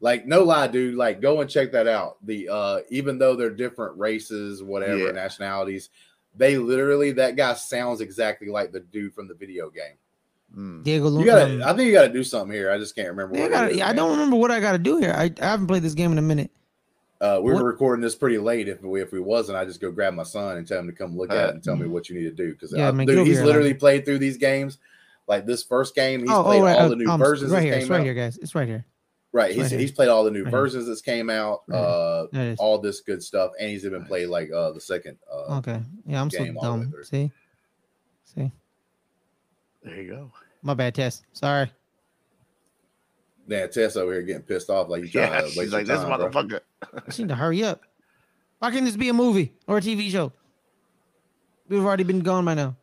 Like 0.00 0.26
no 0.26 0.42
lie, 0.42 0.66
dude. 0.66 0.96
Like 0.96 1.20
go 1.20 1.40
and 1.40 1.48
check 1.48 1.72
that 1.72 1.86
out. 1.86 2.16
The 2.26 2.48
uh 2.48 2.78
even 2.90 3.18
though 3.18 3.36
they're 3.36 3.50
different 3.50 3.96
races, 3.98 4.62
whatever 4.62 5.06
Yeah. 5.06 5.12
nationalities, 5.12 5.88
they 6.36 6.58
literally 6.58 7.12
that 7.12 7.36
guy 7.36 7.54
sounds 7.54 8.00
exactly 8.00 8.48
like 8.48 8.72
the 8.72 8.80
dude 8.80 9.14
from 9.14 9.28
the 9.28 9.34
video 9.34 9.70
game. 9.70 9.96
Mm. 10.54 10.84
Diego 10.84 11.04
You 11.06 11.10
Luna. 11.10 11.26
gotta, 11.26 11.64
I 11.64 11.74
think 11.76 11.86
you 11.88 11.92
gotta 11.92 12.12
do 12.12 12.22
something 12.24 12.54
here. 12.54 12.70
I 12.70 12.78
just 12.78 12.94
can't 12.94 13.08
remember. 13.08 13.36
Yeah, 13.36 13.44
I, 13.44 13.44
what 13.44 13.50
it 13.50 13.54
gotta, 13.54 13.76
yeah, 13.76 13.88
I 13.88 13.92
don't 13.92 14.10
remember 14.10 14.36
what 14.36 14.50
I 14.50 14.60
got 14.60 14.72
to 14.72 14.78
do 14.78 14.98
here. 14.98 15.12
I, 15.16 15.32
I 15.40 15.46
haven't 15.46 15.66
played 15.66 15.82
this 15.82 15.94
game 15.94 16.12
in 16.12 16.18
a 16.18 16.22
minute. 16.22 16.50
Uh, 17.20 17.40
we 17.42 17.52
What- 17.52 17.62
were 17.62 17.68
recording 17.68 18.02
this 18.02 18.14
pretty 18.14 18.38
late. 18.38 18.68
If 18.68 18.82
we 18.82 19.00
if 19.00 19.10
we 19.10 19.18
wasn't, 19.20 19.56
I 19.58 19.64
just 19.64 19.80
go 19.80 19.90
grab 19.90 20.12
my 20.14 20.22
son 20.22 20.58
and 20.58 20.66
tell 20.68 20.78
him 20.80 20.86
to 20.86 20.92
come 20.92 21.16
look 21.16 21.30
at 21.30 21.36
Uh, 21.36 21.48
it 21.48 21.54
and 21.54 21.64
tell 21.64 21.76
me 21.76 21.86
what 21.88 22.08
you 22.08 22.14
need 22.16 22.24
to 22.24 22.30
do. 22.30 22.52
Because 22.52 22.72
Yeah, 22.72 22.90
man, 22.92 23.06
get 23.06 23.14
dude, 23.14 23.26
he's 23.26 23.38
here, 23.38 23.46
literally 23.46 23.68
Elijah. 23.70 23.80
played 23.80 24.04
through 24.04 24.18
these 24.18 24.36
games. 24.36 24.78
Like 25.26 25.46
this 25.46 25.62
first 25.62 25.94
game, 25.94 26.20
he's 26.20 26.30
oh, 26.30 26.42
played 26.42 26.60
oh, 26.60 26.64
right, 26.64 26.76
all 26.76 26.84
uh, 26.86 26.88
the 26.88 26.96
new 26.96 27.08
um, 27.08 27.18
versions 27.18 27.50
right 27.50 27.60
that 27.60 27.64
here. 27.64 27.72
came 27.74 27.82
It's 27.82 27.90
right 27.90 28.00
out. 28.00 28.04
here, 28.04 28.14
guys. 28.14 28.36
It's 28.38 28.54
right 28.54 28.68
here. 28.68 28.84
Right, 29.32 29.46
It's 29.50 29.54
he's 29.56 29.62
right 29.64 29.70
here. 29.72 29.78
he's 29.80 29.90
played 29.92 30.08
all 30.08 30.22
the 30.22 30.30
new 30.30 30.44
Right 30.44 30.50
here. 30.50 30.60
versions 30.60 30.86
that's 30.86 31.00
came 31.00 31.28
out. 31.30 31.62
Right. 31.66 31.78
Uh, 31.78 32.26
There 32.32 32.54
all 32.58 32.78
this 32.78 33.00
good 33.00 33.22
stuff, 33.22 33.50
and 33.58 33.68
he's 33.70 33.84
even 33.84 34.04
played 34.04 34.28
like 34.28 34.50
uh 34.52 34.72
the 34.72 34.80
second. 34.80 35.16
Uh, 35.32 35.56
Okay. 35.58 35.80
Yeah, 36.06 36.20
I'm 36.20 36.30
so 36.30 36.44
game 36.44 36.56
all 36.58 36.72
the 36.74 36.78
way 36.78 36.84
dumb. 36.84 37.04
See? 37.04 37.32
See? 38.36 38.52
There 39.82 40.00
you 40.00 40.10
go. 40.10 40.30
My 40.62 40.74
bad, 40.74 40.94
Tess. 40.94 41.22
Sorry. 41.32 41.70
Yeah, 43.48 43.66
Tess 43.66 43.96
over 43.96 44.12
here 44.12 44.22
getting 44.22 44.42
pissed 44.42 44.70
off 44.70 44.88
like 44.88 45.02
you 45.02 45.08
trying 45.08 45.32
Yeah, 45.32 45.38
to 45.40 45.44
waste 45.46 45.54
she's 45.60 45.72
like 45.72 45.86
this 45.86 46.00
time, 46.00 46.18
motherfucker. 46.20 46.60
I 47.06 47.10
seem 47.10 47.28
to 47.28 47.34
hurry 47.34 47.62
up. 47.64 47.82
Why 48.60 48.70
can't 48.70 48.84
this 48.86 48.96
be 48.96 49.08
a 49.10 49.12
movie 49.14 49.52
or 49.66 49.78
a 49.78 49.80
TV 49.80 50.10
show? 50.10 50.32
We've 51.68 51.84
already 51.84 52.04
been 52.04 52.20
gone 52.20 52.44
by 52.44 52.54
now. 52.54 52.76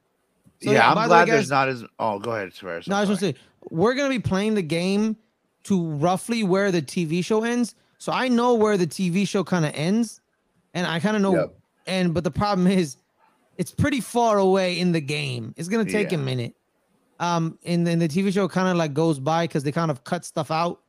So, 0.64 0.72
yeah, 0.72 0.82
by 0.82 0.88
I'm 0.90 0.96
the 0.96 1.02
way, 1.02 1.08
glad 1.08 1.26
guys- 1.28 1.34
there's 1.36 1.50
not 1.50 1.70
as. 1.70 1.84
Oh, 2.00 2.20
go 2.20 2.32
ahead, 2.32 2.54
swear. 2.54 2.82
No, 2.88 2.96
I 2.96 3.00
was 3.02 3.10
gonna 3.10 3.20
say 3.20 3.36
we're 3.70 3.94
gonna 3.96 4.10
be 4.10 4.20
playing 4.20 4.54
the 4.56 4.62
game 4.62 5.18
to 5.64 5.84
roughly 5.88 6.44
where 6.44 6.72
the 6.72 6.82
TV 6.82 7.24
show 7.24 7.44
ends. 7.44 7.76
So 7.98 8.12
I 8.12 8.28
know 8.28 8.56
where 8.56 8.78
the 8.78 8.88
TV 8.88 9.28
show 9.28 9.44
kind 9.44 9.66
of 9.66 9.72
ends, 9.76 10.22
and 10.74 10.86
I 10.88 11.00
kind 11.00 11.16
of 11.16 11.22
know. 11.22 11.36
Yep. 11.36 11.56
And 11.88 12.14
but 12.14 12.24
the 12.24 12.32
problem 12.32 12.68
is, 12.68 12.98
it's 13.58 13.72
pretty 13.72 14.02
far 14.02 14.38
away 14.38 14.80
in 14.80 14.92
the 14.92 15.02
game. 15.02 15.54
It's 15.58 15.68
gonna 15.68 15.86
take 15.86 16.12
Yeah. 16.12 16.18
a 16.20 16.22
minute. 16.22 16.56
Um, 17.20 17.60
and 17.66 17.86
then 17.86 18.00
the 18.00 18.08
TV 18.08 18.32
show 18.32 18.48
kind 18.48 18.68
of 18.68 18.78
like 18.78 18.94
goes 18.94 19.20
by 19.20 19.46
because 19.46 19.64
they 19.64 19.72
kind 19.72 19.92
of 19.92 20.04
cut 20.04 20.26
stuff 20.26 20.50
out, 20.50 20.80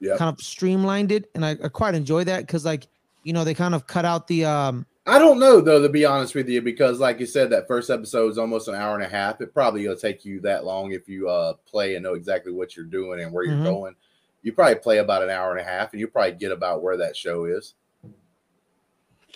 Yep. 0.00 0.18
kind 0.18 0.28
of 0.34 0.40
streamlined 0.42 1.12
it, 1.12 1.30
and 1.34 1.44
I, 1.44 1.50
I 1.52 1.68
quite 1.68 1.94
enjoy 1.94 2.24
that 2.24 2.40
because 2.46 2.64
like 2.64 2.86
you 3.24 3.32
know 3.32 3.44
they 3.44 3.54
kind 3.54 3.74
of 3.74 3.86
cut 3.86 4.04
out 4.04 4.26
the 4.26 4.44
um 4.44 4.86
I 5.08 5.18
don't 5.18 5.38
know 5.38 5.60
though, 5.60 5.80
to 5.80 5.88
be 5.88 6.04
honest 6.04 6.34
with 6.34 6.48
you, 6.48 6.60
because 6.60 7.00
like 7.00 7.18
you 7.18 7.26
said, 7.26 7.48
that 7.50 7.66
first 7.66 7.88
episode 7.88 8.30
is 8.30 8.36
almost 8.38 8.68
an 8.68 8.74
hour 8.74 8.94
and 8.94 9.04
a 9.04 9.08
half. 9.08 9.40
It 9.40 9.54
probably 9.54 9.84
gonna 9.84 9.96
take 9.96 10.24
you 10.24 10.40
that 10.42 10.64
long 10.64 10.92
if 10.92 11.08
you 11.08 11.28
uh 11.28 11.54
play 11.66 11.94
and 11.94 12.02
know 12.02 12.14
exactly 12.14 12.52
what 12.52 12.76
you're 12.76 12.84
doing 12.84 13.20
and 13.20 13.32
where 13.32 13.44
you're 13.44 13.56
Mhm. 13.56 13.64
going. 13.64 13.94
You 14.42 14.52
probably 14.52 14.76
play 14.76 14.98
about 14.98 15.22
an 15.22 15.30
hour 15.30 15.50
and 15.50 15.60
a 15.60 15.64
half, 15.64 15.92
and 15.92 16.00
you 16.00 16.08
probably 16.08 16.32
get 16.32 16.52
about 16.52 16.82
where 16.82 16.96
that 16.98 17.16
show 17.16 17.46
is. 17.46 17.74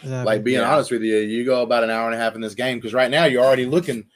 uh, 0.05 0.25
Like 0.25 0.45
being 0.45 0.61
Yeah. 0.61 0.73
honest 0.73 0.91
with 0.91 1.03
you, 1.03 1.17
you 1.19 1.45
go 1.45 1.63
about 1.63 1.85
an 1.85 1.91
hour 1.91 2.07
and 2.07 2.15
a 2.15 2.19
half 2.19 2.35
in 2.35 2.41
this 2.41 2.55
game 2.55 2.79
because 2.79 2.95
right 2.95 3.11
now 3.11 3.25
you're 3.25 3.45
already 3.45 3.67
looking, 3.67 4.07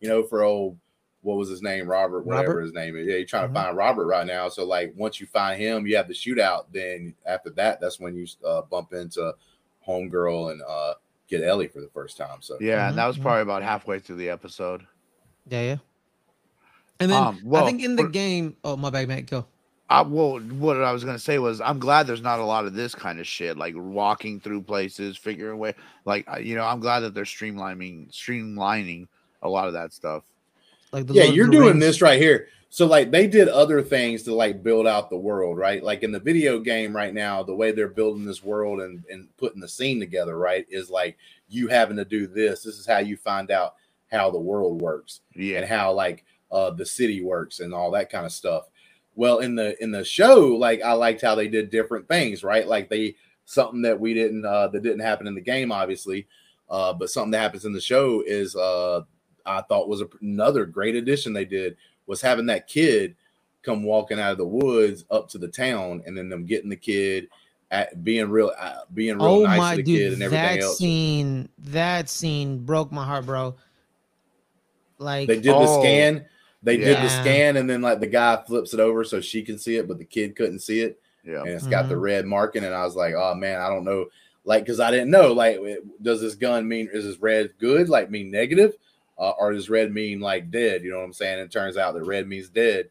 you 0.00 0.08
know, 0.08 0.22
for 0.24 0.42
old 0.42 0.78
what 1.22 1.38
was 1.38 1.48
his 1.48 1.62
name, 1.62 1.88
Robert, 1.88 2.26
whatever 2.26 2.48
Robert? 2.48 2.60
his 2.62 2.72
name 2.74 2.96
is. 2.96 3.06
Yeah, 3.06 3.16
you're 3.16 3.24
trying 3.26 3.44
Mhm. 3.48 3.54
to 3.54 3.60
find 3.60 3.76
Robert 3.78 4.04
right 4.06 4.26
now. 4.26 4.48
So 4.50 4.64
like 4.66 4.92
once 4.96 5.20
you 5.20 5.26
find 5.26 5.58
him, 5.60 5.86
you 5.86 5.96
have 5.96 6.08
the 6.08 6.12
shootout. 6.12 6.66
Then 6.72 7.14
after 7.24 7.48
that, 7.50 7.80
that's 7.80 7.98
when 7.98 8.14
you 8.14 8.26
uh, 8.44 8.62
bump 8.62 8.92
into 8.92 9.34
Homegirl 9.88 10.50
and 10.52 10.60
uh, 10.62 10.94
get 11.28 11.42
Ellie 11.42 11.68
for 11.68 11.80
the 11.80 11.88
first 11.88 12.16
time. 12.16 12.38
So 12.40 12.56
Yeah, 12.60 12.86
Mhm, 12.86 12.88
and 12.90 12.98
that 12.98 13.06
was 13.06 13.18
mhm. 13.18 13.22
probably 13.22 13.42
about 13.42 13.62
halfway 13.62 13.98
through 13.98 14.16
the 14.16 14.30
episode. 14.30 14.82
yeah 15.48 15.62
yeah. 15.62 15.76
And 17.00 17.10
then 17.10 17.22
Um, 17.22 17.40
well, 17.44 17.64
I 17.64 17.66
think 17.66 17.82
in 17.82 17.96
the 17.96 18.08
game, 18.08 18.56
oh 18.64 18.76
my 18.76 18.90
bad, 18.90 19.08
Matt, 19.08 19.26
go. 19.26 19.46
I, 19.90 20.00
well, 20.02 20.38
what 20.40 20.80
I 20.82 20.92
was 20.92 21.04
gonna 21.04 21.18
say 21.18 21.38
was, 21.38 21.60
I'm 21.60 21.78
glad 21.78 22.06
there's 22.06 22.22
not 22.22 22.38
a 22.38 22.44
lot 22.44 22.64
of 22.64 22.74
this 22.74 22.94
kind 22.94 23.20
of 23.20 23.26
shit, 23.26 23.58
like 23.58 23.74
walking 23.76 24.40
through 24.40 24.62
places, 24.62 25.16
figuring 25.16 25.58
way. 25.58 25.74
Like, 26.04 26.26
you 26.40 26.54
know, 26.54 26.64
I'm 26.64 26.80
glad 26.80 27.00
that 27.00 27.12
they're 27.14 27.24
streamlining, 27.24 28.10
streamlining 28.10 29.08
a 29.42 29.48
lot 29.48 29.66
of 29.66 29.74
that 29.74 29.92
stuff. 29.92 30.22
Like 30.92 31.06
the 31.06 31.14
yeah, 31.14 31.24
you're 31.24 31.46
the 31.46 31.52
doing 31.52 31.66
Rings. 31.72 31.80
this 31.80 32.00
right 32.02 32.20
here. 32.20 32.48
So 32.74 32.86
like 32.86 33.12
they 33.12 33.28
did 33.28 33.46
other 33.46 33.82
things 33.82 34.24
to 34.24 34.34
like 34.34 34.64
build 34.64 34.88
out 34.88 35.08
the 35.08 35.16
world, 35.16 35.58
right? 35.58 35.80
Like 35.80 36.02
in 36.02 36.10
the 36.10 36.18
video 36.18 36.58
game 36.58 36.94
right 36.94 37.14
now, 37.14 37.40
the 37.40 37.54
way 37.54 37.70
they're 37.70 37.86
building 37.86 38.24
this 38.24 38.42
world 38.42 38.80
and 38.80 39.04
and 39.08 39.28
putting 39.36 39.60
the 39.60 39.68
scene 39.68 40.00
together, 40.00 40.36
right, 40.36 40.66
is 40.68 40.90
like 40.90 41.16
you 41.48 41.68
having 41.68 41.96
to 41.98 42.04
do 42.04 42.26
this. 42.26 42.64
This 42.64 42.76
is 42.76 42.84
how 42.84 42.98
you 42.98 43.16
find 43.16 43.52
out 43.52 43.76
how 44.10 44.28
the 44.28 44.40
world 44.40 44.82
works 44.82 45.20
yeah. 45.36 45.58
and 45.58 45.68
how 45.68 45.92
like 45.92 46.24
uh 46.50 46.70
the 46.70 46.84
city 46.84 47.22
works 47.22 47.60
and 47.60 47.72
all 47.72 47.92
that 47.92 48.10
kind 48.10 48.26
of 48.26 48.32
stuff. 48.32 48.64
Well, 49.14 49.38
in 49.38 49.54
the 49.54 49.80
in 49.80 49.92
the 49.92 50.04
show, 50.04 50.40
like 50.40 50.82
I 50.82 50.94
liked 50.94 51.22
how 51.22 51.36
they 51.36 51.46
did 51.46 51.70
different 51.70 52.08
things, 52.08 52.42
right? 52.42 52.66
Like 52.66 52.88
they 52.90 53.14
something 53.44 53.82
that 53.82 54.00
we 54.00 54.14
didn't 54.14 54.44
uh 54.44 54.66
that 54.66 54.82
didn't 54.82 54.98
happen 54.98 55.28
in 55.28 55.36
the 55.36 55.40
game, 55.40 55.70
obviously. 55.70 56.26
Uh, 56.68 56.92
but 56.92 57.08
something 57.08 57.30
that 57.30 57.40
happens 57.40 57.66
in 57.66 57.72
the 57.72 57.80
show 57.80 58.24
is 58.26 58.56
uh 58.56 59.02
I 59.46 59.60
thought 59.60 59.88
was 59.88 60.00
a, 60.00 60.08
another 60.22 60.66
great 60.66 60.96
addition 60.96 61.32
they 61.32 61.44
did 61.44 61.76
was 62.06 62.20
having 62.20 62.46
that 62.46 62.66
kid 62.66 63.14
come 63.62 63.82
walking 63.82 64.20
out 64.20 64.32
of 64.32 64.38
the 64.38 64.46
woods 64.46 65.04
up 65.10 65.28
to 65.30 65.38
the 65.38 65.48
town 65.48 66.02
and 66.06 66.16
then 66.16 66.28
them 66.28 66.44
getting 66.44 66.68
the 66.70 66.76
kid 66.76 67.28
at 67.70 68.04
being 68.04 68.28
real 68.28 68.52
uh, 68.58 68.80
being 68.92 69.16
real 69.16 69.24
Oh 69.24 69.42
nice 69.44 69.58
my 69.58 69.76
to 69.76 69.82
the 69.82 69.96
kid 69.98 70.12
and 70.12 70.22
everything 70.22 70.44
that 70.58 70.60
else. 70.60 70.78
scene, 70.78 71.48
that 71.58 72.08
scene 72.08 72.58
broke 72.64 72.92
my 72.92 73.04
heart, 73.04 73.26
bro. 73.26 73.54
Like 74.98 75.28
They 75.28 75.36
did 75.36 75.44
the 75.46 75.54
Oh, 75.54 75.80
scan. 75.80 76.24
They 76.62 76.78
did 76.78 76.96
the 76.98 77.10
scan, 77.10 77.56
and 77.58 77.68
then 77.68 77.82
like 77.82 78.00
the 78.00 78.06
guy 78.06 78.42
flips 78.46 78.72
it 78.72 78.80
over 78.80 79.04
so 79.04 79.20
she 79.20 79.42
can 79.42 79.58
see 79.58 79.76
it, 79.76 79.86
but 79.86 79.98
the 79.98 80.04
kid 80.04 80.34
couldn't 80.34 80.60
see 80.60 80.80
it, 80.80 80.98
yeah. 81.22 81.40
and 81.40 81.50
it's 81.50 81.66
got 81.66 81.90
the 81.90 81.94
Mhm. 81.94 82.00
red 82.00 82.24
marking. 82.26 82.64
And 82.64 82.74
I 82.74 82.84
was 82.86 82.96
like, 82.96 83.14
oh 83.14 83.34
man, 83.34 83.60
I 83.60 83.68
don't 83.68 83.84
know. 83.84 84.06
like 84.46 84.62
because 84.64 84.78
I 84.80 84.90
didn't 84.90 85.10
know 85.10 85.32
like 85.32 85.58
does 86.02 86.20
this 86.20 86.34
gun 86.34 86.68
mean 86.68 86.88
is 86.92 87.04
this 87.04 87.18
red 87.18 87.50
good 87.58 87.88
like 87.88 88.10
mean 88.10 88.30
negative, 88.30 88.76
uh, 89.18 89.30
or 89.38 89.52
does 89.52 89.70
red 89.70 89.92
mean 89.92 90.20
like 90.20 90.50
dead? 90.50 90.82
You 90.82 90.90
know 90.90 90.98
what 90.98 91.04
I'm 91.04 91.12
saying? 91.12 91.38
It 91.38 91.50
turns 91.50 91.76
out 91.76 91.94
that 91.94 92.04
red 92.04 92.26
means 92.26 92.48
dead, 92.48 92.88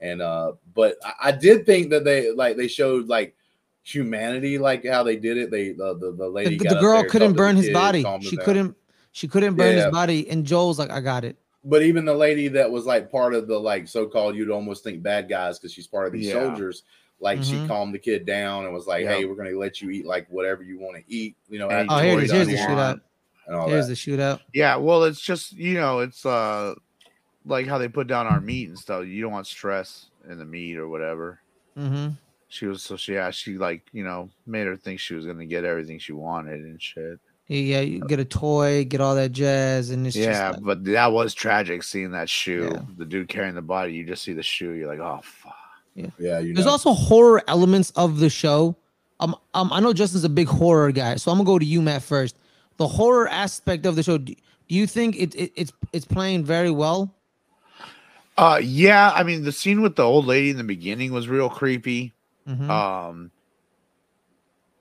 and 0.00 0.20
uh, 0.22 0.52
but 0.74 0.96
I, 1.04 1.28
I 1.28 1.32
did 1.32 1.64
think 1.66 1.90
that 1.90 2.04
they 2.04 2.30
like 2.32 2.56
they 2.56 2.68
showed 2.68 3.08
like 3.08 3.34
humanity 3.82 4.58
like 4.58 4.86
how 4.86 5.02
they 5.02 5.16
did 5.16 5.36
it. 5.36 5.50
They 5.50 5.72
the 5.72 5.94
the, 5.94 6.10
the 6.12 6.16
The, 6.16 6.28
lady 6.28 6.56
the 6.56 6.64
got 6.64 6.74
up 6.76 6.80
girl 6.80 7.02
couldn't 7.04 7.10
talked 7.10 7.20
to 7.20 7.26
the 7.28 7.36
burn 7.36 7.56
his 7.56 7.66
kid, 7.66 7.72
body. 7.72 8.04
She 8.22 8.36
down. 8.36 8.44
couldn't. 8.44 8.76
She 9.12 9.28
couldn't 9.28 9.54
burn 9.56 9.76
Yeah. 9.76 9.84
his 9.84 9.92
body, 9.92 10.28
and 10.30 10.44
Joel's 10.46 10.78
like, 10.78 10.90
"I 10.90 11.00
got 11.00 11.24
it." 11.24 11.36
but 11.64 11.82
even 11.82 12.04
the 12.04 12.12
lady 12.14 12.48
that 12.48 12.68
was 12.68 12.86
like 12.86 13.08
part 13.08 13.34
of 13.34 13.46
the 13.46 13.56
like 13.56 13.86
so-called 13.86 14.34
you'd 14.34 14.50
almost 14.50 14.82
think 14.82 15.00
bad 15.00 15.28
guys 15.28 15.60
because 15.60 15.72
she's 15.72 15.86
part 15.86 16.08
of 16.08 16.12
these 16.12 16.26
Yeah. 16.26 16.32
soldiers 16.32 16.82
like 17.20 17.40
she 17.44 17.54
Mhm. 17.54 17.68
calmed 17.68 17.94
the 17.94 18.00
kid 18.00 18.26
down 18.26 18.64
and 18.64 18.74
was 18.74 18.88
like 18.88 19.04
Yep. 19.04 19.14
hey 19.16 19.24
we're 19.26 19.36
going 19.36 19.48
to 19.48 19.56
let 19.56 19.80
you 19.80 19.90
eat 19.90 20.04
like 20.04 20.26
whatever 20.28 20.64
you 20.64 20.80
want 20.80 20.96
to 20.96 21.04
eat 21.06 21.36
you 21.48 21.60
know 21.60 21.68
And 21.68 21.88
after 21.88 21.94
Oh, 21.94 21.98
here 22.04 22.08
it 22.08 22.14
you're 22.14 22.22
is. 22.24 22.30
done 22.30 22.36
Here's 22.38 22.48
the 22.48 22.54
eating 22.54 22.66
shootout. 22.66 23.00
And 23.46 23.56
all 23.56 23.68
Here's 23.68 23.88
that. 23.88 23.94
the 23.94 24.16
shootout. 24.16 24.40
Yeah, 24.54 24.76
well, 24.76 25.04
it's 25.04 25.20
just 25.20 25.52
you 25.52 25.74
know, 25.74 26.00
it's 26.00 26.24
uh 26.26 26.74
like 27.44 27.66
how 27.66 27.78
they 27.78 27.88
put 27.88 28.06
down 28.06 28.26
our 28.26 28.40
meat 28.40 28.68
and 28.68 28.78
stuff. 28.78 29.06
You 29.06 29.22
don't 29.22 29.32
want 29.32 29.46
stress 29.46 30.06
in 30.28 30.38
the 30.38 30.44
meat 30.44 30.76
or 30.76 30.88
whatever. 30.88 31.40
hmm 31.76 32.08
She 32.48 32.66
was 32.66 32.82
so 32.82 32.96
she 32.96 33.14
yeah, 33.14 33.30
she 33.30 33.58
like 33.58 33.82
you 33.92 34.04
know 34.04 34.30
made 34.46 34.66
her 34.66 34.76
think 34.76 35.00
she 35.00 35.14
was 35.14 35.26
gonna 35.26 35.46
get 35.46 35.64
everything 35.64 35.98
she 35.98 36.12
wanted 36.12 36.60
and 36.60 36.80
shit. 36.80 37.18
Yeah, 37.48 37.80
you 37.80 38.00
get 38.00 38.18
a 38.20 38.24
toy, 38.24 38.84
get 38.84 39.00
all 39.00 39.14
that 39.16 39.32
jazz, 39.32 39.90
and 39.90 40.06
it's 40.06 40.16
yeah, 40.16 40.52
just 40.52 40.54
like, 40.54 40.64
but 40.64 40.84
that 40.84 41.12
was 41.12 41.34
tragic 41.34 41.82
seeing 41.82 42.12
that 42.12 42.30
shoe. 42.30 42.70
Yeah. 42.72 42.80
The 42.96 43.04
dude 43.04 43.28
carrying 43.28 43.54
the 43.54 43.60
body, 43.62 43.92
you 43.92 44.04
just 44.06 44.22
see 44.22 44.32
the 44.32 44.42
shoe. 44.42 44.70
You're 44.70 44.88
like, 44.88 45.00
oh 45.00 45.20
fuck. 45.22 45.54
yeah 45.94 46.38
you 46.38 46.54
there's 46.54 46.64
know 46.64 46.72
also 46.72 46.92
horror 46.92 47.42
elements 47.48 47.90
of 47.90 48.20
the 48.20 48.30
show. 48.30 48.76
Um, 49.20 49.36
um, 49.54 49.70
I 49.72 49.80
know 49.80 49.92
Justin's 49.92 50.24
a 50.24 50.28
big 50.28 50.48
horror 50.48 50.92
guy, 50.92 51.16
so 51.16 51.30
I'm 51.30 51.38
gonna 51.38 51.46
go 51.46 51.58
to 51.58 51.64
you, 51.64 51.82
Matt, 51.82 52.02
first. 52.02 52.36
The 52.78 52.88
horror 52.88 53.28
aspect 53.28 53.86
of 53.86 53.96
the 53.96 54.02
show. 54.02 54.18
Do, 54.18 54.34
do 54.34 54.74
you 54.74 54.86
think 54.86 55.16
it, 55.16 55.34
it 55.34 55.52
it's 55.56 55.72
it's 55.92 56.04
playing 56.04 56.44
very 56.44 56.70
well? 56.70 57.14
Uh, 58.38 58.60
yeah. 58.62 59.12
I 59.14 59.22
mean, 59.22 59.44
the 59.44 59.52
scene 59.52 59.82
with 59.82 59.96
the 59.96 60.02
old 60.04 60.26
lady 60.26 60.50
in 60.50 60.56
the 60.56 60.64
beginning 60.64 61.12
was 61.12 61.28
real 61.28 61.50
creepy. 61.50 62.12
Mhm. 62.48 62.68
Um, 62.68 63.30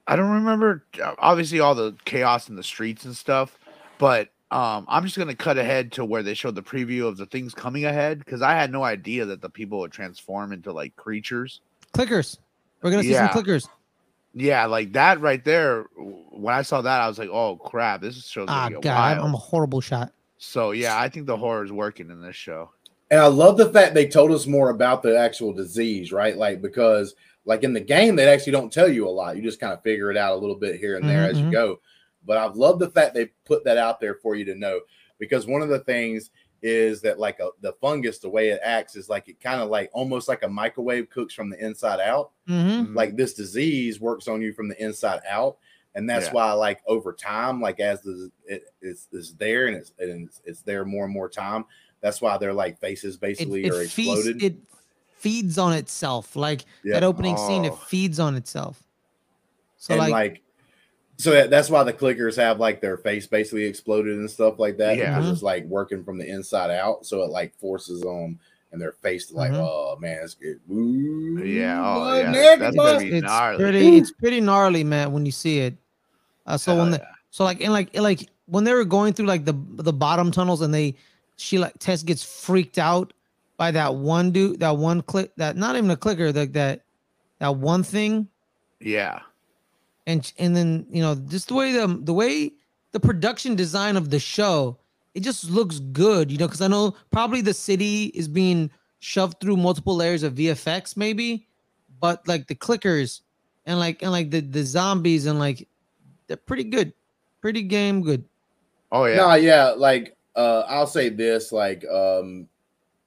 I 0.07 0.15
don't 0.15 0.31
remember 0.31 0.83
uh, 1.03 1.13
obviously 1.19 1.59
all 1.59 1.75
the 1.75 1.95
chaos 2.05 2.49
in 2.49 2.55
the 2.55 2.63
streets 2.63 3.05
and 3.05 3.15
stuff, 3.15 3.57
but 3.97 4.29
um, 4.49 4.85
I'm 4.89 5.03
just 5.03 5.17
gonna 5.17 5.35
cut 5.35 5.57
ahead 5.57 5.91
to 5.93 6.03
where 6.05 6.23
they 6.23 6.33
showed 6.33 6.55
the 6.55 6.63
preview 6.63 7.07
of 7.07 7.17
the 7.17 7.25
things 7.25 7.53
coming 7.53 7.85
ahead 7.85 8.19
because 8.19 8.41
I 8.41 8.53
had 8.53 8.71
no 8.71 8.83
idea 8.83 9.25
that 9.25 9.41
the 9.41 9.49
people 9.49 9.79
would 9.79 9.91
transform 9.91 10.51
into 10.53 10.71
like 10.73 10.95
creatures. 10.95 11.61
clickers. 11.93 12.37
We're 12.81 12.91
gonna 12.91 13.03
see 13.03 13.11
Yeah. 13.11 13.31
some 13.31 13.43
clickers. 13.43 13.67
Yeah, 14.33 14.65
like 14.65 14.93
that 14.93 15.19
right 15.19 15.43
there. 15.43 15.85
When 15.97 16.53
I 16.55 16.61
saw 16.61 16.81
that, 16.81 17.01
I 17.01 17.07
was 17.07 17.19
like, 17.19 17.29
"Oh 17.29 17.57
crap, 17.57 18.01
this 18.01 18.25
show's 18.25 18.45
Ah, 18.49 18.63
gonna 18.69 18.75
get 18.75 18.83
God, 18.83 18.91
I'm, 18.97 19.17
wild." 19.17 19.27
I'm 19.29 19.33
a 19.33 19.37
horrible 19.37 19.81
shot. 19.81 20.13
So 20.37 20.71
yeah, 20.71 20.97
I 20.97 21.09
think 21.09 21.25
the 21.27 21.37
horror 21.37 21.63
is 21.65 21.71
working 21.71 22.09
in 22.09 22.21
this 22.21 22.35
show. 22.35 22.69
and 23.11 23.19
i 23.19 23.27
love 23.27 23.57
the 23.57 23.69
fact 23.73 23.93
they 23.93 24.07
told 24.07 24.31
us 24.31 24.47
more 24.47 24.69
about 24.69 25.03
the 25.03 25.19
actual 25.19 25.51
disease 25.51 26.13
right 26.13 26.37
like 26.37 26.61
because 26.61 27.13
like 27.43 27.63
in 27.65 27.73
the 27.73 27.79
game 27.95 28.15
they 28.15 28.25
actually 28.29 28.53
don't 28.53 28.71
tell 28.71 28.87
you 28.87 29.05
a 29.05 29.09
lot 29.09 29.35
you 29.35 29.41
just 29.43 29.59
kind 29.59 29.73
of 29.73 29.83
figure 29.83 30.09
it 30.09 30.15
out 30.15 30.31
a 30.31 30.39
little 30.39 30.55
bit 30.55 30.79
here 30.79 30.95
and 30.95 31.09
there 31.09 31.23
Mhm, 31.27 31.29
as 31.29 31.37
you 31.39 31.47
mhm. 31.47 31.51
go 31.51 31.79
but 32.25 32.37
i've 32.37 32.55
loved 32.55 32.79
the 32.79 32.89
fact 32.89 33.13
they 33.13 33.25
put 33.43 33.65
that 33.65 33.77
out 33.77 33.99
there 33.99 34.15
for 34.15 34.35
you 34.35 34.45
to 34.45 34.55
know 34.55 34.79
because 35.19 35.45
one 35.45 35.61
of 35.61 35.67
the 35.67 35.79
things 35.79 36.29
is 36.61 37.01
that 37.01 37.19
like 37.19 37.39
a, 37.39 37.49
the 37.61 37.73
fungus 37.73 38.19
the 38.19 38.29
way 38.29 38.49
it 38.49 38.59
acts 38.63 38.95
is 38.95 39.09
like 39.09 39.27
it 39.27 39.39
kind 39.39 39.61
of 39.61 39.69
like 39.69 39.89
almost 39.93 40.27
like 40.27 40.43
a 40.43 40.47
microwave 40.47 41.09
cooks 41.09 41.33
from 41.33 41.49
the 41.49 41.57
inside 41.63 41.99
out 41.99 42.31
hmm 42.47 42.95
like 42.95 43.15
this 43.15 43.33
disease 43.33 43.99
works 43.99 44.27
on 44.27 44.41
you 44.41 44.53
from 44.53 44.67
the 44.67 44.83
inside 44.83 45.21
out 45.27 45.57
and 45.95 46.09
that's 46.09 46.27
Yeah. 46.27 46.33
why 46.33 46.51
like 46.53 46.81
over 46.87 47.13
time 47.13 47.59
like 47.61 47.79
as 47.79 48.01
the 48.01 48.31
it 48.45 48.65
is 48.81 49.07
it's 49.11 49.33
there 49.33 49.67
and 49.67 49.75
it's, 49.75 49.91
and 49.99 50.27
it's 50.27 50.41
it's 50.45 50.61
there 50.61 50.85
more 50.85 51.05
and 51.05 51.13
more 51.13 51.29
time 51.29 51.65
that's 51.99 52.21
why 52.21 52.37
their 52.37 52.53
like 52.53 52.79
faces 52.79 53.17
basically 53.17 53.65
it 53.65 53.71
are 53.73 53.81
feeds. 53.81 54.27
exploded 54.27 54.43
It 54.43 54.55
feeds 55.17 55.57
on 55.59 55.73
itself. 55.73 56.35
Like 56.35 56.65
Yeah. 56.83 56.93
that 56.93 57.03
opening 57.03 57.37
scene, 57.37 57.63
it 57.65 57.73
Oh. 57.73 57.75
feeds 57.75 58.19
on 58.19 58.35
itself. 58.35 58.83
So 59.77 59.93
and 59.93 59.99
like, 59.99 60.11
like, 60.11 60.41
so 61.21 61.31
that, 61.31 61.49
that's 61.49 61.69
why 61.69 61.83
the 61.83 61.93
clickers 61.93 62.35
have 62.35 62.59
like 62.59 62.81
their 62.81 62.97
face 62.97 63.27
basically 63.27 63.63
exploded 63.65 64.17
and 64.17 64.29
stuff 64.29 64.59
like 64.59 64.77
that 64.77 64.97
Yeah. 64.97 65.15
because 65.17 65.29
it's 65.31 65.43
like 65.43 65.65
working 65.65 66.03
from 66.03 66.17
the 66.17 66.27
inside 66.27 66.71
out 66.71 67.05
so 67.05 67.23
it 67.23 67.29
like 67.29 67.53
forces 67.59 68.01
them 68.01 68.39
and 68.71 68.81
their 68.81 68.93
face 68.93 69.27
to 69.27 69.35
like 69.35 69.51
Mhm. 69.51 69.59
oh 69.59 69.97
man 69.99 70.19
it's 70.23 70.33
good 70.33 70.59
Ooh, 70.71 71.43
Yeah, 71.43 71.81
oh, 71.85 72.17
yeah, 72.17 72.31
naked 72.31 72.61
that's 72.61 72.75
boy. 72.75 72.83
gonna 72.85 72.99
be 72.99 73.11
it's 73.11 73.25
gnarly. 73.25 73.57
pretty. 73.57 73.97
It's 73.97 74.11
pretty 74.11 74.39
gnarly, 74.41 74.83
man. 74.83 75.11
When 75.11 75.25
you 75.25 75.31
see 75.31 75.59
it. 75.59 75.75
Uh, 76.47 76.57
so 76.57 76.71
Hell 76.73 76.81
when 76.83 76.91
the, 76.91 76.97
yeah. 76.97 77.05
So 77.31 77.43
like 77.43 77.61
and 77.61 77.71
like 77.73 77.93
in 77.93 78.03
like 78.03 78.29
when 78.47 78.63
they 78.63 78.73
were 78.73 78.85
going 78.85 79.13
through 79.13 79.25
like 79.27 79.45
the 79.45 79.53
the 79.75 79.93
bottom 79.93 80.31
tunnels 80.31 80.61
and 80.61 80.73
they 80.73 80.95
she 81.37 81.57
like 81.59 81.73
Tess 81.79 82.01
gets 82.03 82.23
freaked 82.23 82.77
out 82.77 83.13
by 83.57 83.71
that 83.71 83.93
one 83.95 84.31
dude 84.31 84.59
that 84.61 84.75
one 84.77 85.01
click 85.01 85.31
that 85.37 85.55
not 85.57 85.75
even 85.75 85.89
a 85.91 85.95
clicker 85.97 86.31
like 86.31 86.53
that 86.53 86.81
that 87.39 87.55
one 87.57 87.83
thing 87.83 88.27
yeah, 88.79 89.19
and 90.11 90.33
and 90.37 90.55
then 90.55 90.85
you 90.89 91.01
know 91.01 91.15
just 91.15 91.47
the 91.47 91.53
way 91.53 91.71
the 91.71 91.87
the 92.01 92.13
way 92.13 92.51
the 92.91 92.99
production 92.99 93.55
design 93.55 93.95
of 93.95 94.09
the 94.09 94.19
show 94.19 94.77
it 95.13 95.21
just 95.21 95.49
looks 95.49 95.79
good 95.79 96.31
you 96.31 96.37
know 96.37 96.47
because 96.47 96.61
I 96.61 96.67
know 96.67 96.95
probably 97.11 97.41
the 97.41 97.53
city 97.53 98.05
is 98.13 98.27
being 98.27 98.69
shoved 98.99 99.39
through 99.39 99.57
multiple 99.57 99.95
layers 99.95 100.23
of 100.23 100.35
VFX 100.35 100.95
maybe 100.97 101.47
but 101.99 102.27
like 102.27 102.47
the 102.47 102.55
clickers 102.55 103.21
and 103.65 103.79
like 103.79 104.01
and 104.01 104.11
like 104.11 104.31
the 104.31 104.41
the 104.41 104.63
zombies 104.63 105.25
and 105.25 105.39
like 105.39 105.67
they're 106.27 106.37
pretty 106.37 106.63
good 106.63 106.93
pretty 107.41 107.63
game 107.63 108.01
good 108.01 108.23
oh 108.91 109.05
yeah, 109.05 109.15
No, 109.15 109.33
yeah, 109.35 109.73
like 109.75 110.15
uh 110.35 110.63
I'll 110.67 110.87
say 110.87 111.09
this, 111.09 111.51
like 111.51 111.85
um 111.87 112.47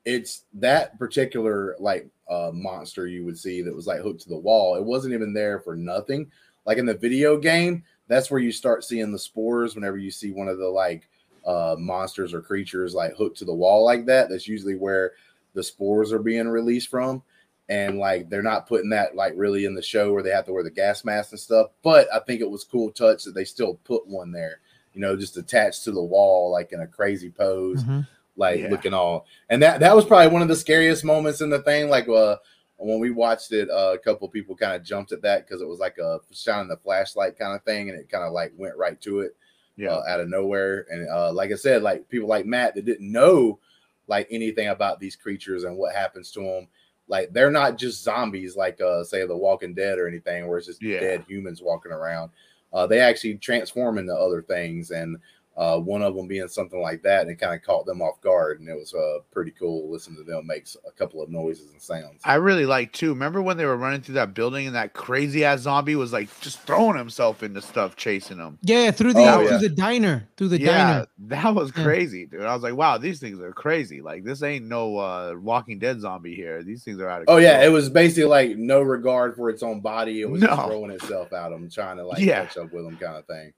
it's 0.05 0.45
that 0.55 0.99
particular 0.99 1.77
like 1.79 2.07
uh 2.29 2.51
monster 2.53 3.07
you 3.07 3.25
would 3.25 3.39
see 3.39 3.63
that 3.63 3.75
was 3.75 3.87
like 3.87 4.01
hooked 4.01 4.23
to 4.23 4.29
the 4.29 4.37
wall. 4.37 4.77
It 4.77 4.85
wasn't 4.85 5.15
even 5.15 5.33
there 5.33 5.61
for 5.61 5.77
nothing. 5.77 6.31
Like 6.67 6.79
in 6.79 6.87
the 6.87 6.95
video 6.95 7.37
game, 7.37 7.85
that's 8.09 8.31
where 8.31 8.41
you 8.41 8.53
start 8.53 8.85
seeing 8.85 9.13
the 9.13 9.19
spores 9.19 9.75
whenever 9.75 9.97
you 9.99 10.11
see 10.11 10.31
one 10.33 10.49
of 10.49 10.59
the 10.59 10.69
like 10.69 11.09
uh 11.47 11.77
monsters 11.79 12.33
or 12.33 12.41
creatures 12.41 12.95
like 12.95 13.15
hooked 13.17 13.39
to 13.39 13.45
the 13.45 13.55
wall 13.55 13.85
like 13.85 14.07
that. 14.07 14.29
That's 14.31 14.49
usually 14.49 14.77
where 14.77 15.13
the 15.55 15.63
spores 15.63 16.13
are 16.13 16.19
being 16.19 16.49
released 16.49 16.89
from. 16.89 17.23
And 17.69 17.99
like 17.99 18.29
they're 18.29 18.43
not 18.43 18.67
putting 18.67 18.91
that 18.91 19.15
like 19.17 19.33
really 19.37 19.65
in 19.65 19.75
the 19.75 19.83
show 19.83 20.13
where 20.13 20.23
they 20.23 20.31
have 20.31 20.45
to 20.47 20.53
wear 20.53 20.63
the 20.63 20.71
gas 20.71 21.05
mask 21.05 21.33
and 21.33 21.41
stuff. 21.41 21.69
But 21.83 22.09
I 22.13 22.19
think 22.21 22.41
it 22.41 22.51
was 22.51 22.65
cool 22.65 22.91
touch 22.91 23.25
that 23.25 23.35
they 23.35 23.45
still 23.45 23.75
put 23.85 24.07
one 24.07 24.33
there 24.33 24.61
you 24.95 25.01
know, 25.01 25.17
just 25.17 25.37
attached 25.37 25.83
to 25.83 25.91
the 25.91 26.01
wall, 26.01 26.53
like 26.53 26.71
in 26.71 26.81
a 26.81 26.87
crazy 26.87 27.29
pose, 27.29 27.83
Mhm. 27.83 28.07
like 28.37 28.61
Yeah. 28.61 28.71
looking 28.71 28.95
all. 28.95 29.27
And 29.51 29.61
that 29.61 29.81
that 29.81 29.97
was 29.97 30.05
probably 30.05 30.29
one 30.33 30.41
of 30.41 30.47
the 30.47 30.55
scariest 30.55 31.05
moments 31.05 31.41
in 31.41 31.51
the 31.51 31.59
thing. 31.63 31.89
Like 31.89 32.09
uh, 32.09 32.37
when 32.77 32.99
we 32.99 33.11
watched 33.11 33.53
it, 33.53 33.71
uh, 33.71 33.93
a 33.95 33.99
couple 33.99 34.29
people 34.29 34.57
kind 34.57 34.75
of 34.75 34.83
jumped 34.83 35.13
at 35.13 35.23
that 35.23 35.47
because 35.47 35.63
it 35.63 35.69
was 35.69 35.79
like 35.79 35.99
a 35.99 36.21
shining 36.33 36.69
the 36.69 36.77
flashlight 36.77 37.39
kind 37.39 37.55
of 37.55 37.63
thing, 37.63 37.89
and 37.89 37.99
it 37.99 38.09
kind 38.09 38.25
of 38.25 38.33
like 38.33 38.53
went 38.57 38.77
right 38.77 39.01
to 39.03 39.21
it 39.21 39.37
yeah. 39.77 39.91
uh, 39.91 40.03
out 40.09 40.21
of 40.21 40.29
nowhere. 40.29 40.87
And 40.91 41.09
uh, 41.09 41.33
like 41.33 41.53
I 41.53 41.57
said, 41.57 41.83
like 41.83 42.09
people 42.09 42.29
like 42.29 42.47
Matt 42.47 42.75
that 42.75 42.85
didn't 42.85 43.11
know 43.11 43.59
like 44.07 44.27
anything 44.31 44.69
about 44.69 45.01
these 45.01 45.17
creatures 45.17 45.65
and 45.65 45.77
what 45.77 45.95
happens 45.95 46.31
to 46.33 46.41
them. 46.41 46.69
Like 47.07 47.33
they're 47.33 47.51
not 47.51 47.77
just 47.77 48.03
zombies, 48.03 48.57
like 48.57 48.81
uh, 48.81 49.05
say 49.05 49.27
The 49.27 49.37
Walking 49.37 49.75
Dead 49.75 49.99
or 49.99 50.09
anything, 50.09 50.47
where 50.47 50.59
it's 50.59 50.67
just 50.67 50.83
Yeah. 50.83 51.01
dead 51.01 51.25
humans 51.29 51.63
walking 51.63 51.93
around. 51.93 52.31
Uh, 52.73 52.87
they 52.87 53.01
actually 53.01 53.37
transform 53.37 53.99
into 53.99 54.15
other 54.15 54.43
things, 54.43 54.91
and 54.91 55.17
uh, 55.57 55.79
one 55.79 56.03
of 56.03 56.17
them 56.17 56.27
being 56.27 56.49
something 56.49 56.81
like 56.81 57.03
that, 57.03 57.23
and 57.23 57.31
it 57.31 57.37
kind 57.37 57.55
of 57.55 57.63
caught 57.63 57.87
them 57.87 58.03
off 58.03 58.21
guard, 58.21 58.59
and 58.61 58.69
it 58.69 58.75
was 58.75 58.93
uh, 58.93 59.19
pretty 59.31 59.53
cool 59.53 59.83
to 59.87 59.93
listen 59.93 60.17
to 60.17 60.25
them 60.25 60.47
make 60.47 60.67
a 60.87 60.91
couple 60.93 61.23
of 61.23 61.31
noises 61.31 61.71
and 61.71 61.81
sounds. 61.81 62.21
I 62.25 62.35
really 62.35 62.67
like 62.67 62.93
too. 62.93 63.11
Remember 63.11 63.41
when 63.41 63.57
they 63.57 63.65
were 63.65 63.77
running 63.77 64.01
through 64.01 64.17
that 64.17 64.35
building 64.35 64.67
and 64.67 64.75
that 64.75 64.95
crazy 64.95 65.45
ass 65.45 65.61
zombie 65.61 65.95
was 65.95 66.13
like 66.13 66.29
just 66.41 66.59
throwing 66.61 66.97
himself 66.99 67.43
into 67.45 67.63
stuff, 67.63 67.95
chasing 67.95 68.39
them. 68.39 68.59
Yeah, 68.63 68.91
through 68.91 69.13
the 69.15 69.21
Oh, 69.21 69.39
through 69.47 69.51
yeah. 69.53 69.59
the 69.59 69.69
diner, 69.69 70.29
through 70.37 70.49
the 70.49 70.61
yeah, 70.61 70.67
diner. 70.89 71.07
that 71.19 71.55
was 71.55 71.71
crazy, 71.71 72.27
dude. 72.27 72.43
I 72.43 72.53
was 72.55 72.63
like, 72.65 72.75
wow, 72.75 72.99
these 72.99 73.21
things 73.21 73.41
are 73.41 73.53
crazy. 73.53 74.01
Like 74.03 74.25
this 74.25 74.43
ain't 74.43 74.65
no 74.67 74.97
uh 74.99 75.35
Walking 75.41 75.79
Dead 75.79 76.01
zombie 76.01 76.35
here. 76.35 76.63
These 76.65 76.83
things 76.83 76.99
are 77.01 77.09
out 77.09 77.21
of 77.23 77.27
Oh 77.29 77.37
yeah, 77.37 77.63
it 77.65 77.69
was 77.71 77.89
basically 77.91 78.25
like 78.25 78.57
no 78.57 78.81
regard 78.83 79.37
for 79.37 79.51
its 79.51 79.63
own 79.63 79.81
body. 79.81 80.21
It 80.21 80.29
was 80.29 80.41
just 80.43 80.63
throwing 80.67 80.91
itself 80.91 81.33
at 81.33 81.51
them, 81.51 81.71
trying 81.71 81.97
to 81.99 82.07
like 82.07 82.19
Yeah. 82.19 82.45
catch 82.45 82.57
up 82.57 82.73
with 82.73 82.85
them, 82.85 82.97
kind 82.97 83.17
of 83.17 83.27
thing. 83.27 83.53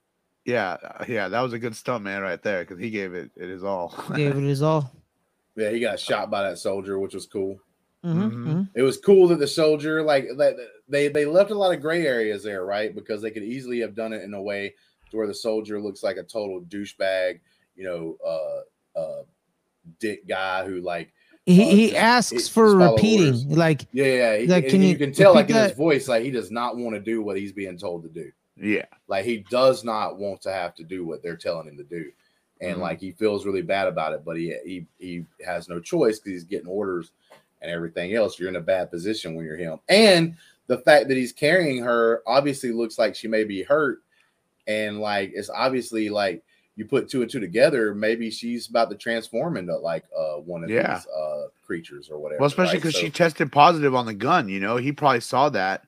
Yeah, 0.47 0.77
uh, 0.83 1.05
yeah. 1.09 1.29
That 1.29 1.41
was 1.43 1.53
a 1.53 1.59
good 1.59 1.75
stunt 1.77 2.05
man 2.05 2.23
right 2.23 2.43
there 2.43 2.63
because 2.65 2.79
he 2.79 2.91
gave 2.91 3.13
it 3.15 3.31
it 3.37 3.49
his 3.49 3.65
all. 3.65 3.95
Gave 4.15 4.37
it 4.37 4.43
his 4.43 4.63
all. 4.63 4.91
Yeah, 5.59 5.71
he 5.71 5.81
got 5.81 5.99
shot 5.99 6.31
by 6.31 6.43
that 6.43 6.59
soldier, 6.59 6.99
which 6.99 7.15
was 7.15 7.25
cool. 7.25 7.59
Mhm, 8.05 8.31
Mhm. 8.31 8.45
mhm. 8.47 8.69
It 8.75 8.83
was 8.83 8.99
cool 8.99 9.27
that 9.29 9.39
the 9.39 9.47
soldier 9.47 10.03
like 10.03 10.27
that 10.37 10.55
they 10.87 11.09
they 11.09 11.25
left 11.25 11.51
a 11.51 11.55
lot 11.55 11.75
of 11.75 11.81
gray 11.81 12.07
areas 12.07 12.43
there, 12.45 12.67
right? 12.67 12.95
Because 12.95 13.23
they 13.23 13.31
could 13.31 13.43
easily 13.43 13.81
have 13.81 13.95
done 13.95 14.13
it 14.13 14.23
in 14.23 14.35
a 14.35 14.43
way 14.43 14.75
to 15.11 15.17
where 15.17 15.27
the 15.27 15.33
soldier 15.35 15.81
looks 15.81 16.03
like 16.03 16.19
a 16.19 16.23
total 16.23 16.61
douchebag, 16.61 17.41
you 17.75 17.85
know, 17.85 18.19
uh 18.23 18.99
uh 19.01 19.23
dick 19.99 20.29
guy 20.29 20.67
who 20.67 20.83
like 20.83 21.11
He 21.47 21.63
Uh, 21.63 21.65
he 21.75 21.87
just- 21.87 21.97
asks 22.03 22.33
just 22.33 22.53
for 22.53 22.77
repeating, 22.77 23.29
orders. 23.29 23.47
like 23.47 23.87
yeah, 23.93 24.05
yeah, 24.05 24.37
he, 24.37 24.47
Like, 24.47 24.69
can 24.69 24.83
you, 24.83 24.89
you 24.89 24.99
can 24.99 25.13
tell 25.13 25.33
like 25.33 25.49
repeat 25.49 25.59
in 25.59 25.69
his 25.71 25.77
voice 25.79 26.07
like 26.07 26.23
he 26.23 26.31
does 26.31 26.51
not 26.51 26.77
want 26.77 26.95
to 26.97 27.01
do 27.01 27.23
what 27.23 27.39
he's 27.39 27.53
being 27.53 27.79
told 27.79 28.03
to 28.03 28.11
do. 28.11 28.31
Yeah. 28.61 28.87
Like 29.09 29.25
he 29.25 29.39
does 29.51 29.85
not 29.85 30.19
want 30.19 30.41
to 30.43 30.53
have 30.53 30.75
to 30.77 30.85
do 30.85 31.05
what 31.05 31.23
they're 31.23 31.37
telling 31.37 31.69
him 31.69 31.77
to 31.77 31.85
do. 31.85 32.11
And 32.61 32.79
Mhm. 32.79 32.81
like 32.81 33.01
he 33.01 33.13
feels 33.13 33.45
really 33.45 33.63
bad 33.63 33.87
about 33.89 34.13
it, 34.15 34.25
but 34.25 34.37
he 34.37 34.55
he 34.65 34.87
he 34.99 35.25
has 35.45 35.69
no 35.69 35.79
choice 35.81 36.19
because 36.19 36.33
he's 36.33 36.45
getting 36.45 36.69
orders 36.69 37.13
and 37.63 37.71
everything 37.71 38.15
else. 38.15 38.39
You're 38.39 38.49
in 38.49 38.57
a 38.57 38.61
bad 38.61 38.91
position 38.91 39.35
when 39.35 39.45
you're 39.45 39.57
him. 39.57 39.79
And 39.89 40.37
the 40.69 40.79
fact 40.79 41.09
that 41.09 41.17
he's 41.17 41.33
carrying 41.33 41.83
her 41.83 42.23
obviously 42.27 42.73
looks 42.73 42.99
like 42.99 43.15
she 43.15 43.29
may 43.29 43.45
be 43.45 43.63
hurt. 43.63 44.03
And 44.67 45.01
like 45.01 45.33
it's 45.35 45.51
obviously 45.51 46.09
like 46.09 46.43
you 46.77 46.85
put 46.87 47.09
two 47.09 47.23
and 47.23 47.31
two 47.31 47.41
together, 47.41 47.95
maybe 47.95 48.31
she's 48.31 48.69
about 48.69 48.91
to 48.91 48.97
transform 48.97 49.57
into 49.57 49.77
like 49.77 50.05
uh 50.17 50.37
one 50.37 50.65
of 50.65 50.71
Yeah. 50.71 50.95
these 50.97 51.07
uh 51.09 51.49
creatures 51.65 52.09
or 52.11 52.19
whatever. 52.19 52.41
Well, 52.41 52.47
especially 52.49 52.75
right? 52.75 52.83
because 52.83 52.95
So- 52.95 53.01
she 53.03 53.11
tested 53.11 53.53
positive 53.53 53.95
on 53.95 54.07
the 54.07 54.15
gun. 54.15 54.49
You 54.49 54.61
know, 54.61 54.77
he 54.77 54.93
probably 54.93 55.21
saw 55.21 55.49
that. 55.51 55.85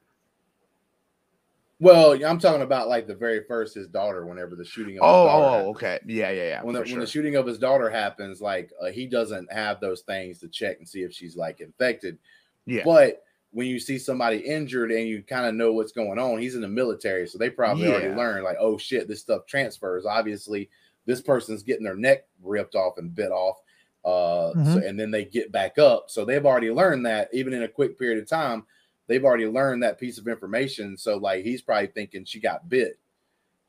Well, 1.80 2.12
I'm 2.24 2.38
talking 2.38 2.62
about 2.62 2.88
like 2.88 3.06
the 3.06 3.14
very 3.14 3.44
first 3.44 3.74
his 3.74 3.86
daughter, 3.88 4.26
whenever 4.26 4.56
the 4.56 4.64
shooting 4.64 4.98
of 4.98 5.04
his 5.04 5.10
Oh, 5.12 5.24
daughter 5.26 5.44
oh, 5.44 5.50
happened. 5.50 5.76
okay. 5.76 5.98
Yeah, 6.06 6.30
yeah, 6.30 6.42
yeah. 6.48 6.62
when 6.62 6.74
the, 6.74 6.84
for 6.84 6.90
when 6.90 7.00
the 7.00 7.06
shooting 7.06 7.36
of 7.36 7.46
his 7.46 7.58
daughter 7.58 7.88
happens, 7.88 8.40
like 8.40 8.70
uh, 8.80 8.86
he 8.86 9.06
doesn't 9.06 9.52
have 9.52 9.80
those 9.80 10.00
things 10.02 10.38
to 10.40 10.48
check 10.48 10.78
and 10.78 10.88
see 10.88 11.02
if 11.02 11.12
she's 11.12 11.36
like 11.36 11.60
infected. 11.60 12.18
yeah. 12.66 12.82
But 12.84 13.22
when 13.52 13.66
you 13.66 13.78
see 13.78 13.96
somebody 13.98 14.38
injured 14.38 14.90
and 14.92 15.08
you 15.08 15.22
kind 15.22 15.46
of 15.46 15.54
know 15.54 15.72
what's 15.72 15.92
going 15.92 16.18
on, 16.18 16.38
he's 16.38 16.54
in 16.54 16.60
the 16.60 16.68
military, 16.68 17.26
so 17.26 17.38
they 17.38 17.48
probably 17.48 17.88
already 17.88 18.14
learned 18.14 18.44
like, 18.44 18.58
oh 18.60 18.76
shit, 18.76 19.08
this 19.08 19.20
stuff 19.20 19.46
transfers. 19.46 20.04
Obviously, 20.04 20.68
this 21.06 21.22
person's 21.22 21.62
getting 21.62 21.84
their 21.84 21.96
neck 21.96 22.26
ripped 22.42 22.74
off 22.74 22.98
and 22.98 23.14
bit 23.14 23.30
off, 23.30 23.56
uh, 24.04 24.52
so, 24.64 24.82
and 24.86 25.00
then 25.00 25.10
they 25.10 25.24
get 25.24 25.50
back 25.50 25.78
up. 25.78 26.10
So 26.10 26.24
they've 26.26 26.44
already 26.44 26.70
learned 26.70 27.06
that 27.06 27.30
even 27.32 27.54
in 27.54 27.62
a 27.62 27.68
quick 27.68 27.98
period 27.98 28.22
of 28.22 28.28
time, 28.28 28.66
they've 29.08 29.24
already 29.24 29.46
learned 29.46 29.82
that 29.82 29.98
piece 29.98 30.18
of 30.18 30.28
information. 30.28 30.96
So 30.96 31.16
like 31.16 31.44
he's 31.44 31.62
probably 31.62 31.88
thinking 31.88 32.24
she 32.24 32.38
got 32.40 32.68
bit, 32.68 32.98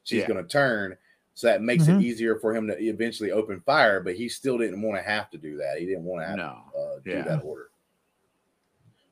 she's 0.03 0.19
Yeah. 0.21 0.27
going 0.27 0.43
to 0.43 0.47
turn. 0.49 0.95
So 1.33 1.47
that 1.47 1.61
makes 1.63 1.85
Mhm. 1.85 1.99
it 1.99 2.03
easier 2.05 2.37
for 2.37 2.53
him 2.53 2.67
to 2.67 2.77
eventually 2.77 3.31
open 3.31 3.61
fire, 3.61 4.01
but 4.01 4.15
he 4.15 4.27
still 4.29 4.57
didn't 4.57 4.81
want 4.81 4.97
to 4.97 5.09
have 5.09 5.29
to 5.31 5.37
do 5.37 5.57
that. 5.57 5.79
He 5.79 5.85
didn't 5.85 6.03
want 6.03 6.21
to 6.23 6.27
have 6.27 6.37
No. 6.37 6.63
to 6.73 6.77
uh, 6.79 6.99
do 6.99 7.09
Yeah. 7.11 7.21
that 7.23 7.43
order. 7.43 7.69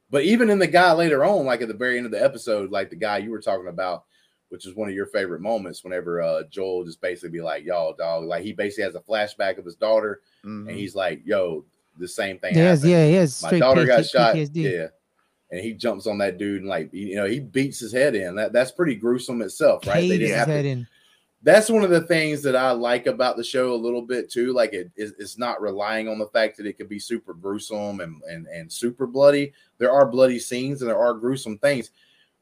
But 0.09 0.23
even 0.23 0.49
in 0.49 0.59
the 0.59 0.67
guy 0.67 0.91
later 0.93 1.23
on, 1.25 1.45
like 1.45 1.61
at 1.61 1.67
the 1.67 1.73
very 1.73 1.97
end 1.97 2.05
of 2.05 2.11
the 2.11 2.23
episode, 2.23 2.71
like 2.71 2.89
the 2.89 2.95
guy 2.95 3.17
you 3.17 3.31
were 3.31 3.41
talking 3.41 3.67
about, 3.67 4.05
which 4.49 4.65
is 4.65 4.73
one 4.75 4.87
of 4.87 4.95
your 4.95 5.05
favorite 5.07 5.41
moments, 5.41 5.83
whenever 5.83 6.21
uh, 6.21 6.43
Joel 6.49 6.85
just 6.85 7.01
basically 7.01 7.29
be 7.29 7.41
like, 7.41 7.65
"Y'all, 7.65 7.93
dog," 7.93 8.23
like 8.25 8.43
he 8.43 8.53
basically 8.53 8.85
has 8.85 8.95
a 8.95 9.01
flashback 9.01 9.57
of 9.57 9.65
his 9.65 9.75
daughter, 9.75 10.21
Mhm. 10.45 10.69
and 10.69 10.71
he's 10.71 10.95
like, 10.95 11.21
"Yo, 11.25 11.65
the 11.99 12.07
same 12.07 12.39
thing." 12.39 12.55
Yes, 12.55 12.79
happened. 12.79 12.91
yeah, 12.91 13.05
has 13.19 13.43
My 13.43 13.59
daughter 13.59 13.85
got 13.85 14.05
shot. 14.05 14.33
PTSD. 14.35 14.61
Yeah. 14.73 14.87
And 15.49 15.61
he 15.61 15.73
jumps 15.73 16.07
on 16.07 16.17
that 16.17 16.37
dude 16.37 16.61
and 16.61 16.69
like 16.69 16.89
you 16.93 17.15
know 17.15 17.25
he 17.25 17.39
beats 17.39 17.79
his 17.79 17.93
head 17.93 18.15
in. 18.15 18.35
That 18.35 18.51
that's 18.53 18.71
pretty 18.71 18.95
gruesome 18.95 19.41
itself, 19.41 19.87
right? 19.87 20.07
They 20.07 20.17
didn't 20.17 20.37
have 20.37 20.47
to 20.47 20.65
in. 20.65 20.87
that's 21.41 21.69
one 21.69 21.83
of 21.83 21.89
the 21.89 22.01
things 22.01 22.41
that 22.43 22.55
I 22.55 22.71
like 22.71 23.07
about 23.07 23.37
the 23.37 23.43
show 23.43 23.73
a 23.73 23.75
little 23.75 24.01
bit 24.01 24.29
too. 24.29 24.51
Like 24.51 24.73
it 24.73 24.91
is 24.97 25.13
it's 25.17 25.37
not 25.37 25.61
relying 25.61 26.09
on 26.09 26.19
the 26.19 26.27
fact 26.27 26.57
that 26.57 26.65
it 26.65 26.77
could 26.77 26.89
be 26.89 26.99
super 26.99 27.33
gruesome 27.33 28.01
and, 28.01 28.21
and 28.23 28.45
and 28.47 28.71
super 28.71 29.07
bloody. 29.07 29.53
There 29.77 29.91
are 29.91 30.05
bloody 30.05 30.39
scenes 30.39 30.81
and 30.81 30.89
there 30.89 30.99
are 30.99 31.13
gruesome 31.13 31.57
things. 31.59 31.91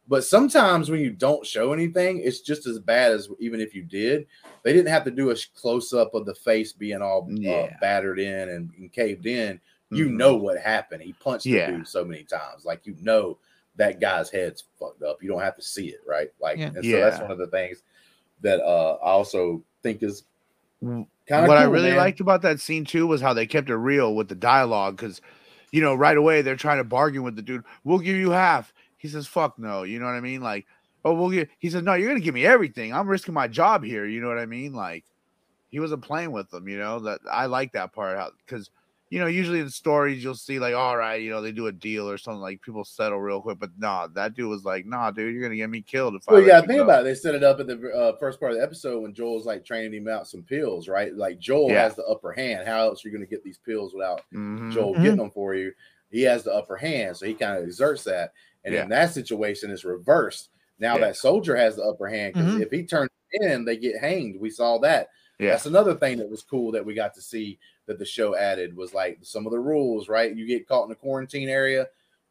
But 0.08 0.24
sometimes 0.24 0.90
when 0.90 1.00
you 1.00 1.10
don't 1.10 1.46
show 1.46 1.74
anything, 1.74 2.20
it's 2.24 2.42
just 2.42 2.68
as 2.68 2.78
bad 2.78 3.12
as 3.12 3.28
even 3.40 3.60
if 3.60 3.74
you 3.74 3.84
did. 3.84 4.28
They 4.64 4.72
didn't 4.72 4.92
have 4.92 5.04
to 5.06 5.12
do 5.12 5.32
a 5.32 5.36
close 5.56 5.94
up 5.94 6.14
of 6.14 6.26
the 6.26 6.36
face 6.36 6.74
being 6.74 7.02
all 7.02 7.28
uh, 7.48 7.68
battered 7.82 8.20
in 8.20 8.50
and, 8.50 8.72
and 8.78 8.94
caved 8.94 9.26
in. 9.26 9.60
You 9.92 10.08
Mhm. 10.08 10.14
know 10.18 10.36
what 10.36 10.58
happened. 10.60 11.02
He 11.04 11.14
punched 11.14 11.46
Yeah. 11.46 11.70
the 11.72 11.78
dude 11.78 11.88
so 11.88 12.04
many 12.04 12.24
times. 12.24 12.66
Like 12.66 12.86
you 12.86 12.96
know 13.02 13.38
that 13.76 14.00
guy's 14.00 14.30
head's 14.30 14.64
fucked 14.80 15.04
up. 15.04 15.22
You 15.22 15.30
don't 15.30 15.42
have 15.42 15.56
to 15.58 15.62
see 15.62 15.88
it, 15.90 16.00
right? 16.08 16.32
Like, 16.40 16.58
Yeah. 16.58 16.68
and 16.76 16.84
so 16.84 16.92
that's 17.00 17.20
one 17.22 17.32
of 17.32 17.38
the 17.38 17.48
things 17.48 17.84
that 18.42 18.62
uh 18.62 18.94
I 19.04 19.10
also 19.12 19.64
think 19.84 20.02
is 20.02 20.24
kind 20.82 21.08
of 21.44 21.48
what 21.48 21.58
I 21.58 21.64
really 21.64 21.94
liked 21.94 22.20
about 22.20 22.42
that 22.44 22.60
scene 22.60 22.86
too 22.86 23.08
was 23.08 23.22
how 23.22 23.34
they 23.34 23.46
kept 23.46 23.70
it 23.70 23.76
real 23.76 24.16
with 24.16 24.28
the 24.30 24.36
dialogue 24.36 24.98
because, 24.98 25.22
you 25.72 25.82
know, 25.82 25.94
right 25.96 26.18
away 26.18 26.42
they're 26.42 26.56
trying 26.56 26.78
to 26.78 26.84
bargain 26.84 27.24
with 27.24 27.36
the 27.36 27.42
dude. 27.42 27.64
We'll 27.84 28.00
give 28.00 28.16
you 28.16 28.32
half. 28.32 28.74
He 28.98 29.08
says, 29.08 29.28
"Fuck 29.28 29.60
no." 29.60 29.84
You 29.84 30.00
know 30.00 30.06
what 30.06 30.16
I 30.16 30.20
mean? 30.22 30.42
Like, 30.42 30.66
oh, 31.04 31.14
we'll 31.14 31.30
give. 31.30 31.48
He 31.60 31.70
says, 31.70 31.84
"No, 31.84 31.94
you're 31.94 32.08
gonna 32.08 32.20
give 32.20 32.34
me 32.34 32.46
everything. 32.46 32.92
I'm 32.94 33.08
risking 33.08 33.34
my 33.34 33.48
job 33.48 33.84
here." 33.84 34.06
You 34.06 34.20
know 34.22 34.28
what 34.28 34.40
I 34.40 34.46
mean? 34.48 34.74
Like, 34.74 35.06
he 35.70 35.80
wasn't 35.80 36.02
playing 36.04 36.32
with 36.32 36.50
them. 36.50 36.68
You 36.68 36.78
know 36.80 37.00
that 37.00 37.20
I 37.30 37.46
like 37.46 37.74
that 37.74 37.94
part 37.94 38.18
how 38.18 38.32
because. 38.46 38.70
You 39.16 39.22
know, 39.22 39.28
usually 39.28 39.62
in 39.62 39.70
stories 39.70 40.22
you'll 40.22 40.36
see 40.36 40.60
like, 40.60 40.76
all 40.76 40.98
right, 40.98 41.22
you 41.22 41.30
know, 41.30 41.40
they 41.40 41.54
do 41.54 41.68
a 41.68 41.72
deal 41.72 42.10
or 42.10 42.18
something 42.18 42.42
like 42.42 42.62
people 42.62 42.84
settle 42.84 43.18
real 43.18 43.40
quick, 43.40 43.58
but 43.60 43.70
nah, 43.78 44.08
that 44.08 44.34
dude 44.34 44.50
was 44.50 44.66
like, 44.66 44.86
nah, 44.86 45.10
dude, 45.10 45.34
you're 45.34 45.42
gonna 45.42 45.56
get 45.56 45.70
me 45.70 45.82
killed 45.82 46.16
if 46.16 46.28
I. 46.28 46.34
Well, 46.34 46.42
you 46.42 46.48
let 46.48 46.52
got 46.52 46.58
to 46.58 46.64
you 46.64 46.68
think 46.68 46.78
go." 46.80 46.84
about 46.84 47.00
it. 47.00 47.04
They 47.06 47.16
set 47.16 47.34
it 47.34 47.42
up 47.42 47.62
at 47.62 47.68
the 47.68 47.92
uh, 47.96 48.18
first 48.20 48.42
part 48.42 48.52
of 48.52 48.58
the 48.58 48.64
episode 48.66 49.02
when 49.04 49.14
Joel's 49.14 49.46
like 49.46 49.64
training 49.64 49.94
him 49.94 50.10
out 50.10 50.28
some 50.28 50.44
pills, 50.44 50.90
right? 50.90 51.16
Like 51.16 51.40
Joel 51.40 51.70
Yeah. 51.70 51.84
has 51.84 51.96
the 51.96 52.04
upper 52.04 52.34
hand. 52.34 52.68
How 52.68 52.80
else 52.80 53.06
are 53.06 53.08
you 53.08 53.14
going 53.14 53.26
to 53.26 53.34
get 53.34 53.42
these 53.42 53.58
pills 53.58 53.94
without 53.94 54.20
Mhm. 54.34 54.74
Joel 54.74 54.96
Mhm. 54.96 55.02
getting 55.04 55.16
them 55.20 55.32
for 55.32 55.56
you? 55.56 55.72
He 56.12 56.22
has 56.24 56.44
the 56.44 56.54
upper 56.54 56.76
hand, 56.76 57.16
so 57.16 57.26
he 57.26 57.36
kind 57.36 57.58
of 57.58 57.64
exerts 57.64 58.04
that. 58.04 58.34
And 58.66 58.76
in 58.76 58.90
that 58.90 59.12
situation, 59.14 59.72
it's 59.72 59.86
reversed. 59.86 60.50
Now 60.78 60.96
Yeah. 60.96 61.06
that 61.06 61.16
soldier 61.16 61.56
has 61.56 61.78
the 61.78 61.84
upper 61.84 62.08
hand 62.10 62.34
because 62.34 62.56
Mhm. 62.56 62.62
if 62.64 62.70
he 62.70 62.84
turns 62.84 63.12
in, 63.32 63.64
they 63.64 63.78
get 63.78 63.98
hanged. 63.98 64.42
We 64.42 64.50
saw 64.50 64.78
that. 64.80 65.08
Yeah. 65.40 65.52
That's 65.52 65.66
another 65.66 65.96
thing 65.96 66.18
that 66.20 66.30
was 66.30 66.44
cool 66.44 66.72
that 66.72 66.86
we 66.86 66.94
got 66.94 67.14
to 67.16 67.22
see 67.22 67.60
that 67.88 68.00
the 68.00 68.06
show 68.06 68.36
added 68.36 68.76
was 68.76 68.94
like 68.94 69.20
some 69.22 69.46
of 69.46 69.52
the 69.52 69.60
rules, 69.60 70.08
right? 70.10 70.36
You 70.36 70.48
get 70.48 70.68
caught 70.68 70.86
in 70.86 70.92
a 70.92 70.96
quarantine 70.96 71.50
area, 71.50 71.88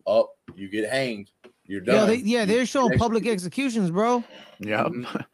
up, 0.07 0.30
you 0.55 0.68
get 0.68 0.88
hanged. 0.90 1.30
You're 1.66 1.80
done. 1.80 1.94
Yeah, 1.96 2.07
they, 2.07 2.16
yeah 2.16 2.44
they're 2.44 2.66
showing 2.66 2.98
public 2.98 3.26
executions, 3.26 3.90
bro. 3.90 4.22
Yep. 4.61 4.86
Mhm. 4.86 5.24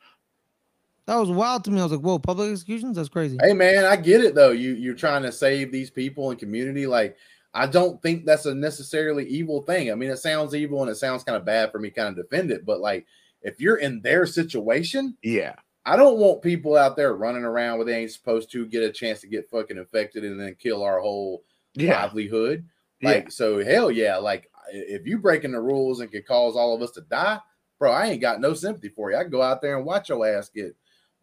That 1.07 1.17
was 1.17 1.31
wild 1.31 1.65
to 1.65 1.71
me. 1.73 1.81
I 1.81 1.83
was 1.83 1.91
like, 1.93 2.03
whoa, 2.03 2.19
public 2.21 2.51
executions? 2.53 2.97
That's 2.97 3.09
crazy. 3.09 3.37
Hey 3.43 3.53
man, 3.53 3.85
I 3.85 3.97
get 3.97 4.23
it 4.23 4.35
though. 4.35 4.53
You 4.53 4.75
you're 4.75 4.95
trying 4.95 5.23
to 5.23 5.33
save 5.33 5.73
these 5.73 5.91
people 5.91 6.31
and 6.31 6.39
community. 6.39 6.87
Like, 6.87 7.17
I 7.53 7.67
don't 7.67 8.01
think 8.01 8.25
that's 8.25 8.47
a 8.47 8.55
necessarily 8.55 9.27
evil 9.27 9.63
thing. 9.63 9.91
I 9.91 9.97
mean, 9.97 10.11
it 10.11 10.19
sounds 10.19 10.55
evil 10.55 10.83
and 10.83 10.91
it 10.91 10.95
sounds 10.97 11.25
kind 11.25 11.37
of 11.37 11.45
bad 11.45 11.73
for 11.73 11.81
me 11.81 11.91
kind 11.91 12.09
of 12.09 12.15
defend 12.17 12.53
it, 12.53 12.65
but 12.65 12.81
like 12.81 13.07
if 13.43 13.61
you're 13.61 13.79
in 13.79 14.01
their 14.03 14.25
situation, 14.27 15.17
Yeah. 15.23 15.55
I 15.91 15.97
don't 15.97 16.19
want 16.19 16.41
people 16.41 16.77
out 16.77 16.95
there 16.97 17.15
running 17.15 17.43
around 17.43 17.79
where 17.79 17.85
they 17.85 17.97
ain't 18.01 18.13
supposed 18.13 18.53
to 18.53 18.65
get 18.65 18.85
a 18.85 18.93
chance 18.93 19.21
to 19.23 19.27
get 19.27 19.51
fucking 19.51 19.77
infected 19.77 20.25
and 20.25 20.41
then 20.41 20.55
kill 20.57 20.85
our 20.85 21.01
whole 21.01 21.43
Yeah. 21.75 22.03
livelihood. 22.03 22.65
Yeah. 23.01 23.09
Like, 23.09 23.33
so 23.33 23.65
hell 23.65 23.91
yeah, 23.91 24.17
like 24.17 24.49
if 24.73 25.05
you 25.05 25.19
breaking 25.19 25.51
the 25.51 25.61
rules 25.61 25.99
and 25.99 26.09
could 26.13 26.29
cause 26.29 26.55
all 26.55 26.77
of 26.77 26.83
us 26.83 26.93
to 26.93 27.01
die, 27.01 27.41
bro, 27.81 27.91
I 27.91 28.07
ain't 28.07 28.21
got 28.21 28.41
no 28.41 28.55
sympathy 28.55 28.91
for 28.91 29.11
you. 29.11 29.17
I 29.17 29.23
can 29.23 29.33
go 29.33 29.43
out 29.43 29.61
there 29.63 29.77
and 29.77 29.85
watch 29.85 30.11
your 30.11 30.25
ass 30.25 30.49
get 30.49 30.77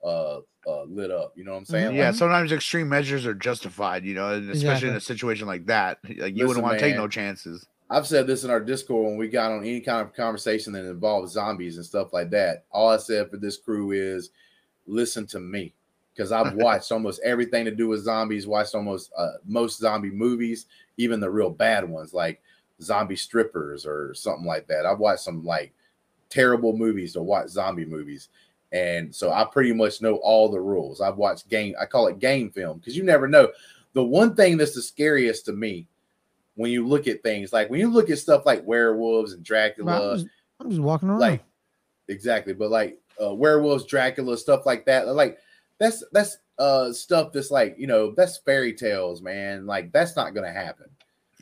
uh, 0.03 0.39
uh 0.68 0.84
lit 0.84 1.11
up. 1.11 1.32
You 1.38 1.45
know 1.45 1.51
what 1.53 1.59
I'm 1.59 1.65
saying? 1.65 1.95
Yeah, 1.95 2.07
Like, 2.07 2.15
sometimes 2.15 2.51
extreme 2.51 2.89
measures 2.89 3.26
are 3.26 3.34
justified, 3.34 4.03
you 4.03 4.15
know, 4.15 4.34
and 4.34 4.49
especially 4.49 4.89
in 4.89 4.95
a 4.95 4.99
situation 4.99 5.47
like 5.47 5.65
that. 5.68 5.99
Like 6.03 6.18
you 6.18 6.24
Listen, 6.24 6.47
wouldn't 6.47 6.63
want 6.63 6.80
to 6.80 6.86
take 6.86 6.97
no 6.97 7.07
chances. 7.07 7.65
I've 7.89 8.05
said 8.05 8.28
this 8.28 8.43
in 8.43 8.49
our 8.49 8.59
Discord 8.59 9.05
when 9.05 9.18
we 9.18 9.30
got 9.30 9.53
on 9.53 9.59
any 9.59 9.80
kind 9.80 10.01
of 10.01 10.13
conversation 10.13 10.74
that 10.74 10.84
involves 10.84 11.32
zombies 11.32 11.78
and 11.78 11.86
stuff 11.86 12.11
like 12.11 12.30
that. 12.32 12.65
All 12.70 12.89
I 12.89 12.97
said 12.97 13.32
for 13.32 13.38
this 13.38 13.55
crew 13.55 13.91
is 13.91 14.32
listen 14.88 15.27
to 15.27 15.39
me 15.39 15.73
because 16.13 16.31
I've 16.31 16.53
watched 16.55 16.91
almost 16.91 17.21
everything 17.23 17.65
to 17.65 17.71
do 17.71 17.88
with 17.88 18.03
zombies, 18.03 18.47
watched 18.47 18.75
almost 18.75 19.11
uh, 19.17 19.33
most 19.45 19.79
zombie 19.79 20.09
movies, 20.09 20.65
even 20.97 21.19
the 21.19 21.29
real 21.29 21.49
bad 21.49 21.88
ones 21.88 22.13
like 22.13 22.41
Zombie 22.81 23.15
Strippers 23.15 23.85
or 23.85 24.13
something 24.13 24.45
like 24.45 24.67
that. 24.67 24.85
I've 24.85 24.99
watched 24.99 25.23
some 25.23 25.45
like 25.45 25.73
terrible 26.29 26.75
movies 26.75 27.13
to 27.13 27.21
watch 27.21 27.49
zombie 27.49 27.85
movies. 27.85 28.29
And 28.71 29.15
so 29.15 29.31
I 29.31 29.45
pretty 29.45 29.73
much 29.73 30.01
know 30.01 30.15
all 30.17 30.49
the 30.49 30.59
rules. 30.59 30.99
I've 30.99 31.17
watched 31.17 31.47
game, 31.49 31.73
I 31.79 31.85
call 31.85 32.07
it 32.07 32.19
game 32.19 32.49
film 32.51 32.79
because 32.79 32.97
you 32.97 33.03
never 33.03 33.27
know. 33.27 33.49
The 33.93 34.03
one 34.03 34.35
thing 34.35 34.57
that's 34.57 34.75
the 34.75 34.81
scariest 34.81 35.45
to 35.45 35.53
me 35.53 35.88
when 36.55 36.71
you 36.71 36.85
look 36.85 37.07
at 37.07 37.23
things 37.23 37.53
like 37.53 37.69
when 37.69 37.79
you 37.79 37.89
look 37.89 38.09
at 38.09 38.17
stuff 38.17 38.45
like 38.45 38.65
werewolves 38.65 39.31
and 39.31 39.45
Bro, 39.45 39.57
I'm, 39.57 39.73
Dracula, 39.75 40.15
just, 40.15 40.27
I'm 40.59 40.69
just 40.69 40.81
walking 40.81 41.09
around. 41.09 41.19
like 41.19 41.43
exactly, 42.07 42.53
but 42.53 42.69
like 42.69 42.99
uh, 43.24 43.34
werewolves, 43.34 43.86
Dracula, 43.86 44.38
stuff 44.38 44.65
like 44.65 44.86
that, 44.86 45.07
like 45.07 45.38
that's 45.80 46.03
that's 46.11 46.38
uh 46.59 46.91
stuff 46.91 47.32
that's 47.32 47.51
like 47.51 47.76
you 47.78 47.88
know 47.88 48.11
that's 48.15 48.38
fairy 48.39 48.74
tales, 48.74 49.22
man. 49.22 49.65
Like 49.65 49.91
that's 49.91 50.15
not 50.15 50.34
gonna 50.34 50.51
happen. 50.51 50.88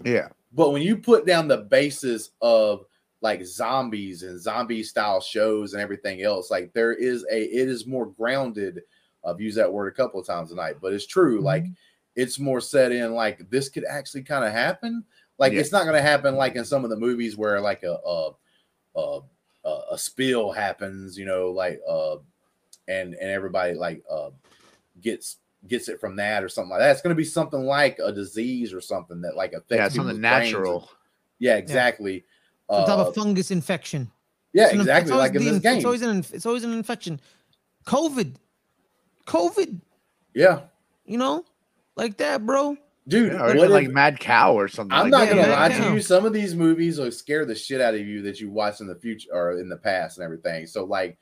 Yeah. 0.03 0.28
But 0.53 0.71
when 0.71 0.82
you 0.82 0.97
put 0.97 1.26
down 1.26 1.47
the 1.47 1.57
basis 1.57 2.32
of 2.41 2.86
like 3.21 3.45
zombies 3.45 4.23
and 4.23 4.39
zombie 4.39 4.84
style 4.84 5.19
shows 5.21 5.73
and 5.73 5.82
everything 5.82 6.21
else, 6.21 6.51
like 6.51 6.73
there 6.73 6.93
is 6.93 7.26
a 7.32 7.41
it 7.43 7.67
is 7.69 7.88
more 7.88 8.07
grounded. 8.07 8.82
I've 9.26 9.41
used 9.41 9.57
that 9.57 9.71
word 9.71 9.88
a 9.88 9.95
couple 9.95 10.19
of 10.19 10.28
times 10.28 10.49
tonight, 10.49 10.76
but 10.82 10.93
it's 10.93 11.07
true. 11.07 11.41
Like 11.41 11.63
Mm-hmm. 11.63 11.71
it's 12.15 12.39
more 12.39 12.61
set 12.61 12.91
in 12.91 13.13
like 13.13 13.49
this 13.49 13.69
could 13.69 13.86
actually 13.89 14.23
kind 14.23 14.45
of 14.45 14.51
happen. 14.51 15.03
Like 15.39 15.53
Yeah. 15.53 15.59
it's 15.61 15.71
not 15.71 15.84
going 15.84 15.95
to 15.95 16.01
happen 16.01 16.36
like 16.36 16.55
in 16.55 16.63
some 16.63 16.84
of 16.84 16.89
the 16.89 16.95
movies 16.95 17.36
where 17.36 17.59
like 17.59 17.84
a 17.84 17.97
a 18.05 18.32
a, 18.95 19.19
a, 19.66 19.82
a 19.93 19.97
spill 19.97 20.51
happens, 20.51 21.18
you 21.18 21.26
know, 21.26 21.51
like 21.51 21.82
uh 21.89 22.18
and 22.88 23.13
and 23.16 23.30
everybody 23.32 23.74
like 23.74 24.03
uh 24.09 24.30
gets 25.01 25.38
gets 25.68 25.89
it 25.89 25.99
from 25.99 26.16
that 26.18 26.43
or 26.43 26.49
something 26.49 26.70
like 26.70 26.80
that. 26.80 26.91
It's 26.91 27.01
going 27.01 27.16
to 27.16 27.18
be 27.18 27.24
something 27.24 27.61
like 27.66 27.97
a 27.99 28.11
disease 28.11 28.72
or 28.72 28.80
something 28.82 29.20
that 29.22 29.36
like 29.36 29.53
affects 29.53 29.72
Yeah, 29.72 29.88
something 29.89 30.22
brains 30.22 30.36
and- 30.47 30.53
natural. 30.53 30.89
yeah, 31.39 31.55
exactly. 31.55 32.24
Some 32.70 32.86
type 32.86 32.97
Uh, 32.99 33.07
of 33.07 33.16
fungus 33.16 33.49
infection. 33.51 34.11
Yeah, 34.53 34.66
It's 34.66 34.76
exactly. 34.76 35.11
always 35.11 35.30
Like 35.32 35.36
in 35.39 35.45
this 35.45 35.53
inf- 35.55 35.63
game. 35.63 35.76
It's 35.78 35.86
always 35.86 36.01
an 36.03 36.09
inf- 36.18 36.34
it's 36.36 36.45
always 36.45 36.63
an 36.63 36.72
infection. 36.74 37.20
COVID, 37.88 38.36
COVID. 39.28 39.82
yeah, 40.34 40.61
You 41.05 41.18
know, 41.18 41.43
like 41.95 42.18
that, 42.18 42.45
bro. 42.45 42.78
Dude. 43.07 43.31
Yeah, 43.33 43.39
or 43.39 43.47
what 43.47 43.55
even 43.55 43.63
if- 43.65 43.71
like 43.71 43.89
Mad 43.89 44.19
Cow 44.19 44.53
or 44.57 44.67
something. 44.67 44.97
I'm 44.97 45.09
like 45.09 45.11
not 45.11 45.19
that. 45.25 45.29
gonna 45.35 45.47
Yeah, 45.47 45.59
lie 45.59 45.69
to 45.89 45.93
you. 45.95 46.01
Some 46.01 46.25
of 46.25 46.33
these 46.33 46.55
movies 46.55 46.99
will 46.99 47.11
scare 47.11 47.45
the 47.45 47.55
shit 47.55 47.81
out 47.81 47.93
of 47.93 48.01
you 48.01 48.21
that 48.23 48.39
you 48.39 48.49
watch 48.49 48.81
in 48.81 48.87
the 48.87 48.95
future 48.95 49.29
or 49.33 49.59
in 49.59 49.69
the 49.69 49.77
past 49.77 50.17
and 50.17 50.25
everything. 50.25 50.67
So 50.67 50.83
like 50.85 51.17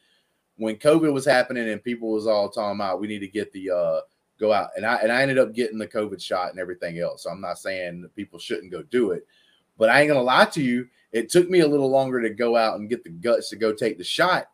when 0.57 0.75
COVID 0.75 1.11
was 1.11 1.25
happening 1.25 1.67
and 1.69 1.83
people 1.83 2.11
was 2.11 2.27
all 2.27 2.49
talking 2.49 2.77
about 2.79 2.99
we 3.01 3.07
need 3.07 3.19
to 3.19 3.27
get 3.27 3.51
the 3.53 3.71
uh 3.71 3.99
go 4.39 4.51
out 4.51 4.69
and 4.75 4.85
I 4.85 4.95
and 4.97 5.11
I 5.11 5.21
ended 5.21 5.37
up 5.39 5.53
getting 5.53 5.77
the 5.77 5.87
COVID 5.87 6.21
shot 6.21 6.51
and 6.51 6.59
everything 6.59 6.99
else. 6.99 7.23
So 7.23 7.29
I'm 7.29 7.41
not 7.41 7.57
saying 7.59 8.01
that 8.01 8.15
people 8.15 8.39
shouldn't 8.39 8.71
go 8.71 8.83
do 8.83 9.11
it, 9.11 9.25
but 9.77 9.89
I 9.89 10.01
ain't 10.01 10.09
gonna 10.09 10.21
lie 10.21 10.45
to 10.45 10.61
you. 10.61 10.87
It 11.11 11.29
took 11.29 11.49
me 11.49 11.59
a 11.59 11.67
little 11.67 11.89
longer 11.89 12.21
to 12.21 12.29
go 12.29 12.55
out 12.55 12.79
and 12.79 12.89
get 12.89 13.03
the 13.03 13.09
guts 13.11 13.49
to 13.49 13.55
go 13.55 13.71
take 13.73 13.97
the 13.97 14.03
shot 14.03 14.47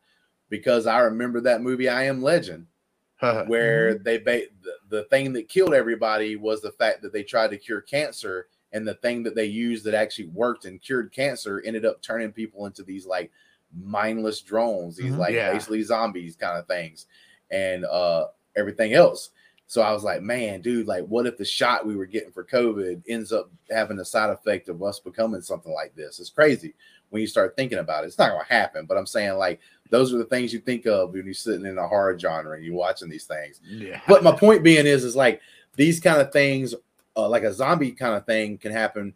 because 0.49 0.87
I 0.87 0.99
remember 0.99 1.39
that 1.41 1.61
movie 1.61 1.87
I 1.89 2.03
Am 2.03 2.21
Legend 2.21 2.65
where 3.47 3.95
they 3.95 4.17
ba- 4.17 4.47
the, 4.89 5.03
thing 5.05 5.33
that 5.33 5.47
killed 5.49 5.73
everybody 5.73 6.35
was 6.35 6.61
the 6.61 6.71
fact 6.71 7.01
that 7.01 7.13
they 7.13 7.23
tried 7.23 7.51
to 7.51 7.57
cure 7.57 7.81
cancer 7.81 8.47
and 8.71 8.87
the 8.87 8.95
thing 8.95 9.23
that 9.23 9.35
they 9.35 9.45
used 9.45 9.83
that 9.85 9.93
actually 9.93 10.27
worked 10.27 10.65
and 10.65 10.81
cured 10.81 11.11
cancer 11.11 11.61
ended 11.65 11.85
up 11.85 12.01
turning 12.01 12.31
people 12.31 12.65
into 12.65 12.83
these 12.83 13.05
like 13.05 13.31
mindless 13.79 14.41
drones 14.41 14.95
these 14.97 15.13
Mhm. 15.13 15.17
like 15.17 15.33
Yeah. 15.33 15.51
basically 15.51 15.81
zombies 15.83 16.35
kind 16.35 16.57
of 16.57 16.67
things 16.67 17.05
and 17.51 17.85
uh 17.85 18.27
everything 18.55 18.93
else 18.93 19.29
so 19.67 19.81
i 19.83 19.91
was 19.91 20.03
like 20.03 20.21
man 20.23 20.61
dude 20.61 20.87
like 20.87 21.05
what 21.05 21.27
if 21.27 21.37
the 21.37 21.45
shot 21.45 21.85
we 21.85 21.95
were 21.95 22.07
getting 22.07 22.31
for 22.31 22.43
covid 22.43 23.01
ends 23.07 23.31
up 23.31 23.51
having 23.69 23.99
a 23.99 24.05
side 24.05 24.31
effect 24.31 24.69
of 24.69 24.81
us 24.81 24.99
becoming 24.99 25.41
something 25.41 25.71
like 25.73 25.95
this 25.95 26.19
it's 26.19 26.31
crazy 26.31 26.73
when 27.09 27.21
you 27.21 27.27
start 27.27 27.55
thinking 27.55 27.77
about 27.79 28.03
it 28.03 28.07
it's 28.07 28.17
not 28.17 28.29
going 28.31 28.43
to 28.45 28.51
happen 28.53 28.85
but 28.87 28.97
i'm 28.97 29.05
saying 29.05 29.33
like 29.37 29.59
those 29.89 30.13
are 30.13 30.17
the 30.17 30.25
things 30.25 30.53
you 30.53 30.59
think 30.59 30.85
of 30.85 31.11
when 31.13 31.25
you're 31.25 31.33
sitting 31.33 31.65
in 31.65 31.77
a 31.77 31.87
horror 31.87 32.17
genre 32.17 32.55
and 32.55 32.63
you're 32.65 32.75
watching 32.75 33.09
these 33.09 33.25
things 33.25 33.59
yeah. 33.67 33.99
but 34.07 34.23
my 34.23 34.31
point 34.31 34.63
being 34.63 34.85
is, 34.85 35.03
is 35.03 35.15
like 35.15 35.41
these 35.75 35.99
kind 35.99 36.19
of 36.21 36.31
things, 36.33 36.75
uh, 37.15 37.27
like 37.29 37.43
a 37.43 37.53
zombie 37.53 37.91
kind 37.91 38.13
of 38.15 38.25
thing, 38.25 38.57
can 38.57 38.71
happen, 38.71 39.13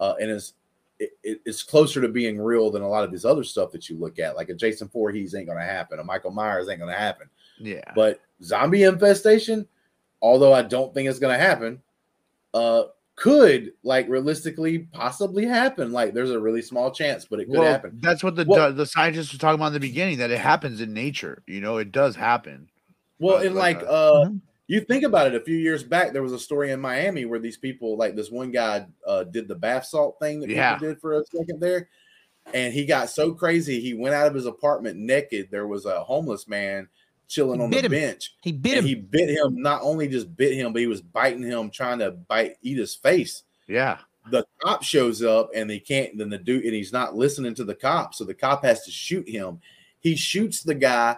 uh, 0.00 0.14
and 0.20 0.30
is 0.30 0.54
it, 0.98 1.10
it- 1.22 1.40
it's 1.44 1.62
closer 1.62 2.00
to 2.00 2.08
being 2.08 2.38
real 2.38 2.70
than 2.70 2.80
a 2.82 2.88
lot 2.88 3.04
of 3.04 3.12
this 3.12 3.24
other 3.26 3.44
stuff 3.44 3.70
that 3.72 3.90
you 3.90 3.96
look 3.98 4.18
at. 4.18 4.34
Like 4.34 4.48
a 4.48 4.54
Jason 4.54 4.88
Voorhees 4.88 5.34
ain't 5.34 5.46
gonna 5.46 5.62
happen, 5.62 5.98
a 5.98 6.04
Michael 6.04 6.30
Myers 6.30 6.68
ain't 6.70 6.80
gonna 6.80 6.92
happen. 6.96 7.28
yeah. 7.58 7.82
But 7.94 8.20
zombie 8.42 8.84
infestation, 8.84 9.66
although 10.22 10.54
I 10.54 10.62
don't 10.62 10.94
think 10.94 11.08
it's 11.08 11.18
gonna 11.18 11.36
happen, 11.38 11.82
uh, 12.54 12.84
could 13.16 13.72
like 13.82 14.06
realistically 14.08 14.80
possibly 14.92 15.46
happen. 15.46 15.90
Like 15.90 16.12
there's 16.12 16.30
a 16.30 16.38
really 16.38 16.62
small 16.62 16.90
chance, 16.90 17.24
but 17.24 17.40
it 17.40 17.46
could 17.46 17.58
well, 17.58 17.72
happen. 17.72 17.98
that's 18.02 18.22
what 18.22 18.36
the 18.36 18.44
Well- 18.46 18.72
the 18.72 18.86
scientists 18.86 19.32
were 19.32 19.38
talking 19.38 19.58
about 19.58 19.68
in 19.68 19.72
the 19.72 19.80
beginning 19.80 20.18
that 20.18 20.30
it 20.30 20.38
happens 20.38 20.80
in 20.82 20.92
nature. 20.92 21.42
You 21.46 21.60
know, 21.62 21.78
it 21.78 21.92
does 21.92 22.14
happen. 22.14 22.68
Well, 23.18 23.38
and 23.38 23.54
like 23.54 23.78
like 23.78 23.86
a- 23.86 23.90
uh 23.90 24.24
Mhm. 24.26 24.40
you 24.68 24.80
think 24.82 25.02
about 25.04 25.28
it, 25.28 25.34
a 25.34 25.40
few 25.40 25.56
years 25.56 25.82
back 25.82 26.12
there 26.12 26.22
was 26.22 26.32
a 26.32 26.38
story 26.38 26.70
in 26.72 26.80
Miami 26.80 27.24
where 27.24 27.38
these 27.38 27.56
people, 27.56 27.96
like 27.96 28.14
this 28.16 28.30
one 28.30 28.50
guy 28.50 28.86
uh 29.06 29.24
did 29.24 29.48
the 29.48 29.54
bath 29.54 29.86
salt 29.86 30.18
thing 30.20 30.40
that 30.40 30.50
Yeah. 30.50 30.74
people 30.74 30.88
did 30.88 31.00
for 31.00 31.14
a 31.14 31.24
second 31.24 31.58
there. 31.60 31.88
And 32.52 32.72
he 32.72 32.84
got 32.84 33.08
so 33.10 33.32
crazy, 33.32 33.80
he 33.80 33.94
went 33.94 34.14
out 34.14 34.28
of 34.28 34.34
his 34.34 34.46
apartment 34.46 34.98
naked. 34.98 35.48
There 35.50 35.66
was 35.66 35.84
a 35.86 36.04
homeless 36.04 36.46
man 36.46 36.86
chilling 37.28 37.60
on 37.60 37.70
the 37.70 37.80
him. 37.80 37.90
bench. 37.90 38.34
He 38.42 38.52
bit 38.52 38.78
him. 38.78 38.84
he 38.84 38.94
bit 38.94 39.28
him, 39.30 39.60
not 39.60 39.82
only 39.82 40.08
just 40.08 40.34
bit 40.36 40.54
him, 40.54 40.72
but 40.72 40.80
he 40.80 40.86
was 40.86 41.00
biting 41.02 41.42
him, 41.42 41.70
trying 41.70 41.98
to 42.00 42.12
bite 42.12 42.56
eat 42.62 42.78
his 42.78 42.94
face 42.94 43.42
Yeah. 43.68 43.98
the 44.30 44.44
cop 44.60 44.82
shows 44.82 45.22
up 45.22 45.50
and 45.54 45.68
they 45.70 45.78
can't 45.78 46.16
then 46.18 46.28
the 46.30 46.38
dude 46.38 46.64
and 46.64 46.74
he's 46.74 46.92
not 46.92 47.14
listening 47.14 47.54
to 47.54 47.64
the 47.64 47.74
cop 47.74 48.12
so 48.14 48.24
the 48.24 48.34
cop 48.34 48.64
has 48.64 48.82
to 48.84 48.90
shoot 48.90 49.28
him 49.28 49.60
he 50.00 50.16
shoots 50.16 50.62
the 50.64 50.74
guy 50.74 51.16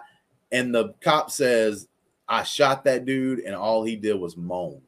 and 0.51 0.73
the 0.75 0.93
cop 1.01 1.31
says 1.31 1.87
i 2.27 2.43
shot 2.43 2.83
that 2.83 3.05
dude 3.05 3.39
and 3.39 3.55
all 3.55 3.83
he 3.83 3.95
did 3.95 4.13
was 4.19 4.37
moan 4.37 4.79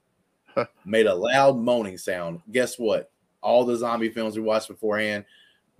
made 0.85 1.07
a 1.07 1.15
loud 1.15 1.57
moaning 1.57 1.97
sound 1.97 2.39
guess 2.51 2.77
what 2.77 3.09
all 3.41 3.65
the 3.65 3.75
zombie 3.75 4.09
films 4.09 4.35
we 4.35 4.43
watched 4.43 4.67
beforehand 4.67 5.25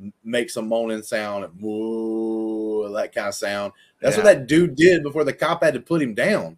m- 0.02 0.14
make 0.24 0.50
some 0.50 0.68
moaning 0.68 1.04
sound 1.04 1.48
woo, 1.62 2.92
that 2.94 3.14
kind 3.14 3.28
of 3.28 3.36
sound 3.36 3.72
that's 4.02 4.18
what 4.18 4.26
that 4.26 4.48
dude 4.48 4.76
did 4.76 5.04
before 5.04 5.24
the 5.24 5.34
cop 5.34 5.64
had 5.64 5.74
to 5.76 5.80
put 5.80 6.02
him 6.02 6.14
down 6.14 6.58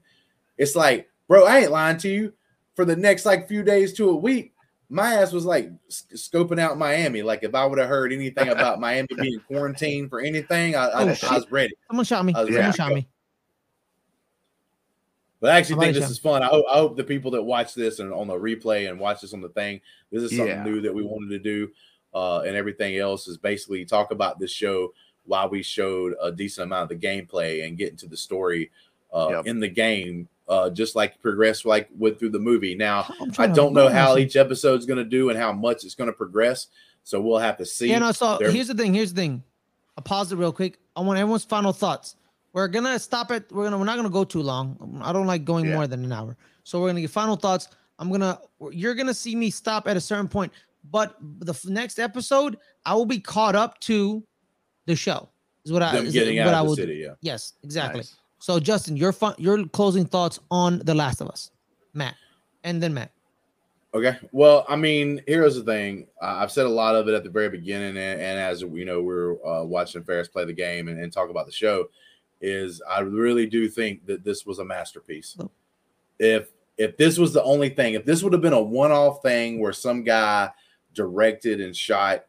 it's 0.57 0.75
like 0.75 1.09
bro 1.27 1.45
i 1.45 1.59
ain't 1.59 1.71
lying 1.71 1.97
to 1.97 2.09
you 2.09 2.33
for 2.75 2.85
the 2.85 2.95
next 2.95 3.25
like 3.25 3.47
few 3.47 3.63
days 3.63 3.93
to 3.93 4.09
a 4.09 4.15
week 4.15 4.53
my 4.89 5.15
ass 5.15 5.31
was 5.31 5.45
like 5.45 5.71
s- 5.89 6.05
scoping 6.13 6.59
out 6.59 6.77
Miami. 6.77 7.23
Like 7.23 7.41
if 7.41 7.55
I 7.55 7.65
would 7.65 7.79
have 7.79 7.87
heard 7.89 8.13
anything 8.13 8.49
about 8.49 8.79
Miami 8.79 9.07
being 9.19 9.39
quarantined 9.47 10.09
for 10.11 10.19
anything, 10.19 10.75
I, 10.75 10.85
I, 10.87 11.03
Oh, 11.03 11.07
I 11.09 11.13
shit. 11.15 11.31
was 11.31 11.51
ready. 11.51 11.73
Someone 11.87 12.05
shot 12.05 12.23
me. 12.25 12.33
I 12.35 12.41
was 12.41 12.47
Someone 12.49 12.61
ready 12.61 12.71
to 12.73 12.77
shot 12.77 12.91
me. 12.93 13.07
But 15.39 15.49
I 15.51 15.57
actually 15.57 15.79
think 15.79 15.95
this 15.95 16.09
is 16.11 16.19
fun. 16.19 16.43
I 16.43 16.47
hope, 16.47 16.65
I 16.71 16.75
hope 16.75 16.95
the 16.95 17.03
people 17.03 17.31
that 17.31 17.41
watch 17.41 17.73
this 17.73 17.99
and 17.99 18.13
on 18.13 18.27
the 18.27 18.35
replay 18.35 18.87
and 18.89 18.99
watch 18.99 19.21
this 19.21 19.33
on 19.33 19.41
the 19.41 19.49
thing, 19.49 19.81
this 20.11 20.21
is 20.23 20.29
something 20.37 20.47
Yeah. 20.47 20.63
new 20.63 20.79
that 20.81 20.93
we 20.93 21.01
wanted 21.03 21.29
to 21.29 21.39
do. 21.39 21.69
Uh, 22.13 22.41
and 22.41 22.55
everything 22.55 22.97
else 22.97 23.27
is 23.27 23.37
basically 23.37 23.83
talk 23.85 24.11
about 24.11 24.39
this 24.39 24.51
show 24.51 24.93
while 25.25 25.49
we 25.49 25.63
showed 25.63 26.13
a 26.21 26.31
decent 26.31 26.65
amount 26.65 26.91
of 26.91 26.99
the 26.99 27.07
gameplay 27.07 27.65
and 27.65 27.77
get 27.77 27.89
into 27.89 28.07
the 28.07 28.17
story 28.17 28.69
uh, 29.13 29.27
Yep. 29.31 29.47
in 29.47 29.59
the 29.59 29.67
game, 29.69 30.27
uh, 30.47 30.69
just 30.69 30.95
like 30.95 31.19
progress 31.21 31.65
like 31.65 31.87
went 31.97 32.19
through 32.19 32.29
the 32.31 32.39
movie. 32.39 32.75
Now, 32.75 33.05
I'm 33.21 33.29
I 33.29 33.33
trying 33.33 33.49
to 33.49 33.55
don't 33.55 33.73
know 33.73 33.87
how 33.89 34.17
each 34.17 34.35
episode 34.35 34.79
is 34.79 34.85
going 34.85 34.97
to 34.97 35.03
do 35.05 35.29
and 35.29 35.39
how 35.39 35.51
much 35.53 35.83
it's 35.85 35.95
going 35.95 36.07
to 36.09 36.13
progress. 36.13 36.67
So 37.03 37.19
we'll 37.21 37.37
have 37.39 37.57
to 37.57 37.65
see. 37.65 37.89
Yeah, 37.89 37.99
no. 37.99 38.11
So 38.11 38.37
There- 38.37 38.51
here's 38.51 38.67
the 38.67 38.73
thing. 38.75 38.93
Here's 38.93 39.13
the 39.13 39.21
thing. 39.21 39.43
I'll 39.97 40.03
pause 40.03 40.31
it 40.31 40.37
real 40.37 40.51
quick. 40.51 40.79
I 40.95 41.01
want 41.01 41.19
everyone's 41.19 41.43
final 41.45 41.71
thoughts. 41.73 42.15
We're 42.53 42.67
gonna 42.67 42.99
stop 42.99 43.31
it. 43.31 43.51
We're 43.51 43.63
gonna. 43.63 43.77
We're 43.79 43.85
not 43.85 43.95
gonna 43.95 44.09
go 44.11 44.23
too 44.23 44.41
long. 44.43 44.99
I 45.03 45.11
don't 45.11 45.25
like 45.25 45.43
going 45.45 45.65
Yeah. 45.65 45.73
more 45.75 45.87
than 45.87 46.03
an 46.05 46.11
hour. 46.11 46.37
So 46.63 46.79
we're 46.81 46.89
gonna 46.89 47.01
get 47.01 47.09
final 47.09 47.35
thoughts. 47.35 47.67
I'm 47.99 48.11
gonna. 48.11 48.39
You're 48.71 48.93
gonna 48.95 49.13
see 49.13 49.35
me 49.35 49.49
stop 49.49 49.87
at 49.87 49.97
a 49.97 50.01
certain 50.01 50.27
point, 50.27 50.51
but 50.89 51.15
the 51.21 51.57
next 51.65 51.99
episode, 51.99 52.57
I 52.85 52.95
will 52.95 53.05
be 53.05 53.19
caught 53.19 53.55
up 53.55 53.79
to 53.81 54.23
the 54.85 54.95
show. 54.95 55.29
Is 55.65 55.71
what 55.71 55.81
I. 55.81 55.97
is 55.97 56.13
getting 56.13 56.37
what 56.37 56.49
out 56.49 56.53
I 56.53 56.61
will 56.61 56.75
city. 56.75 56.95
Yeah. 56.95 57.15
Yes, 57.21 57.53
exactly. 57.63 57.99
Nice. 57.99 58.15
So 58.39 58.59
Justin, 58.59 58.97
your 58.97 59.13
fun, 59.13 59.35
your 59.37 59.65
closing 59.67 60.05
thoughts 60.05 60.39
on 60.51 60.79
The 60.79 60.93
Last 60.93 61.21
of 61.21 61.29
Us, 61.29 61.51
Matt, 61.93 62.15
and 62.63 62.83
then 62.83 62.93
Matt. 62.93 63.11
Okay. 63.93 64.17
Well, 64.31 64.65
I 64.67 64.75
mean, 64.75 65.21
here's 65.27 65.55
the 65.55 65.63
thing. 65.63 66.07
Uh, 66.21 66.37
I've 66.39 66.51
said 66.51 66.65
a 66.65 66.69
lot 66.69 66.95
of 66.95 67.07
it 67.07 67.13
at 67.13 67.23
the 67.23 67.29
very 67.29 67.49
beginning, 67.49 67.89
and, 67.89 68.19
and 68.19 68.39
as 68.39 68.61
you 68.61 68.85
know, 68.85 69.01
we're 69.01 69.33
uh, 69.45 69.63
watching 69.63 70.03
Fares 70.03 70.27
play 70.27 70.45
the 70.45 70.53
game 70.53 70.87
and, 70.87 70.99
and 70.99 71.13
talk 71.13 71.29
about 71.29 71.45
the 71.45 71.51
show. 71.51 71.89
Is 72.41 72.81
I 72.89 72.99
really 72.99 73.45
do 73.45 73.69
think 73.69 74.05
that 74.07 74.25
this 74.25 74.45
was 74.45 74.59
a 74.59 74.65
masterpiece. 74.65 75.37
Oh. 75.39 75.49
If 76.19 76.49
if 76.77 76.97
this 76.97 77.17
was 77.17 77.33
the 77.33 77.43
only 77.43 77.69
thing, 77.69 77.93
if 77.93 78.03
this 78.03 78.23
would 78.23 78.33
have 78.33 78.41
been 78.41 78.51
a 78.51 78.61
one-off 78.61 79.21
thing 79.21 79.59
where 79.59 79.73
some 79.73 80.03
guy 80.03 80.51
directed 80.93 81.61
and 81.61 81.75
shot 81.75 82.25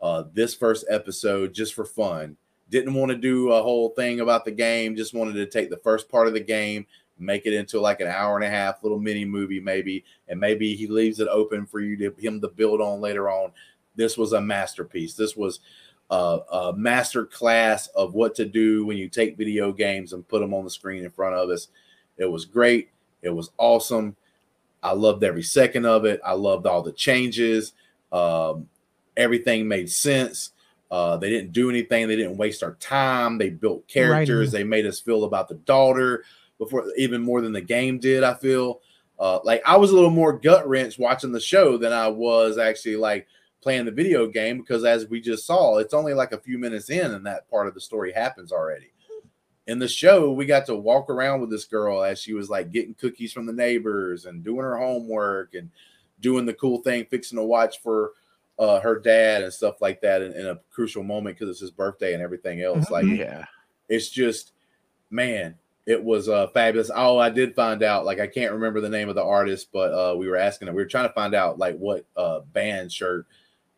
uh, 0.00 0.24
this 0.32 0.54
first 0.54 0.84
episode 0.90 1.54
just 1.54 1.74
for 1.74 1.84
fun, 1.84 2.36
didn't 2.70 2.94
want 2.94 3.10
to 3.10 3.16
do 3.16 3.50
a 3.52 3.62
whole 3.62 3.90
thing 3.90 4.20
about 4.20 4.44
the 4.44 4.50
game, 4.50 4.96
just 4.96 5.14
wanted 5.14 5.34
to 5.34 5.46
take 5.46 5.70
the 5.70 5.76
first 5.78 6.08
part 6.08 6.28
of 6.28 6.34
the 6.34 6.40
game, 6.40 6.86
make 7.18 7.46
it 7.46 7.52
into 7.52 7.80
like 7.80 8.00
an 8.00 8.06
hour 8.06 8.36
and 8.36 8.44
a 8.44 8.50
half 8.50 8.82
little 8.82 8.98
mini 8.98 9.24
movie, 9.24 9.60
maybe, 9.60 10.04
and 10.28 10.38
maybe 10.38 10.74
he 10.74 10.86
leaves 10.86 11.20
it 11.20 11.28
open 11.28 11.66
for 11.66 11.80
you 11.80 11.96
to 11.96 12.14
him 12.20 12.40
to 12.40 12.48
build 12.48 12.80
on 12.80 13.00
later 13.00 13.28
on. 13.28 13.50
This 13.96 14.16
was 14.16 14.32
a 14.32 14.40
masterpiece. 14.40 15.14
This 15.14 15.36
was 15.36 15.60
a, 16.10 16.38
a 16.52 16.72
master 16.76 17.26
class 17.26 17.88
of 17.88 18.14
what 18.14 18.34
to 18.36 18.44
do 18.44 18.86
when 18.86 18.96
you 18.96 19.08
take 19.08 19.36
video 19.36 19.72
games 19.72 20.12
and 20.12 20.28
put 20.28 20.40
them 20.40 20.54
on 20.54 20.64
the 20.64 20.70
screen 20.70 21.04
in 21.04 21.10
front 21.10 21.34
of 21.34 21.50
us. 21.50 21.68
It 22.16 22.26
was 22.26 22.44
great. 22.44 22.90
It 23.22 23.30
was 23.30 23.50
awesome. 23.58 24.16
I 24.82 24.92
loved 24.92 25.24
every 25.24 25.42
second 25.42 25.86
of 25.86 26.04
it. 26.04 26.20
I 26.24 26.32
loved 26.32 26.66
all 26.66 26.82
the 26.82 26.92
changes. 26.92 27.72
Um, 28.12 28.68
everything 29.16 29.68
made 29.68 29.90
sense. 29.90 30.52
Uh, 30.90 31.16
they 31.18 31.28
didn't 31.28 31.52
do 31.52 31.68
anything. 31.68 32.08
They 32.08 32.16
didn't 32.16 32.38
waste 32.38 32.62
our 32.62 32.74
time. 32.76 33.36
They 33.36 33.50
built 33.50 33.86
characters. 33.88 34.50
They 34.52 34.64
made 34.64 34.86
us 34.86 35.00
feel 35.00 35.24
about 35.24 35.48
the 35.48 35.56
daughter 35.56 36.24
before, 36.56 36.84
even 36.96 37.22
more 37.22 37.40
than 37.40 37.52
the 37.52 37.60
game 37.60 37.98
did. 37.98 38.24
I 38.24 38.34
feel 38.34 38.80
uh, 39.18 39.40
like 39.44 39.62
I 39.66 39.76
was 39.76 39.90
a 39.90 39.94
little 39.94 40.10
more 40.10 40.32
gut 40.32 40.66
wrench 40.68 40.98
watching 40.98 41.32
the 41.32 41.40
show 41.40 41.76
than 41.76 41.92
I 41.92 42.08
was 42.08 42.56
actually 42.56 42.96
like 42.96 43.26
playing 43.60 43.84
the 43.84 43.90
video 43.90 44.26
game 44.26 44.58
because, 44.58 44.84
as 44.84 45.08
we 45.08 45.20
just 45.20 45.46
saw, 45.46 45.78
it's 45.78 45.94
only 45.94 46.14
like 46.14 46.32
a 46.32 46.40
few 46.40 46.58
minutes 46.58 46.88
in, 46.90 47.12
and 47.12 47.26
that 47.26 47.50
part 47.50 47.66
of 47.66 47.74
the 47.74 47.80
story 47.80 48.12
happens 48.12 48.52
already. 48.52 48.92
In 49.66 49.78
the 49.78 49.88
show, 49.88 50.32
we 50.32 50.46
got 50.46 50.64
to 50.66 50.74
walk 50.74 51.10
around 51.10 51.42
with 51.42 51.50
this 51.50 51.66
girl 51.66 52.02
as 52.02 52.18
she 52.18 52.32
was 52.32 52.48
like 52.48 52.72
getting 52.72 52.94
cookies 52.94 53.34
from 53.34 53.44
the 53.44 53.52
neighbors 53.52 54.24
and 54.24 54.42
doing 54.42 54.62
her 54.62 54.78
homework 54.78 55.52
and 55.52 55.70
doing 56.20 56.46
the 56.46 56.54
cool 56.54 56.78
thing, 56.78 57.04
fixing 57.06 57.38
a 57.38 57.44
watch 57.44 57.80
for 57.82 58.12
uh, 58.58 58.80
her 58.80 58.98
dad 58.98 59.42
and 59.42 59.52
stuff 59.52 59.80
like 59.80 60.00
that 60.00 60.20
in, 60.20 60.32
in 60.32 60.46
a 60.46 60.58
crucial 60.70 61.04
moment 61.04 61.36
because 61.36 61.48
it's 61.48 61.60
his 61.60 61.70
birthday 61.70 62.12
and 62.14 62.22
everything 62.22 62.60
else. 62.62 62.86
Mhm. 62.86 62.90
Like 62.90 63.04
Yeah. 63.06 63.44
it's 63.88 64.08
just, 64.10 64.52
man, 65.10 65.54
it 65.86 66.02
was 66.02 66.28
uh, 66.28 66.48
fabulous. 66.48 66.90
Oh, 66.94 67.18
I 67.18 67.30
did 67.30 67.54
find 67.54 67.82
out. 67.82 68.04
Like 68.04 68.18
I 68.20 68.26
can't 68.26 68.52
remember 68.52 68.80
the 68.80 68.88
name 68.88 69.08
of 69.08 69.14
the 69.14 69.22
artist, 69.24 69.68
but 69.72 69.92
uh, 69.92 70.16
we 70.16 70.28
were 70.28 70.36
asking. 70.36 70.68
We 70.68 70.74
were 70.74 70.84
trying 70.88 71.08
to 71.08 71.14
find 71.14 71.34
out 71.34 71.58
like 71.58 71.76
what 71.78 72.04
uh, 72.16 72.40
band 72.52 72.92
shirt 72.92 73.26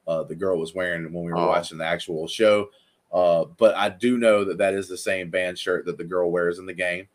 uh, 0.08 0.24
the 0.24 0.34
girl 0.34 0.58
was 0.58 0.74
wearing 0.74 1.04
when 1.12 1.24
we 1.24 1.30
were 1.30 1.38
Oh. 1.38 1.46
watching 1.48 1.78
the 1.78 1.84
actual 1.84 2.26
show. 2.26 2.70
Uh, 3.12 3.44
but 3.58 3.76
I 3.76 3.90
do 3.90 4.16
know 4.18 4.44
that 4.44 4.58
that 4.58 4.72
is 4.74 4.88
the 4.88 4.96
same 4.96 5.30
band 5.30 5.58
shirt 5.58 5.84
that 5.86 5.98
the 5.98 6.04
girl 6.04 6.30
wears 6.32 6.58
in 6.58 6.66
the 6.66 6.72
game. 6.72 7.06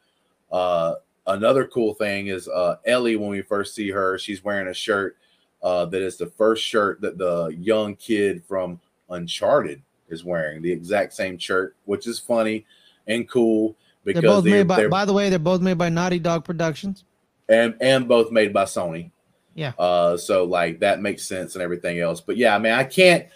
Uh, 0.52 0.96
another 1.28 1.66
cool 1.68 1.94
thing 1.94 2.28
is 2.28 2.48
uh, 2.48 2.78
Ellie, 2.86 3.16
when 3.16 3.30
we 3.30 3.42
first 3.42 3.76
see 3.76 3.90
her, 3.92 4.18
she's 4.18 4.44
wearing 4.44 4.68
a 4.68 4.74
shirt 4.74 5.18
uh, 5.62 5.86
that 5.86 6.02
is 6.02 6.18
the 6.18 6.28
first 6.28 6.64
shirt 6.64 7.02
that 7.02 7.18
the 7.18 7.48
young 7.60 7.96
kid 7.96 8.44
from 8.48 8.80
Uncharted 9.10 9.82
is 10.10 10.24
wearing, 10.24 10.62
the 10.62 10.72
exact 10.72 11.14
same 11.14 11.38
shirt, 11.38 11.76
which 11.86 12.08
is 12.08 12.20
funny 12.20 12.66
and 13.08 13.30
cool 13.30 13.76
because 14.04 14.22
they're 14.22 14.30
both 14.30 14.44
they're, 14.44 14.58
made 14.58 14.68
by. 14.68 14.88
By 14.88 15.06
the 15.06 15.14
way, 15.14 15.30
they're 15.30 15.40
both 15.40 15.62
made 15.62 15.78
by 15.78 15.90
Naughty 15.90 16.20
Dog 16.20 16.44
Productions. 16.44 17.04
and 17.50 17.76
and 17.82 18.08
both 18.08 18.32
made 18.32 18.54
by 18.54 18.66
Sony. 18.66 19.12
Yeah. 19.54 19.74
Uh, 19.80 20.18
so 20.18 20.44
like 20.44 20.80
that 20.80 21.02
makes 21.02 21.28
sense 21.28 21.56
and 21.56 21.62
everything 21.62 22.00
else. 22.00 22.22
But 22.22 22.38
yeah, 22.38 22.56
I 22.56 22.60
mean, 22.60 22.74
I 22.74 22.84
can't 22.84 23.28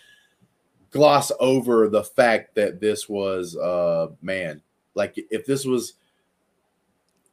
gloss 0.92 1.32
over 1.40 1.88
the 1.88 2.04
fact 2.04 2.56
that 2.56 2.80
this 2.80 3.08
was 3.08 3.56
uh 3.56 4.08
man, 4.22 4.62
like 4.96 5.14
if 5.16 5.46
this 5.46 5.66
was 5.66 5.94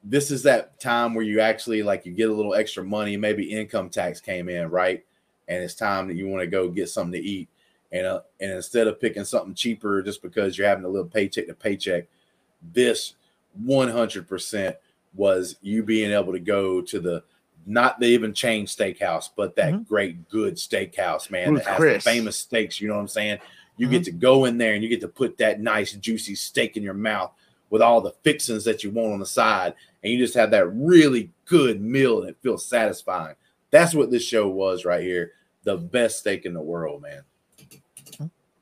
this 0.08 0.30
is 0.30 0.44
that 0.44 0.78
time 0.78 1.14
where 1.14 1.24
you 1.24 1.40
actually 1.40 1.82
like 1.82 2.06
you 2.06 2.12
get 2.12 2.30
a 2.30 2.32
little 2.32 2.54
extra 2.54 2.84
money, 2.84 3.16
maybe 3.16 3.42
income 3.44 3.90
tax 3.90 4.20
came 4.20 4.48
in, 4.48 4.70
right? 4.70 5.04
And 5.48 5.62
it's 5.62 5.74
time 5.74 6.06
that 6.06 6.14
you 6.14 6.28
want 6.28 6.42
to 6.42 6.46
go 6.46 6.68
get 6.68 6.88
something 6.88 7.20
to 7.20 7.26
eat. 7.26 7.48
And 7.90 8.06
uh, 8.06 8.20
and 8.40 8.52
instead 8.52 8.86
of 8.86 9.00
picking 9.00 9.24
something 9.24 9.54
cheaper 9.54 10.02
just 10.02 10.22
because 10.22 10.56
you're 10.56 10.68
having 10.68 10.84
a 10.84 10.88
little 10.88 11.08
paycheck 11.08 11.48
to 11.48 11.54
paycheck, 11.54 12.04
this 12.72 13.14
100% 13.64 14.76
was 15.14 15.56
you 15.60 15.82
being 15.82 16.12
able 16.12 16.32
to 16.32 16.40
go 16.40 16.80
to 16.82 17.00
the 17.00 17.22
not 17.68 17.98
the 17.98 18.06
even 18.06 18.32
chain 18.32 18.64
steakhouse, 18.66 19.28
but 19.34 19.56
that 19.56 19.74
Mhm. 19.74 19.88
great 19.88 20.28
good 20.28 20.54
steakhouse, 20.54 21.30
man, 21.30 21.50
Ruth 21.50 21.64
that 21.64 21.70
has 21.70 21.78
Chris. 21.78 22.04
the 22.04 22.10
famous 22.10 22.36
steaks. 22.36 22.80
You 22.80 22.86
know 22.88 22.94
what 22.94 23.00
I'm 23.00 23.08
saying? 23.08 23.38
You 23.76 23.88
get 23.88 24.04
to 24.04 24.12
go 24.12 24.44
in 24.44 24.56
there 24.56 24.74
and 24.74 24.82
you 24.82 24.88
get 24.88 25.00
to 25.00 25.08
put 25.08 25.36
that 25.38 25.60
nice 25.60 25.92
juicy 25.92 26.34
steak 26.36 26.76
in 26.76 26.82
your 26.82 26.94
mouth 26.94 27.32
with 27.70 27.82
all 27.82 28.00
the 28.00 28.14
fixings 28.22 28.64
that 28.64 28.84
you 28.84 28.90
want 28.90 29.12
on 29.12 29.20
the 29.20 29.26
side, 29.26 29.74
and 30.02 30.12
you 30.12 30.18
just 30.18 30.34
have 30.34 30.50
that 30.52 30.72
really 30.72 31.30
good 31.46 31.80
meal 31.80 32.20
and 32.20 32.30
it 32.30 32.36
feels 32.42 32.64
satisfying. 32.66 33.34
That's 33.70 33.94
what 33.94 34.10
this 34.10 34.24
show 34.24 34.48
was 34.48 34.84
right 34.84 35.02
here. 35.02 35.32
The 35.64 35.76
best 35.76 36.20
steak 36.20 36.44
in 36.46 36.54
the 36.54 36.60
world, 36.60 37.02
man. 37.02 37.22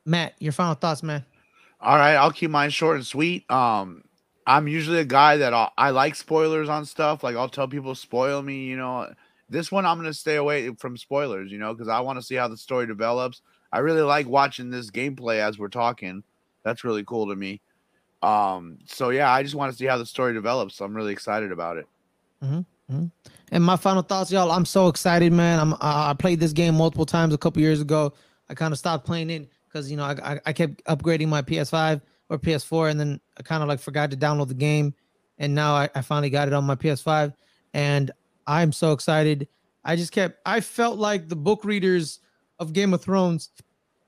Matt, 0.07 0.35
your 0.39 0.53
final 0.53 0.75
thoughts, 0.75 1.03
man. 1.03 1.25
All 1.81 1.97
right, 1.97 2.15
I'll 2.15 2.31
keep 2.31 2.51
mine 2.51 2.71
short 2.71 2.97
and 2.97 3.07
sweet. 3.07 3.51
Um, 3.51 4.05
I'm 4.47 4.69
usually 4.69 5.01
a 5.01 5.05
guy 5.05 5.39
that 5.39 5.55
i 5.55 5.71
I 5.77 5.91
like 5.91 6.15
spoilers 6.15 6.69
on 6.69 6.85
stuff. 6.85 7.23
Like 7.23 7.37
I'll 7.37 7.49
tell 7.49 7.69
people 7.69 7.95
spoil 7.95 8.43
me. 8.43 8.65
You 8.65 8.77
know, 8.77 9.13
this 9.49 9.71
one 9.71 9.87
I'm 9.87 9.99
gonna 9.99 10.15
stay 10.15 10.37
away 10.37 10.75
from 10.75 10.97
spoilers. 10.97 11.51
You 11.51 11.59
know, 11.59 11.75
because 11.75 11.89
I 11.89 12.01
want 12.01 12.19
to 12.19 12.25
see 12.25 12.35
how 12.35 12.49
the 12.49 12.57
story 12.57 12.87
develops. 12.87 13.43
I 13.73 13.79
really 13.79 14.03
like 14.03 14.29
watching 14.29 14.71
this 14.71 14.91
gameplay 14.91 15.39
as 15.39 15.59
we're 15.59 15.69
talking. 15.69 16.23
That's 16.63 16.85
really 16.85 17.05
cool 17.05 17.29
to 17.29 17.37
me. 17.37 17.61
Um, 18.25 18.79
so 18.87 19.11
yeah, 19.11 19.31
I 19.31 19.43
just 19.43 19.55
want 19.55 19.71
to 19.71 19.77
see 19.77 19.85
how 19.85 19.99
the 19.99 20.07
story 20.07 20.33
develops. 20.33 20.81
I'm 20.81 20.97
really 20.97 21.13
excited 21.13 21.53
about 21.53 21.77
it. 21.77 21.87
And 23.53 23.63
my 23.65 23.77
final 23.77 24.03
thoughts, 24.03 24.33
y'all. 24.33 24.51
I'm 24.51 24.65
so 24.65 24.89
excited, 24.89 25.33
man. 25.33 25.59
I'm 25.59 25.75
uh, 25.75 25.79
I 25.81 26.15
played 26.19 26.41
this 26.41 26.53
game 26.53 26.75
multiple 26.75 27.07
times 27.07 27.35
a 27.35 27.39
couple 27.39 27.61
years 27.63 27.81
ago. 27.81 28.15
I 28.49 28.55
kind 28.55 28.73
of 28.73 28.79
stopped 28.79 29.07
playing 29.07 29.31
it 29.31 29.49
because 29.69 29.91
you 29.91 29.97
know 29.97 30.05
I, 30.05 30.33
I 30.35 30.41
I 30.47 30.53
kept 30.53 30.83
upgrading 30.85 31.29
my 31.29 31.43
PS5 31.43 32.01
or 32.31 32.39
PS4, 32.39 32.91
and 32.91 32.99
then 32.99 33.21
I 33.39 33.43
kind 33.43 33.63
of 33.63 33.69
like 33.69 33.81
forgot 33.81 34.11
to 34.11 34.17
download 34.17 34.49
the 34.49 34.55
game. 34.55 34.95
And 35.39 35.55
now 35.55 35.75
I, 35.75 35.89
I 35.95 36.01
finally 36.01 36.31
got 36.31 36.49
it 36.49 36.55
on 36.55 36.65
my 36.65 36.77
PS5, 36.77 37.35
and 37.75 38.11
I'm 38.47 38.73
so 38.73 38.93
excited. 38.93 39.49
I 39.85 39.97
just 39.97 40.13
kept. 40.13 40.41
I 40.47 40.61
felt 40.61 40.99
like 40.99 41.29
the 41.29 41.37
book 41.37 41.65
readers 41.65 42.21
of 42.59 42.73
Game 42.73 42.95
of 42.95 43.03
Thrones 43.03 43.51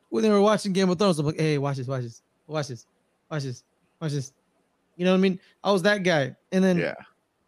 when 0.08 0.22
they 0.22 0.30
were 0.30 0.40
watching 0.40 0.72
Game 0.72 0.88
of 0.88 0.98
Thrones. 0.98 1.18
I'm 1.18 1.26
like, 1.26 1.38
hey, 1.38 1.58
watch 1.58 1.76
this, 1.76 1.86
watch 1.86 2.02
this, 2.02 2.22
watch 2.46 2.68
this, 2.68 2.86
watch 3.30 3.42
this, 3.42 3.62
watch 4.00 4.12
just, 4.12 4.34
You 4.96 5.04
know 5.04 5.12
what 5.12 5.18
I 5.18 5.20
mean? 5.20 5.40
I 5.64 5.72
was 5.72 5.82
that 5.82 6.02
guy, 6.02 6.36
and 6.52 6.64
then 6.64 6.78
Yeah, 6.78 6.94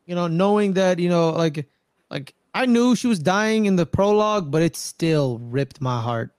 you 0.06 0.14
know, 0.14 0.26
knowing 0.26 0.74
that, 0.74 0.98
you 0.98 1.08
know, 1.08 1.30
like 1.30 1.68
like 2.10 2.34
I 2.54 2.66
knew 2.66 2.94
she 2.96 3.06
was 3.06 3.18
dying 3.18 3.66
in 3.66 3.76
the 3.76 3.86
prologue, 3.86 4.50
but 4.50 4.62
it 4.62 4.76
still 4.76 5.38
ripped 5.38 5.80
my 5.80 6.00
heart. 6.00 6.34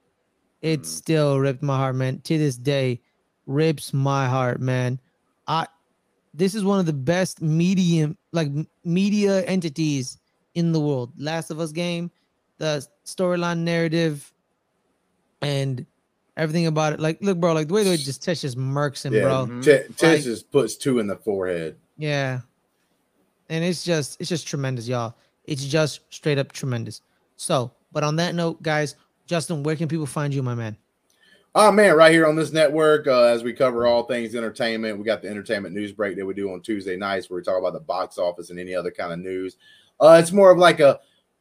It 0.62 0.82
Mm. 0.82 0.86
still 0.86 1.38
ripped 1.40 1.62
my 1.62 1.76
heart, 1.76 1.96
man. 1.96 2.20
To 2.22 2.38
this 2.38 2.56
day, 2.56 3.00
rips 3.46 3.92
my 3.92 4.28
heart, 4.28 4.60
man. 4.60 5.00
I 5.46 5.66
this 6.34 6.54
is 6.54 6.62
one 6.64 6.78
of 6.78 6.86
the 6.86 6.92
best 6.92 7.42
medium 7.42 8.16
like 8.32 8.50
media 8.84 9.42
entities 9.46 10.18
in 10.54 10.72
the 10.72 10.80
world. 10.80 11.12
Last 11.18 11.50
of 11.50 11.58
Us 11.60 11.72
game, 11.72 12.10
the 12.58 12.86
storyline 13.04 13.58
narrative, 13.60 14.32
and 15.42 15.86
everything 16.40 16.66
about 16.66 16.94
it. 16.94 17.00
Like, 17.00 17.18
look, 17.20 17.38
bro, 17.38 17.52
like 17.52 17.68
the 17.68 17.74
way 17.74 17.84
they 17.84 17.96
just 17.96 18.22
Tess 18.22 18.40
just 18.40 18.56
murks 18.58 19.04
him, 19.04 19.12
Yeah, 19.12 19.22
bro. 19.22 19.46
Mhm. 19.46 19.62
T- 19.62 19.92
Tish 19.94 20.02
Like- 20.02 20.22
just 20.22 20.50
puts 20.50 20.74
two 20.76 20.98
in 20.98 21.06
the 21.06 21.16
forehead. 21.16 21.76
Yeah. 21.98 22.40
And 23.50 23.62
it's 23.64 23.84
just 23.84 24.18
it's 24.20 24.28
just 24.30 24.46
tremendous, 24.46 24.88
y'all. 24.88 25.14
It's 25.44 25.64
just 25.64 26.00
straight 26.10 26.38
up 26.38 26.52
tremendous. 26.52 27.02
So, 27.36 27.72
but 27.92 28.04
on 28.04 28.16
that 28.16 28.34
note, 28.34 28.62
guys, 28.62 28.96
Justin, 29.26 29.62
where 29.62 29.76
can 29.76 29.86
people 29.88 30.06
find 30.06 30.32
you, 30.32 30.42
my 30.42 30.54
man? 30.54 30.76
Oh 31.54 31.70
man, 31.72 31.96
right 31.96 32.12
here 32.12 32.26
on 32.26 32.36
this 32.36 32.52
network, 32.52 33.06
uh, 33.08 33.24
as 33.24 33.42
we 33.42 33.52
cover 33.52 33.86
all 33.86 34.04
things 34.04 34.34
entertainment, 34.36 34.96
we 34.98 35.04
got 35.04 35.20
the 35.20 35.28
entertainment 35.28 35.74
news 35.74 35.90
break 35.92 36.16
that 36.16 36.24
we 36.24 36.32
do 36.32 36.52
on 36.52 36.60
Tuesday 36.62 36.96
nights, 36.96 37.28
where 37.28 37.38
we 37.38 37.42
talk 37.44 37.58
about 37.58 37.72
the 37.72 37.80
box 37.80 38.18
office 38.18 38.50
and 38.50 38.58
any 38.58 38.74
other 38.74 38.90
kind 38.92 39.12
of 39.12 39.18
news. 39.18 39.56
Uh, 40.00 40.18
it's 40.22 40.32
more 40.32 40.50
of 40.52 40.58
like 40.58 40.78
a, 40.80 41.00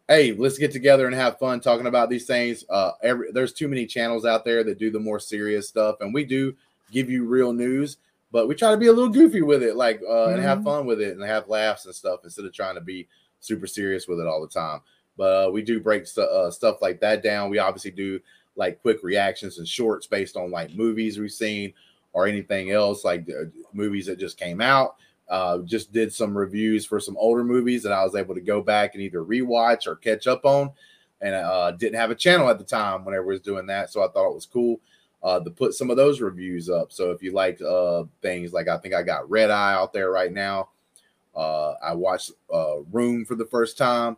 hey, 0.09 0.33
let's 0.33 0.57
get 0.57 0.71
together 0.71 1.05
and 1.05 1.15
have 1.15 1.37
fun 1.39 1.61
talking 1.61 1.85
about 1.87 2.09
these 2.09 2.25
things. 2.25 2.65
Uh, 2.69 2.91
every 3.03 3.31
there's 3.31 3.53
too 3.53 3.67
many 3.69 3.85
channels 3.85 4.25
out 4.25 4.43
there 4.43 4.63
that 4.63 4.79
do 4.79 4.91
the 4.91 4.99
more 4.99 5.19
serious 5.19 5.69
stuff, 5.69 5.97
and 6.01 6.13
we 6.13 6.25
do 6.25 6.53
give 6.91 7.09
you 7.09 7.25
real 7.25 7.53
news, 7.53 7.97
but 8.31 8.47
we 8.47 8.55
try 8.55 8.71
to 8.71 8.77
be 8.77 8.87
a 8.87 8.91
little 8.91 9.07
goofy 9.13 9.43
with 9.43 9.63
it, 9.63 9.75
like 9.75 10.01
uh, 10.09 10.29
and 10.29 10.41
have 10.41 10.59
Mhm. 10.59 10.63
fun 10.63 10.85
with 10.87 10.99
it 10.99 11.13
and 11.15 11.23
have 11.23 11.47
laughs 11.47 11.85
and 11.85 11.95
stuff 11.95 12.21
instead 12.23 12.45
of 12.45 12.51
trying 12.53 12.75
to 12.75 12.81
be 12.81 13.07
super 13.39 13.67
serious 13.67 14.07
with 14.07 14.19
it 14.19 14.27
all 14.27 14.41
the 14.41 14.47
time. 14.47 14.81
But 15.15 15.47
uh, 15.47 15.51
we 15.51 15.61
do 15.61 15.79
break 15.79 16.07
stu- 16.07 16.21
uh, 16.21 16.49
stuff 16.51 16.81
like 16.81 16.99
that 17.01 17.21
down. 17.23 17.49
We 17.49 17.59
obviously 17.59 17.91
do 17.91 18.19
like 18.55 18.81
quick 18.81 19.03
reactions 19.03 19.59
and 19.59 19.67
shorts 19.67 20.07
based 20.07 20.35
on 20.35 20.49
like 20.51 20.73
movies 20.73 21.17
we've 21.19 21.31
seen 21.31 21.71
or 22.13 22.25
anything 22.25 22.71
else 22.71 23.05
like 23.05 23.29
uh, 23.29 23.45
movies 23.71 24.07
that 24.07 24.17
just 24.19 24.37
came 24.37 24.59
out 24.59 24.95
uh 25.29 25.59
just 25.59 25.91
did 25.91 26.13
some 26.13 26.37
reviews 26.37 26.85
for 26.85 26.99
some 26.99 27.17
older 27.17 27.43
movies 27.43 27.83
that 27.83 27.91
i 27.91 28.03
was 28.03 28.15
able 28.15 28.33
to 28.35 28.41
go 28.41 28.61
back 28.61 28.93
and 28.93 29.03
either 29.03 29.23
rewatch 29.23 29.87
or 29.87 29.95
catch 29.95 30.27
up 30.27 30.45
on 30.45 30.71
and 31.21 31.35
uh 31.35 31.71
didn't 31.71 31.99
have 31.99 32.11
a 32.11 32.15
channel 32.15 32.49
at 32.49 32.57
the 32.57 32.63
time 32.63 33.05
whenever 33.05 33.25
I 33.25 33.27
was 33.27 33.41
doing 33.41 33.65
that 33.67 33.91
so 33.91 34.03
i 34.03 34.07
thought 34.07 34.29
it 34.29 34.35
was 34.35 34.45
cool 34.45 34.79
uh 35.21 35.39
to 35.39 35.49
put 35.49 35.73
some 35.73 35.89
of 35.89 35.97
those 35.97 36.21
reviews 36.21 36.69
up 36.69 36.91
so 36.91 37.11
if 37.11 37.21
you 37.21 37.31
like 37.31 37.61
uh 37.61 38.03
things 38.21 38.53
like 38.53 38.67
i 38.67 38.77
think 38.77 38.93
i 38.93 39.03
got 39.03 39.29
red 39.29 39.49
eye 39.49 39.73
out 39.73 39.93
there 39.93 40.11
right 40.11 40.31
now 40.31 40.69
uh 41.35 41.73
i 41.83 41.93
watched 41.93 42.31
uh 42.53 42.77
room 42.91 43.25
for 43.25 43.35
the 43.35 43.45
first 43.45 43.77
time 43.77 44.17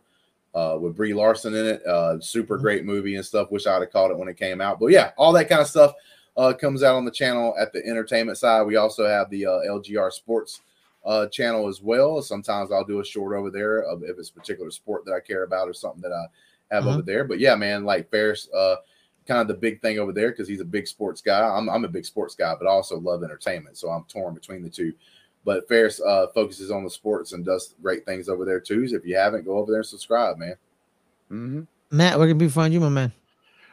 uh, 0.54 0.76
with 0.80 0.96
Brie 0.96 1.14
Larson 1.14 1.54
in 1.54 1.66
it. 1.66 1.86
Uh, 1.86 2.20
super 2.20 2.58
great 2.58 2.84
movie 2.84 3.16
and 3.16 3.24
stuff. 3.24 3.50
Wish 3.50 3.66
I'd 3.66 3.80
have 3.80 3.90
caught 3.90 4.10
it 4.10 4.18
when 4.18 4.28
it 4.28 4.36
came 4.36 4.60
out. 4.60 4.78
But 4.78 4.88
yeah, 4.88 5.12
all 5.16 5.32
that 5.32 5.48
kind 5.48 5.60
of 5.60 5.66
stuff 5.66 5.94
uh, 6.36 6.52
comes 6.52 6.82
out 6.82 6.96
on 6.96 7.04
the 7.04 7.10
channel 7.10 7.54
at 7.58 7.72
the 7.72 7.84
entertainment 7.86 8.38
side. 8.38 8.62
We 8.62 8.76
also 8.76 9.06
have 9.06 9.30
the 9.30 9.46
uh, 9.46 9.60
LGR 9.66 10.12
Sports 10.12 10.60
uh, 11.04 11.26
channel 11.28 11.68
as 11.68 11.80
well. 11.82 12.22
Sometimes 12.22 12.70
I'll 12.70 12.84
do 12.84 13.00
a 13.00 13.04
short 13.04 13.36
over 13.36 13.50
there 13.50 13.82
of 13.82 14.02
if 14.02 14.18
it's 14.18 14.30
a 14.30 14.34
particular 14.34 14.70
sport 14.70 15.04
that 15.04 15.12
I 15.14 15.20
care 15.20 15.44
about 15.44 15.68
or 15.68 15.72
something 15.74 16.02
that 16.02 16.12
I 16.12 16.26
have 16.74 16.84
Mhm. 16.84 16.92
over 16.94 17.02
there. 17.02 17.24
But 17.24 17.38
yeah, 17.40 17.54
man, 17.54 17.84
like 17.84 18.10
Fares, 18.10 18.48
uh, 18.54 18.76
kind 19.26 19.40
of 19.40 19.48
the 19.48 19.54
big 19.54 19.80
thing 19.80 19.98
over 19.98 20.12
there 20.12 20.30
because 20.30 20.48
he's 20.48 20.60
a 20.60 20.64
big 20.64 20.86
sports 20.86 21.20
guy. 21.20 21.40
I'm, 21.40 21.68
I'm 21.68 21.84
a 21.84 21.88
big 21.88 22.04
sports 22.04 22.34
guy, 22.34 22.54
but 22.58 22.66
I 22.66 22.70
also 22.70 22.98
love 22.98 23.22
entertainment. 23.22 23.76
So 23.78 23.90
I'm 23.90 24.04
torn 24.04 24.34
between 24.34 24.62
the 24.62 24.70
two. 24.70 24.92
But 25.44 25.68
Fares 25.68 26.00
uh, 26.00 26.28
focuses 26.34 26.70
on 26.70 26.84
the 26.84 26.90
sports 26.90 27.32
and 27.32 27.44
does 27.44 27.74
great 27.82 28.04
things 28.06 28.28
over 28.28 28.44
there 28.44 28.60
too. 28.60 28.86
So 28.88 28.96
if 28.96 29.04
you 29.04 29.16
haven't, 29.16 29.44
go 29.44 29.58
over 29.58 29.72
there 29.72 29.80
and 29.80 29.86
subscribe, 29.86 30.38
man. 30.38 30.56
hmm 31.28 31.62
Matt, 31.90 32.18
where 32.18 32.28
can 32.28 32.38
people 32.38 32.52
find 32.52 32.72
you, 32.72 32.80
my 32.80 32.88
man? 32.88 33.12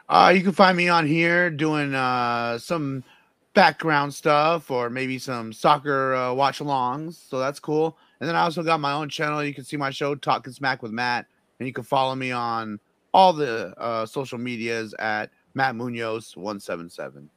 Uh, 0.09 0.33
you 0.35 0.41
can 0.41 0.51
find 0.51 0.75
me 0.75 0.89
on 0.89 1.05
here 1.05 1.49
doing 1.51 1.93
uh, 1.93 2.57
some 2.57 3.03
background 3.59 4.13
stuff 4.13 4.71
or 4.71 4.89
maybe 4.89 5.19
some 5.19 5.51
soccer 5.51 6.15
uh, 6.15 6.33
watch 6.33 6.59
alongs. 6.59 7.15
So 7.29 7.39
that's 7.39 7.59
cool. 7.59 7.97
And 8.21 8.29
then 8.29 8.33
I 8.33 8.43
also 8.43 8.63
got 8.63 8.79
my 8.79 8.93
own 8.93 9.09
channel. 9.09 9.43
You 9.43 9.53
can 9.53 9.65
see 9.65 9.75
my 9.75 9.89
show, 9.89 10.15
Talking 10.15 10.53
Smack 10.53 10.81
with 10.81 10.93
Matt. 10.93 11.25
And 11.59 11.67
you 11.67 11.73
can 11.73 11.83
follow 11.83 12.15
me 12.15 12.31
on 12.31 12.79
all 13.13 13.33
the 13.33 13.73
uh, 13.77 14.05
social 14.05 14.37
medias 14.37 14.95
at 14.97 15.31
Matt 15.55 15.75
Munoz 15.75 16.37
177. 16.37 17.29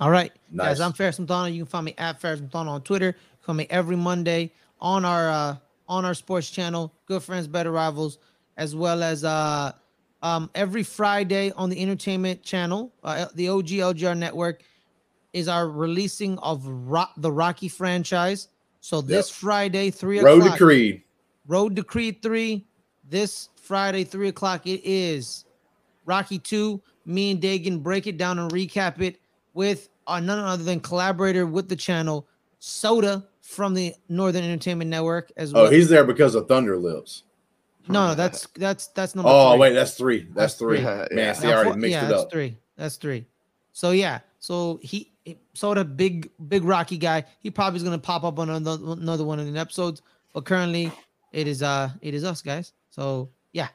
All 0.00 0.10
right, 0.10 0.32
Nice. 0.50 0.66
guys. 0.66 0.80
I'm 0.80 0.92
Fares 0.92 1.20
Muthana. 1.20 1.52
You 1.52 1.60
can 1.60 1.70
find 1.70 1.84
me 1.84 1.94
at 1.96 2.20
Fares 2.20 2.40
Muthana 2.40 2.66
on 2.70 2.82
Twitter. 2.82 3.14
Come 3.46 3.58
me 3.58 3.68
every 3.70 3.94
Monday 3.94 4.50
on 4.80 5.04
our 5.04 5.28
uh, 5.28 5.56
on 5.88 6.04
our 6.04 6.14
sports 6.14 6.50
channel, 6.50 6.92
Good 7.06 7.22
Friends, 7.22 7.46
Better 7.46 7.70
Rivals, 7.70 8.18
as 8.56 8.74
well 8.74 9.04
as 9.04 9.22
uh, 9.22 9.70
um, 10.24 10.50
every 10.54 10.82
Friday 10.82 11.52
on 11.52 11.68
the 11.68 11.80
entertainment 11.80 12.42
channel, 12.42 12.90
uh, 13.04 13.26
the 13.34 13.50
OG 13.50 13.66
LGR 13.66 14.16
network, 14.16 14.62
is 15.34 15.48
our 15.48 15.68
releasing 15.68 16.38
of 16.38 16.66
Rock, 16.66 17.12
the 17.18 17.30
Rocky 17.30 17.68
franchise. 17.68 18.48
So 18.80 19.02
this 19.02 19.28
Friday, 19.28 19.90
three 19.90 20.20
Road 20.20 20.38
o'clock, 20.38 20.58
to 20.58 20.64
Creed. 20.64 21.02
Road 21.46 21.76
to 21.76 21.84
Creed 21.84 22.22
3. 22.22 22.64
This 23.06 23.50
Friday, 23.56 24.02
3 24.02 24.28
o'clock, 24.28 24.66
it 24.66 24.80
is 24.82 25.44
Rocky 26.06 26.38
2. 26.38 26.80
Me 27.04 27.32
and 27.32 27.40
Dagan 27.40 27.82
break 27.82 28.06
it 28.06 28.16
down 28.16 28.38
and 28.38 28.50
recap 28.50 29.02
it 29.02 29.20
with 29.52 29.90
uh, 30.06 30.20
none 30.20 30.38
other 30.38 30.64
than 30.64 30.80
collaborator 30.80 31.44
with 31.44 31.68
the 31.68 31.76
channel, 31.76 32.26
Soda 32.60 33.26
from 33.42 33.74
the 33.74 33.94
Northern 34.08 34.42
Entertainment 34.42 34.88
Network 34.88 35.32
as 35.36 35.52
well. 35.52 35.66
Oh, 35.66 35.70
he's 35.70 35.90
there 35.90 36.04
because 36.04 36.34
of 36.34 36.48
Thunder 36.48 36.78
Lips. 36.78 37.24
No, 37.88 38.08
no, 38.08 38.14
that's 38.14 38.46
that's 38.56 38.88
that's 38.88 39.14
number. 39.14 39.30
Oh 39.32 39.52
three. 39.52 39.60
wait, 39.60 39.72
that's 39.74 39.94
three. 39.94 40.20
That's 40.20 40.34
That's 40.34 40.54
three. 40.54 40.78
three. 40.78 40.84
Man, 40.84 41.08
Yeah. 41.12 41.32
see, 41.32 41.48
I 41.48 41.52
already 41.54 41.80
mixed 41.80 41.90
yeah, 41.92 42.06
it 42.06 42.08
that's 42.08 42.32
three. 42.32 42.56
That's 42.76 42.96
three. 42.96 43.26
So 43.72 43.90
yeah, 43.90 44.20
so 44.40 44.78
he 44.82 45.12
he- 45.24 45.38
Soda, 45.54 45.84
big 45.84 46.30
big 46.48 46.64
Rocky 46.64 46.96
guy. 46.98 47.24
He 47.40 47.50
probably 47.50 47.78
is 47.78 47.82
gonna 47.82 47.98
pop 47.98 48.24
up 48.24 48.38
on 48.38 48.50
another, 48.50 48.92
another 48.92 49.24
one 49.24 49.38
of 49.40 49.50
the 49.52 49.58
episodes. 49.58 50.02
But 50.32 50.44
currently, 50.44 50.90
it 51.32 51.46
is 51.46 51.62
uh 51.62 51.90
it 52.00 52.14
is 52.14 52.24
us 52.24 52.42
guys. 52.42 52.72
So 52.90 53.30
yeah. 53.52 53.68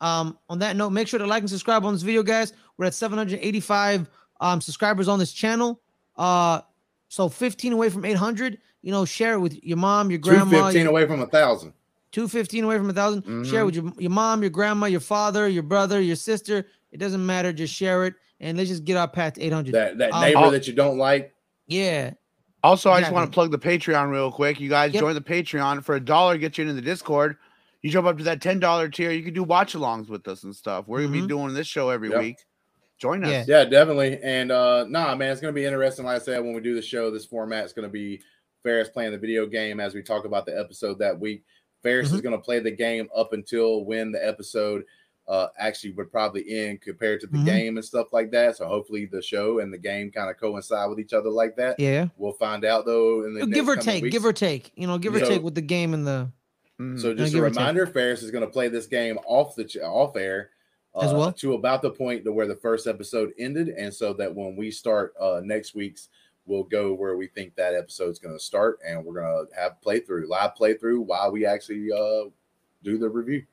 Um, 0.00 0.36
on 0.48 0.58
that 0.58 0.74
note, 0.74 0.90
make 0.90 1.06
sure 1.06 1.18
to 1.20 1.26
like 1.26 1.42
and 1.42 1.50
subscribe 1.50 1.84
on 1.84 1.92
this 1.92 2.02
video, 2.02 2.22
guys. 2.24 2.52
We're 2.76 2.86
at 2.86 2.94
785 2.94 4.08
um 4.40 4.60
subscribers 4.60 5.08
on 5.08 5.18
this 5.18 5.32
channel. 5.32 5.80
Uh, 6.16 6.60
so 7.08 7.28
15 7.28 7.72
away 7.72 7.88
from 7.90 8.04
800. 8.04 8.58
You 8.82 8.90
know, 8.90 9.04
share 9.04 9.34
it 9.34 9.38
with 9.38 9.62
your 9.62 9.76
mom, 9.76 10.10
your 10.10 10.18
grandma, 10.18 10.66
fifteen 10.66 10.88
away 10.88 11.06
from 11.06 11.20
a 11.20 11.26
thousand. 11.26 11.72
215 12.12 12.64
away 12.64 12.76
from 12.76 12.86
a 12.86 12.92
1000 12.92 13.44
share 13.46 13.62
Mhm. 13.62 13.66
with 13.66 13.74
your, 13.74 13.92
your 13.98 14.10
mom 14.10 14.42
your 14.42 14.50
grandma 14.50 14.86
your 14.86 15.00
father 15.00 15.48
your 15.48 15.62
brother 15.62 16.00
your 16.00 16.16
sister 16.16 16.66
it 16.92 16.98
doesn't 16.98 17.24
matter 17.24 17.52
just 17.52 17.74
share 17.74 18.04
it 18.06 18.14
and 18.40 18.56
let's 18.58 18.68
just 18.70 18.84
get 18.84 18.96
our 18.96 19.08
path 19.08 19.34
to 19.34 19.42
800 19.42 19.72
That 19.74 19.98
that 19.98 20.12
Um, 20.12 20.20
neighbor 20.20 20.38
I'll- 20.38 20.50
that 20.50 20.66
you 20.66 20.72
don't 20.74 20.98
like. 20.98 21.32
yeah 21.66 22.12
Also, 22.64 22.90
I 22.92 23.00
just 23.00 23.10
want 23.12 23.28
to 23.28 23.34
plug 23.34 23.50
the 23.50 23.58
Patreon 23.58 24.12
real 24.12 24.30
quick. 24.30 24.60
You 24.60 24.68
guys 24.70 24.94
Yep. 24.94 25.00
join 25.00 25.14
the 25.16 25.20
Patreon 25.20 25.82
for 25.82 25.96
a 25.96 26.00
dollar, 26.00 26.38
get 26.38 26.56
you 26.58 26.62
into 26.62 26.74
the 26.74 26.80
Discord. 26.80 27.36
You 27.82 27.90
jump 27.90 28.06
up 28.06 28.18
to 28.18 28.22
that 28.24 28.40
ten 28.40 28.60
dollar 28.60 28.88
tier, 28.88 29.10
you 29.10 29.24
can 29.24 29.34
do 29.34 29.42
watch 29.42 29.74
alongs 29.74 30.08
with 30.08 30.28
us 30.28 30.44
and 30.44 30.54
stuff. 30.54 30.84
We're 30.86 31.00
gonna 31.02 31.12
be 31.22 31.26
doing 31.26 31.54
this 31.54 31.66
show 31.66 31.90
every 31.90 32.10
Yep. 32.10 32.20
week. 32.20 32.36
Join 32.98 33.24
us. 33.24 33.30
Yeah. 33.30 33.44
Yeah, 33.48 33.64
definitely. 33.64 34.20
And 34.22 34.52
uh 34.52 34.84
nah, 34.88 35.12
man, 35.16 35.32
it's 35.32 35.40
gonna 35.40 35.52
be 35.52 35.64
interesting. 35.64 36.04
Like 36.04 36.22
I 36.22 36.24
said, 36.24 36.44
when 36.44 36.52
we 36.54 36.60
do 36.60 36.76
the 36.76 36.82
show, 36.82 37.10
this 37.10 37.24
format 37.26 37.64
is 37.64 37.72
gonna 37.72 37.88
be 37.88 38.22
Fares 38.62 38.88
playing 38.88 39.10
the 39.10 39.18
video 39.18 39.44
game 39.46 39.80
as 39.80 39.92
we 39.92 40.00
talk 40.02 40.24
about 40.24 40.46
the 40.46 40.56
episode 40.56 41.00
that 41.00 41.18
week. 41.18 41.42
Fares 41.82 42.06
is 42.06 42.12
Mm-hmm. 42.18 42.24
gonna 42.24 42.38
play 42.38 42.60
the 42.60 42.70
game 42.70 43.08
up 43.14 43.32
until 43.32 43.84
when 43.84 44.12
the 44.12 44.26
episode 44.26 44.84
uh 45.28 45.46
actually 45.58 45.92
would 45.92 46.10
probably 46.10 46.44
end 46.52 46.80
compared 46.80 47.20
to 47.20 47.26
the 47.28 47.38
Mhm. 47.38 47.44
game 47.46 47.76
and 47.76 47.84
stuff 47.84 48.12
like 48.12 48.32
that. 48.32 48.56
So 48.56 48.66
hopefully 48.66 49.06
the 49.06 49.22
show 49.22 49.60
and 49.60 49.72
the 49.72 49.78
game 49.78 50.10
kind 50.10 50.28
of 50.28 50.36
coincide 50.36 50.90
with 50.90 50.98
each 50.98 51.12
other 51.12 51.30
like 51.30 51.54
that. 51.56 51.78
yeah 51.78 52.08
We'll 52.16 52.32
find 52.32 52.64
out 52.64 52.86
though 52.86 53.24
in 53.24 53.34
the 53.34 53.46
give 53.46 53.68
or 53.68 53.76
take 53.76 54.02
weeks. 54.02 54.12
give 54.12 54.24
or 54.24 54.32
take 54.32 54.72
you 54.74 54.86
know 54.88 54.98
give 54.98 55.14
or 55.14 55.20
So- 55.20 55.28
take 55.28 55.42
with 55.42 55.54
the 55.54 55.60
game 55.60 55.94
and 55.94 56.06
the 56.06 56.28
Mhm. 56.80 57.00
So 57.00 57.14
just 57.14 57.34
a 57.34 57.38
or 57.38 57.42
reminder, 57.42 57.86
Fares 57.86 58.22
is 58.24 58.30
going 58.32 58.44
to 58.44 58.50
play 58.50 58.66
this 58.68 58.86
game 58.86 59.18
off 59.26 59.54
the 59.54 59.64
ch- 59.64 59.76
off 59.76 60.16
air 60.16 60.50
uh, 60.94 61.00
As 61.00 61.12
well? 61.12 61.32
to 61.34 61.54
about 61.54 61.82
the 61.82 61.90
point 61.90 62.24
to 62.24 62.32
where 62.32 62.46
the 62.48 62.56
first 62.56 62.86
episode 62.88 63.32
ended, 63.38 63.68
and 63.68 63.94
so 63.94 64.12
that 64.14 64.34
when 64.34 64.56
we 64.56 64.70
start 64.70 65.14
uh, 65.20 65.40
next 65.44 65.74
week's, 65.74 66.08
we'll 66.46 66.64
go 66.64 66.92
where 66.94 67.16
we 67.16 67.26
think 67.28 67.54
that 67.56 67.74
episode's 67.74 68.18
going 68.18 68.34
to 68.36 68.42
start, 68.42 68.78
and 68.86 69.04
we're 69.04 69.14
going 69.20 69.46
to 69.48 69.54
have 69.60 69.76
playthrough, 69.84 70.28
live 70.28 70.52
playthrough 70.58 71.04
while 71.04 71.30
we 71.30 71.46
actually 71.46 71.90
uh, 71.92 72.28
do 72.82 72.98
the 72.98 73.08
review. 73.08 73.44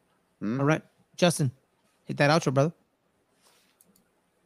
Mhm. 0.42 0.60
all 0.60 0.66
right 0.66 0.82
justin 1.18 1.52
hit 2.06 2.16
that 2.18 2.30
outro 2.30 2.54
brother 2.54 2.72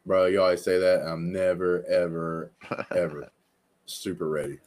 Bro, 0.05 0.25
you 0.25 0.41
always 0.41 0.61
say 0.61 0.79
that. 0.79 1.01
I'm 1.07 1.31
never, 1.31 1.85
ever, 1.85 2.51
ever 2.91 3.31
super 3.85 4.27
ready. 4.27 4.59